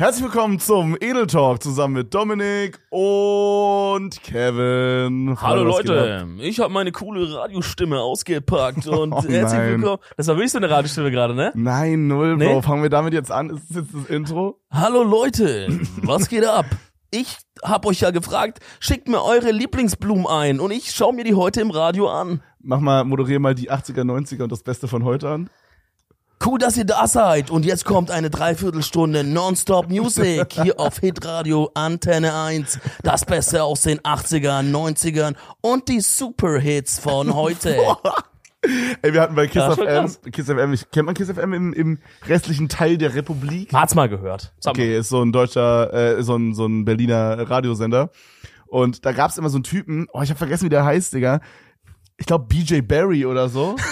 Herzlich 0.00 0.22
willkommen 0.22 0.60
zum 0.60 0.96
Edel 1.00 1.26
Talk 1.26 1.60
zusammen 1.60 1.94
mit 1.94 2.14
Dominik 2.14 2.78
und 2.90 4.10
Kevin. 4.22 5.36
Hallo 5.42 5.64
geht 5.76 5.88
Leute, 5.88 6.28
ich 6.38 6.60
habe 6.60 6.72
meine 6.72 6.92
coole 6.92 7.34
Radiostimme 7.34 7.98
ausgepackt 8.00 8.86
und 8.86 9.12
Oh 9.12 9.22
herzlich 9.22 9.58
nein. 9.58 9.80
willkommen. 9.80 9.98
Das 10.16 10.28
war 10.28 10.36
wirklich 10.36 10.52
so 10.52 10.58
eine 10.58 10.70
Radiostimme 10.70 11.10
gerade, 11.10 11.34
ne? 11.34 11.50
Nein, 11.56 12.06
null, 12.06 12.36
Nee? 12.36 12.46
Bro. 12.46 12.62
Fangen 12.62 12.84
wir 12.84 12.90
damit 12.90 13.12
jetzt 13.12 13.32
an? 13.32 13.50
Ist 13.50 13.70
das 13.70 13.76
jetzt 13.78 13.92
das 13.92 14.04
Intro? 14.06 14.60
Hallo 14.70 15.02
Leute, 15.02 15.66
was 16.02 16.28
geht 16.28 16.44
ab? 16.44 16.66
Ich 17.10 17.36
hab 17.64 17.84
euch 17.84 17.98
ja 17.98 18.12
gefragt, 18.12 18.60
schickt 18.78 19.08
mir 19.08 19.24
eure 19.24 19.50
Lieblingsblumen 19.50 20.28
ein 20.28 20.60
und 20.60 20.70
ich 20.70 20.92
schau 20.92 21.10
mir 21.10 21.24
die 21.24 21.34
heute 21.34 21.60
im 21.60 21.72
Radio 21.72 22.08
an. 22.08 22.40
Mach 22.60 22.78
mal, 22.78 23.02
moderier 23.02 23.40
mal 23.40 23.56
die 23.56 23.68
80er, 23.72 24.02
90er 24.02 24.44
und 24.44 24.52
das 24.52 24.62
Beste 24.62 24.86
von 24.86 25.02
heute 25.02 25.28
an. 25.28 25.50
Cool, 26.44 26.58
dass 26.58 26.76
ihr 26.76 26.84
da 26.84 27.06
seid 27.08 27.50
und 27.50 27.64
jetzt 27.64 27.84
kommt 27.84 28.10
eine 28.12 28.30
Dreiviertelstunde 28.30 29.24
Nonstop 29.24 29.88
Music 29.88 30.52
hier 30.52 30.78
auf 30.78 30.98
Hitradio 30.98 31.70
Antenne 31.74 32.34
1. 32.34 32.78
Das 33.02 33.24
Beste 33.24 33.64
aus 33.64 33.82
den 33.82 33.98
80ern, 34.00 34.70
90ern 34.70 35.34
und 35.60 35.88
die 35.88 36.00
Superhits 36.00 37.00
von 37.00 37.34
heute. 37.34 37.76
Ey, 39.02 39.12
wir 39.12 39.20
hatten 39.20 39.34
bei 39.34 39.46
Kiss 39.48 39.56
Ja, 39.56 39.72
FM. 39.74 40.30
Kiss 40.30 40.46
FM, 40.46 40.72
ich, 40.72 40.90
kennt 40.90 41.06
man 41.06 41.14
Kiss 41.14 41.28
FM 41.28 41.52
im, 41.52 41.72
im 41.72 41.98
restlichen 42.26 42.68
Teil 42.68 42.98
der 42.98 43.14
Republik? 43.14 43.72
Hat's 43.72 43.94
mal 43.96 44.08
gehört. 44.08 44.52
Sag 44.60 44.76
mal. 44.76 44.82
Okay, 44.82 44.98
ist 44.98 45.08
so 45.08 45.22
ein 45.22 45.32
deutscher, 45.32 45.92
äh, 46.18 46.22
so 46.22 46.36
ein, 46.36 46.54
so 46.54 46.66
ein 46.66 46.84
Berliner 46.84 47.50
Radiosender. 47.50 48.10
Und 48.66 49.04
da 49.04 49.12
gab's 49.12 49.38
immer 49.38 49.48
so 49.48 49.56
einen 49.56 49.64
Typen, 49.64 50.06
oh, 50.12 50.22
ich 50.22 50.30
habe 50.30 50.38
vergessen, 50.38 50.66
wie 50.66 50.70
der 50.70 50.84
heißt, 50.84 51.14
Digga. 51.14 51.40
Ich 52.16 52.26
glaube 52.26 52.46
BJ 52.46 52.80
Barry 52.80 53.26
oder 53.26 53.48
so. 53.48 53.74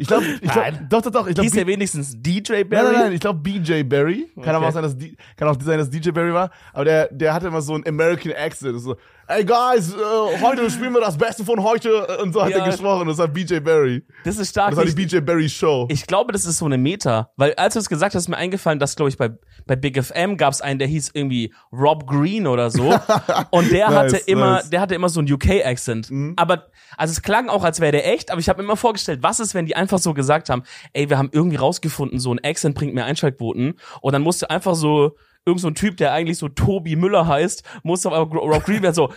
Ich 0.00 0.06
glaube, 0.06 0.24
ich 0.26 0.40
glaub, 0.42 0.56
Nein. 0.56 0.86
doch, 0.88 1.02
doch, 1.02 1.10
doch, 1.10 1.26
ich 1.26 1.34
glaube, 1.34 1.42
Hieß 1.46 1.52
der 1.52 1.66
wenigstens 1.66 2.14
DJ 2.22 2.62
Barry? 2.62 2.66
Nein, 2.70 2.84
nein, 2.84 2.92
nein, 3.02 3.12
ich 3.14 3.20
glaube 3.20 3.40
BJ 3.40 3.82
Barry. 3.82 4.30
Kann 4.36 4.54
aber 4.54 4.58
Okay. 4.58 4.66
auch 4.68 4.72
sein, 4.72 4.82
dass 4.84 4.96
die, 4.96 5.16
kann 5.36 5.48
auch 5.48 5.56
sein, 5.60 5.78
dass 5.78 5.90
DJ 5.90 6.10
Barry 6.10 6.32
war. 6.32 6.50
Aber 6.72 6.84
der, 6.84 7.08
der 7.08 7.34
hatte 7.34 7.48
immer 7.48 7.60
so 7.60 7.74
einen 7.74 7.84
American 7.86 8.32
Accent. 8.32 8.80
So, 8.80 8.96
hey 9.28 9.44
guys, 9.44 9.92
äh, 9.94 10.40
heute 10.40 10.70
spielen 10.70 10.94
wir 10.94 11.00
das 11.02 11.16
Beste 11.18 11.44
von 11.44 11.62
heute. 11.62 12.18
Und 12.22 12.32
so 12.32 12.42
hat 12.42 12.50
Ja. 12.50 12.58
er 12.64 12.70
gesprochen. 12.70 13.06
Das 13.08 13.18
war 13.18 13.28
BJ 13.28 13.60
Barry. 13.60 14.02
Das 14.24 14.38
ist 14.38 14.50
stark. 14.50 14.70
Das 14.70 14.78
war 14.78 14.84
die 14.86 14.92
BJ 14.92 15.18
Barry 15.20 15.48
Show. 15.48 15.86
ich 15.90 16.06
glaube, 16.06 16.32
das 16.32 16.44
ist 16.46 16.58
so 16.58 16.64
eine 16.64 16.78
Meta. 16.78 17.30
Weil 17.36 17.54
als 17.54 17.74
du 17.74 17.80
es 17.80 17.88
gesagt 17.88 18.14
hast, 18.14 18.22
ist 18.22 18.28
mir 18.28 18.38
eingefallen, 18.38 18.78
dass, 18.78 18.96
glaube 18.96 19.10
ich, 19.10 19.18
bei, 19.18 19.30
bei 19.66 19.76
Big 19.76 20.02
FM 20.02 20.36
gab 20.38 20.52
es 20.54 20.60
einen, 20.62 20.78
der 20.78 20.88
hieß 20.88 21.10
irgendwie 21.12 21.52
Rob 21.72 22.06
Green 22.06 22.46
oder 22.46 22.70
so. 22.70 22.94
Und 23.50 23.70
der 23.70 23.90
Nice, 23.90 24.14
hatte 24.14 24.16
immer, 24.26 24.52
nice. 24.54 24.66
Mhm. 24.66 24.70
der 24.70 24.80
hatte 24.80 24.94
immer 24.94 25.08
so 25.10 25.20
einen 25.20 25.30
UK-Accent. 25.32 26.10
Aber, 26.36 26.64
also 26.96 27.12
es 27.12 27.22
klang 27.22 27.48
auch, 27.48 27.64
als 27.64 27.80
wäre 27.80 27.92
der 27.92 28.10
echt, 28.10 28.30
aber 28.30 28.40
ich 28.40 28.48
habe 28.48 28.62
mir 28.62 28.64
immer 28.64 28.76
vorgestellt, 28.76 29.20
was 29.22 29.40
ist, 29.40 29.54
wenn 29.54 29.66
die 29.66 29.76
einfach 29.76 29.98
so 29.98 30.14
gesagt 30.14 30.48
haben, 30.48 30.62
ey, 30.94 31.10
wir 31.10 31.18
haben 31.18 31.28
irgendwie 31.32 31.56
rausgefunden, 31.56 32.18
so 32.18 32.32
ein 32.32 32.40
Accent 32.42 32.74
bringt 32.74 32.94
mehr 32.94 33.04
Einschaltquoten. 33.04 33.74
Und 34.00 34.12
dann 34.12 34.22
musste 34.22 34.48
einfach 34.50 34.74
so, 34.74 35.16
irgend 35.48 35.60
so 35.60 35.68
ein 35.68 35.74
Typ, 35.74 35.96
der 35.96 36.12
eigentlich 36.12 36.38
so 36.38 36.48
Tobi 36.48 36.94
Müller 36.94 37.26
heißt, 37.26 37.62
musste 37.82 38.12
aber 38.12 38.36
Rob 38.36 38.64
Green 38.64 38.82
werden 38.82 38.94
so, 38.94 39.12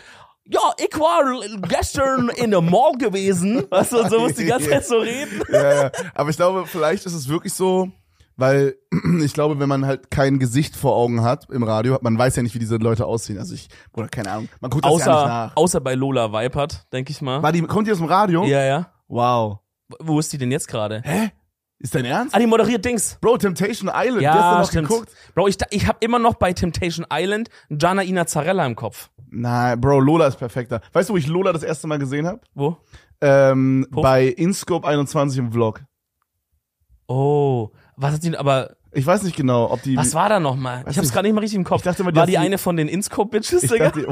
ja, 0.45 0.59
ich 0.77 0.99
war 0.99 1.23
gestern 1.67 2.29
in 2.29 2.51
der 2.51 2.61
Mall 2.61 2.93
gewesen. 2.97 3.63
Weißt 3.69 3.91
du, 3.93 4.07
so 4.09 4.19
muss 4.21 4.33
die 4.33 4.45
ganze 4.45 4.69
Zeit 4.69 4.85
so 4.85 4.97
reden. 4.97 5.41
ja, 5.51 5.83
ja. 5.83 5.91
Aber 6.15 6.29
ich 6.29 6.35
glaube, 6.35 6.65
vielleicht 6.65 7.05
ist 7.05 7.13
es 7.13 7.27
wirklich 7.29 7.53
so, 7.53 7.89
weil 8.37 8.75
ich 9.23 9.33
glaube, 9.33 9.59
wenn 9.59 9.69
man 9.69 9.85
halt 9.85 10.09
kein 10.09 10.39
Gesicht 10.39 10.75
vor 10.75 10.95
Augen 10.95 11.21
hat 11.21 11.49
im 11.51 11.63
Radio, 11.63 11.99
man 12.01 12.17
weiß 12.17 12.35
ja 12.37 12.43
nicht, 12.43 12.55
wie 12.55 12.59
diese 12.59 12.77
Leute 12.77 13.05
aussehen. 13.05 13.37
Also 13.37 13.53
ich, 13.53 13.67
oder 13.93 14.07
keine 14.07 14.31
Ahnung, 14.31 14.49
man 14.59 14.71
guckt 14.71 14.83
das 14.83 14.91
ja 14.91 14.97
nicht 14.97 15.07
Außer, 15.07 15.27
nach. 15.27 15.55
außer 15.55 15.81
bei 15.81 15.95
Lola 15.95 16.31
Weipert, 16.31 16.91
denke 16.91 17.11
ich 17.11 17.21
mal. 17.21 17.43
War 17.43 17.51
die, 17.51 17.61
kommt 17.61 17.87
die 17.87 17.91
aus 17.91 17.99
dem 17.99 18.07
Radio? 18.07 18.43
Ja, 18.45 18.63
ja. 18.63 18.91
Wow. 19.07 19.59
Wo 19.99 20.19
ist 20.19 20.31
die 20.33 20.37
denn 20.37 20.51
jetzt 20.51 20.67
gerade? 20.67 21.01
Hä? 21.03 21.31
Ist 21.81 21.95
dein 21.95 22.05
Ernst? 22.05 22.35
Ah, 22.35 22.39
die 22.39 22.45
moderiert 22.47 22.85
Dings. 22.85 23.17
Bro, 23.21 23.37
Temptation 23.37 23.89
Island, 23.93 24.21
Ja, 24.21 24.33
gestern 24.33 24.59
noch 24.59 24.67
stimmt. 24.69 24.87
geguckt. 24.89 25.11
Bro, 25.33 25.47
ich, 25.47 25.57
ich 25.71 25.87
habe 25.87 25.97
immer 26.01 26.19
noch 26.19 26.35
bei 26.35 26.53
Temptation 26.53 27.05
Island 27.11 27.49
Gianna 27.69 28.03
Inazzarella 28.03 28.65
im 28.65 28.75
Kopf. 28.75 29.09
Nein, 29.31 29.79
Bro, 29.81 29.99
Lola 30.01 30.27
ist 30.27 30.37
perfekter. 30.37 30.81
Weißt 30.93 31.09
du, 31.09 31.13
wo 31.13 31.17
ich 31.17 31.25
Lola 31.27 31.53
das 31.53 31.63
erste 31.63 31.87
Mal 31.87 31.97
gesehen 31.97 32.27
habe? 32.27 32.39
Wo? 32.53 32.77
Ähm, 33.21 33.87
Wo? 33.91 34.01
bei 34.01 34.25
InScope 34.27 34.87
21 34.87 35.39
im 35.39 35.51
Vlog. 35.51 35.81
Oh, 37.07 37.69
was 37.97 38.13
hat 38.13 38.23
die, 38.23 38.37
aber 38.37 38.75
Ich 38.93 39.05
weiß 39.05 39.23
nicht 39.23 39.35
genau, 39.35 39.71
ob 39.71 39.81
die. 39.81 39.97
was 39.97 40.13
war 40.13 40.29
da 40.29 40.39
nochmal? 40.39 40.83
Ich 40.89 40.97
hab's 40.97 41.11
gerade 41.11 41.27
nicht 41.27 41.33
mal 41.35 41.41
richtig 41.41 41.57
im 41.57 41.63
Kopf. 41.63 41.79
Ich 41.79 41.83
dachte 41.85 42.03
immer, 42.03 42.11
die 42.11 42.19
war 42.19 42.25
die 42.25 42.31
die- 42.33 42.37
eine 42.37 42.57
von 42.57 42.77
den 42.77 42.87
Inscope-Bitches, 42.87 43.63
ich 43.63 43.71
Digga? 43.71 43.85
dachte, 43.89 44.07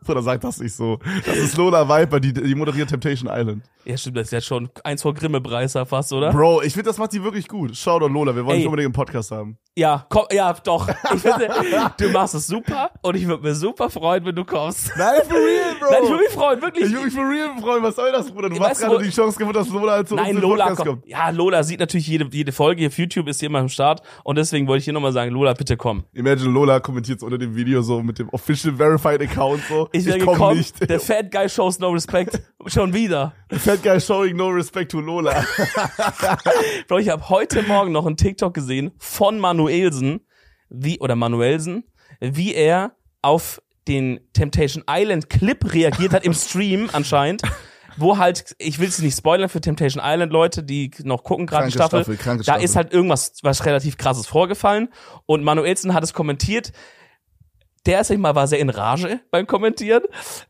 Bruder, 0.04 0.22
sag 0.22 0.40
das 0.40 0.60
nicht 0.60 0.74
so. 0.74 0.98
Das 1.26 1.36
ist 1.36 1.56
Lola 1.56 1.88
Viper, 1.88 2.20
die, 2.20 2.32
die 2.32 2.54
moderiert 2.54 2.88
Temptation 2.88 3.30
Island. 3.32 3.64
Ja, 3.84 3.96
stimmt, 3.96 4.16
das 4.16 4.26
ist 4.26 4.32
ja 4.32 4.40
schon 4.40 4.68
eins 4.84 5.02
vor 5.02 5.14
Grimme-Preis 5.14 5.74
fast, 5.86 6.12
oder? 6.12 6.32
Bro, 6.32 6.62
ich 6.62 6.72
finde, 6.72 6.90
das 6.90 6.98
macht 6.98 7.12
die 7.12 7.22
wirklich 7.22 7.48
gut. 7.48 7.76
Shoutout 7.76 8.08
Lola, 8.08 8.34
wir 8.34 8.44
wollen 8.44 8.54
Ey. 8.56 8.58
dich 8.60 8.66
unbedingt 8.66 8.86
im 8.86 8.92
Podcast 8.92 9.30
haben. 9.30 9.58
Ja, 9.78 10.04
komm, 10.08 10.24
ja, 10.32 10.52
doch. 10.64 10.88
Ich 11.14 11.20
finde, 11.20 11.50
du 11.96 12.08
machst 12.08 12.34
es 12.34 12.48
super 12.48 12.90
und 13.00 13.14
ich 13.14 13.28
würde 13.28 13.44
mir 13.44 13.54
super 13.54 13.88
freuen, 13.88 14.24
wenn 14.26 14.34
du 14.34 14.44
kommst. 14.44 14.90
Nein, 14.96 15.20
for 15.28 15.36
real, 15.38 15.76
Bro. 15.78 15.90
Nein, 15.92 16.00
ich 16.02 16.10
würde 16.10 16.22
mich 16.24 16.32
freuen, 16.32 16.62
wirklich. 16.62 16.86
Ich 16.86 16.92
würde 16.92 17.04
mich 17.04 17.14
for 17.14 17.28
real 17.30 17.50
freuen. 17.60 17.82
Was 17.84 17.94
soll 17.94 18.10
das, 18.10 18.28
Bruder? 18.28 18.50
Du 18.50 18.58
hast 18.58 18.80
gerade 18.80 19.04
die 19.04 19.10
Chance 19.10 19.38
gefunden, 19.38 19.56
dass 19.56 19.68
Lola 19.68 20.04
zu 20.04 20.14
uns 20.14 20.22
Nein, 20.22 20.30
in 20.30 20.36
den 20.38 20.42
Lola 20.42 20.64
Podcast 20.64 20.84
kommt. 20.84 21.02
kommt. 21.02 21.06
Ja, 21.06 21.30
Lola 21.30 21.62
sieht 21.62 21.78
natürlich 21.78 22.08
jede, 22.08 22.26
jede 22.32 22.50
Folge. 22.50 22.88
Auf 22.88 22.98
YouTube 22.98 23.28
ist 23.28 23.38
hier 23.38 23.50
immer 23.50 23.60
am 23.60 23.68
Start. 23.68 24.02
Und 24.24 24.36
deswegen 24.36 24.66
wollte 24.66 24.80
ich 24.80 24.84
hier 24.84 24.94
nochmal 24.94 25.12
sagen, 25.12 25.30
Lola, 25.30 25.52
bitte 25.52 25.76
komm. 25.76 26.02
Imagine 26.12 26.50
Lola 26.50 26.80
kommentiert 26.80 27.22
unter 27.22 27.38
dem 27.38 27.54
Video 27.54 27.80
so 27.80 28.02
mit 28.02 28.18
dem 28.18 28.28
official 28.30 28.74
verified 28.74 29.22
Account 29.22 29.62
so. 29.68 29.88
Ich 29.92 30.04
wäre 30.06 30.18
komm 30.18 30.34
gekommen. 30.34 30.58
nicht. 30.58 30.90
Der 30.90 30.98
Fat 30.98 31.30
Guy 31.30 31.48
shows 31.48 31.78
no 31.78 31.90
respect. 31.90 32.40
Schon 32.66 32.92
wieder. 32.92 33.32
Fat 33.50 33.82
guy 33.82 33.98
showing 33.98 34.36
no 34.36 34.48
respect 34.48 34.90
to 34.90 35.00
Lola. 35.00 35.32
Bro, 36.88 36.98
ich 36.98 37.08
habe 37.08 37.28
heute 37.30 37.62
Morgen 37.62 37.92
noch 37.92 38.04
einen 38.04 38.16
TikTok 38.16 38.52
gesehen 38.52 38.90
von 38.98 39.38
Manuelsen, 39.68 40.20
wie, 40.70 40.98
oder 40.98 41.16
Manuelsen, 41.16 41.84
wie 42.20 42.54
er 42.54 42.92
auf 43.22 43.62
den 43.86 44.20
Temptation 44.32 44.84
Island 44.88 45.30
Clip 45.30 45.72
reagiert 45.72 46.12
hat 46.12 46.24
im 46.24 46.34
Stream 46.34 46.88
anscheinend. 46.92 47.42
Wo 47.96 48.16
halt, 48.16 48.54
ich 48.58 48.78
will 48.78 48.88
es 48.88 49.00
nicht 49.00 49.16
spoilern 49.16 49.48
für 49.48 49.60
Temptation 49.60 50.00
Island, 50.04 50.32
Leute, 50.32 50.62
die 50.62 50.92
noch 51.02 51.24
gucken 51.24 51.46
gerade 51.46 51.66
die 51.66 51.72
Staffel. 51.72 52.04
Staffel, 52.04 52.36
da 52.36 52.42
Staffel. 52.44 52.62
ist 52.62 52.76
halt 52.76 52.92
irgendwas, 52.92 53.32
was 53.42 53.66
relativ 53.66 53.96
krasses 53.96 54.28
vorgefallen. 54.28 54.88
Und 55.26 55.42
Manuelsen 55.42 55.94
hat 55.94 56.04
es 56.04 56.12
kommentiert. 56.12 56.70
Der, 57.88 58.02
ich 58.02 58.18
mal, 58.18 58.34
war 58.34 58.46
sehr 58.46 58.58
in 58.58 58.68
Rage 58.68 59.20
beim 59.30 59.46
Kommentieren, 59.46 60.02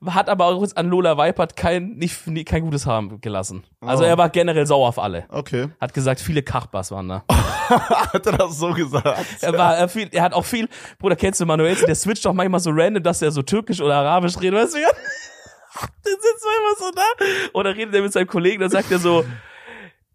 hat 0.06 0.28
aber 0.28 0.46
auch 0.46 0.66
an 0.74 0.88
Lola 0.88 1.16
Weipert 1.16 1.54
kein, 1.54 1.90
nicht, 1.90 2.26
kein 2.46 2.62
gutes 2.62 2.84
Haar 2.84 3.04
gelassen. 3.20 3.62
Also 3.80 4.02
Oh. 4.02 4.06
er 4.08 4.18
war 4.18 4.28
generell 4.28 4.66
sauer 4.66 4.88
auf 4.88 4.98
alle. 4.98 5.24
Okay. 5.28 5.68
Hat 5.80 5.94
gesagt, 5.94 6.20
viele 6.20 6.42
Kachbas 6.42 6.90
waren 6.90 7.08
da. 7.08 7.24
Hat 7.30 8.26
er 8.26 8.32
das 8.38 8.58
so 8.58 8.72
gesagt? 8.72 9.24
Er 9.40 9.56
war 9.56 9.76
er 9.76 9.88
viel, 9.88 10.08
er 10.10 10.24
hat 10.24 10.32
auch 10.32 10.44
viel, 10.44 10.68
Bruder, 10.98 11.14
kennst 11.14 11.40
du 11.40 11.46
Manuelsen, 11.46 11.86
der 11.86 11.94
switcht 11.94 12.24
doch 12.24 12.32
manchmal 12.32 12.58
so 12.58 12.70
random, 12.72 13.04
dass 13.04 13.22
er 13.22 13.30
so 13.30 13.42
türkisch 13.42 13.80
oder 13.80 13.94
arabisch 13.94 14.36
redet, 14.40 14.58
weißt 14.60 14.74
du? 14.74 14.78
Der 16.04 16.12
sitzt 16.12 16.44
manchmal 16.44 16.76
so 16.78 16.90
da 16.96 17.58
oder 17.58 17.76
redet 17.76 17.94
er 17.94 18.02
mit 18.02 18.12
seinem 18.12 18.26
Kollegen, 18.26 18.60
dann 18.62 18.70
sagt 18.70 18.90
er 18.90 18.98
so, 18.98 19.24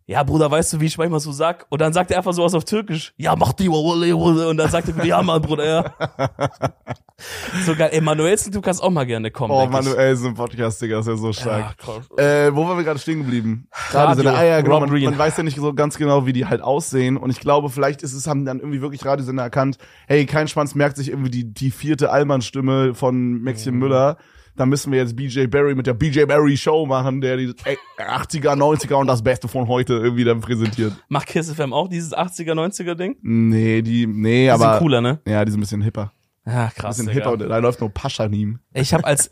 ja, 0.06 0.22
Bruder, 0.23 0.51
weißt 0.51 0.73
du, 0.73 0.81
wie 0.81 0.88
ich 0.88 0.97
manchmal 0.97 1.22
so 1.22 1.31
sag? 1.31 1.66
Und 1.69 1.79
dann 1.79 1.94
sagt 1.94 2.12
er 2.12 2.17
einfach 2.17 2.33
sowas 2.33 2.53
auf 2.53 2.66
Türkisch. 2.66 3.13
Ja, 3.16 3.38
mach 3.38 3.53
die. 3.53 3.69
Und 3.69 4.57
dann 4.57 4.69
sagt 4.69 4.89
er, 4.89 5.06
ja, 5.06 5.22
Mann, 5.22 5.41
Bruder, 5.41 5.66
ja. 5.66 5.94
So 7.65 7.75
geil. 7.75 7.89
Ey, 7.93 8.01
Manuelsen, 8.01 8.51
du 8.51 8.61
kannst 8.61 8.81
auch 8.81 8.89
mal 8.89 9.05
gerne 9.05 9.31
kommen. 9.31 9.51
Oh, 9.53 9.59
denk 9.61 9.73
ich. 9.73 9.85
Manuel 9.85 10.13
ist 10.13 10.25
ein 10.25 10.33
Podcast, 10.33 10.81
Digga, 10.81 10.99
ist 10.99 11.07
ja 11.07 11.15
so 11.15 11.27
Ja, 11.27 11.33
stark. 11.33 11.77
krass. 11.77 12.09
Äh, 12.17 12.53
wo 12.55 12.67
waren 12.67 12.77
wir 12.77 12.83
gerade 12.83 12.99
stehen 12.99 13.19
geblieben? 13.23 13.67
Gerade 13.91 14.29
ah, 14.35 14.43
ja, 14.43 14.61
genau, 14.61 14.79
man, 14.79 14.89
man 14.89 15.17
weiß 15.17 15.37
ja 15.37 15.43
nicht 15.43 15.57
so 15.57 15.73
ganz 15.73 15.97
genau, 15.97 16.25
wie 16.25 16.33
die 16.33 16.45
halt 16.45 16.61
aussehen. 16.61 17.17
Und 17.17 17.29
ich 17.29 17.39
glaube, 17.39 17.69
vielleicht 17.69 18.03
ist 18.03 18.13
es, 18.13 18.27
haben 18.27 18.45
dann 18.45 18.59
irgendwie 18.59 18.81
wirklich 18.81 19.05
Radiosender 19.05 19.43
erkannt, 19.43 19.77
hey, 20.07 20.25
kein 20.25 20.47
Schwanz 20.47 20.75
merkt 20.75 20.97
sich 20.97 21.09
irgendwie 21.09 21.31
die, 21.31 21.53
die 21.53 21.71
vierte 21.71 22.11
Allmann-Stimme 22.11 22.93
von 22.95 23.41
Maxim 23.41 23.73
Mhm. 23.75 23.79
Müller. 23.79 24.17
Da 24.55 24.67
müssen 24.67 24.91
wir 24.91 24.99
jetzt 24.99 25.15
BJ 25.15 25.47
Barry 25.47 25.73
mit 25.73 25.87
der 25.87 25.95
BJ 25.95 26.25
Barry 26.25 26.55
Show 26.57 26.85
machen, 26.85 27.21
der 27.21 27.37
die 27.37 27.55
ey, 27.63 27.75
80er, 27.97 28.53
90er 28.55 28.93
und 28.95 29.07
das 29.07 29.23
Beste 29.23 29.47
von 29.47 29.67
heute 29.67 29.93
irgendwie 29.93 30.23
dann 30.23 30.41
präsentiert. 30.41 30.93
Macht 31.09 31.25
Kiss 31.25 31.51
FM 31.51 31.73
auch 31.73 31.87
dieses 31.87 32.13
80er, 32.15 32.53
90er 32.53 32.93
Ding? 32.93 33.15
Nee, 33.23 33.81
die, 33.81 34.05
nee, 34.05 34.43
Die 34.43 34.49
aber. 34.51 34.73
sind 34.73 34.79
cooler, 34.79 35.01
ne? 35.01 35.19
Ja, 35.27 35.43
die 35.43 35.49
sind 35.49 35.59
ein 35.59 35.61
bisschen 35.61 35.81
hipper. 35.81 36.11
Ja, 36.45 36.69
krass. 36.75 36.98
Bisschen 36.98 37.07
Digga. 37.13 37.30
hipper 37.30 37.31
und 37.34 37.50
da 37.50 37.57
läuft 37.57 37.80
nur 37.80 37.90
Paschanim. 37.90 38.60
Ich 38.74 38.94
habe 38.94 39.06
als 39.06 39.30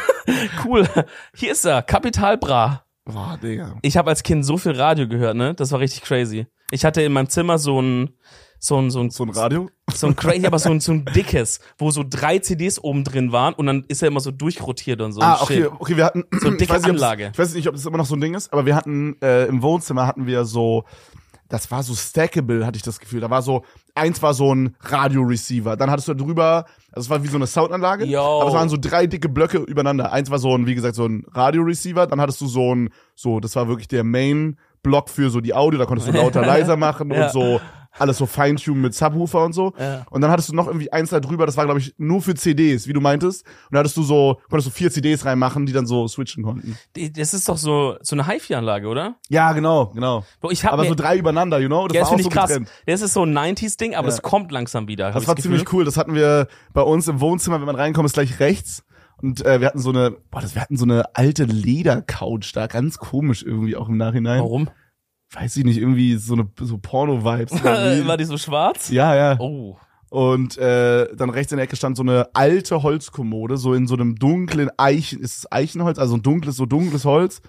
cool. 0.64 0.88
Hier 1.34 1.52
ist 1.52 1.64
er, 1.64 1.82
Kapital 1.82 2.38
Bra. 2.38 2.84
Boah, 3.04 3.38
Digga. 3.42 3.76
Ich 3.82 3.96
habe 3.96 4.10
als 4.10 4.22
Kind 4.22 4.44
so 4.46 4.56
viel 4.56 4.72
Radio 4.72 5.08
gehört, 5.08 5.36
ne? 5.36 5.54
Das 5.54 5.72
war 5.72 5.80
richtig 5.80 6.02
crazy. 6.02 6.46
Ich 6.70 6.84
hatte 6.84 7.02
in 7.02 7.12
meinem 7.12 7.28
Zimmer 7.28 7.58
so 7.58 7.80
ein 7.80 8.10
so 8.64 8.80
ein, 8.80 8.90
so 8.90 9.00
ein, 9.00 9.10
So 9.10 9.24
ein 9.24 9.30
Radio? 9.30 9.68
so 9.92 10.06
ein 10.06 10.16
crazy, 10.16 10.46
aber 10.46 10.58
so 10.58 10.70
ein, 10.70 10.80
so 10.80 10.92
ein 10.92 11.04
dickes, 11.14 11.60
wo 11.76 11.90
so 11.90 12.02
drei 12.08 12.38
CDs 12.38 12.82
oben 12.82 13.04
drin 13.04 13.30
waren 13.30 13.52
und 13.52 13.66
dann 13.66 13.84
ist 13.88 14.00
er 14.00 14.08
immer 14.08 14.20
so 14.20 14.30
durchrotiert 14.30 15.02
und 15.02 15.12
so. 15.12 15.20
Ah, 15.20 15.40
okay, 15.42 15.64
Shit. 15.64 15.72
okay, 15.78 15.96
wir 15.98 16.04
hatten 16.06 16.24
So 16.40 16.48
eine 16.48 16.56
dicke 16.56 16.62
ich 16.64 16.70
weiß 16.70 16.82
nicht, 16.82 16.90
Anlage. 16.92 17.30
Ich 17.32 17.38
weiß 17.38 17.54
nicht, 17.54 17.68
ob 17.68 17.74
das 17.74 17.84
immer 17.84 17.98
noch 17.98 18.06
so 18.06 18.16
ein 18.16 18.22
Ding 18.22 18.32
ist, 18.34 18.50
aber 18.54 18.64
wir 18.64 18.74
hatten 18.74 19.20
äh, 19.20 19.44
im 19.46 19.60
Wohnzimmer 19.60 20.06
hatten 20.06 20.26
wir 20.26 20.46
so 20.46 20.84
das 21.54 21.70
war 21.70 21.82
so 21.82 21.94
stackable, 21.94 22.66
hatte 22.66 22.76
ich 22.76 22.82
das 22.82 22.98
Gefühl. 22.98 23.20
Da 23.20 23.30
war 23.30 23.40
so 23.42 23.64
eins 23.94 24.20
war 24.22 24.34
so 24.34 24.52
ein 24.54 24.74
Radio-Receiver, 24.80 25.76
dann 25.76 25.90
hattest 25.90 26.08
du 26.08 26.14
drüber, 26.14 26.64
also 26.92 27.06
es 27.06 27.10
war 27.10 27.22
wie 27.22 27.28
so 27.28 27.36
eine 27.36 27.46
Soundanlage, 27.46 28.04
Yo. 28.06 28.20
aber 28.40 28.48
es 28.48 28.54
waren 28.54 28.68
so 28.68 28.76
drei 28.76 29.06
dicke 29.06 29.28
Blöcke 29.28 29.58
übereinander. 29.58 30.12
Eins 30.12 30.30
war 30.30 30.38
so 30.40 30.54
ein, 30.56 30.66
wie 30.66 30.74
gesagt, 30.74 30.96
so 30.96 31.06
ein 31.06 31.24
Radio-Receiver, 31.32 32.06
dann 32.06 32.20
hattest 32.20 32.40
du 32.40 32.46
so 32.46 32.74
ein, 32.74 32.90
so, 33.14 33.38
das 33.40 33.54
war 33.56 33.68
wirklich 33.68 33.86
der 33.88 34.02
Main-Block 34.04 35.08
für 35.08 35.30
so 35.30 35.40
die 35.40 35.54
Audio, 35.54 35.78
da 35.78 35.86
konntest 35.86 36.08
du 36.08 36.12
lauter, 36.16 36.44
leiser 36.44 36.76
machen 36.76 37.10
Ja. 37.12 37.26
und 37.26 37.32
so 37.32 37.60
alles 37.98 38.18
so 38.18 38.26
Feintunen 38.26 38.82
mit 38.82 38.94
Subwoofer 38.94 39.44
und 39.44 39.52
so. 39.52 39.72
Ja. 39.78 40.04
Und 40.10 40.20
dann 40.20 40.30
hattest 40.30 40.48
du 40.48 40.54
noch 40.54 40.66
irgendwie 40.66 40.92
eins 40.92 41.10
da 41.10 41.20
drüber, 41.20 41.46
das 41.46 41.56
war, 41.56 41.64
glaube 41.64 41.80
ich, 41.80 41.94
nur 41.98 42.20
für 42.22 42.34
CDs, 42.34 42.88
wie 42.88 42.92
du 42.92 43.00
meintest. 43.00 43.44
Und 43.46 43.74
da 43.74 43.78
hattest 43.80 43.96
du 43.96 44.02
so, 44.02 44.40
konntest 44.48 44.68
du 44.68 44.70
vier 44.72 44.90
CDs 44.90 45.24
reinmachen, 45.24 45.66
die 45.66 45.72
dann 45.72 45.86
so 45.86 46.06
switchen 46.08 46.42
konnten. 46.42 46.76
Das 47.16 47.34
ist 47.34 47.48
doch 47.48 47.56
so, 47.56 47.96
so 48.00 48.16
eine 48.16 48.26
HiFi-Anlage, 48.26 48.88
oder? 48.88 49.16
Ja, 49.28 49.52
genau, 49.52 49.86
genau. 49.94 50.24
Wo 50.40 50.50
ich 50.50 50.64
hab 50.64 50.72
Aber 50.72 50.84
so 50.86 50.94
drei 50.94 51.16
übereinander, 51.18 51.58
you 51.60 51.68
know? 51.68 51.86
Das 51.88 51.94
ja, 51.94 52.00
das 52.00 52.08
war 52.10 52.14
auch 52.14 52.16
finde 52.16 52.22
so 52.24 52.28
ich 52.30 52.34
krass. 52.34 52.48
getrennt. 52.48 52.68
Das 52.86 53.00
ist 53.00 53.14
so 53.14 53.24
ein 53.24 53.32
90s-Ding, 53.36 53.94
aber 53.94 54.08
Ja. 54.08 54.10
das 54.10 54.22
kommt 54.22 54.50
langsam 54.52 54.88
wieder. 54.88 55.12
Das 55.12 55.26
war 55.26 55.36
ziemlich 55.36 55.72
cool. 55.72 55.84
Das 55.84 55.96
hatten 55.96 56.14
wir 56.14 56.48
bei 56.72 56.82
uns 56.82 57.08
im 57.08 57.20
Wohnzimmer, 57.20 57.58
wenn 57.60 57.66
man 57.66 57.76
reinkommt, 57.76 58.06
ist 58.06 58.14
gleich 58.14 58.40
rechts. 58.40 58.84
Und 59.22 59.44
äh, 59.46 59.60
wir 59.60 59.68
hatten 59.68 59.78
so 59.78 59.90
eine, 59.90 60.10
boah, 60.30 60.40
das, 60.40 60.54
wir 60.54 60.62
hatten 60.62 60.76
so 60.76 60.84
eine 60.84 61.14
alte 61.14 61.44
Ledercouch 61.44 62.52
da, 62.52 62.66
ganz 62.66 62.98
komisch 62.98 63.42
irgendwie 63.42 63.76
auch 63.76 63.88
im 63.88 63.96
Nachhinein. 63.96 64.40
Warum? 64.40 64.68
Weiß 65.34 65.56
ich 65.56 65.64
nicht, 65.64 65.78
irgendwie 65.78 66.16
so 66.16 66.34
eine 66.34 66.48
so 66.60 66.78
Porno-Vibes. 66.78 67.52
War 68.06 68.16
die 68.16 68.24
so 68.24 68.38
schwarz? 68.38 68.90
ja, 68.90 69.14
ja. 69.14 69.38
Oh. 69.40 69.76
Und 70.10 70.56
äh, 70.58 71.08
dann 71.16 71.28
rechts 71.30 71.50
in 71.50 71.56
der 71.56 71.64
Ecke 71.64 71.74
stand 71.74 71.96
so 71.96 72.04
eine 72.04 72.28
alte 72.34 72.84
Holzkommode, 72.84 73.56
so 73.56 73.74
in 73.74 73.88
so 73.88 73.94
einem 73.94 74.14
dunklen 74.14 74.70
Eichen, 74.76 75.18
ist 75.18 75.38
es 75.38 75.50
Eichenholz, 75.52 75.98
also 75.98 76.14
ein 76.16 76.22
dunkles, 76.22 76.54
so 76.56 76.66
dunkles 76.66 77.04
Holz. 77.04 77.42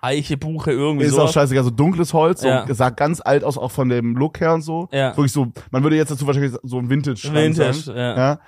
Eiche, 0.00 0.36
Buche, 0.36 0.70
irgendwie 0.70 1.06
Ist 1.06 1.14
so. 1.14 1.22
auch 1.22 1.32
scheißegal, 1.32 1.64
so 1.64 1.70
dunkles 1.70 2.12
Holz, 2.12 2.42
so, 2.42 2.48
Ja. 2.48 2.64
sah 2.72 2.90
ganz 2.90 3.20
alt 3.20 3.42
aus, 3.42 3.58
auch 3.58 3.70
von 3.72 3.88
dem 3.88 4.16
Look 4.16 4.40
her 4.40 4.54
und 4.54 4.62
so. 4.62 4.88
Ja. 4.92 5.16
Wirklich 5.16 5.32
so, 5.32 5.52
man 5.72 5.82
würde 5.82 5.96
jetzt 5.96 6.10
dazu 6.12 6.26
wahrscheinlich 6.26 6.52
so 6.62 6.78
ein 6.78 6.88
Vintage 6.88 7.28
Vintage, 7.32 7.92
ja. 7.92 8.16
ja. 8.16 8.40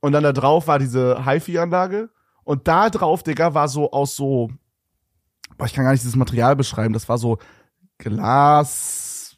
Und 0.00 0.10
dann 0.12 0.24
da 0.24 0.32
drauf 0.32 0.66
war 0.66 0.78
diese 0.80 1.24
HiFi-Anlage. 1.24 2.10
Und 2.42 2.66
da 2.66 2.90
drauf, 2.90 3.22
Digga, 3.22 3.54
war 3.54 3.68
so 3.68 3.92
aus 3.92 4.16
so, 4.16 4.50
boah, 5.56 5.66
ich 5.66 5.72
kann 5.74 5.84
gar 5.84 5.92
nicht 5.92 6.02
dieses 6.02 6.16
Material 6.16 6.56
beschreiben, 6.56 6.94
das 6.94 7.08
war 7.08 7.18
so 7.18 7.38
Glas, 8.00 9.36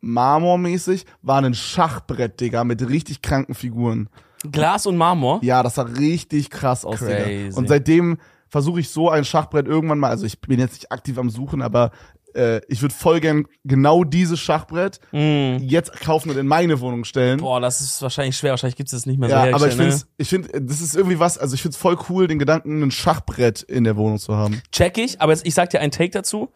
Marmormäßig, 0.00 1.06
war 1.22 1.42
ein 1.42 1.54
Schachbrett, 1.54 2.40
Digga, 2.40 2.64
mit 2.64 2.86
richtig 2.88 3.22
kranken 3.22 3.54
Figuren. 3.54 4.08
Glas 4.50 4.86
und 4.86 4.96
Marmor? 4.96 5.40
Ja, 5.42 5.62
das 5.62 5.76
sah 5.76 5.82
richtig 5.82 6.50
krass 6.50 6.84
aus, 6.84 7.00
Digga. 7.00 7.22
Crazy. 7.22 7.58
Und 7.58 7.68
seitdem 7.68 8.18
versuche 8.48 8.80
ich 8.80 8.90
so 8.90 9.08
ein 9.10 9.24
Schachbrett 9.24 9.66
irgendwann 9.66 9.98
mal, 9.98 10.10
also 10.10 10.26
ich 10.26 10.40
bin 10.40 10.60
jetzt 10.60 10.74
nicht 10.74 10.92
aktiv 10.92 11.18
am 11.18 11.30
Suchen, 11.30 11.62
aber 11.62 11.90
äh, 12.34 12.60
ich 12.68 12.82
würde 12.82 12.94
voll 12.94 13.20
gern 13.20 13.46
genau 13.64 14.04
dieses 14.04 14.38
Schachbrett 14.38 15.00
Mm. 15.12 15.56
jetzt 15.60 15.98
kaufen 16.00 16.30
und 16.30 16.36
in 16.36 16.46
meine 16.46 16.80
Wohnung 16.80 17.04
stellen. 17.04 17.40
Boah, 17.40 17.60
das 17.60 17.80
ist 17.80 18.02
wahrscheinlich 18.02 18.36
schwer. 18.36 18.50
Wahrscheinlich 18.50 18.76
gibt 18.76 18.88
es 18.88 18.92
das 18.92 19.06
nicht 19.06 19.18
mehr 19.18 19.28
so 19.30 19.34
ja, 19.34 19.54
aber 19.54 19.68
ich 19.68 19.74
finde, 19.74 19.98
ich 20.18 20.28
finde, 20.28 20.60
das 20.60 20.80
ist 20.80 20.94
irgendwie 20.94 21.18
was, 21.18 21.38
also 21.38 21.54
ich 21.54 21.62
finde 21.62 21.74
es 21.74 21.80
voll 21.80 21.96
cool, 22.08 22.26
den 22.26 22.38
Gedanken, 22.38 22.82
ein 22.82 22.90
Schachbrett 22.90 23.62
in 23.62 23.84
der 23.84 23.96
Wohnung 23.96 24.18
zu 24.18 24.36
haben. 24.36 24.60
Check 24.72 24.98
ich, 24.98 25.20
aber 25.20 25.32
jetzt, 25.32 25.46
ich 25.46 25.54
sag 25.54 25.70
dir 25.70 25.80
einen 25.80 25.92
Take 25.92 26.10
dazu. 26.10 26.52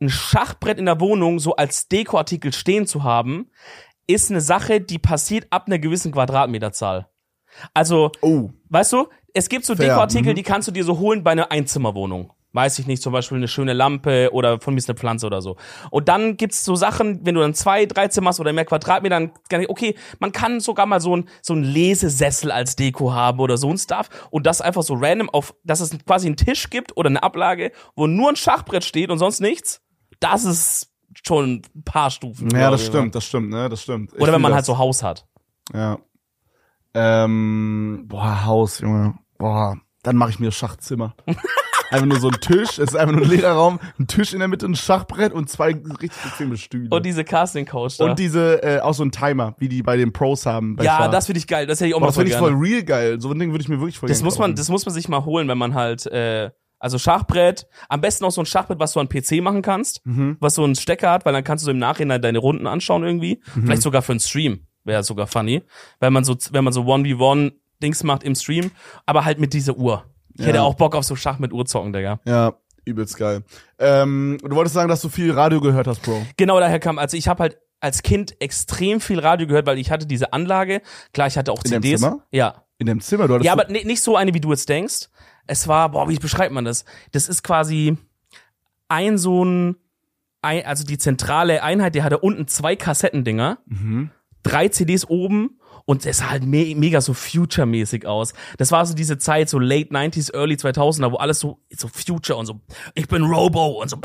Ein 0.00 0.10
Schachbrett 0.10 0.78
in 0.78 0.86
der 0.86 1.00
Wohnung 1.00 1.38
so 1.38 1.56
als 1.56 1.88
Dekoartikel 1.88 2.52
stehen 2.52 2.86
zu 2.86 3.02
haben, 3.02 3.50
ist 4.06 4.30
eine 4.30 4.40
Sache, 4.40 4.80
die 4.80 4.98
passiert 4.98 5.46
ab 5.50 5.64
einer 5.66 5.78
gewissen 5.78 6.12
Quadratmeterzahl. 6.12 7.08
Also, 7.74 8.12
Oh, 8.20 8.50
weißt 8.68 8.92
du, 8.92 9.08
es 9.34 9.48
gibt 9.48 9.64
so 9.64 9.74
Fair, 9.74 9.88
Dekoartikel, 9.88 10.32
mhm. 10.32 10.36
die 10.36 10.42
kannst 10.42 10.68
du 10.68 10.72
dir 10.72 10.84
so 10.84 10.98
holen 10.98 11.22
bei 11.22 11.32
einer 11.32 11.50
Einzimmerwohnung. 11.50 12.32
Weiß 12.52 12.78
ich 12.78 12.86
nicht, 12.86 13.02
zum 13.02 13.12
Beispiel 13.12 13.36
eine 13.36 13.46
schöne 13.46 13.74
Lampe 13.74 14.30
oder 14.32 14.58
von 14.58 14.72
mir 14.72 14.78
ist 14.78 14.88
eine 14.88 14.96
Pflanze 14.96 15.26
oder 15.26 15.42
so. 15.42 15.56
Und 15.90 16.08
dann 16.08 16.38
gibt's 16.38 16.64
so 16.64 16.76
Sachen, 16.76 17.24
wenn 17.26 17.34
du 17.34 17.42
dann 17.42 17.52
zwei, 17.52 17.84
drei 17.84 18.08
Zimmer 18.08 18.30
hast 18.30 18.40
oder 18.40 18.54
mehr 18.54 18.64
Quadratmeter, 18.64 19.16
dann 19.16 19.32
kann 19.50 19.60
ich, 19.60 19.68
okay, 19.68 19.94
man 20.18 20.32
kann 20.32 20.58
sogar 20.60 20.86
mal 20.86 21.00
so 21.00 21.14
ein, 21.14 21.28
so 21.42 21.52
ein 21.52 21.62
Lesesessel 21.62 22.50
als 22.50 22.74
Deko 22.74 23.12
haben 23.12 23.38
oder 23.38 23.58
so 23.58 23.68
ein 23.68 23.76
Stuff 23.76 24.08
und 24.30 24.46
das 24.46 24.62
einfach 24.62 24.82
so 24.82 24.94
random 24.94 25.28
auf, 25.28 25.54
dass 25.62 25.80
es 25.80 25.90
quasi 26.06 26.26
einen 26.26 26.36
Tisch 26.36 26.70
gibt 26.70 26.96
oder 26.96 27.10
eine 27.10 27.22
Ablage, 27.22 27.70
wo 27.94 28.06
nur 28.06 28.30
ein 28.30 28.36
Schachbrett 28.36 28.82
steht 28.82 29.10
und 29.10 29.18
sonst 29.18 29.40
nichts. 29.40 29.82
Das 30.20 30.44
ist 30.44 30.92
schon 31.26 31.62
ein 31.74 31.82
paar 31.84 32.10
Stufen. 32.10 32.50
ja, 32.50 32.70
das 32.70 32.82
ich, 32.82 32.88
stimmt, 32.88 33.14
das 33.14 33.24
stimmt, 33.24 33.50
ne, 33.50 33.68
das 33.68 33.82
stimmt. 33.82 34.12
Ich 34.12 34.20
Oder 34.20 34.32
wenn 34.32 34.34
fühl 34.34 34.42
man 34.42 34.50
das. 34.50 34.56
halt 34.56 34.66
so 34.66 34.78
Haus 34.78 35.02
hat. 35.02 35.26
Ja. 35.72 35.98
Ähm, 36.94 38.04
boah, 38.06 38.44
Haus, 38.44 38.80
Junge. 38.80 39.18
Boah, 39.36 39.76
dann 40.02 40.16
mache 40.16 40.30
ich 40.30 40.38
mir 40.38 40.50
Schachzimmer. 40.50 41.14
einfach 41.90 42.06
nur 42.06 42.20
so 42.20 42.28
ein 42.28 42.40
Tisch, 42.40 42.78
es 42.78 42.90
ist 42.90 42.96
einfach 42.96 43.14
nur 43.14 43.24
ein 43.24 43.30
leerer 43.30 43.52
Raum, 43.52 43.80
ein 43.98 44.06
Tisch 44.06 44.32
in 44.32 44.40
der 44.40 44.48
Mitte, 44.48 44.66
ein 44.66 44.74
Schachbrett 44.74 45.32
und 45.32 45.48
zwei 45.48 45.68
richtig 46.00 46.22
bequeme 46.22 46.56
Stühle. 46.56 46.88
Und 46.90 47.06
diese 47.06 47.24
Casting-Couch 47.24 47.98
da. 47.98 48.04
Und 48.04 48.18
diese, 48.18 48.62
äh, 48.62 48.80
auch 48.80 48.94
so 48.94 49.04
ein 49.04 49.10
Timer, 49.10 49.54
wie 49.58 49.68
die 49.68 49.82
bei 49.82 49.96
den 49.96 50.12
Pros 50.12 50.46
haben. 50.46 50.76
Ja, 50.80 50.98
Schach. 50.98 51.10
das 51.10 51.26
finde 51.26 51.38
ich 51.38 51.46
geil. 51.46 51.66
Das 51.66 51.80
hätte 51.80 51.88
ich 51.88 51.94
auch 51.94 51.98
Boah, 51.98 52.06
mal 52.06 52.08
das 52.08 52.16
finde 52.16 52.30
ich 52.32 52.36
voll 52.36 52.54
real 52.54 52.82
geil. 52.82 53.20
So 53.20 53.30
ein 53.30 53.38
Ding 53.38 53.52
würde 53.52 53.62
ich 53.62 53.68
mir 53.68 53.78
wirklich 53.80 53.98
voll 53.98 54.08
Das 54.08 54.22
muss 54.22 54.38
man, 54.38 54.50
kaufen. 54.50 54.56
das 54.56 54.68
muss 54.68 54.84
man 54.84 54.94
sich 54.94 55.08
mal 55.08 55.24
holen, 55.24 55.48
wenn 55.48 55.58
man 55.58 55.74
halt, 55.74 56.06
äh, 56.06 56.50
also 56.78 56.98
Schachbrett, 56.98 57.66
am 57.88 58.00
besten 58.00 58.24
auch 58.24 58.30
so 58.30 58.40
ein 58.42 58.46
Schachbrett, 58.46 58.78
was 58.78 58.92
du 58.92 59.00
an 59.00 59.08
PC 59.08 59.40
machen 59.42 59.62
kannst, 59.62 60.04
Mhm. 60.06 60.36
was 60.40 60.54
so 60.54 60.64
einen 60.64 60.74
Stecker 60.76 61.10
hat, 61.10 61.24
weil 61.24 61.32
dann 61.32 61.44
kannst 61.44 61.62
du 61.62 61.66
so 61.66 61.70
im 61.72 61.78
Nachhinein 61.78 62.22
deine 62.22 62.38
Runden 62.38 62.66
anschauen 62.66 63.02
irgendwie. 63.04 63.40
Mhm. 63.54 63.64
Vielleicht 63.66 63.82
sogar 63.82 64.02
für 64.02 64.12
einen 64.12 64.20
Stream. 64.20 64.66
Wäre 64.84 65.02
sogar 65.02 65.26
funny. 65.26 65.62
Weil 66.00 66.10
man 66.10 66.24
so, 66.24 66.36
wenn 66.52 66.64
man 66.64 66.72
so 66.72 66.82
1v1 66.82 67.52
Dings 67.82 68.02
macht 68.04 68.22
im 68.24 68.34
Stream, 68.34 68.70
aber 69.06 69.24
halt 69.24 69.38
mit 69.38 69.52
dieser 69.52 69.76
Uhr. 69.76 70.04
Ich 70.34 70.46
hätte 70.46 70.58
Ja. 70.58 70.62
auch 70.62 70.74
Bock 70.74 70.94
auf 70.94 71.04
so 71.04 71.14
Schach 71.16 71.38
mit 71.38 71.52
Uhr 71.52 71.66
zocken, 71.66 71.92
Digga. 71.92 72.20
Ja, 72.24 72.54
übelst 72.84 73.16
geil. 73.18 73.42
Ähm, 73.78 74.38
du 74.42 74.54
wolltest 74.56 74.74
sagen, 74.74 74.88
dass 74.88 75.00
du 75.02 75.08
viel 75.08 75.32
Radio 75.32 75.60
gehört 75.60 75.86
hast, 75.86 76.02
Bro. 76.02 76.22
Genau 76.36 76.58
daher 76.60 76.78
kam, 76.80 76.98
also 76.98 77.16
ich 77.16 77.28
habe 77.28 77.42
halt 77.42 77.58
als 77.80 78.02
Kind 78.02 78.40
extrem 78.40 79.00
viel 79.00 79.18
Radio 79.20 79.46
gehört, 79.46 79.66
weil 79.66 79.78
ich 79.78 79.90
hatte 79.90 80.06
diese 80.06 80.32
Anlage. 80.32 80.80
Klar, 81.12 81.26
ich 81.28 81.36
hatte 81.38 81.52
auch 81.52 81.62
In 81.64 81.70
deinem 81.70 81.82
CDs. 81.82 82.00
Zimmer? 82.00 82.20
Ja, 82.32 82.64
In 82.78 82.86
deinem 82.86 83.00
Zimmer, 83.00 83.26
du 83.28 83.34
hattest 83.34 83.46
Ja, 83.46 83.52
aber 83.52 83.66
ni- 83.68 83.84
nicht 83.84 84.02
so 84.02 84.16
eine, 84.16 84.34
wie 84.34 84.40
du 84.40 84.50
jetzt 84.50 84.68
denkst. 84.68 85.08
Es 85.48 85.66
war, 85.66 85.90
boah, 85.90 86.08
wie 86.08 86.18
beschreibt 86.18 86.52
man 86.52 86.64
das? 86.64 86.84
Das 87.12 87.28
ist 87.28 87.42
quasi 87.42 87.96
ein 88.86 89.18
so 89.18 89.44
ein, 89.44 89.76
ein 90.42 90.64
also 90.64 90.84
die 90.84 90.98
zentrale 90.98 91.62
Einheit, 91.62 91.94
die 91.96 92.02
hatte 92.02 92.18
unten 92.18 92.46
zwei 92.46 92.76
Kassettendinger, 92.76 93.58
Mhm. 93.66 94.10
drei 94.44 94.68
CDs 94.68 95.08
oben 95.08 95.57
und 95.88 96.04
es 96.04 96.18
sah 96.18 96.28
halt 96.28 96.44
me 96.44 96.74
mega 96.76 97.00
so 97.00 97.14
Future-mäßig 97.14 98.04
aus. 98.06 98.34
Das 98.58 98.70
war 98.72 98.84
so 98.84 98.92
diese 98.94 99.16
Zeit, 99.16 99.48
so 99.48 99.58
late 99.58 99.88
90s, 99.90 100.34
early 100.34 100.56
2000er, 100.56 101.10
wo 101.12 101.16
alles 101.16 101.40
so, 101.40 101.60
so 101.74 101.88
Future 101.88 102.38
und 102.38 102.44
so, 102.44 102.60
ich 102.94 103.08
bin 103.08 103.22
Robo 103.22 103.80
und 103.80 103.88
so, 103.88 103.96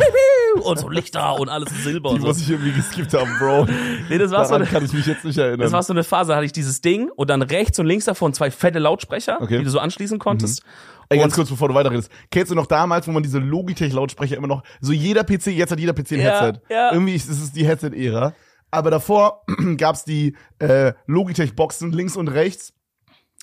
und 0.64 0.80
so 0.80 0.88
Lichter 0.88 1.38
und 1.38 1.50
alles 1.50 1.70
in 1.72 1.78
Silber 1.80 2.10
Die 2.12 2.16
und 2.16 2.22
so. 2.22 2.28
muss 2.28 2.40
ich 2.40 2.50
irgendwie 2.50 2.72
geskippt 2.72 3.14
haben, 3.14 3.30
Bro. 3.38 3.68
Nee, 4.10 4.18
das 4.18 4.32
war 4.32 4.46
so 4.46 4.52
Daran 4.52 4.62
eine, 4.62 4.72
kann 4.72 4.86
ich 4.86 4.94
mich 4.94 5.06
jetzt 5.06 5.26
nicht 5.26 5.38
erinnern. 5.38 5.60
das 5.60 5.74
war 5.74 5.84
so 5.84 5.92
eine 5.92 6.06
Phase, 6.06 6.30
da 6.30 6.36
hatte 6.38 6.46
ich 6.46 6.54
dieses 6.54 6.80
Ding 6.80 7.10
und 7.16 7.30
dann 7.30 7.42
rechts 7.42 7.78
und 7.80 7.86
links 7.86 8.06
davon 8.06 8.34
zwei 8.34 8.50
fette 8.50 8.80
Lautsprecher, 8.80 9.42
Okay. 9.42 9.56
Mhm. 9.56 9.60
die 9.60 9.66
du 9.66 9.72
so 9.72 9.80
anschließen 9.80 10.20
konntest. 10.20 10.64
Ey, 11.10 11.20
ganz 11.20 11.36
kurz, 11.36 11.50
bevor 11.50 11.68
du 11.68 11.76
weiterredest. 11.76 12.10
Kennst 12.32 12.50
du 12.50 12.56
noch 12.56 12.66
damals, 12.66 13.08
wo 13.08 13.12
man 13.12 13.22
diese 13.24 13.40
Logitech-Lautsprecher 13.40 14.38
immer 14.38 14.48
noch, 14.48 14.64
so 14.80 14.94
jeder 14.94 15.24
PC, 15.26 15.48
jetzt 15.48 15.72
hat 15.72 15.80
jeder 15.80 15.92
PC 15.94 16.14
ein 16.14 16.20
Ja, 16.22 16.42
Headset. 16.46 16.62
ja. 16.70 16.94
Irgendwie 16.94 17.14
ist 17.14 17.28
es 17.30 17.52
die 17.52 17.66
Headset-Ära. 17.68 18.34
Aber 18.74 18.90
davor 18.90 19.44
gab's 19.78 20.04
die 20.04 20.36
äh, 20.58 20.94
Logitech-Boxen 21.06 21.92
links 21.92 22.18
und 22.18 22.28
rechts 22.28 22.74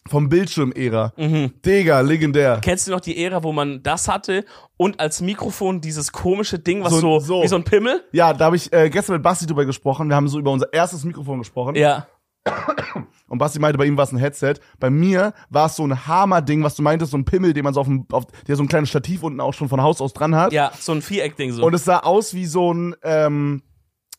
vom 0.08 0.28
Bildschirm-Ära. 0.28 1.12
Mhm. 1.16 1.52
Digga, 1.64 2.00
legendär. 2.00 2.58
Kennst 2.62 2.88
du 2.88 2.90
noch 2.90 3.00
die 3.00 3.22
Ära, 3.22 3.44
wo 3.44 3.52
man 3.52 3.80
das 3.82 4.08
hatte 4.08 4.44
und 4.76 4.98
als 4.98 5.20
Mikrofon 5.20 5.80
dieses 5.80 6.10
komische 6.10 6.58
Ding, 6.58 6.82
was 6.82 6.92
So 6.94 7.00
so, 7.00 7.20
so. 7.20 7.42
wie 7.44 7.48
so 7.48 7.54
ein 7.56 7.62
Pimmel? 7.64 8.02
Ja, 8.10 8.32
da 8.32 8.46
habe 8.46 8.56
ich 8.56 8.72
äh, 8.72 8.90
gestern 8.90 9.14
mit 9.16 9.22
Basti 9.22 9.46
drüber 9.46 9.64
gesprochen. 9.66 10.08
Wir 10.08 10.16
haben 10.16 10.26
so 10.26 10.38
über 10.38 10.50
unser 10.50 10.72
erstes 10.72 11.04
Mikrofon 11.04 11.38
gesprochen. 11.38 11.76
Ja. 11.76 12.08
Und 13.28 13.38
Basti 13.38 13.60
meinte, 13.60 13.78
bei 13.78 13.84
ihm 13.84 13.96
war 13.96 14.04
es 14.04 14.12
ein 14.12 14.18
Headset. 14.18 14.54
Bei 14.80 14.90
mir 14.90 15.32
war 15.50 15.66
es 15.66 15.76
so 15.76 15.86
ein 15.86 16.08
Hammer-Ding, 16.08 16.64
was 16.64 16.74
du 16.74 16.82
meintest, 16.82 17.12
so 17.12 17.18
ein 17.18 17.24
Pimmel, 17.24 17.52
den 17.52 17.62
man 17.62 17.74
so 17.74 17.80
auf 17.80 17.86
dem, 17.86 18.06
auf, 18.10 18.24
der 18.48 18.56
so 18.56 18.64
ein 18.64 18.68
kleines 18.68 18.88
Stativ 18.88 19.22
unten 19.22 19.40
auch 19.40 19.54
schon 19.54 19.68
von 19.68 19.80
Haus 19.80 20.00
aus 20.00 20.12
dran 20.12 20.34
hat. 20.34 20.52
Ja, 20.52 20.72
so 20.76 20.90
ein 20.90 21.02
Viereck-Ding 21.02 21.52
so. 21.52 21.64
Und 21.64 21.72
es 21.74 21.84
sah 21.84 21.98
aus 22.00 22.34
wie 22.34 22.46
so 22.46 22.72
ein, 22.74 22.96
ähm, 23.04 23.62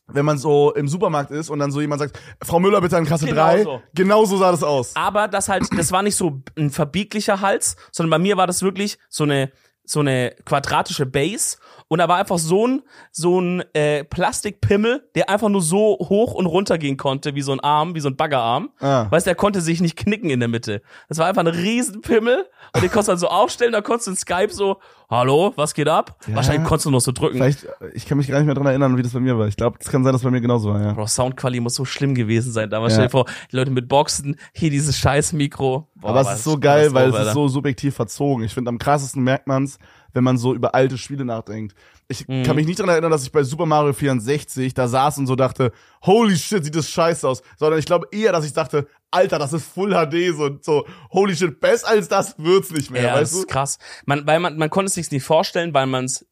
wenn 0.08 0.24
man 0.24 0.38
so 0.38 0.72
im 0.74 0.88
Supermarkt 0.88 1.30
ist 1.30 1.50
und 1.50 1.58
dann 1.58 1.70
so 1.70 1.80
jemand 1.80 2.00
sagt, 2.00 2.18
Frau 2.42 2.60
Müller, 2.60 2.80
bitte 2.80 2.96
an 2.96 3.06
Kasse 3.06 3.26
Genau 3.26 3.42
3. 3.44 3.62
so. 3.62 3.82
Genau 3.94 4.24
so 4.24 4.36
sah 4.36 4.50
das 4.50 4.62
aus. 4.62 4.94
Aber 4.94 5.28
das 5.28 5.48
halt, 5.48 5.66
das 5.76 5.92
war 5.92 6.02
nicht 6.02 6.16
so 6.16 6.42
ein 6.56 6.70
verbieglicher 6.70 7.40
Hals, 7.40 7.76
sondern 7.90 8.10
bei 8.10 8.18
mir 8.18 8.36
war 8.36 8.46
das 8.46 8.62
wirklich 8.62 8.98
so 9.08 9.24
eine 9.24 9.52
so 9.84 10.00
eine 10.00 10.34
quadratische 10.44 11.06
Base 11.06 11.56
und 11.92 11.98
da 11.98 12.08
war 12.08 12.16
einfach 12.16 12.38
so 12.38 12.66
ein 12.66 12.82
so 13.10 13.38
ein 13.38 13.62
äh, 13.74 14.02
Plastikpimmel, 14.04 15.10
der 15.14 15.28
einfach 15.28 15.50
nur 15.50 15.60
so 15.60 15.98
hoch 16.00 16.32
und 16.32 16.46
runter 16.46 16.78
gehen 16.78 16.96
konnte, 16.96 17.34
wie 17.34 17.42
so 17.42 17.52
ein 17.52 17.60
Arm, 17.60 17.94
wie 17.94 18.00
so 18.00 18.08
ein 18.08 18.16
Baggerarm. 18.16 18.70
Ah. 18.80 19.08
Weißt 19.10 19.26
du, 19.26 19.28
der 19.28 19.34
konnte 19.34 19.60
sich 19.60 19.82
nicht 19.82 19.98
knicken 19.98 20.30
in 20.30 20.40
der 20.40 20.48
Mitte. 20.48 20.80
Das 21.10 21.18
war 21.18 21.26
einfach 21.26 21.42
ein 21.42 21.48
Riesenpimmel 21.48 22.46
und 22.72 22.82
den 22.82 22.90
konntest 22.90 23.08
du 23.08 23.12
dann 23.12 23.18
so 23.18 23.28
aufstellen, 23.28 23.72
da 23.72 23.82
konntest 23.82 24.06
du 24.06 24.12
in 24.12 24.16
Skype 24.16 24.54
so, 24.54 24.78
hallo, 25.10 25.52
was 25.56 25.74
geht 25.74 25.86
ab? 25.86 26.16
Ja. 26.26 26.36
Wahrscheinlich 26.36 26.66
konntest 26.66 26.86
du 26.86 26.90
noch 26.90 27.02
so 27.02 27.12
drücken. 27.12 27.36
Vielleicht, 27.36 27.66
ich 27.92 28.06
kann 28.06 28.16
mich 28.16 28.26
gar 28.28 28.38
nicht 28.38 28.46
mehr 28.46 28.54
dran 28.54 28.64
erinnern, 28.64 28.96
wie 28.96 29.02
das 29.02 29.12
bei 29.12 29.20
mir 29.20 29.36
war. 29.36 29.46
Ich 29.46 29.56
glaube, 29.56 29.76
es 29.78 29.90
kann 29.90 30.02
sein, 30.02 30.14
dass 30.14 30.22
es 30.22 30.24
bei 30.24 30.30
mir 30.30 30.40
genauso 30.40 30.70
war, 30.70 30.80
ja. 30.80 30.94
Bro, 30.94 31.08
Soundqualität 31.08 31.62
muss 31.62 31.74
so 31.74 31.84
schlimm 31.84 32.14
gewesen 32.14 32.52
sein 32.52 32.70
damals. 32.70 32.94
Ja. 32.94 33.00
Stell 33.00 33.06
dir 33.08 33.10
vor, 33.10 33.26
die 33.50 33.56
Leute 33.56 33.70
mit 33.70 33.88
Boxen, 33.88 34.36
hier 34.54 34.70
dieses 34.70 34.96
scheiß 34.96 35.34
Mikro. 35.34 35.90
Boah, 35.94 36.08
Aber 36.08 36.20
es 36.22 36.26
war 36.26 36.34
ist 36.36 36.44
so 36.44 36.58
geil, 36.58 36.94
weil 36.94 37.10
es 37.10 37.26
ist 37.26 37.34
so 37.34 37.48
subjektiv 37.48 37.94
verzogen. 37.94 38.44
Ich 38.44 38.54
finde, 38.54 38.70
am 38.70 38.78
krassesten 38.78 39.22
merkt 39.22 39.46
man's, 39.46 39.78
wenn 40.14 40.24
man 40.24 40.38
so 40.38 40.54
über 40.54 40.74
alte 40.74 40.98
Spiele 40.98 41.24
nachdenkt. 41.24 41.74
Ich 42.08 42.26
Mhm. 42.28 42.42
kann 42.42 42.56
mich 42.56 42.66
nicht 42.66 42.78
dran 42.78 42.88
erinnern, 42.88 43.10
dass 43.10 43.22
ich 43.24 43.32
bei 43.32 43.42
Super 43.42 43.66
Mario 43.66 43.92
64 43.92 44.74
da 44.74 44.88
saß 44.88 45.18
und 45.18 45.26
so 45.26 45.36
dachte, 45.36 45.72
holy 46.04 46.36
shit, 46.36 46.64
sieht 46.64 46.74
das 46.76 46.88
scheiße 46.90 47.26
aus. 47.28 47.42
Sondern 47.58 47.78
ich 47.78 47.86
glaube 47.86 48.06
eher, 48.12 48.32
dass 48.32 48.44
ich 48.44 48.52
dachte, 48.52 48.86
Alter, 49.10 49.38
das 49.38 49.52
ist 49.52 49.66
Full 49.66 49.90
HD, 49.92 50.34
so, 50.36 50.58
so 50.60 50.86
holy 51.10 51.34
shit, 51.36 51.60
besser 51.60 51.88
als 51.88 52.08
das 52.08 52.38
wird's 52.38 52.70
nicht 52.70 52.90
mehr, 52.90 53.02
Ja, 53.02 53.10
das 53.12 53.20
weißt 53.20 53.32
ist 53.34 53.42
du? 53.42 53.46
krass. 53.46 53.78
Man, 54.06 54.26
weil 54.26 54.40
man, 54.40 54.56
man 54.56 54.70
konnte 54.70 54.88
es 54.88 54.94
sich 54.94 55.10
nicht 55.10 55.24
vorstellen, 55.24 55.74
weil 55.74 55.86
man 55.86 56.04
es, 56.06 56.26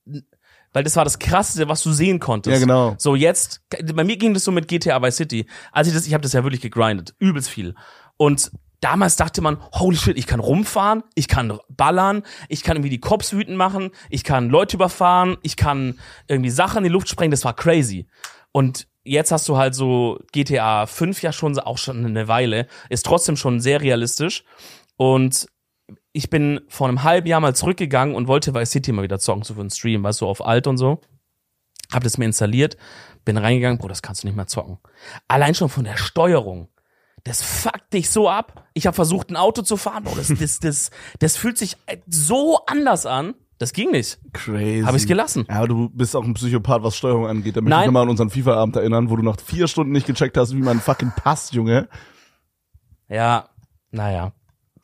weil 0.72 0.84
das 0.84 0.96
war 0.96 1.04
das 1.04 1.18
Krasseste, 1.18 1.68
was 1.68 1.82
du 1.82 1.92
sehen 1.92 2.20
konntest. 2.20 2.52
Ja, 2.54 2.58
genau. 2.60 2.94
So 2.98 3.14
jetzt, 3.16 3.60
bei 3.94 4.04
mir 4.04 4.16
ging 4.16 4.34
das 4.34 4.44
so 4.44 4.52
mit 4.52 4.68
GTA 4.68 5.02
Vice 5.02 5.16
City. 5.16 5.46
Als 5.72 5.88
ich 5.88 5.94
das, 5.94 6.06
ich 6.06 6.14
habe 6.14 6.22
das 6.22 6.32
ja 6.32 6.42
wirklich 6.44 6.60
gegrindet, 6.62 7.14
übelst 7.18 7.48
viel. 7.50 7.74
Und 8.16 8.50
damals 8.80 9.16
dachte 9.16 9.42
man, 9.42 9.58
holy 9.72 9.96
shit, 9.96 10.16
ich 10.16 10.26
kann 10.26 10.40
rumfahren, 10.40 11.02
ich 11.14 11.28
kann 11.28 11.58
ballern, 11.68 12.22
ich 12.48 12.62
kann 12.62 12.76
irgendwie 12.76 12.90
die 12.90 13.00
Cops 13.00 13.32
wütend 13.32 13.56
machen, 13.56 13.90
ich 14.08 14.24
kann 14.24 14.48
Leute 14.48 14.76
überfahren, 14.76 15.36
ich 15.42 15.56
kann 15.56 15.98
irgendwie 16.28 16.50
Sachen 16.50 16.78
in 16.78 16.84
die 16.84 16.90
Luft 16.90 17.08
sprengen, 17.08 17.30
das 17.30 17.44
war 17.44 17.54
crazy. 17.54 18.06
Und 18.52 18.88
jetzt 19.04 19.32
hast 19.32 19.48
du 19.48 19.56
halt 19.56 19.74
so 19.74 20.18
GTA 20.32 20.86
5 20.86 21.22
ja 21.22 21.32
schon, 21.32 21.58
auch 21.58 21.78
schon 21.78 22.04
eine 22.04 22.28
Weile, 22.28 22.66
ist 22.88 23.06
trotzdem 23.06 23.36
schon 23.36 23.60
sehr 23.60 23.80
realistisch. 23.80 24.44
Und 24.96 25.46
ich 26.12 26.30
bin 26.30 26.60
vor 26.68 26.88
einem 26.88 27.02
halben 27.02 27.26
Jahr 27.26 27.40
mal 27.40 27.54
zurückgegangen 27.54 28.14
und 28.14 28.28
wollte 28.28 28.54
Vice 28.54 28.70
City 28.70 28.92
mal 28.92 29.02
wieder 29.02 29.18
zocken, 29.18 29.42
so 29.42 29.54
für 29.54 29.60
einen 29.60 29.70
Stream, 29.70 30.02
weißt 30.02 30.20
du, 30.20 30.26
auf 30.26 30.44
alt 30.44 30.66
und 30.66 30.76
so. 30.76 31.00
Hab 31.92 32.04
das 32.04 32.18
mir 32.18 32.26
installiert, 32.26 32.76
bin 33.24 33.36
reingegangen, 33.36 33.78
Bro, 33.78 33.88
das 33.88 34.02
kannst 34.02 34.22
du 34.22 34.26
nicht 34.26 34.36
mehr 34.36 34.46
zocken. 34.46 34.78
Allein 35.28 35.54
schon 35.54 35.68
von 35.68 35.84
der 35.84 35.96
Steuerung. 35.96 36.68
Das 37.24 37.42
fuckt 37.42 37.92
dich 37.92 38.10
so 38.10 38.28
ab. 38.28 38.68
Ich 38.74 38.86
habe 38.86 38.94
versucht, 38.94 39.30
ein 39.30 39.36
Auto 39.36 39.62
zu 39.62 39.76
fahren, 39.76 40.04
Bro, 40.04 40.16
das, 40.16 40.28
das, 40.38 40.58
das, 40.60 40.90
das 41.18 41.36
fühlt 41.36 41.58
sich 41.58 41.76
so 42.06 42.64
anders 42.66 43.06
an. 43.06 43.34
Das 43.58 43.74
ging 43.74 43.90
nicht. 43.90 44.18
Crazy. 44.32 44.86
Habe 44.86 44.96
ich 44.96 45.06
gelassen. 45.06 45.44
Ja, 45.46 45.56
aber 45.56 45.68
du 45.68 45.90
bist 45.90 46.16
auch 46.16 46.24
ein 46.24 46.32
Psychopath, 46.32 46.82
was 46.82 46.96
Steuerung 46.96 47.26
angeht. 47.26 47.56
Da 47.56 47.60
möchte 47.60 47.78
ich 47.80 47.86
nochmal 47.86 48.04
an 48.04 48.08
unseren 48.08 48.30
FIFA-Abend 48.30 48.76
erinnern, 48.76 49.10
wo 49.10 49.16
du 49.16 49.22
nach 49.22 49.38
vier 49.38 49.68
Stunden 49.68 49.92
nicht 49.92 50.06
gecheckt 50.06 50.38
hast, 50.38 50.54
wie 50.54 50.62
man 50.62 50.80
fucking 50.80 51.12
passt, 51.14 51.52
Junge. 51.52 51.90
Ja, 53.06 53.50
naja, 53.90 54.32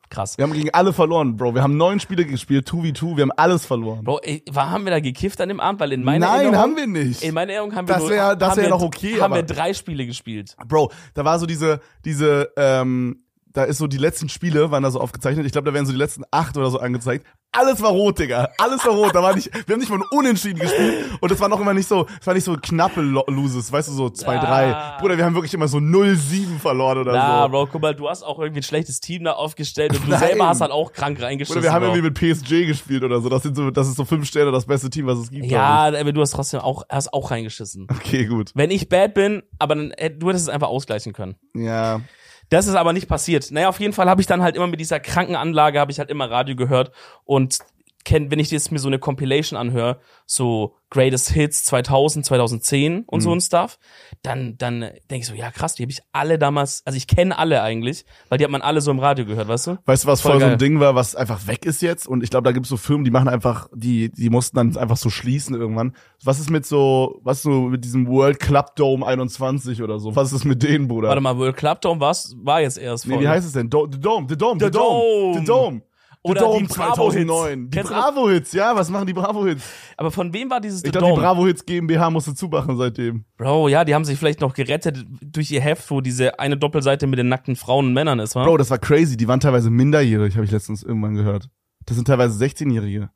krass. 0.09 0.37
Wir 0.37 0.43
haben 0.43 0.53
gegen 0.53 0.69
alle 0.73 0.93
verloren, 0.93 1.35
Bro. 1.37 1.55
Wir 1.55 1.63
haben 1.63 1.77
neun 1.77 1.99
Spiele 1.99 2.25
gespielt, 2.25 2.67
2v2, 2.69 3.17
wir 3.17 3.21
haben 3.23 3.31
alles 3.35 3.65
verloren. 3.65 4.03
Bro, 4.03 4.19
ey, 4.23 4.43
war, 4.51 4.71
haben 4.71 4.85
wir 4.85 4.91
da 4.91 4.99
gekifft 4.99 5.39
an 5.41 5.49
dem 5.49 5.59
Abend? 5.59 5.79
Weil 5.79 5.91
in 5.93 6.03
meiner 6.03 6.25
Nein, 6.27 6.35
Erinnerung, 6.41 6.57
haben 6.57 6.75
wir 6.77 6.87
nicht. 6.87 7.23
In 7.23 7.33
meiner 7.33 7.53
Erinnerung 7.53 7.75
haben 7.75 7.87
wir 7.87 7.93
Das 7.95 8.03
nur, 8.03 8.11
wär- 8.11 8.35
das 8.35 8.57
wär 8.57 8.69
noch 8.69 8.81
okay, 8.81 9.19
Haben 9.21 9.35
wir 9.35 9.43
drei 9.43 9.73
Spiele 9.73 10.05
gespielt. 10.05 10.55
Bro, 10.67 10.91
da 11.13 11.25
war 11.25 11.39
so 11.39 11.45
diese, 11.45 11.79
diese, 12.05 12.49
ähm, 12.57 13.23
da 13.53 13.63
ist 13.63 13.77
so 13.79 13.87
die 13.87 13.97
letzten 13.97 14.29
Spiele, 14.29 14.69
waren 14.71 14.83
da 14.83 14.91
so 14.91 14.99
aufgezeichnet. 15.01 15.45
Ich 15.45 15.51
glaube, 15.51 15.65
da 15.65 15.73
werden 15.73 15.85
so 15.85 15.91
die 15.91 15.97
letzten 15.97 16.23
acht 16.31 16.55
oder 16.57 16.69
so 16.69 16.79
angezeigt. 16.79 17.25
Alles 17.53 17.81
war 17.81 17.89
rot, 17.89 18.19
Digga. 18.19 18.49
Alles 18.59 18.85
war 18.85 18.91
rot. 18.93 19.15
Da 19.15 19.23
war 19.23 19.33
nicht, 19.33 19.49
wir 19.67 19.73
haben 19.73 19.79
nicht 19.79 19.89
mal 19.89 19.95
ein 19.97 20.03
Unentschieden 20.11 20.59
gespielt. 20.59 21.05
Und 21.21 21.31
es 21.31 21.39
war 21.39 21.49
noch 21.49 21.59
immer 21.59 21.73
nicht 21.73 21.87
so, 21.87 22.05
es 22.19 22.27
war 22.27 22.33
nicht 22.35 22.43
so 22.43 22.55
knappe 22.55 23.01
Lo- 23.01 23.23
Loses, 23.27 23.71
weißt 23.71 23.87
du, 23.87 23.93
so 23.93 24.05
2-3. 24.07 24.69
Ja. 24.69 24.97
Bruder, 24.99 25.17
wir 25.17 25.25
haben 25.25 25.33
wirklich 25.33 25.53
immer 25.55 25.67
so 25.67 25.77
0-7 25.77 26.59
verloren 26.59 26.99
oder 26.99 27.13
Na, 27.13 27.43
so. 27.43 27.49
Bro, 27.49 27.67
guck 27.71 27.81
mal, 27.81 27.95
du 27.95 28.07
hast 28.09 28.21
auch 28.23 28.37
irgendwie 28.39 28.59
ein 28.59 28.63
schlechtes 28.63 28.99
Team 28.99 29.23
da 29.23 29.31
aufgestellt 29.33 29.93
und 29.95 30.05
du 30.05 30.09
Nein. 30.11 30.19
selber 30.19 30.47
hast 30.49 30.61
halt 30.61 30.71
auch 30.71 30.91
krank 30.91 31.19
reingeschissen. 31.21 31.57
Oder 31.59 31.63
wir 31.69 31.73
haben 31.73 31.85
Bro. 31.85 31.95
irgendwie 31.95 32.25
mit 32.27 32.37
PSG 32.37 32.67
gespielt 32.67 33.03
oder 33.03 33.21
so. 33.21 33.29
Das 33.29 33.41
sind 33.43 33.55
so, 33.55 33.71
das 33.71 33.87
ist 33.87 33.95
so 33.95 34.05
fünf 34.05 34.27
Sterne 34.27 34.51
das 34.51 34.65
beste 34.65 34.89
Team, 34.89 35.07
was 35.07 35.17
es 35.17 35.31
gibt. 35.31 35.45
Ja, 35.45 35.85
aber 35.87 36.11
du 36.11 36.21
hast 36.21 36.31
trotzdem 36.31 36.59
auch, 36.59 36.83
hast 36.89 37.11
auch 37.13 37.31
reingeschissen. 37.31 37.87
Okay, 37.89 38.25
gut. 38.25 38.51
Wenn 38.53 38.69
ich 38.69 38.89
bad 38.89 39.13
bin, 39.15 39.41
aber 39.57 39.73
dann, 39.75 39.91
äh, 39.91 40.11
du 40.11 40.27
hättest 40.29 40.47
es 40.47 40.53
einfach 40.53 40.67
ausgleichen 40.67 41.13
können. 41.13 41.35
Ja. 41.55 42.01
Das 42.49 42.67
ist 42.67 42.75
aber 42.75 42.93
nicht 42.93 43.07
passiert. 43.07 43.51
Naja, 43.51 43.69
auf 43.69 43.79
jeden 43.79 43.93
Fall 43.93 44.09
habe 44.09 44.21
ich 44.21 44.27
dann 44.27 44.41
halt 44.41 44.55
immer 44.55 44.67
mit 44.67 44.79
dieser 44.79 44.99
kranken 44.99 45.35
Anlage, 45.35 45.79
habe 45.79 45.91
ich 45.91 45.99
halt 45.99 46.09
immer 46.09 46.29
Radio 46.31 46.55
gehört 46.55 46.91
und 47.25 47.59
kenn, 48.07 48.31
wenn 48.31 48.39
ich 48.39 48.49
jetzt 48.51 48.71
mir 48.71 48.79
so 48.79 48.87
eine 48.87 48.99
Compilation 48.99 49.59
anhöre, 49.59 49.99
so 50.25 50.75
Greatest 50.89 51.31
Hits 51.31 51.65
2000, 51.65 52.25
2010 52.25 53.03
und 53.05 53.19
Mhm. 53.19 53.21
so 53.21 53.31
ein 53.33 53.41
Stuff, 53.41 53.77
dann, 54.23 54.57
dann 54.57 54.79
denke 54.79 55.17
ich 55.17 55.27
so, 55.27 55.33
ja 55.33 55.51
krass, 55.51 55.75
die 55.75 55.83
habe 55.83 55.91
ich 55.91 55.99
alle 56.13 56.39
damals, 56.39 56.81
also 56.85 56.95
ich 56.95 57.07
kenne 57.07 57.37
alle 57.37 57.61
eigentlich, 57.61 58.05
weil 58.29 58.37
die 58.37 58.45
hat 58.45 58.51
man 58.51 58.61
alle 58.61 58.79
so 58.79 58.89
im 58.91 58.99
Radio 58.99 59.25
gehört, 59.25 59.49
weißt 59.49 59.67
du? 59.67 59.77
Weißt 59.85 60.05
du, 60.05 60.07
was 60.07 60.21
Voll 60.21 60.31
voll 60.33 60.41
so 60.41 60.47
ein 60.47 60.57
Ding 60.57 60.79
war, 60.79 60.95
was 60.95 61.13
einfach 61.15 61.45
weg 61.47 61.65
ist 61.65 61.81
jetzt? 61.81 62.07
Und 62.07 62.23
ich 62.23 62.29
glaube, 62.29 62.45
da 62.45 62.53
gibt 62.53 62.65
es 62.65 62.69
so 62.69 62.77
Firmen, 62.77 63.03
die 63.03 63.11
machen 63.11 63.27
einfach, 63.27 63.67
die, 63.75 64.09
die 64.09 64.29
mussten 64.29 64.55
dann 64.55 64.77
einfach 64.77 64.95
so 64.97 65.09
schließen 65.09 65.53
irgendwann. 65.55 65.93
Was 66.23 66.39
ist 66.39 66.49
mit 66.49 66.65
so, 66.65 67.19
was 67.23 67.41
so 67.41 67.63
mit 67.63 67.83
diesem 67.83 68.07
World 68.07 68.39
Club 68.39 68.77
Dome 68.77 69.05
21 69.05 69.81
oder 69.83 69.99
so? 69.99 70.15
Was 70.15 70.31
ist 70.31 70.45
mit 70.45 70.63
denen, 70.63 70.87
Bruder? 70.87 71.09
Warte 71.09 71.21
mal, 71.21 71.37
World 71.37 71.57
Club 71.57 71.81
Dome 71.81 71.99
was 71.99 72.33
war 72.41 72.61
jetzt 72.61 72.77
erst 72.77 73.05
nee, 73.07 73.15
voll. 73.15 73.23
wie 73.23 73.27
heißt 73.27 73.45
es 73.45 73.51
denn? 73.51 73.69
Do 73.69 73.89
the 73.91 73.99
Dome, 73.99 74.25
The 74.29 74.37
Dome, 74.37 74.57
The, 74.59 74.65
The 74.67 74.71
Dome, 74.71 75.01
Dome. 75.03 75.39
The 75.39 75.45
Dome. 75.45 75.81
Oder 76.29 76.41
Dome 76.41 76.59
die 76.59 76.73
Bravo-Hits. 76.73 77.27
2009. 77.27 77.69
Die 77.69 77.77
Kennst 77.77 77.91
du 77.91 77.95
noch- 77.95 78.01
Bravo-Hits, 78.13 78.53
ja, 78.53 78.75
was 78.75 78.89
machen 78.89 79.07
die 79.07 79.13
Bravo-Hits? 79.13 79.63
Aber 79.97 80.11
von 80.11 80.33
wem 80.33 80.49
war 80.49 80.59
dieses 80.61 80.79
Ich 80.83 80.85
The 80.85 80.91
glaube, 80.91 81.05
die 81.07 81.09
Dome? 81.11 81.21
Bravo-Hits 81.21 81.65
GmbH 81.65 82.09
musste 82.09 82.33
zumachen 82.35 82.77
seitdem. 82.77 83.25
Bro, 83.37 83.67
ja, 83.69 83.83
die 83.85 83.93
haben 83.95 84.05
sich 84.05 84.17
vielleicht 84.19 84.41
noch 84.41 84.53
gerettet 84.53 85.05
durch 85.21 85.49
ihr 85.51 85.61
Heft, 85.61 85.89
wo 85.91 86.01
diese 86.01 86.39
eine 86.39 86.57
Doppelseite 86.57 87.07
mit 87.07 87.19
den 87.19 87.29
nackten 87.29 87.55
Frauen 87.55 87.87
und 87.87 87.93
Männern 87.93 88.19
ist, 88.19 88.35
wa? 88.35 88.43
Bro, 88.45 88.57
das 88.57 88.69
war 88.69 88.77
crazy. 88.77 89.17
Die 89.17 89.27
waren 89.27 89.39
teilweise 89.39 89.69
minderjährig, 89.69 90.35
habe 90.35 90.45
ich 90.45 90.51
letztens 90.51 90.83
irgendwann 90.83 91.15
gehört. 91.15 91.49
Das 91.85 91.95
sind 91.95 92.05
teilweise 92.05 92.37
16-Jährige. 92.43 93.09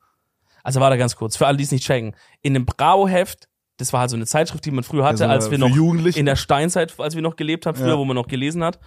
Also 0.64 0.80
war 0.80 0.90
da 0.90 0.96
ganz 0.96 1.16
kurz, 1.16 1.36
für 1.38 1.48
alle, 1.48 1.58
die 1.58 1.64
es 1.64 1.72
nicht 1.72 1.84
checken. 1.86 2.16
In 2.42 2.54
dem 2.54 2.66
Bravo-Heft, 2.66 3.48
das 3.78 3.94
war 3.94 4.02
halt 4.02 4.12
so 4.12 4.16
eine 4.16 4.28
Zeitschrift, 4.28 4.64
die 4.66 4.70
man 4.72 4.84
früher 4.84 5.04
hatte, 5.06 5.24
Also, 5.28 5.34
als 5.48 5.50
wir 5.52 5.58
noch 5.58 5.76
in 6.16 6.26
der 6.28 6.36
Steinzeit, 6.36 6.94
als 7.00 7.16
wir 7.16 7.24
noch 7.24 7.36
gelebt 7.36 7.66
haben, 7.66 7.76
früher, 7.76 7.88
Ja. 7.90 7.98
wo 7.98 8.06
man 8.06 8.16
noch 8.16 8.28
gelesen 8.28 8.64
hat. 8.64 8.80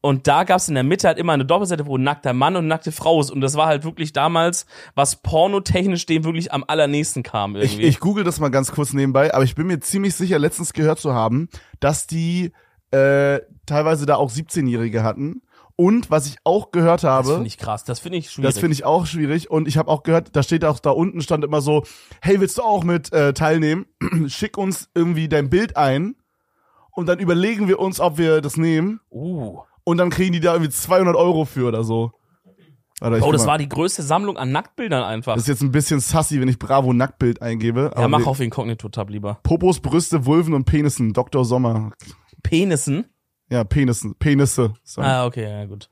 Und 0.00 0.28
da 0.28 0.44
gab's 0.44 0.68
in 0.68 0.74
der 0.74 0.84
Mitte 0.84 1.08
halt 1.08 1.18
immer 1.18 1.32
eine 1.32 1.44
Doppelseite, 1.44 1.86
wo 1.86 1.96
ein 1.96 2.02
nackter 2.04 2.32
Mann 2.32 2.54
und 2.56 2.68
nackte 2.68 2.92
Frau 2.92 3.20
ist. 3.20 3.30
Und 3.30 3.40
das 3.40 3.56
war 3.56 3.66
halt 3.66 3.84
wirklich 3.84 4.12
damals, 4.12 4.66
was 4.94 5.16
pornotechnisch 5.16 6.06
dem 6.06 6.24
wirklich 6.24 6.52
am 6.52 6.64
allernächsten 6.66 7.22
kam 7.22 7.56
Ich, 7.56 7.72
irgendwie. 7.72 7.86
ich 7.86 7.98
google 7.98 8.22
das 8.22 8.38
mal 8.38 8.50
ganz 8.50 8.70
kurz 8.70 8.92
nebenbei, 8.92 9.34
aber 9.34 9.44
ich 9.44 9.54
bin 9.54 9.66
mir 9.66 9.80
ziemlich 9.80 10.14
sicher, 10.14 10.38
letztens 10.38 10.72
gehört 10.72 11.00
zu 11.00 11.12
haben, 11.12 11.48
dass 11.80 12.06
die 12.06 12.52
äh, 12.92 13.40
teilweise 13.66 14.06
da 14.06 14.16
auch 14.16 14.30
17-Jährige 14.30 15.02
hatten. 15.02 15.42
Und 15.74 16.10
was 16.10 16.26
ich 16.26 16.36
auch 16.44 16.70
gehört 16.70 17.02
das 17.02 17.10
habe, 17.10 17.34
finde 17.34 17.48
ich 17.48 17.58
krass, 17.58 17.84
das 17.84 17.98
finde 18.00 18.16
ich 18.18 18.30
schwierig. 18.30 18.48
das 18.48 18.58
finde 18.58 18.72
ich 18.72 18.84
auch 18.84 19.04
schwierig. 19.04 19.50
Und 19.50 19.68
ich 19.68 19.76
habe 19.76 19.90
auch 19.90 20.04
gehört, 20.04 20.34
da 20.34 20.42
steht 20.42 20.64
auch 20.64 20.78
da 20.78 20.90
unten 20.90 21.20
stand 21.20 21.44
immer 21.44 21.60
so, 21.60 21.84
hey, 22.22 22.40
willst 22.40 22.56
du 22.56 22.62
auch 22.62 22.82
mit 22.82 23.12
äh, 23.12 23.34
teilnehmen? 23.34 23.84
Schick 24.28 24.56
uns 24.56 24.88
irgendwie 24.94 25.28
dein 25.28 25.50
Bild 25.50 25.76
ein 25.76 26.16
und 26.92 27.06
dann 27.06 27.18
überlegen 27.18 27.68
wir 27.68 27.78
uns, 27.78 28.00
ob 28.00 28.16
wir 28.16 28.40
das 28.40 28.56
nehmen. 28.56 29.00
uh. 29.10 29.60
Und 29.88 29.98
dann 29.98 30.10
kriegen 30.10 30.32
die 30.32 30.40
da 30.40 30.52
irgendwie 30.52 30.70
200 30.70 31.14
Euro 31.14 31.44
für 31.44 31.68
oder 31.68 31.84
so. 31.84 32.10
Bro, 32.98 33.18
guck 33.20 33.32
das 33.32 33.42
mal. 33.42 33.52
war 33.52 33.58
die 33.58 33.68
größte 33.68 34.02
Sammlung 34.02 34.36
an 34.36 34.50
Nacktbildern 34.50 35.04
einfach. 35.04 35.34
das 35.34 35.42
ist 35.44 35.48
jetzt 35.48 35.62
ein 35.62 35.70
bisschen 35.70 36.00
sassy, 36.00 36.40
wenn 36.40 36.48
ich 36.48 36.58
Bravo 36.58 36.92
Nacktbild 36.92 37.40
eingebe. 37.40 37.92
ja, 37.96 38.08
mach 38.08 38.20
wir- 38.20 38.26
auf 38.26 38.40
Inkognito-Tab 38.40 39.10
lieber. 39.10 39.38
Popos, 39.44 39.78
Brüste, 39.80 40.26
Vulven 40.26 40.54
und 40.54 40.64
Penissen. 40.64 41.12
Dr. 41.12 41.44
Sommer. 41.44 41.92
Penissen? 42.42 43.06
Ja, 43.48 43.62
Penissen. 43.64 44.16
Penisse. 44.18 44.74
So. 44.82 45.02
Ah, 45.02 45.26
okay, 45.26 45.44
ja, 45.44 45.64
gut. 45.66 45.88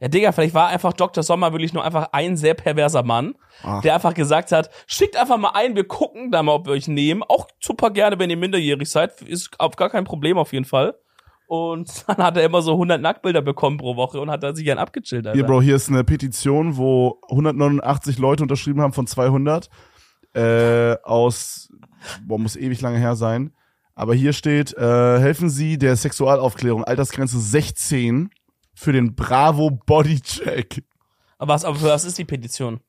Ja, 0.00 0.08
Digga, 0.08 0.32
vielleicht 0.32 0.52
war 0.54 0.66
einfach 0.68 0.92
Dr. 0.92 1.22
Sommer 1.22 1.52
wirklich 1.52 1.72
nur 1.72 1.84
einfach 1.84 2.08
ein 2.12 2.36
sehr 2.36 2.54
perverser 2.54 3.04
Mann, 3.04 3.34
Ach. 3.62 3.80
der 3.82 3.94
einfach 3.94 4.12
gesagt 4.14 4.50
hat, 4.50 4.68
schickt 4.88 5.16
einfach 5.16 5.38
mal 5.38 5.52
ein, 5.54 5.76
wir 5.76 5.84
gucken 5.86 6.32
da 6.32 6.42
mal, 6.42 6.52
ob 6.54 6.66
wir 6.66 6.72
euch 6.72 6.88
nehmen. 6.88 7.22
Auch 7.22 7.46
super 7.60 7.90
gerne, 7.90 8.18
wenn 8.18 8.28
ihr 8.28 8.36
minderjährig 8.36 8.90
seid. 8.90 9.22
Ist 9.22 9.58
auf 9.60 9.76
gar 9.76 9.90
kein 9.90 10.02
Problem 10.04 10.38
auf 10.38 10.52
jeden 10.52 10.64
Fall. 10.64 10.96
Und 11.52 12.04
dann 12.08 12.16
hat 12.16 12.38
er 12.38 12.44
immer 12.44 12.62
so 12.62 12.72
100 12.72 12.98
Nacktbilder 12.98 13.42
bekommen 13.42 13.76
pro 13.76 13.94
Woche 13.94 14.18
und 14.18 14.30
hat 14.30 14.42
da 14.42 14.54
sich 14.54 14.70
einen 14.70 14.80
abgechillt, 14.80 15.26
Alter. 15.26 15.36
Hier, 15.36 15.44
Bro, 15.44 15.60
hier 15.60 15.76
ist 15.76 15.90
eine 15.90 16.02
Petition, 16.02 16.78
wo 16.78 17.20
189 17.28 18.16
Leute 18.16 18.42
unterschrieben 18.42 18.80
haben 18.80 18.94
von 18.94 19.06
200. 19.06 19.68
Äh, 20.32 20.96
aus, 21.02 21.70
boah, 22.26 22.38
muss 22.38 22.56
ewig 22.56 22.80
lange 22.80 22.96
her 22.96 23.16
sein. 23.16 23.52
Aber 23.94 24.14
hier 24.14 24.32
steht, 24.32 24.74
äh, 24.78 25.18
helfen 25.20 25.50
Sie 25.50 25.76
der 25.76 25.94
Sexualaufklärung, 25.96 26.84
Altersgrenze 26.84 27.38
16 27.38 28.30
für 28.72 28.92
den 28.92 29.14
Bravo 29.14 29.72
Bodycheck. 29.72 30.82
Aber 31.36 31.52
was, 31.52 31.66
aber 31.66 31.76
für 31.76 31.88
was 31.88 32.06
ist 32.06 32.16
die 32.16 32.24
Petition? 32.24 32.80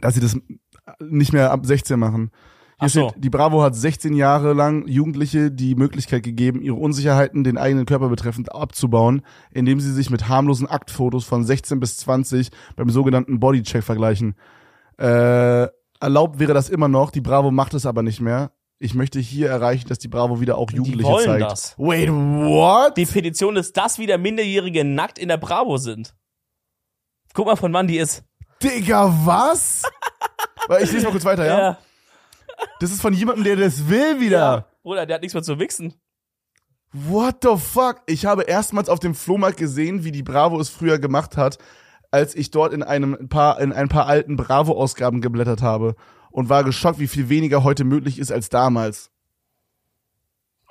Dass 0.00 0.14
sie 0.14 0.20
das 0.20 0.34
nicht 0.98 1.34
mehr 1.34 1.50
ab 1.50 1.66
16 1.66 2.00
machen. 2.00 2.30
Hier 2.80 2.88
so. 2.88 3.08
steht, 3.08 3.24
die 3.24 3.30
Bravo 3.30 3.62
hat 3.62 3.74
16 3.74 4.14
Jahre 4.14 4.52
lang 4.52 4.86
Jugendliche 4.86 5.50
die 5.50 5.74
Möglichkeit 5.74 6.22
gegeben, 6.22 6.62
ihre 6.62 6.76
Unsicherheiten 6.76 7.42
den 7.42 7.58
eigenen 7.58 7.86
Körper 7.86 8.08
betreffend 8.08 8.52
abzubauen, 8.54 9.22
indem 9.50 9.80
sie 9.80 9.92
sich 9.92 10.10
mit 10.10 10.28
harmlosen 10.28 10.68
Aktfotos 10.68 11.24
von 11.24 11.44
16 11.44 11.80
bis 11.80 11.96
20 11.98 12.50
beim 12.76 12.90
sogenannten 12.90 13.40
Bodycheck 13.40 13.82
vergleichen. 13.82 14.36
Äh, 14.96 15.66
Erlaubt 16.00 16.38
wäre 16.38 16.54
das 16.54 16.68
immer 16.68 16.88
noch, 16.88 17.10
die 17.10 17.20
Bravo 17.20 17.50
macht 17.50 17.74
es 17.74 17.84
aber 17.84 18.02
nicht 18.02 18.20
mehr. 18.20 18.52
Ich 18.78 18.94
möchte 18.94 19.18
hier 19.18 19.48
erreichen, 19.48 19.88
dass 19.88 19.98
die 19.98 20.06
Bravo 20.06 20.40
wieder 20.40 20.56
auch 20.56 20.70
Jugendliche 20.70 21.10
wollen 21.10 21.24
zeigt. 21.24 21.50
das. 21.50 21.74
Wait, 21.76 22.08
what? 22.08 22.96
Die 22.96 23.06
Petition 23.06 23.56
ist, 23.56 23.76
dass 23.76 23.98
wieder 23.98 24.18
Minderjährige 24.18 24.84
nackt 24.84 25.18
in 25.18 25.28
der 25.28 25.36
Bravo 25.36 25.78
sind. 25.78 26.14
Guck 27.34 27.46
mal, 27.46 27.56
von 27.56 27.72
wann 27.72 27.88
die 27.88 27.98
ist. 27.98 28.22
Digga, 28.62 29.12
was? 29.24 29.82
Ich 30.82 30.92
lese 30.92 31.06
mal 31.06 31.12
kurz 31.12 31.24
weiter, 31.24 31.46
ja? 31.46 31.58
ja. 31.58 31.78
Das 32.80 32.90
ist 32.90 33.00
von 33.00 33.12
jemandem, 33.12 33.44
der 33.44 33.56
das 33.56 33.88
will 33.88 34.20
wieder. 34.20 34.68
Bruder, 34.82 35.06
der 35.06 35.14
hat 35.14 35.22
nichts 35.22 35.34
mehr 35.34 35.42
zu 35.42 35.58
wichsen. 35.58 35.94
What 36.92 37.36
the 37.42 37.56
fuck? 37.56 38.02
Ich 38.06 38.24
habe 38.24 38.42
erstmals 38.44 38.88
auf 38.88 38.98
dem 38.98 39.14
Flohmarkt 39.14 39.58
gesehen, 39.58 40.04
wie 40.04 40.12
die 40.12 40.22
Bravo 40.22 40.58
es 40.58 40.70
früher 40.70 40.98
gemacht 40.98 41.36
hat, 41.36 41.58
als 42.10 42.34
ich 42.34 42.50
dort 42.50 42.72
in 42.72 42.82
einem 42.82 43.14
ein 43.14 43.28
paar 43.28 43.60
in 43.60 43.72
ein 43.72 43.88
paar 43.88 44.06
alten 44.06 44.36
Bravo-Ausgaben 44.36 45.20
geblättert 45.20 45.60
habe 45.60 45.96
und 46.30 46.48
war 46.48 46.64
geschockt, 46.64 46.98
wie 46.98 47.08
viel 47.08 47.28
weniger 47.28 47.62
heute 47.64 47.84
möglich 47.84 48.18
ist 48.18 48.32
als 48.32 48.48
damals. 48.48 49.10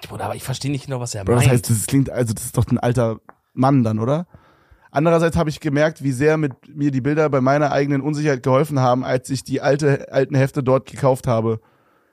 Bruder, 0.08 0.26
aber 0.26 0.36
ich 0.36 0.44
verstehe 0.44 0.72
nicht 0.72 0.86
genau, 0.86 1.00
was 1.00 1.16
er 1.16 1.26
Bro, 1.26 1.36
meint. 1.36 1.46
das 1.46 1.54
heißt, 1.54 1.70
das 1.70 1.86
klingt 1.88 2.10
also 2.10 2.34
das 2.34 2.46
ist 2.46 2.58
doch 2.58 2.68
ein 2.68 2.78
alter 2.78 3.20
Mann 3.54 3.84
dann, 3.84 4.00
oder? 4.00 4.28
Andererseits 4.90 5.36
habe 5.38 5.50
ich 5.50 5.60
gemerkt, 5.60 6.02
wie 6.04 6.12
sehr 6.12 6.38
mit 6.38 6.54
mir 6.76 6.92
die 6.92 7.02
Bilder 7.02 7.30
bei 7.30 7.42
meiner 7.42 7.72
eigenen 7.72 8.02
Unsicherheit 8.02 8.42
geholfen 8.42 8.80
haben, 8.80 9.04
als 9.04 9.30
ich 9.30 9.44
die 9.44 9.62
alte 9.62 10.12
alten 10.12 10.36
Hefte 10.36 10.64
dort 10.64 10.90
gekauft 10.90 11.28
habe. 11.28 11.60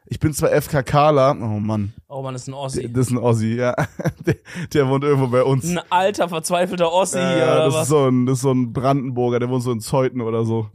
Ich 0.06 0.20
bin 0.20 0.34
zwar 0.34 0.50
FKKler, 0.50 1.34
oh 1.40 1.60
Mann, 1.60 1.94
oh 2.08 2.22
man, 2.22 2.34
ist 2.34 2.46
ein 2.46 2.52
Ossi. 2.54 2.92
das 2.92 3.06
ist 3.06 3.12
ein 3.12 3.18
Ossi, 3.18 3.54
ja. 3.54 3.74
Der, 4.26 4.36
der 4.72 4.88
wohnt 4.88 5.02
irgendwo 5.02 5.28
bei 5.28 5.42
uns. 5.42 5.64
Ein 5.68 5.80
alter, 5.90 6.28
verzweifelter 6.28 6.92
Ossi 6.92 7.18
ja, 7.18 7.54
oder 7.54 7.64
das, 7.66 7.74
was? 7.74 7.82
ist 7.84 7.88
so 7.88 8.08
ein, 8.08 8.26
das 8.26 8.36
ist 8.38 8.42
so 8.42 8.52
ein 8.52 8.72
Brandenburger, 8.72 9.38
der 9.38 9.48
wohnt 9.48 9.62
so 9.62 9.72
in 9.72 9.80
Zeuthen 9.80 10.20
oder 10.20 10.44
so. 10.44 10.68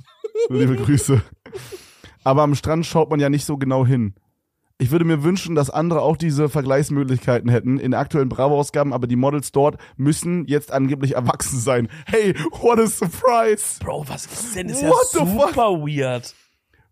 Liebe 0.49 0.75
Grüße. 0.83 1.21
Aber 2.23 2.41
am 2.41 2.55
Strand 2.55 2.85
schaut 2.85 3.09
man 3.11 3.19
ja 3.19 3.29
nicht 3.29 3.45
so 3.45 3.57
genau 3.57 3.85
hin. 3.85 4.15
Ich 4.79 4.91
würde 4.91 5.05
mir 5.05 5.23
wünschen, 5.23 5.55
dass 5.55 5.69
andere 5.69 6.01
auch 6.01 6.15
diese 6.15 6.47
Vergleichsmöglichkeiten 6.49 7.49
hätten 7.49 7.79
in 7.79 7.93
aktuellen 7.93 8.29
Bravo-Ausgaben, 8.29 8.93
aber 8.93 9.07
die 9.07 9.17
Models 9.17 9.51
dort 9.51 9.77
müssen 9.97 10.45
jetzt 10.47 10.71
angeblich 10.71 11.15
erwachsen 11.15 11.59
sein. 11.59 11.89
Hey, 12.05 12.33
what 12.61 12.79
a 12.79 12.87
surprise! 12.87 13.77
Bro, 13.83 14.05
was 14.07 14.25
ist 14.25 14.55
denn? 14.55 14.69
Das 14.69 14.81
ist 14.81 14.87
What 14.87 15.07
the 15.11 15.19
ja 15.19 15.25
fuck? 15.25 15.49
super 15.49 15.71
weird. 15.85 16.33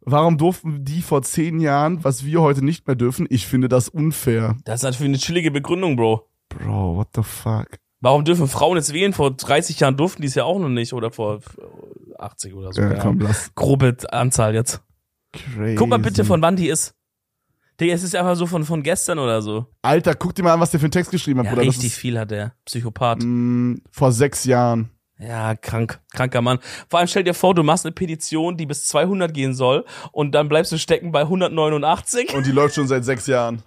Warum 0.09 0.37
durften 0.37 0.85
die 0.85 1.01
vor 1.01 1.21
zehn 1.21 1.59
Jahren, 1.59 2.01
was 2.03 2.23
wir 2.23 2.41
heute 2.41 2.63
nicht 2.63 2.87
mehr 2.87 2.95
dürfen? 2.95 3.27
Ich 3.29 3.45
finde 3.45 3.67
das 3.67 3.89
unfair. 3.89 4.55
Das 4.63 4.75
ist 4.79 4.83
natürlich 4.83 5.09
eine 5.09 5.17
chillige 5.17 5.51
Begründung, 5.51 5.97
Bro. 5.97 6.25
Bro, 6.47 6.95
what 6.95 7.09
the 7.13 7.23
fuck? 7.23 7.67
Warum 7.99 8.23
dürfen 8.23 8.47
Frauen 8.47 8.77
jetzt 8.77 8.93
wählen? 8.93 9.11
Vor 9.11 9.31
30 9.31 9.79
Jahren 9.81 9.97
durften 9.97 10.21
die 10.21 10.29
es 10.29 10.35
ja 10.35 10.45
auch 10.45 10.59
noch 10.59 10.69
nicht. 10.69 10.93
Oder 10.93 11.11
vor 11.11 11.41
80 12.19 12.53
oder 12.53 12.71
so. 12.71 12.81
Ja, 12.81 12.93
komm, 12.95 13.19
lass. 13.19 13.53
Grobe 13.53 13.97
Anzahl 14.09 14.55
jetzt. 14.55 14.81
Crazy. 15.33 15.75
Guck 15.75 15.89
mal 15.89 15.99
bitte, 15.99 16.23
von 16.23 16.41
wann 16.41 16.55
die 16.55 16.69
ist. 16.69 16.93
Digga, 17.81 17.93
es 17.93 18.01
ist 18.01 18.15
einfach 18.15 18.35
so 18.37 18.47
von, 18.47 18.63
von 18.63 18.81
gestern 18.83 19.19
oder 19.19 19.41
so. 19.41 19.65
Alter, 19.81 20.15
guck 20.15 20.33
dir 20.33 20.43
mal 20.43 20.53
an, 20.53 20.59
was 20.61 20.71
der 20.71 20.79
für 20.79 20.85
einen 20.85 20.91
Text 20.91 21.11
geschrieben 21.11 21.39
hat, 21.39 21.47
Ja, 21.47 21.51
Bruder. 21.51 21.67
Richtig 21.67 21.87
ist, 21.87 21.97
viel 21.97 22.17
hat 22.17 22.31
der. 22.31 22.53
Psychopath. 22.65 23.21
mh, 23.23 23.79
vor 23.91 24.11
sechs 24.13 24.45
Jahren. 24.45 24.89
Ja, 25.19 25.55
krank. 25.55 25.99
Kranker 26.13 26.41
Mann. 26.41 26.59
Vor 26.89 26.99
allem 26.99 27.07
stell 27.07 27.23
dir 27.23 27.33
vor, 27.33 27.55
du 27.55 27.63
machst 27.63 27.85
eine 27.85 27.91
Petition, 27.93 28.55
die 28.57 28.65
bis 28.65 28.85
200 28.85 29.33
gehen 29.33 29.53
soll 29.53 29.83
und 30.11 30.33
dann 30.33 30.47
bleibst 30.49 30.71
du 30.71 30.77
stecken 30.77 31.11
bei 31.11 31.21
189. 31.21 32.33
Und 32.35 32.45
die 32.45 32.51
läuft 32.51 32.75
schon 32.75 32.87
seit 32.87 33.03
sechs 33.03 33.25
Jahren. 33.27 33.63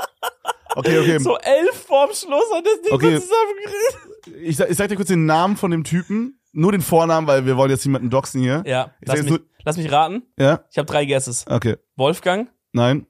Okay, 0.77 0.99
okay. 1.01 1.19
So 1.19 1.37
elf 1.39 1.75
vorm 1.87 2.11
Schluss 2.13 2.45
hat 2.55 2.65
das 2.65 2.81
Ding 2.83 2.93
Okay. 2.93 3.17
so 3.17 3.23
zusammengerissen. 3.23 4.45
Ich, 4.45 4.57
sag- 4.57 4.71
ich 4.71 4.77
sag 4.77 4.89
dir 4.89 4.97
kurz 4.97 5.09
den 5.09 5.27
Namen 5.27 5.57
von 5.57 5.71
dem 5.73 5.83
Typen. 5.85 6.37
Nur 6.53 6.73
den 6.73 6.81
Vornamen, 6.83 7.27
weil 7.29 7.47
wir 7.47 7.57
wollen 7.57 7.71
jetzt 7.71 7.85
niemanden 7.87 8.11
doxen 8.11 8.41
hier. 8.41 8.63
Ja, 8.67 8.93
Ich 9.01 9.09
lass 9.09 9.23
mich, 9.23 9.41
lass 9.65 9.77
mich 9.77 9.91
raten. 9.93 10.23
Ja? 10.37 10.65
Ich 10.71 10.79
habe 10.79 10.87
drei 10.87 11.05
Guesses. 11.05 11.45
Okay. 11.49 11.77
Wolfgang, 11.97 12.49
Nein? 12.73 13.07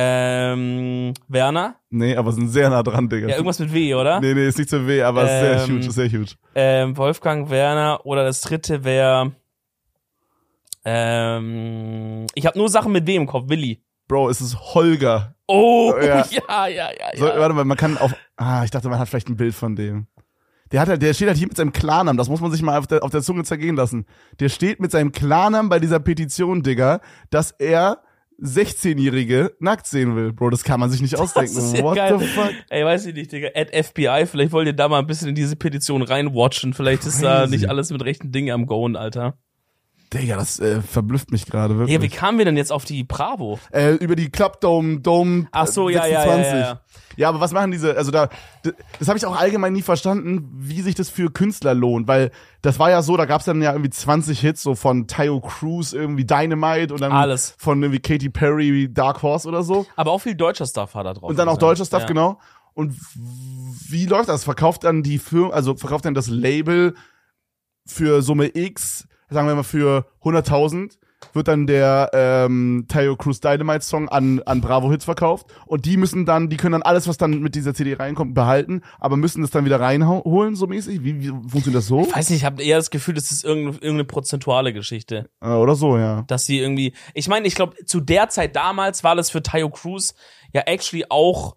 Ähm, 0.00 1.12
Werner. 1.26 1.74
Nee, 1.90 2.14
aber 2.16 2.30
sind 2.32 2.48
sehr 2.48 2.70
nah 2.70 2.82
dran, 2.84 3.08
Digga. 3.08 3.28
Ja, 3.28 3.34
irgendwas 3.34 3.58
mit 3.58 3.72
W, 3.72 3.94
oder? 3.94 4.20
nee, 4.20 4.32
nee, 4.32 4.46
ist 4.46 4.56
nicht 4.58 4.70
so 4.70 4.86
weh, 4.86 5.02
aber 5.02 5.24
ist 5.24 5.28
sehr 5.40 5.64
Ähm, 5.64 5.70
huge, 5.76 5.86
ist 5.88 5.94
sehr 5.94 6.08
huge. 6.08 6.30
Ähm, 6.54 6.96
Wolfgang, 6.96 7.50
Werner 7.50 8.06
oder 8.06 8.24
das 8.24 8.40
dritte 8.42 8.84
wäre. 8.84 9.32
Ähm, 10.84 12.26
ich 12.34 12.46
habe 12.46 12.56
nur 12.58 12.68
Sachen 12.68 12.92
mit 12.92 13.06
W 13.06 13.16
im 13.16 13.26
Kopf. 13.26 13.48
Willi. 13.48 13.82
Bro, 14.06 14.30
es 14.30 14.40
ist 14.40 14.56
Holger. 14.74 15.34
Oh, 15.46 15.92
Ja. 16.00 16.24
ja, 16.30 16.40
ja, 16.48 16.68
ja, 16.68 16.88
ja. 16.92 17.16
So, 17.16 17.24
warte 17.24 17.54
mal, 17.54 17.64
man 17.64 17.76
kann 17.76 17.98
auf. 17.98 18.14
Ah, 18.36 18.62
ich 18.64 18.70
dachte, 18.70 18.88
man 18.88 18.98
hat 18.98 19.08
vielleicht 19.08 19.28
ein 19.28 19.36
Bild 19.36 19.54
von 19.54 19.74
dem. 19.76 20.06
Der 20.70 20.80
hat 20.80 20.88
halt, 20.88 21.02
der 21.02 21.14
steht 21.14 21.28
halt 21.28 21.38
hier 21.38 21.48
mit 21.48 21.56
seinem 21.56 21.72
Klarnamen, 21.72 22.18
das 22.18 22.28
muss 22.28 22.42
man 22.42 22.50
sich 22.52 22.60
mal 22.60 22.78
auf 22.78 22.86
der, 22.86 23.02
auf 23.02 23.10
der 23.10 23.22
Zunge 23.22 23.42
zergehen 23.44 23.74
lassen. 23.74 24.04
Der 24.38 24.50
steht 24.50 24.80
mit 24.80 24.90
seinem 24.90 25.12
Klarnamen 25.12 25.70
bei 25.70 25.78
dieser 25.78 25.98
Petition, 25.98 26.62
Digga, 26.62 27.00
dass 27.30 27.52
er 27.52 28.02
16-Jährige 28.40 29.52
nackt 29.60 29.86
sehen 29.86 30.14
will. 30.16 30.32
Bro, 30.32 30.50
das 30.50 30.62
kann 30.64 30.80
man 30.80 30.90
sich 30.90 31.00
nicht 31.02 31.16
ausdenken. 31.18 31.56
ist 31.58 31.76
ja 31.76 31.82
What 31.82 31.96
geil. 31.96 32.18
the 32.18 32.26
fuck? 32.26 32.52
Ey, 32.70 32.84
weiß 32.84 33.06
ich 33.06 33.14
nicht, 33.14 33.32
Digga. 33.32 33.48
At 33.54 33.74
FBI, 33.74 34.26
vielleicht 34.26 34.52
wollt 34.52 34.66
ihr 34.66 34.72
da 34.72 34.88
mal 34.88 35.00
ein 35.00 35.06
bisschen 35.06 35.28
in 35.28 35.34
diese 35.34 35.56
Petition 35.56 36.02
reinwatchen. 36.02 36.74
Vielleicht 36.74 37.04
ist 37.04 37.22
da 37.22 37.46
nicht 37.46 37.68
alles 37.68 37.90
mit 37.90 38.04
rechten 38.04 38.30
Dingen 38.32 38.52
am 38.52 38.66
Goen, 38.66 38.96
Alter. 38.96 39.38
Digga, 40.12 40.36
das 40.36 40.58
äh, 40.58 40.80
verblüfft 40.80 41.30
mich 41.30 41.46
gerade 41.46 41.74
Ja, 41.74 41.80
wirklich. 41.80 42.00
wie 42.02 42.08
kamen 42.08 42.38
wir 42.38 42.44
denn 42.44 42.56
jetzt 42.56 42.72
auf 42.72 42.84
die 42.84 43.04
Bravo? 43.04 43.58
äh, 43.72 43.92
über 43.94 44.16
die 44.16 44.30
Club 44.30 44.60
Dome, 44.60 45.00
Dome 45.00 45.48
Ach 45.52 45.66
so, 45.66 45.88
äh, 45.88 45.94
ja, 45.94 46.06
ja, 46.06 46.22
26. 46.22 46.52
ja, 46.52 46.58
ja. 46.60 46.80
Ja, 47.16 47.28
aber 47.30 47.40
was 47.40 47.52
machen 47.52 47.72
diese, 47.72 47.96
also 47.96 48.12
da, 48.12 48.28
das 49.00 49.08
habe 49.08 49.18
ich 49.18 49.26
auch 49.26 49.36
allgemein 49.36 49.72
nie 49.72 49.82
verstanden, 49.82 50.48
wie 50.54 50.82
sich 50.82 50.94
das 50.94 51.10
für 51.10 51.32
Künstler 51.32 51.74
lohnt, 51.74 52.06
weil 52.06 52.30
das 52.62 52.78
war 52.78 52.90
ja 52.90 53.02
so, 53.02 53.16
da 53.16 53.24
gab's 53.24 53.44
dann 53.44 53.60
ja 53.60 53.72
irgendwie 53.72 53.90
20 53.90 54.38
Hits, 54.38 54.62
so 54.62 54.76
von 54.76 55.08
Tayo 55.08 55.40
Cruz, 55.40 55.92
irgendwie 55.92 56.24
Dynamite 56.24 56.94
und 56.94 57.00
dann 57.00 57.10
Alles. 57.10 57.56
von 57.58 57.82
irgendwie 57.82 57.98
Katy 58.00 58.30
Perry, 58.30 58.88
Dark 58.92 59.22
Horse 59.22 59.48
oder 59.48 59.64
so. 59.64 59.84
Aber 59.96 60.12
auch 60.12 60.20
viel 60.20 60.36
deutscher 60.36 60.64
Stuff 60.66 60.94
war 60.94 61.02
da 61.02 61.12
drauf. 61.12 61.28
Und 61.28 61.36
dann 61.38 61.48
auch 61.48 61.58
deutscher. 61.58 61.84
Stuff, 61.84 62.02
ja. 62.02 62.06
genau. 62.06 62.38
Und 62.72 62.94
wie 63.88 64.06
läuft 64.06 64.28
das? 64.28 64.44
Verkauft 64.44 64.84
dann 64.84 65.02
die 65.02 65.18
Firma, 65.18 65.50
also 65.52 65.74
verkauft 65.74 66.04
dann 66.04 66.14
das 66.14 66.28
Label 66.28 66.94
für 67.84 68.22
Summe 68.22 68.56
X, 68.56 69.07
sagen 69.30 69.48
wir 69.48 69.54
mal 69.54 69.62
für 69.62 70.06
100.000, 70.22 70.98
wird 71.32 71.48
dann 71.48 71.66
der 71.66 72.10
ähm, 72.12 72.86
Tayo 72.88 73.16
Cruz 73.16 73.40
Dynamite 73.40 73.84
Song 73.84 74.08
an, 74.08 74.40
an 74.46 74.60
Bravo 74.60 74.90
Hits 74.90 75.04
verkauft 75.04 75.46
und 75.66 75.84
die 75.84 75.96
müssen 75.96 76.26
dann, 76.26 76.48
die 76.48 76.56
können 76.56 76.72
dann 76.72 76.82
alles, 76.82 77.08
was 77.08 77.18
dann 77.18 77.40
mit 77.40 77.54
dieser 77.54 77.74
CD 77.74 77.94
reinkommt, 77.94 78.34
behalten, 78.34 78.82
aber 78.98 79.16
müssen 79.16 79.42
das 79.42 79.50
dann 79.50 79.64
wieder 79.64 79.80
reinholen, 79.80 80.54
so 80.54 80.66
mäßig? 80.66 81.02
Wie, 81.02 81.20
wie 81.20 81.28
funktioniert 81.28 81.76
das 81.76 81.86
so? 81.86 82.02
Ich 82.02 82.14
weiß 82.14 82.30
nicht, 82.30 82.38
ich 82.38 82.44
habe 82.44 82.62
eher 82.62 82.76
das 82.76 82.90
Gefühl, 82.90 83.14
das 83.14 83.30
ist 83.30 83.44
irgendeine, 83.44 83.76
irgendeine 83.76 84.04
prozentuale 84.04 84.72
Geschichte. 84.72 85.28
Äh, 85.40 85.48
oder 85.48 85.74
so, 85.74 85.98
ja. 85.98 86.22
Dass 86.28 86.46
sie 86.46 86.58
irgendwie. 86.58 86.94
Ich 87.14 87.28
meine, 87.28 87.46
ich 87.46 87.54
glaube, 87.54 87.76
zu 87.84 88.00
der 88.00 88.28
Zeit 88.28 88.56
damals 88.56 89.04
war 89.04 89.16
das 89.16 89.30
für 89.30 89.42
Tayo 89.42 89.70
Cruz 89.70 90.14
ja 90.52 90.62
actually 90.62 91.04
auch 91.08 91.56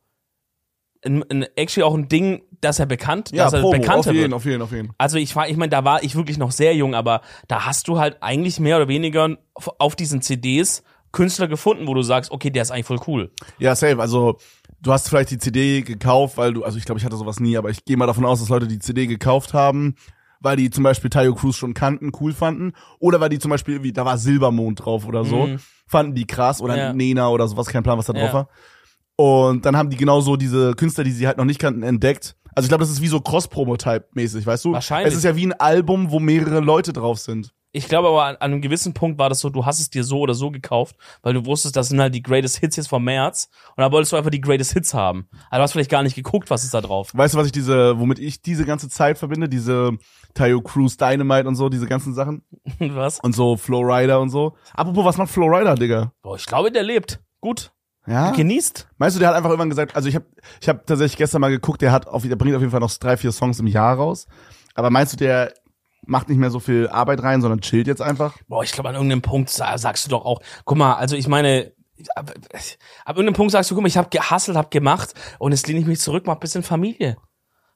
ein, 1.04 1.24
ein, 1.30 1.46
actually 1.56 1.84
auch 1.84 1.96
ein 1.96 2.08
Ding, 2.08 2.44
dass 2.62 2.80
er 2.80 2.86
bekannt, 2.86 3.32
Ja, 3.32 3.46
dass 3.46 3.54
er 3.54 3.62
Promo, 3.62 3.76
auf 3.76 3.82
bekannter 3.82 4.12
jeden, 4.12 4.24
wird. 4.24 4.34
auf 4.34 4.46
jeden, 4.46 4.62
auf 4.62 4.72
jeden. 4.72 4.90
Also 4.98 5.18
ich 5.18 5.36
war, 5.36 5.50
ich 5.50 5.58
meine, 5.58 5.70
da 5.72 5.84
war 5.84 6.04
ich 6.04 6.16
wirklich 6.16 6.38
noch 6.38 6.52
sehr 6.52 6.76
jung, 6.76 6.96
aber 6.96 7.22
da 7.48 7.66
hast 7.66 7.88
du 7.88 8.00
halt 8.00 8.18
eigentlich 8.22 8.60
mehr 8.60 8.78
oder 8.78 8.88
weniger 8.88 9.38
auf, 9.54 9.70
auf 9.80 9.96
diesen 9.96 10.22
CDs 10.22 10.84
Künstler 11.12 11.48
gefunden, 11.50 11.88
wo 11.88 11.94
du 11.94 12.04
sagst, 12.04 12.32
okay, 12.32 12.50
der 12.52 12.62
ist 12.62 12.72
eigentlich 12.72 12.86
voll 12.86 13.02
cool. 13.08 13.32
Ja, 13.60 13.76
safe. 13.76 14.00
Also 14.00 14.38
du 14.82 14.94
hast 14.94 15.10
vielleicht 15.10 15.32
die 15.32 15.38
CD 15.40 15.82
gekauft, 15.82 16.38
weil 16.38 16.54
du, 16.54 16.64
also 16.64 16.78
ich 16.78 16.86
glaube, 16.86 17.00
ich 17.00 17.06
hatte 17.06 17.18
sowas 17.18 17.40
nie, 17.42 17.58
aber 17.58 17.70
ich 17.70 17.84
gehe 17.84 17.98
mal 17.98 18.06
davon 18.08 18.24
aus, 18.26 18.40
dass 18.40 18.48
Leute 18.48 18.68
die 18.68 18.80
CD 18.80 19.08
gekauft 19.08 19.54
haben, 19.54 19.96
weil 20.40 20.56
die 20.56 20.70
zum 20.70 20.84
Beispiel 20.86 21.10
Tayo 21.10 21.36
Cruz 21.36 21.58
schon 21.58 21.74
kannten, 21.74 22.12
cool 22.22 22.32
fanden, 22.34 22.72
oder 23.00 23.20
weil 23.20 23.30
die 23.30 23.40
zum 23.40 23.52
Beispiel, 23.52 23.84
wie, 23.84 23.92
da 23.92 24.06
war 24.06 24.18
Silbermond 24.18 24.86
drauf 24.86 25.06
oder 25.06 25.26
so, 25.26 25.48
Mhm. 25.48 25.60
fanden 25.86 26.16
die 26.16 26.26
krass, 26.26 26.62
oder 26.62 26.78
Ja. 26.78 26.94
Nena 26.94 27.28
oder 27.30 27.48
sowas, 27.48 27.68
kein 27.68 27.84
Plan, 27.84 27.98
was 27.98 28.06
da 28.06 28.14
drauf 28.14 28.24
Ja. 28.28 28.34
war. 28.34 28.48
Und 29.18 29.66
dann 29.66 29.76
haben 29.78 29.90
die 29.90 29.98
genauso 29.98 30.36
diese 30.38 30.74
Künstler, 30.76 31.04
die 31.04 31.12
sie 31.12 31.28
halt 31.28 31.38
noch 31.38 31.46
nicht 31.46 31.60
kannten, 31.60 31.84
entdeckt. 31.84 32.36
Also 32.56 32.66
ich 32.66 32.70
glaube, 32.70 32.84
das 32.84 32.92
ist 32.92 33.02
wie 33.02 33.08
so 33.08 33.20
Cross-Promo-Type-mäßig, 33.22 34.46
weißt 34.46 34.66
du? 34.66 34.74
Wahrscheinlich. 34.74 35.12
Es 35.12 35.18
ist 35.18 35.24
ja 35.24 35.36
wie 35.36 35.48
ein 35.48 35.54
Album, 35.54 36.12
wo 36.12 36.20
mehrere 36.20 36.60
Leute 36.60 36.94
drauf 36.94 37.20
sind. 37.20 37.54
Ich 37.74 37.88
glaube 37.88 38.10
aber 38.10 38.26
an, 38.26 38.36
einem 38.38 38.62
gewissen 38.62 38.94
Punkt 38.94 39.18
war 39.18 39.30
das 39.30 39.40
so, 39.40 39.50
du 39.50 39.66
hast 39.66 39.80
es 39.80 39.90
dir 39.90 40.04
so 40.04 40.20
oder 40.20 40.34
so 40.34 40.52
gekauft, 40.52 40.98
weil 41.22 41.34
du 41.34 41.46
wusstest, 41.46 41.78
das 41.78 41.88
sind 41.88 42.02
halt 42.02 42.14
die 42.14 42.22
Greatest 42.22 42.58
Hits 42.58 42.76
jetzt 42.76 42.90
vom 42.90 43.04
März 43.06 43.50
und 43.70 43.82
da 43.82 43.92
wolltest 43.94 44.12
du 44.12 44.18
einfach 44.18 44.30
die 44.30 44.42
Greatest 44.42 44.74
Hits 44.74 44.94
haben. 44.94 45.30
Also 45.50 45.60
du 45.60 45.64
hast 45.64 45.72
vielleicht 45.72 45.90
gar 45.90 46.04
nicht 46.04 46.16
geguckt, 46.16 46.50
was 46.50 46.66
ist 46.66 46.74
da 46.74 46.82
drauf. 46.82 47.12
Weißt 47.14 47.34
du, 47.34 47.38
was 47.38 47.46
ich 47.46 47.54
diese, 47.54 47.98
womit 47.98 48.20
ich 48.20 48.42
diese 48.42 48.66
ganze 48.66 48.90
Zeit 48.90 49.18
verbinde? 49.18 49.48
Diese 49.48 49.98
Tayo 50.34 50.62
Cruz 50.62 50.98
Dynamite 50.98 51.48
und 51.48 51.56
so, 51.56 51.70
diese 51.70 51.88
ganzen 51.88 52.14
Sachen. 52.14 52.44
was? 52.80 53.22
Und 53.22 53.34
so 53.34 53.56
Flowrider 53.56 54.20
und 54.20 54.32
so. 54.32 54.58
Apropos, 54.74 55.06
was 55.06 55.18
macht 55.18 55.32
Flowrider, 55.32 55.76
Digga? 55.76 56.12
Boah, 56.22 56.36
ich 56.36 56.46
glaube, 56.46 56.74
der 56.74 56.84
lebt. 56.84 57.22
Gut. 57.40 57.72
Ja? 58.08 58.32
Genießt. 58.32 58.88
Meinst 58.98 59.16
du, 59.16 59.20
der 59.20 59.30
hat 59.30 59.36
einfach 59.36 59.50
irgendwann 59.50 59.70
gesagt, 59.70 59.96
also 59.96 60.10
ich 60.10 60.16
habe 60.16 60.26
ich 60.60 60.68
hab 60.68 60.86
tatsächlich 60.88 61.18
gestern 61.18 61.42
mal 61.42 61.50
geguckt, 61.52 61.82
der 61.82 61.92
hat 61.92 62.08
auf, 62.08 62.24
der 62.24 62.36
bringt 62.36 62.56
auf 62.56 62.62
jeden 62.62 62.72
Fall 62.72 62.80
noch 62.80 62.92
drei, 62.92 63.16
vier 63.18 63.32
Songs 63.32 63.60
im 63.60 63.68
Jahr 63.68 63.96
raus. 63.96 64.28
Aber 64.74 64.90
meinst 64.90 65.14
du, 65.14 65.18
der 65.18 65.54
macht 66.06 66.30
nicht 66.30 66.40
mehr 66.40 66.50
so 66.50 66.60
viel 66.60 66.88
Arbeit 66.88 67.22
rein, 67.22 67.42
sondern 67.42 67.62
chillt 67.62 67.86
jetzt 67.88 68.02
einfach? 68.02 68.36
Boah, 68.48 68.64
ich 68.64 68.72
glaube, 68.72 68.90
an 68.90 68.96
irgendeinem 68.96 69.22
Punkt 69.22 69.50
sa- 69.50 69.78
sagst 69.78 70.06
du 70.06 70.10
doch 70.10 70.26
auch, 70.26 70.42
guck 70.66 70.78
mal, 70.78 70.96
also 70.96 71.16
ich 71.16 71.28
meine, 71.28 71.74
ab, 72.16 72.32
ab 73.06 73.16
irgendeinem 73.18 73.36
Punkt 73.36 73.52
sagst 73.52 73.70
du, 73.70 73.76
guck 73.76 73.84
mal, 73.84 73.88
ich 73.88 73.98
habe 73.98 74.10
gehustelt, 74.10 74.58
hab 74.58 74.72
gemacht 74.72 75.14
und 75.38 75.52
jetzt 75.52 75.68
lehne 75.68 75.80
ich 75.80 75.86
mich 75.86 76.00
zurück, 76.00 76.24
mach 76.26 76.36
bisschen 76.38 76.64
Familie. 76.64 77.18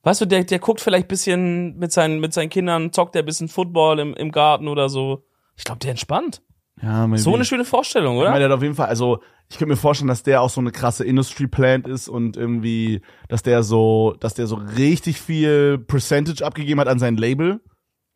Weißt 0.01 0.21
du, 0.21 0.25
der, 0.25 0.43
der 0.43 0.59
guckt 0.59 0.81
vielleicht 0.81 1.07
bisschen 1.07 1.77
mit 1.77 1.91
seinen, 1.91 2.19
mit 2.19 2.33
seinen 2.33 2.49
Kindern, 2.49 2.91
zockt 2.93 3.15
der 3.15 3.23
bisschen 3.23 3.47
Football 3.47 3.99
im, 3.99 4.13
im 4.15 4.31
Garten 4.31 4.67
oder 4.67 4.89
so. 4.89 5.23
Ich 5.55 5.63
glaube, 5.63 5.79
der 5.79 5.91
entspannt. 5.91 6.41
Ja, 6.81 7.07
maybe. 7.07 7.21
So 7.21 7.33
eine 7.33 7.45
schöne 7.45 7.65
Vorstellung, 7.65 8.15
Ich 8.15 8.21
oder? 8.21 8.29
meine, 8.31 8.41
der 8.41 8.49
hat 8.49 8.57
auf 8.57 8.63
jeden 8.63 8.75
Fall, 8.75 8.88
also 8.88 9.19
ich 9.49 9.57
könnte 9.57 9.73
mir 9.73 9.77
vorstellen, 9.77 10.07
dass 10.07 10.23
der 10.23 10.41
auch 10.41 10.49
so 10.49 10.59
eine 10.59 10.71
krasse 10.71 11.05
Industry 11.05 11.47
Plant 11.47 11.88
ist 11.88 12.09
und 12.09 12.35
irgendwie, 12.35 13.01
dass 13.29 13.43
der 13.43 13.63
so, 13.63 14.15
dass 14.19 14.33
der 14.33 14.47
so 14.47 14.55
richtig 14.55 15.21
viel 15.21 15.77
Percentage 15.77 16.45
abgegeben 16.45 16.79
hat 16.79 16.88
an 16.88 16.99
sein 16.99 17.15
Label. 17.15 17.61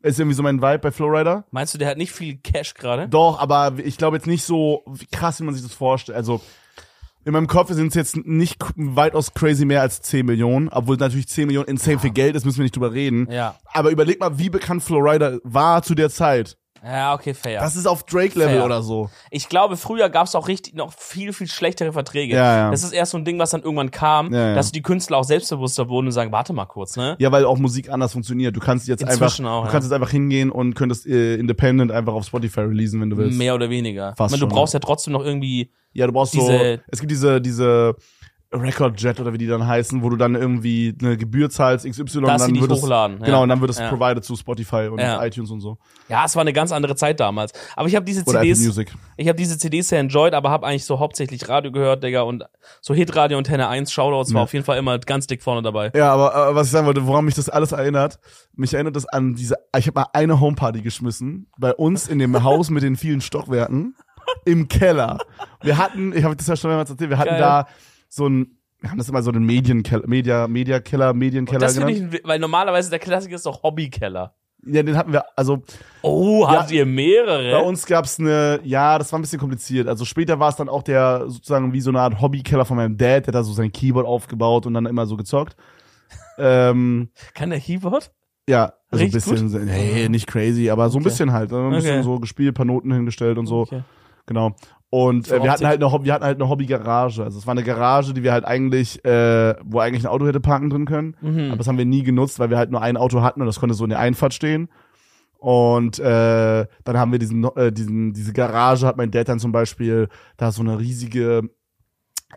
Ist 0.02 0.18
irgendwie 0.18 0.34
so 0.34 0.42
mein 0.42 0.62
Vibe 0.62 0.78
bei 0.78 0.90
Flowrider. 0.92 1.44
Meinst 1.50 1.74
du, 1.74 1.78
der 1.78 1.88
hat 1.88 1.98
nicht 1.98 2.12
viel 2.12 2.38
Cash 2.38 2.74
gerade? 2.74 3.06
Doch, 3.08 3.38
aber 3.38 3.74
ich 3.84 3.98
glaube 3.98 4.16
jetzt 4.16 4.26
nicht 4.26 4.44
so 4.44 4.82
krass, 5.12 5.40
wie 5.40 5.44
man 5.44 5.54
sich 5.54 5.62
das 5.62 5.74
vorstellt. 5.74 6.16
Also 6.16 6.40
in 7.24 7.34
meinem 7.34 7.46
Kopf 7.46 7.70
sind 7.70 7.88
es 7.88 7.94
jetzt 7.94 8.16
nicht 8.16 8.56
weitaus 8.76 9.34
crazy 9.34 9.66
mehr 9.66 9.82
als 9.82 10.00
10 10.00 10.24
Millionen, 10.24 10.70
obwohl 10.70 10.96
natürlich 10.96 11.28
10 11.28 11.46
Millionen 11.48 11.68
insane 11.68 11.98
viel 11.98 12.12
Geld 12.12 12.34
ist, 12.34 12.46
müssen 12.46 12.58
wir 12.58 12.62
nicht 12.62 12.76
drüber 12.76 12.94
reden. 12.94 13.30
Ja. 13.30 13.56
Aber 13.74 13.90
überleg 13.90 14.20
mal, 14.20 14.38
wie 14.38 14.48
bekannt 14.48 14.82
Flowrider 14.82 15.38
war 15.44 15.82
zu 15.82 15.94
der 15.94 16.08
Zeit. 16.08 16.56
Ja, 16.84 17.14
okay, 17.14 17.34
fair. 17.34 17.60
Das 17.60 17.76
ist 17.76 17.86
auf 17.86 18.04
Drake-Level 18.04 18.62
oder 18.62 18.82
so. 18.82 19.10
Ich 19.30 19.48
glaube, 19.48 19.76
früher 19.76 20.08
gab 20.08 20.26
es 20.26 20.34
auch 20.34 20.48
richtig 20.48 20.74
noch 20.74 20.92
viel, 20.92 21.32
viel 21.32 21.46
schlechtere 21.46 21.92
Verträge. 21.92 22.34
Ja, 22.34 22.56
ja. 22.56 22.70
Das 22.70 22.82
ist 22.82 22.92
erst 22.92 23.12
so 23.12 23.18
ein 23.18 23.24
Ding, 23.24 23.38
was 23.38 23.50
dann 23.50 23.62
irgendwann 23.62 23.90
kam, 23.90 24.32
Ja, 24.32 24.48
ja. 24.48 24.54
dass 24.54 24.72
die 24.72 24.82
Künstler 24.82 25.18
auch 25.18 25.24
selbstbewusster 25.24 25.88
wurden 25.88 26.06
und 26.06 26.12
sagen, 26.12 26.32
warte 26.32 26.52
mal 26.52 26.64
kurz, 26.66 26.96
ne? 26.96 27.16
Ja, 27.18 27.30
weil 27.32 27.44
auch 27.44 27.58
Musik 27.58 27.90
anders 27.90 28.12
funktioniert. 28.12 28.56
Du 28.56 28.60
kannst 28.60 28.88
jetzt 28.88 29.02
einfach, 29.04 29.12
Inzwischen 29.26 29.46
auch, 29.46 29.66
du 29.66 29.70
kannst 29.72 29.86
jetzt 29.88 29.94
einfach 29.94 30.10
hingehen 30.10 30.50
und 30.50 30.74
könntest 30.74 31.06
äh, 31.06 31.34
Independent 31.36 31.92
einfach 31.92 32.14
auf 32.14 32.24
Spotify 32.24 32.60
releasen, 32.60 33.00
wenn 33.00 33.10
du 33.10 33.16
willst. 33.16 33.36
Mehr 33.38 33.54
oder 33.54 33.68
weniger. 33.68 34.14
Fast 34.16 34.34
ich 34.34 34.40
meine, 34.40 34.48
du 34.48 34.54
brauchst 34.54 34.72
ja 34.74 34.80
trotzdem 34.80 35.12
noch 35.12 35.24
irgendwie, 35.24 35.70
Ja, 35.92 36.06
du 36.06 36.12
brauchst 36.12 36.32
so, 36.32 36.40
Diese- 36.40 36.80
es 36.88 37.00
gibt 37.00 37.10
diese, 37.10 37.40
diese 37.40 37.96
Record 38.52 39.00
Jet 39.00 39.20
oder 39.20 39.32
wie 39.32 39.38
die 39.38 39.46
dann 39.46 39.64
heißen, 39.64 40.02
wo 40.02 40.10
du 40.10 40.16
dann 40.16 40.34
irgendwie 40.34 40.92
eine 41.00 41.16
Gebühr 41.16 41.50
zahlst, 41.50 41.86
XY, 41.88 42.00
und 42.18 42.26
dass 42.26 42.44
sie 42.46 42.52
dann 42.52 42.60
wird 42.60 42.72
es, 42.72 42.82
hochladen. 42.82 43.18
genau, 43.20 43.28
ja. 43.38 43.42
und 43.44 43.48
dann 43.48 43.60
wird 43.60 43.70
es 43.70 43.78
Ja. 43.78 43.88
provided 43.88 44.24
zu 44.24 44.34
Spotify 44.34 44.88
und 44.90 44.98
Ja. 44.98 45.24
iTunes 45.24 45.52
und 45.52 45.60
so. 45.60 45.78
Ja, 46.08 46.24
es 46.24 46.34
war 46.34 46.40
eine 46.40 46.52
ganz 46.52 46.72
andere 46.72 46.96
Zeit 46.96 47.20
damals. 47.20 47.52
Aber 47.76 47.86
ich 47.86 47.94
habe 47.94 48.04
diese 48.04 48.24
Oder 48.24 48.40
CDs, 48.40 48.76
ich 49.16 49.28
habe 49.28 49.36
diese 49.36 49.56
CDs 49.56 49.88
sehr 49.88 50.00
enjoyed, 50.00 50.34
aber 50.34 50.50
habe 50.50 50.66
eigentlich 50.66 50.84
so 50.84 50.98
hauptsächlich 50.98 51.48
Radio 51.48 51.70
gehört, 51.70 52.02
Digga, 52.02 52.22
und 52.22 52.44
so 52.80 52.92
Hitradio 52.92 53.38
und 53.38 53.46
Antenne 53.46 53.68
1 53.68 53.92
Shoutouts 53.92 54.34
war 54.34 54.42
auf 54.42 54.52
jeden 54.52 54.64
Fall 54.64 54.78
immer 54.78 54.98
ganz 54.98 55.28
dick 55.28 55.42
vorne 55.44 55.62
dabei. 55.62 55.92
Ja, 55.94 56.12
aber 56.12 56.50
äh, 56.50 56.54
was 56.54 56.66
ich 56.66 56.72
sagen 56.72 56.86
wollte, 56.88 57.06
woran 57.06 57.24
mich 57.24 57.36
das 57.36 57.48
alles 57.48 57.70
erinnert, 57.70 58.18
mich 58.56 58.74
erinnert 58.74 58.96
das 58.96 59.06
an 59.06 59.34
diese, 59.36 59.54
ich 59.78 59.86
habe 59.86 60.00
mal 60.00 60.06
eine 60.12 60.40
Homeparty 60.40 60.82
geschmissen, 60.82 61.46
bei 61.56 61.72
uns 61.72 62.08
in 62.08 62.18
dem 62.18 62.42
Haus 62.42 62.68
mit 62.70 62.82
den 62.82 62.96
vielen 62.96 63.20
Stockwerken, 63.20 63.94
im 64.44 64.68
Keller. 64.68 65.18
Wir 65.62 65.76
hatten, 65.78 66.12
ich 66.16 66.24
habe 66.24 66.34
das 66.36 66.46
ja 66.46 66.56
schon 66.56 66.70
mehrmals 66.70 66.90
erzählt, 66.90 67.10
wir 67.10 67.18
hatten 67.18 67.30
Geil. 67.30 67.38
da 67.40 67.66
so 68.10 68.28
ein, 68.28 68.58
wir 68.80 68.90
haben 68.90 68.98
das 68.98 69.08
immer 69.08 69.22
so 69.22 69.32
den 69.32 69.44
Medienkeller, 69.44 70.06
Media, 70.06 70.46
Media-Keller, 70.48 71.14
Medienkeller 71.14 71.60
Das 71.60 71.76
finde 71.78 71.94
genannt. 71.94 72.14
ich, 72.16 72.28
weil 72.28 72.38
normalerweise 72.38 72.90
der 72.90 72.98
Klassiker 72.98 73.36
ist 73.36 73.46
doch 73.46 73.62
Hobbykeller. 73.62 74.34
Ja, 74.66 74.82
den 74.82 74.94
hatten 74.98 75.12
wir, 75.12 75.24
also 75.38 75.62
Oh, 76.02 76.42
Ja, 76.42 76.60
habt 76.60 76.70
ihr 76.70 76.84
mehrere? 76.84 77.50
bei 77.50 77.62
uns 77.62 77.86
gab's 77.86 78.18
eine, 78.18 78.60
ja, 78.62 78.98
das 78.98 79.10
war 79.10 79.18
ein 79.18 79.22
bisschen 79.22 79.38
kompliziert. 79.38 79.88
Also 79.88 80.04
später 80.04 80.38
war 80.38 80.50
es 80.50 80.56
dann 80.56 80.68
auch 80.68 80.82
der 80.82 81.24
sozusagen 81.28 81.72
wie 81.72 81.80
so 81.80 81.90
eine 81.90 82.00
Art 82.00 82.20
Hobbykeller 82.20 82.66
von 82.66 82.76
meinem 82.76 82.98
Dad, 82.98 83.24
der 83.26 83.32
da 83.32 83.42
so 83.42 83.52
sein 83.54 83.72
Keyboard 83.72 84.06
aufgebaut 84.06 84.66
und 84.66 84.74
dann 84.74 84.84
immer 84.84 85.06
so 85.06 85.16
gezockt. 85.16 85.56
ähm, 86.38 87.08
Kann 87.34 87.50
der 87.50 87.60
Keyboard? 87.60 88.10
ja, 88.48 88.72
also 88.90 89.04
ein 89.04 89.10
bisschen, 89.12 89.48
so- 89.48 89.58
nee, 89.58 90.08
nicht 90.08 90.26
crazy, 90.26 90.68
aber 90.70 90.90
so 90.90 90.98
ein 90.98 91.02
Okay. 91.02 91.10
bisschen 91.10 91.32
halt, 91.32 91.52
ein 91.52 91.70
bisschen 91.70 91.94
Okay. 91.98 92.02
so 92.02 92.18
gespielt, 92.18 92.54
paar 92.54 92.66
Noten 92.66 92.92
hingestellt 92.92 93.38
und 93.38 93.46
so, 93.46 93.60
Okay. 93.60 93.82
genau. 94.26 94.56
Und 94.90 95.30
äh, 95.30 95.40
wir 95.40 95.52
hatten 95.52 95.66
halt 95.66 95.82
eine, 95.82 96.04
wir 96.04 96.12
hatten 96.12 96.24
halt 96.24 96.40
eine 96.40 96.50
Hobbygarage. 96.50 97.22
Also 97.22 97.38
es 97.38 97.46
war 97.46 97.52
eine 97.52 97.62
Garage, 97.62 98.12
die 98.12 98.24
wir 98.24 98.32
halt 98.32 98.44
eigentlich, 98.44 99.04
äh, 99.04 99.54
wo 99.64 99.78
eigentlich 99.78 100.04
ein 100.04 100.10
Auto 100.10 100.26
hätte 100.26 100.40
parken 100.40 100.68
drin 100.68 100.84
können. 100.84 101.16
Mhm. 101.20 101.48
Aber 101.48 101.58
das 101.58 101.68
haben 101.68 101.78
wir 101.78 101.84
nie 101.84 102.02
genutzt, 102.02 102.40
weil 102.40 102.50
wir 102.50 102.58
halt 102.58 102.72
nur 102.72 102.82
ein 102.82 102.96
Auto 102.96 103.22
hatten 103.22 103.40
und 103.40 103.46
das 103.46 103.60
konnte 103.60 103.74
so 103.74 103.84
in 103.84 103.90
der 103.90 104.00
Einfahrt 104.00 104.34
stehen. 104.34 104.68
Und 105.38 106.00
äh, 106.00 106.66
dann 106.84 106.98
haben 106.98 107.12
wir 107.12 107.20
diesen, 107.20 107.44
äh, 107.56 107.72
diesen, 107.72 108.12
diese 108.12 108.32
Garage 108.32 108.86
hat 108.86 108.96
mein 108.96 109.12
Dad 109.12 109.28
dann 109.28 109.38
zum 109.38 109.52
Beispiel 109.52 110.08
da 110.36 110.50
so 110.50 110.60
eine 110.60 110.78
riesige 110.78 111.42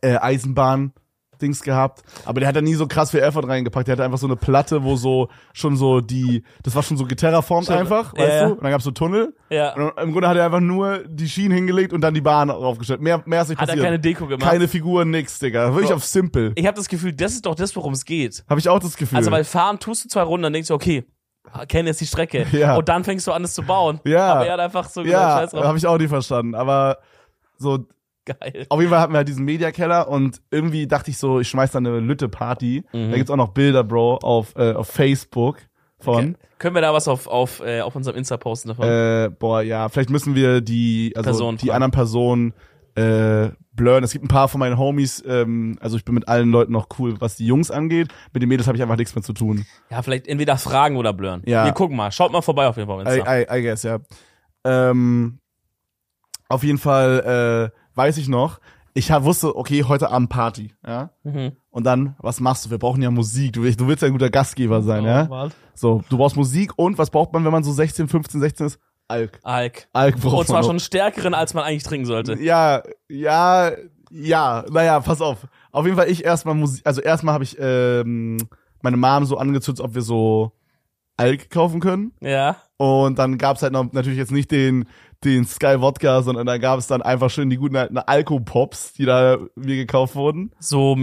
äh, 0.02 0.18
Eisenbahn. 0.18 0.94
Dings 1.43 1.62
gehabt, 1.62 2.01
aber 2.25 2.39
der 2.39 2.49
hat 2.49 2.56
da 2.56 2.62
nie 2.62 2.73
so 2.73 2.88
krass 2.88 3.12
viel 3.12 3.19
Effort 3.19 3.47
reingepackt. 3.47 3.88
Der 3.88 3.93
hatte 3.93 4.03
einfach 4.03 4.17
so 4.17 4.25
eine 4.27 4.36
Platte, 4.36 4.84
wo 4.84 4.95
so 4.95 5.29
schon 5.53 5.75
so 5.77 6.01
die, 6.01 6.43
das 6.63 6.73
war 6.75 6.82
schon 6.84 6.97
so 6.97 7.06
geterraformt 7.06 7.67
Schon- 7.67 7.75
einfach, 7.75 8.13
ja, 8.15 8.23
weißt 8.23 8.34
ja. 8.34 8.45
du? 8.47 8.53
Und 8.53 8.63
dann 8.63 8.71
gab's 8.71 8.84
so 8.86 8.91
Tunnel. 8.91 9.36
Ja. 9.49 9.75
Und 9.75 9.91
im 10.01 10.12
Grunde 10.13 10.27
hat 10.27 10.38
er 10.38 10.45
einfach 10.45 10.60
nur 10.62 10.99
die 11.08 11.27
Schienen 11.29 11.53
hingelegt 11.53 11.93
und 11.93 12.01
dann 12.01 12.13
die 12.13 12.21
Bahn 12.21 12.49
aufgestellt. 12.49 13.01
Mehr, 13.01 13.21
mehr 13.25 13.41
ist 13.43 13.49
nicht 13.49 13.60
Hat 13.60 13.67
er 13.69 13.73
passiert. 13.73 13.86
keine 13.86 13.99
Deko 13.99 14.25
gemacht? 14.27 14.49
Keine 14.49 14.67
Figuren, 14.67 15.12
nix, 15.12 15.38
Digga. 15.39 15.71
Wirklich 15.73 15.89
So. 15.89 15.95
auf 15.95 16.06
simple. 16.06 16.53
Ich 16.56 16.65
habe 16.65 16.75
das 16.75 16.88
Gefühl, 16.88 17.13
das 17.13 17.34
ist 17.34 17.45
doch 17.45 17.56
das, 17.56 17.75
worum 17.75 17.93
es 17.93 18.06
geht. 18.06 18.43
Habe 18.49 18.60
ich 18.60 18.69
auch 18.69 18.79
das 18.79 18.95
Gefühl. 18.95 19.17
Also, 19.17 19.29
weil 19.29 19.43
fahren 19.43 19.77
tust 19.79 20.06
du 20.06 20.10
zwei 20.10 20.21
Runden, 20.23 20.43
dann 20.43 20.53
denkst 20.53 20.69
du, 20.69 20.73
okay, 20.73 21.06
kenn 21.67 21.86
jetzt 21.86 22.01
die 22.01 22.08
Strecke. 22.08 22.47
Ja. 22.51 22.75
Und 22.77 22.88
dann 22.89 23.03
fängst 23.03 23.27
du 23.27 23.32
an, 23.34 23.43
es 23.43 23.53
zu 23.53 23.62
bauen. 23.63 23.99
Ja. 24.06 24.34
Aber 24.34 24.45
er 24.47 24.53
hat 24.53 24.60
einfach 24.62 24.88
so 24.89 25.03
gesagt, 25.03 25.21
ja, 25.21 25.38
scheiß 25.39 25.51
drauf. 25.51 25.65
habe 25.65 25.77
ich 25.77 25.86
auch 25.86 25.97
nicht 25.97 26.10
verstanden. 26.10 26.56
Aber 26.56 26.97
so, 27.58 27.86
Geil. 28.25 28.65
auf 28.69 28.79
jeden 28.79 28.89
Fall 28.89 29.01
hatten 29.01 29.13
wir 29.13 29.17
halt 29.17 29.27
diesen 29.27 29.43
Mediakeller 29.43 30.07
und 30.07 30.41
irgendwie 30.49 30.88
dachte 30.88 31.12
ich 31.12 31.17
so, 31.17 31.41
ich 31.41 31.49
schmeiß 31.49 31.71
da 31.71 31.79
eine 31.79 31.99
Lütte-Party. 31.99 32.86
Mhm. 32.93 33.12
Da 33.12 33.17
gibt's 33.17 33.31
auch 33.31 33.38
noch 33.38 33.49
Bilder, 33.49 33.83
Bro, 33.83 34.19
auf, 34.21 34.55
äh, 34.55 34.73
auf 34.73 34.88
Facebook 34.88 35.57
von. 35.99 36.15
Okay. 36.15 36.36
Können 36.57 36.75
wir 36.75 36.81
da 36.81 36.93
was 36.93 37.09
auf, 37.09 37.27
auf, 37.27 37.59
äh, 37.59 37.81
auf 37.81 37.95
unserem 37.95 38.15
Insta 38.15 38.38
posten 38.38 38.69
davon? 38.69 38.88
Äh, 38.88 39.29
boah, 39.38 39.62
ja, 39.62 39.89
vielleicht 39.89 40.09
müssen 40.09 40.36
wir 40.36 40.62
die, 40.62 41.12
also 41.15 41.27
Personen 41.27 41.57
die 41.57 41.67
fragen. 41.67 41.75
anderen 41.75 41.91
Personen 41.91 42.53
äh, 42.95 43.49
blurren. 43.73 44.03
Es 44.03 44.13
gibt 44.13 44.23
ein 44.23 44.29
paar 44.29 44.47
von 44.47 44.59
meinen 44.59 44.77
Homies, 44.77 45.21
ähm, 45.27 45.77
also 45.81 45.97
ich 45.97 46.05
bin 46.05 46.15
mit 46.15 46.27
allen 46.27 46.51
Leuten 46.51 46.71
noch 46.71 46.88
cool, 46.99 47.19
was 47.19 47.36
die 47.36 47.45
Jungs 47.45 47.71
angeht. 47.71 48.09
Mit 48.31 48.41
den 48.41 48.49
Mädels 48.49 48.67
habe 48.67 48.77
ich 48.77 48.83
einfach 48.83 48.97
nichts 48.97 49.15
mehr 49.15 49.23
zu 49.23 49.33
tun. 49.33 49.65
ja, 49.89 50.01
vielleicht 50.01 50.27
entweder 50.27 50.57
fragen 50.57 50.95
oder 50.95 51.12
blurren. 51.12 51.41
Ja. 51.45 51.65
Wir 51.65 51.73
gucken 51.73 51.97
mal. 51.97 52.12
Schaut 52.12 52.31
mal 52.31 52.41
vorbei 52.41 52.67
auf 52.67 52.77
jeden 52.77 52.88
Fall 52.88 53.01
auf 53.01 53.13
I, 53.13 53.17
Insta. 53.17 53.39
I, 53.39 53.59
I 53.59 53.62
guess, 53.63 53.83
ja. 53.83 53.99
Ähm, 54.63 55.39
auf 56.47 56.63
jeden 56.63 56.77
Fall 56.77 57.71
äh, 57.73 57.83
weiß 57.95 58.17
ich 58.17 58.27
noch, 58.27 58.60
ich 58.95 59.10
wusste, 59.10 59.56
okay, 59.56 59.84
heute 59.86 60.12
Abend 60.12 60.29
Party, 60.29 60.73
ja. 60.86 61.10
Mhm. 61.23 61.53
Und 61.71 61.84
dann, 61.84 62.15
was 62.19 62.39
machst 62.39 62.65
du? 62.65 62.69
Wir 62.69 62.77
brauchen 62.77 63.01
ja 63.01 63.10
Musik. 63.10 63.53
Du, 63.53 63.63
willst- 63.63 63.79
du 63.79 63.88
willst 63.88 64.03
ja 64.03 64.08
ein 64.08 64.12
guter 64.12 64.29
Gastgeber 64.29 64.84
sein, 64.84 65.03
Oh, 65.03 65.08
ja. 65.08 65.29
warte. 65.29 65.56
So, 65.73 66.03
du 66.10 66.17
brauchst 66.17 66.36
Musik 66.36 66.73
und 66.75 66.99
was 66.99 67.10
braucht 67.10 67.34
man, 67.34 67.43
wenn 67.43 67.51
man 67.51 67.63
so 67.63 67.71
16, 67.71 68.08
15, 68.08 68.39
16 68.39 68.65
ist? 68.67 68.79
Alk. 69.08 69.39
Alk. 69.43 69.88
Alk 69.93 70.19
braucht 70.21 70.38
Und 70.41 70.45
zwar 70.47 70.58
man. 70.58 70.63
schon 70.65 70.79
stärkeren, 70.79 71.34
als 71.34 71.53
man 71.56 71.63
eigentlich 71.63 71.84
trinken 71.84 72.06
sollte. 72.06 72.39
Ja, 72.39 72.84
ja, 73.10 73.71
ja, 74.12 74.63
naja, 74.69 74.99
pass 74.99 75.21
auf. 75.21 75.47
Auf 75.71 75.86
jeden 75.86 75.97
Fall 75.97 76.10
ich 76.10 76.23
erstmal 76.23 76.53
Musik, 76.53 76.86
also 76.86 77.01
erstmal 77.01 77.34
habe 77.34 77.43
ich 77.43 77.58
ähm, 77.60 78.38
meine 78.84 78.97
Mom 78.97 79.25
so 79.25 79.38
angezündet, 79.38 79.84
ob 79.84 79.95
wir 79.95 80.03
so 80.03 80.51
Alk 81.17 81.49
kaufen 81.49 81.79
können. 81.79 82.12
Ja. 82.21 82.58
Und 82.77 83.17
dann 83.17 83.38
gab's 83.39 83.63
halt 83.63 83.73
noch 83.73 83.91
natürlich 83.91 84.17
jetzt 84.19 84.32
nicht 84.32 84.51
den, 84.51 84.86
den 85.23 85.45
Sky 85.45 85.79
Wodka, 85.79 86.21
sondern 86.21 86.45
da 86.45 86.57
gab 86.57 86.79
es 86.79 86.88
dann 86.88 87.01
einfach 87.01 87.29
schön 87.29 87.49
die 87.49 87.57
guten 87.57 87.75
alten 87.75 87.97
Alkopops, 87.97 88.93
die 88.93 89.05
da 89.05 89.38
mir 89.55 89.75
gekauft 89.75 90.15
wurden. 90.15 90.51
So, 90.59 90.95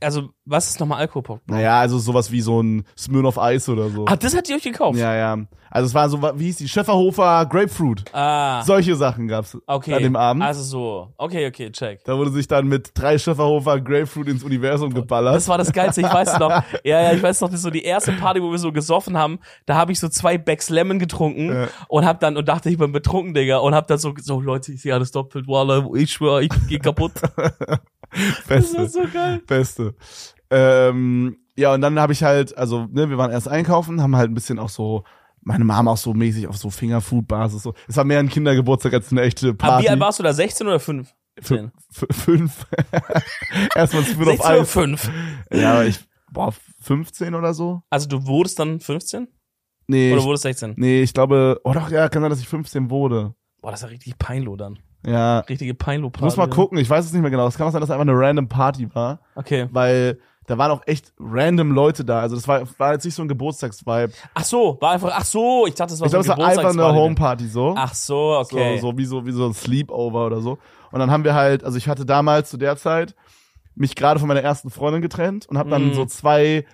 also, 0.00 0.30
was 0.44 0.68
ist 0.68 0.80
nochmal 0.80 1.00
Alkopop? 1.00 1.40
Naja, 1.46 1.78
also 1.80 1.98
sowas 1.98 2.30
wie 2.32 2.40
so 2.40 2.62
ein 2.62 2.84
Smirnoff 2.96 3.38
Eis 3.38 3.68
oder 3.68 3.88
so. 3.90 4.06
Ah, 4.06 4.16
das 4.16 4.36
hat 4.36 4.48
ihr 4.48 4.56
euch 4.56 4.62
gekauft? 4.62 4.98
Ja, 4.98 5.14
ja. 5.14 5.38
Also 5.72 5.86
es 5.86 5.94
war 5.94 6.08
so, 6.08 6.20
wie 6.20 6.46
hieß 6.46 6.56
die? 6.56 6.68
Schäferhofer 6.68 7.46
Grapefruit. 7.46 8.04
Ah, 8.12 8.62
Solche 8.64 8.96
Sachen 8.96 9.28
gab's 9.28 9.56
okay. 9.68 9.94
an 9.94 10.02
dem 10.02 10.16
Abend. 10.16 10.42
Also 10.42 10.62
so. 10.64 11.12
Okay, 11.16 11.46
okay, 11.46 11.70
check. 11.70 12.02
Da 12.04 12.18
wurde 12.18 12.32
sich 12.32 12.48
dann 12.48 12.66
mit 12.66 12.90
drei 12.94 13.18
Schäferhofer 13.18 13.80
Grapefruit 13.80 14.26
ins 14.26 14.42
Universum 14.42 14.92
geballert. 14.92 15.36
Das 15.36 15.46
war 15.46 15.58
das 15.58 15.72
Geilste, 15.72 16.00
ich 16.00 16.12
weiß 16.12 16.38
noch. 16.40 16.50
Ja, 16.84 17.02
ja, 17.02 17.12
ich 17.12 17.22
weiß 17.22 17.40
noch, 17.42 17.48
das 17.48 17.56
ist 17.58 17.62
so 17.62 17.70
die 17.70 17.84
erste 17.84 18.12
Party, 18.12 18.42
wo 18.42 18.50
wir 18.50 18.58
so 18.58 18.72
gesoffen 18.72 19.16
haben. 19.16 19.38
Da 19.66 19.76
habe 19.76 19.92
ich 19.92 20.00
so 20.00 20.08
zwei 20.08 20.38
Bags 20.38 20.70
Lemon 20.70 20.98
getrunken 20.98 21.52
Ja. 21.52 21.68
und 21.88 22.04
hab 22.04 22.18
dann 22.20 22.36
und 22.36 22.48
dachte, 22.48 22.68
ich 22.70 22.78
bin 22.78 22.90
betrunken, 22.90 23.34
Digga. 23.34 23.58
Und 23.58 23.74
hab 23.74 23.86
dann 23.86 23.98
so, 23.98 24.12
so 24.20 24.40
Leute, 24.40 24.72
ich 24.72 24.82
sehe 24.82 24.92
alles 24.94 25.12
doppelt, 25.12 25.46
Walla, 25.46 25.86
ich 25.94 26.10
schwör, 26.12 26.40
ich 26.40 26.50
geh 26.68 26.78
kaputt. 26.78 27.12
Das 28.38 28.46
Beste. 28.46 28.78
war 28.78 28.88
so 28.88 29.02
geil. 29.12 29.42
Beste. 29.46 29.94
Ähm, 30.50 31.36
ja, 31.56 31.74
und 31.74 31.80
dann 31.80 31.98
habe 32.00 32.12
ich 32.12 32.22
halt, 32.22 32.56
also, 32.56 32.86
ne, 32.90 33.10
wir 33.10 33.18
waren 33.18 33.30
erst 33.30 33.48
einkaufen, 33.48 34.00
haben 34.02 34.16
halt 34.16 34.30
ein 34.30 34.34
bisschen 34.34 34.58
auch 34.58 34.68
so, 34.68 35.04
meine 35.42 35.64
Mama 35.64 35.92
auch 35.92 35.96
so 35.96 36.12
mäßig 36.14 36.48
auf 36.48 36.56
so 36.56 36.70
Fingerfood-Basis. 36.70 37.62
So. 37.62 37.74
Es 37.88 37.96
war 37.96 38.04
mehr 38.04 38.18
ein 38.18 38.28
Kindergeburtstag 38.28 38.92
als 38.94 39.10
eine 39.12 39.22
echte 39.22 39.48
Aber 39.50 39.56
Party. 39.58 39.84
wie 39.84 39.88
alt 39.90 40.00
warst 40.00 40.18
du 40.18 40.22
da? 40.22 40.32
16 40.32 40.66
oder 40.66 40.80
5? 40.80 41.12
Fün- 41.40 41.70
f- 41.90 42.06
Fünf. 42.10 42.66
Erstmal 43.74 44.04
Spin 44.04 44.22
auf 44.28 44.36
16 44.36 44.50
oder 44.52 44.60
Eis. 44.60 44.70
5? 44.72 45.10
Ja, 45.52 45.72
aber 45.72 45.86
ich, 45.86 46.00
boah, 46.32 46.52
15 46.82 47.34
oder 47.34 47.54
so? 47.54 47.82
Also 47.90 48.08
du 48.08 48.26
wurdest 48.26 48.58
dann 48.58 48.80
15? 48.80 49.28
Nee, 49.86 50.12
Oder 50.12 50.22
wurdest 50.22 50.42
16? 50.42 50.74
nee, 50.76 51.02
ich 51.02 51.12
glaube, 51.14 51.60
oh 51.64 51.72
doch, 51.72 51.90
ja, 51.90 52.08
kann 52.08 52.22
sein, 52.22 52.30
dass 52.30 52.40
ich 52.40 52.48
15 52.48 52.90
wurde. 52.90 53.34
Boah, 53.60 53.70
das 53.72 53.80
ist 53.80 53.84
ja 53.84 53.88
richtig 53.90 54.18
peinlo 54.18 54.54
dann. 54.56 54.78
Ja. 55.06 55.40
Richtige 55.40 55.74
peinlo 55.74 56.10
Ich 56.14 56.20
muss 56.20 56.36
mal 56.36 56.48
gucken, 56.48 56.78
ich 56.78 56.88
weiß 56.90 57.04
es 57.04 57.12
nicht 57.12 57.22
mehr 57.22 57.30
genau. 57.30 57.46
Es 57.46 57.56
kann 57.56 57.66
auch 57.66 57.72
sein, 57.72 57.80
dass 57.80 57.88
es 57.88 57.92
einfach 57.94 58.02
eine 58.06 58.12
random 58.18 58.48
Party 58.48 58.88
war, 58.94 59.20
Okay. 59.34 59.66
weil 59.72 60.18
da 60.46 60.58
waren 60.58 60.72
auch 60.72 60.82
echt 60.86 61.12
random 61.18 61.70
Leute 61.72 62.04
da. 62.04 62.20
Also 62.20 62.34
das 62.34 62.48
war, 62.48 62.62
war 62.78 62.92
jetzt 62.92 63.04
nicht 63.04 63.14
so 63.14 63.22
ein 63.22 63.28
Geburtstagsvibe. 63.28 64.12
Ach 64.34 64.44
so, 64.44 64.76
war 64.80 64.90
einfach, 64.92 65.12
ach 65.14 65.24
so, 65.24 65.66
ich 65.66 65.74
dachte, 65.74 65.92
das 65.92 66.00
war 66.00 66.06
Ich 66.06 66.12
so 66.12 66.18
glaube, 66.20 66.44
ein 66.44 66.50
es 66.50 66.56
war 66.56 66.64
einfach 66.70 66.84
eine. 66.88 66.94
Homeparty 66.98 67.46
so. 67.46 67.74
Ach 67.76 67.94
so, 67.94 68.36
okay. 68.38 68.78
So, 68.78 68.90
so 68.90 68.98
wie 68.98 69.04
so 69.04 69.24
wie 69.26 69.32
so 69.32 69.46
ein 69.46 69.54
Sleepover 69.54 70.26
oder 70.26 70.40
so. 70.40 70.58
Und 70.90 70.98
dann 70.98 71.10
haben 71.10 71.22
wir 71.24 71.34
halt, 71.34 71.62
also 71.64 71.78
ich 71.78 71.86
hatte 71.88 72.04
damals 72.04 72.50
zu 72.50 72.56
der 72.56 72.76
Zeit 72.76 73.14
mich 73.76 73.94
gerade 73.94 74.18
von 74.18 74.26
meiner 74.28 74.42
ersten 74.42 74.70
Freundin 74.70 75.00
getrennt 75.02 75.46
und 75.46 75.56
habe 75.56 75.70
dann 75.70 75.90
Mm. 75.90 75.94
so 75.94 76.04
zwei, 76.04 76.66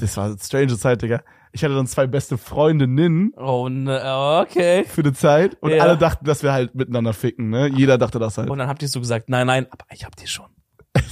das 0.00 0.16
war 0.16 0.24
eine 0.24 0.36
strange 0.38 0.76
Zeit, 0.78 1.02
Digga. 1.02 1.20
Ich 1.58 1.64
hatte 1.64 1.74
dann 1.74 1.88
zwei 1.88 2.06
beste 2.06 2.38
Freundinnen 2.38 3.32
Oh, 3.36 3.68
ne, 3.68 4.00
okay. 4.42 4.84
für 4.84 5.00
eine 5.00 5.12
Zeit 5.12 5.56
und 5.60 5.72
Ja. 5.72 5.82
alle 5.82 5.96
dachten, 5.98 6.24
dass 6.24 6.44
wir 6.44 6.52
halt 6.52 6.72
miteinander 6.76 7.12
ficken, 7.12 7.50
ne? 7.50 7.66
Jeder 7.74 7.98
dachte 7.98 8.20
das 8.20 8.38
halt. 8.38 8.48
Und 8.48 8.58
dann 8.58 8.68
habt 8.68 8.80
ihr 8.80 8.86
so 8.86 9.00
gesagt, 9.00 9.28
nein, 9.28 9.48
nein, 9.48 9.66
aber 9.68 9.84
ich 9.90 10.04
hab 10.04 10.14
die 10.14 10.28
schon. 10.28 10.46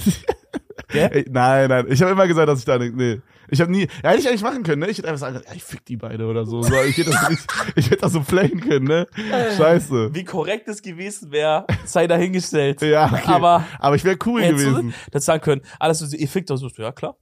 Ey, 0.89 1.25
nein, 1.29 1.69
nein, 1.69 1.85
ich 1.89 2.01
habe 2.01 2.11
immer 2.11 2.27
gesagt, 2.27 2.47
dass 2.47 2.59
ich 2.59 2.65
da 2.65 2.77
nee. 2.77 3.21
Ich 3.49 3.61
habe 3.61 3.71
nie, 3.71 3.87
ja, 4.03 4.09
hätte 4.09 4.19
ich 4.19 4.27
eigentlich 4.27 4.41
machen 4.43 4.63
können, 4.63 4.81
ne? 4.81 4.89
Ich 4.89 4.97
hätte 4.97 5.07
einfach 5.07 5.19
sagen, 5.19 5.41
ja, 5.45 5.53
ich 5.55 5.63
fick 5.63 5.85
die 5.85 5.95
beide 5.95 6.25
oder 6.27 6.45
so. 6.45 6.61
so 6.61 6.73
ich 6.83 6.97
hätte 6.97 7.11
das 7.11 7.29
nicht, 7.29 7.45
ich 7.75 7.85
hätte 7.85 8.01
das 8.01 8.11
so 8.11 8.21
playen 8.21 8.59
können, 8.59 8.85
ne? 8.85 9.07
Scheiße. 9.55 10.13
Wie 10.13 10.25
korrekt 10.25 10.67
es 10.67 10.81
gewesen 10.81 11.31
wäre, 11.31 11.65
sei 11.85 12.07
dahingestellt. 12.07 12.81
Ja, 12.81 13.05
okay. 13.05 13.21
Aber 13.25 13.65
aber 13.79 13.95
ich 13.95 14.03
wäre 14.03 14.17
cool 14.25 14.41
gewesen. 14.41 14.89
du 14.89 15.11
das 15.11 15.23
sagen 15.25 15.41
können, 15.41 15.61
alles 15.79 15.99
so, 15.99 16.15
ihr 16.15 16.27
fickt 16.27 16.49
doch 16.49 16.57
so, 16.57 16.67
ja 16.77 16.91
klar. 16.91 17.15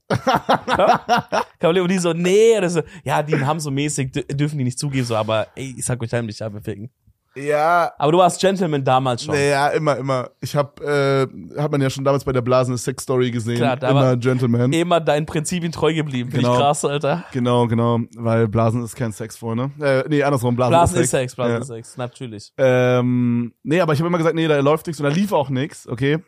klar. 0.66 1.46
Und 1.64 1.90
die 1.92 1.98
so, 2.00 2.14
nee, 2.14 2.60
das 2.60 2.74
so, 2.74 2.82
ja, 3.04 3.22
die 3.22 3.36
haben 3.44 3.60
so 3.60 3.70
mäßig, 3.70 4.12
dür- 4.12 4.34
dürfen 4.34 4.58
die 4.58 4.64
nicht 4.64 4.80
zugeben, 4.80 5.06
so, 5.06 5.16
aber 5.16 5.48
ey, 5.56 5.76
ich 5.78 5.86
sag 5.86 6.02
euch 6.02 6.14
heimlich, 6.14 6.40
ja, 6.40 6.52
wir 6.52 6.62
ficken. 6.62 6.90
Ja, 7.36 7.92
Aber 7.98 8.12
du 8.14 8.18
warst 8.20 8.40
Gentleman 8.40 8.84
damals 8.84 9.24
schon. 9.24 9.36
naja, 9.36 9.68
immer, 9.70 9.98
immer. 9.98 10.30
Ich 10.40 10.56
hab, 10.56 10.80
äh, 10.82 11.28
hat 11.58 11.72
man 11.72 11.82
ja 11.82 11.90
schon 11.90 12.04
damals 12.06 12.24
bei 12.24 12.32
der 12.32 12.42
Blasene 12.42 12.78
Sex 12.78 13.04
Story 13.04 13.30
gesehen. 13.32 13.58
Klar, 13.58 13.76
da 13.76 13.90
immer 13.90 14.16
Gentleman. 14.18 14.72
Immer 14.72 15.02
deinen 15.02 15.26
Prinzipien 15.26 15.72
treu 15.72 15.94
geblieben. 15.94 16.30
Finde 16.32 16.44
Genau. 16.44 16.54
ich 16.56 16.60
krass, 16.62 16.86
Alter. 16.86 17.26
Genau, 17.34 17.68
genau, 17.68 18.00
weil 18.16 18.48
Blasen 18.48 18.84
ist 18.84 18.96
kein 18.96 19.12
Sex, 19.12 19.36
Freunde. 19.38 19.72
Äh, 19.82 20.04
nee, 20.08 20.24
andersrum, 20.24 20.56
Blasen, 20.56 20.72
Blasen 20.72 20.96
ist 20.98 21.04
ist 21.06 21.10
Sex. 21.12 21.22
Sex, 21.34 21.36
Blasen 21.36 21.54
Ja. 21.56 21.60
ist 21.62 21.68
Sex, 21.68 21.98
natürlich. 21.98 22.54
Ähm, 22.58 23.54
nee, 23.64 23.82
aber 23.82 23.94
ich 23.94 24.00
habe 24.00 24.08
immer 24.08 24.18
gesagt, 24.18 24.36
nee, 24.36 24.48
da 24.48 24.60
läuft 24.60 24.88
nichts 24.88 25.02
und 25.02 25.06
da 25.10 25.12
lief 25.14 25.32
auch 25.34 25.50
nichts, 25.50 25.88
okay? 25.88 26.20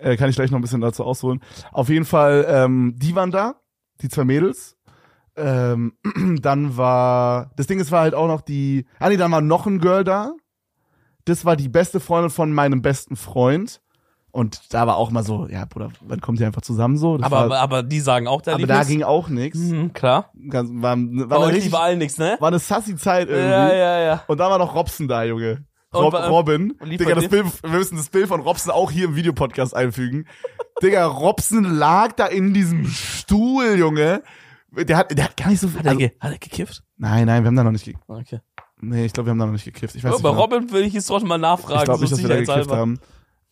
Äh, 0.00 0.16
kann 0.16 0.30
ich 0.30 0.36
gleich 0.36 0.50
noch 0.50 0.58
ein 0.58 0.62
bisschen 0.62 0.80
dazu 0.80 1.04
ausholen. 1.04 1.40
Auf 1.72 1.90
jeden 1.90 2.06
Fall, 2.06 2.46
ähm, 2.48 2.94
die 2.96 3.14
waren 3.14 3.30
da, 3.30 3.56
die 4.00 4.08
zwei 4.08 4.24
Mädels. 4.24 4.76
Ähm, 5.36 5.92
dann 6.40 6.76
war, 6.76 7.50
das 7.56 7.66
Ding 7.66 7.80
ist, 7.80 7.90
war 7.92 8.00
halt 8.00 8.14
auch 8.14 8.28
noch 8.28 8.40
die, 8.40 8.86
ah 8.98 9.08
nee, 9.10 9.16
dann 9.16 9.30
war 9.30 9.40
noch 9.42 9.66
ein 9.66 9.78
Girl 9.78 10.04
da. 10.04 10.32
Das 11.24 11.44
war 11.44 11.56
die 11.56 11.68
beste 11.68 12.00
Freundin 12.00 12.30
von 12.30 12.52
meinem 12.52 12.82
besten 12.82 13.16
Freund. 13.16 13.80
Und 14.30 14.74
da 14.74 14.86
war 14.88 14.96
auch 14.96 15.10
mal 15.12 15.22
so, 15.22 15.46
ja, 15.48 15.64
Bruder, 15.64 15.90
wann 16.00 16.20
kommt 16.20 16.40
ihr 16.40 16.46
einfach 16.46 16.62
zusammen 16.62 16.96
so? 16.98 17.16
Das 17.18 17.26
Aber, 17.26 17.36
war, 17.36 17.44
aber, 17.44 17.58
aber 17.60 17.82
die 17.84 18.00
sagen 18.00 18.26
auch, 18.26 18.42
da 18.42 18.54
aber 18.54 18.66
da 18.66 18.82
ging 18.82 19.04
auch 19.04 19.28
nichts. 19.28 19.58
Mhm, 19.58 19.92
klar. 19.92 20.32
Ganz, 20.50 20.70
war, 20.72 20.96
war, 20.98 21.38
euch 21.40 21.54
richtig, 21.54 21.72
allen 21.74 21.98
nichts, 21.98 22.18
ne? 22.18 22.36
war 22.40 22.48
eine 22.48 22.58
sassy 22.58 22.96
Zeit 22.96 23.28
irgendwie. 23.28 23.48
Ja, 23.48 23.72
ja, 23.72 24.00
ja. 24.00 24.24
Und 24.26 24.38
da 24.38 24.50
war 24.50 24.58
noch 24.58 24.74
Robson 24.74 25.06
da, 25.06 25.22
Junge. 25.22 25.64
Und 25.92 26.02
Rob, 26.02 26.12
wa- 26.12 26.26
Robin. 26.26 26.72
und 26.80 26.90
Digga, 26.90 27.14
das 27.14 27.28
Bild, 27.28 27.46
wir 27.62 27.70
müssen 27.70 27.96
das 27.96 28.08
Bild 28.08 28.26
von 28.26 28.40
Robson 28.40 28.72
auch 28.72 28.90
hier 28.90 29.04
im 29.04 29.14
Videopodcast 29.14 29.76
einfügen. 29.76 30.26
Digga, 30.82 31.06
Robson 31.06 31.62
lag 31.62 32.14
da 32.14 32.26
in 32.26 32.52
diesem 32.52 32.86
Stuhl, 32.88 33.76
Junge. 33.78 34.24
Der 34.72 34.96
hat, 34.96 35.16
der 35.16 35.26
hat 35.26 35.36
gar 35.36 35.50
nicht 35.50 35.60
so 35.60 35.68
viel. 35.68 35.78
Hat 35.78 35.84
er, 35.86 35.90
Also, 35.90 35.98
ge 36.00 36.10
hat 36.18 36.32
er 36.32 36.38
gekifft? 36.38 36.82
nein, 36.96 37.26
nein, 37.26 37.44
wir 37.44 37.46
haben 37.46 37.54
da 37.54 37.62
noch 37.62 37.70
nicht 37.70 37.84
gekifft. 37.84 38.02
Okay. 38.08 38.40
Nee, 38.80 39.06
ich 39.06 39.12
glaube, 39.12 39.28
wir 39.28 39.30
haben 39.30 39.38
da 39.38 39.46
noch 39.46 39.52
nicht 39.52 39.64
gekifft. 39.64 39.94
Ich 39.94 40.04
weiß 40.04 40.12
Oh, 40.12 40.14
nicht. 40.16 40.22
bei 40.22 40.30
genau. 40.30 40.40
Robin 40.42 40.72
will 40.72 40.82
ich 40.84 40.92
jetzt 40.92 41.06
trotzdem 41.06 41.28
mal 41.28 41.38
nachfragen. 41.38 41.78
ich 41.78 41.84
glaube 41.84 42.00
nicht, 42.00 42.10
so 42.10 42.16
dass 42.16 42.22
wir 42.22 42.28
da 42.44 42.54
gekifft 42.54 42.70
haben. 42.70 42.98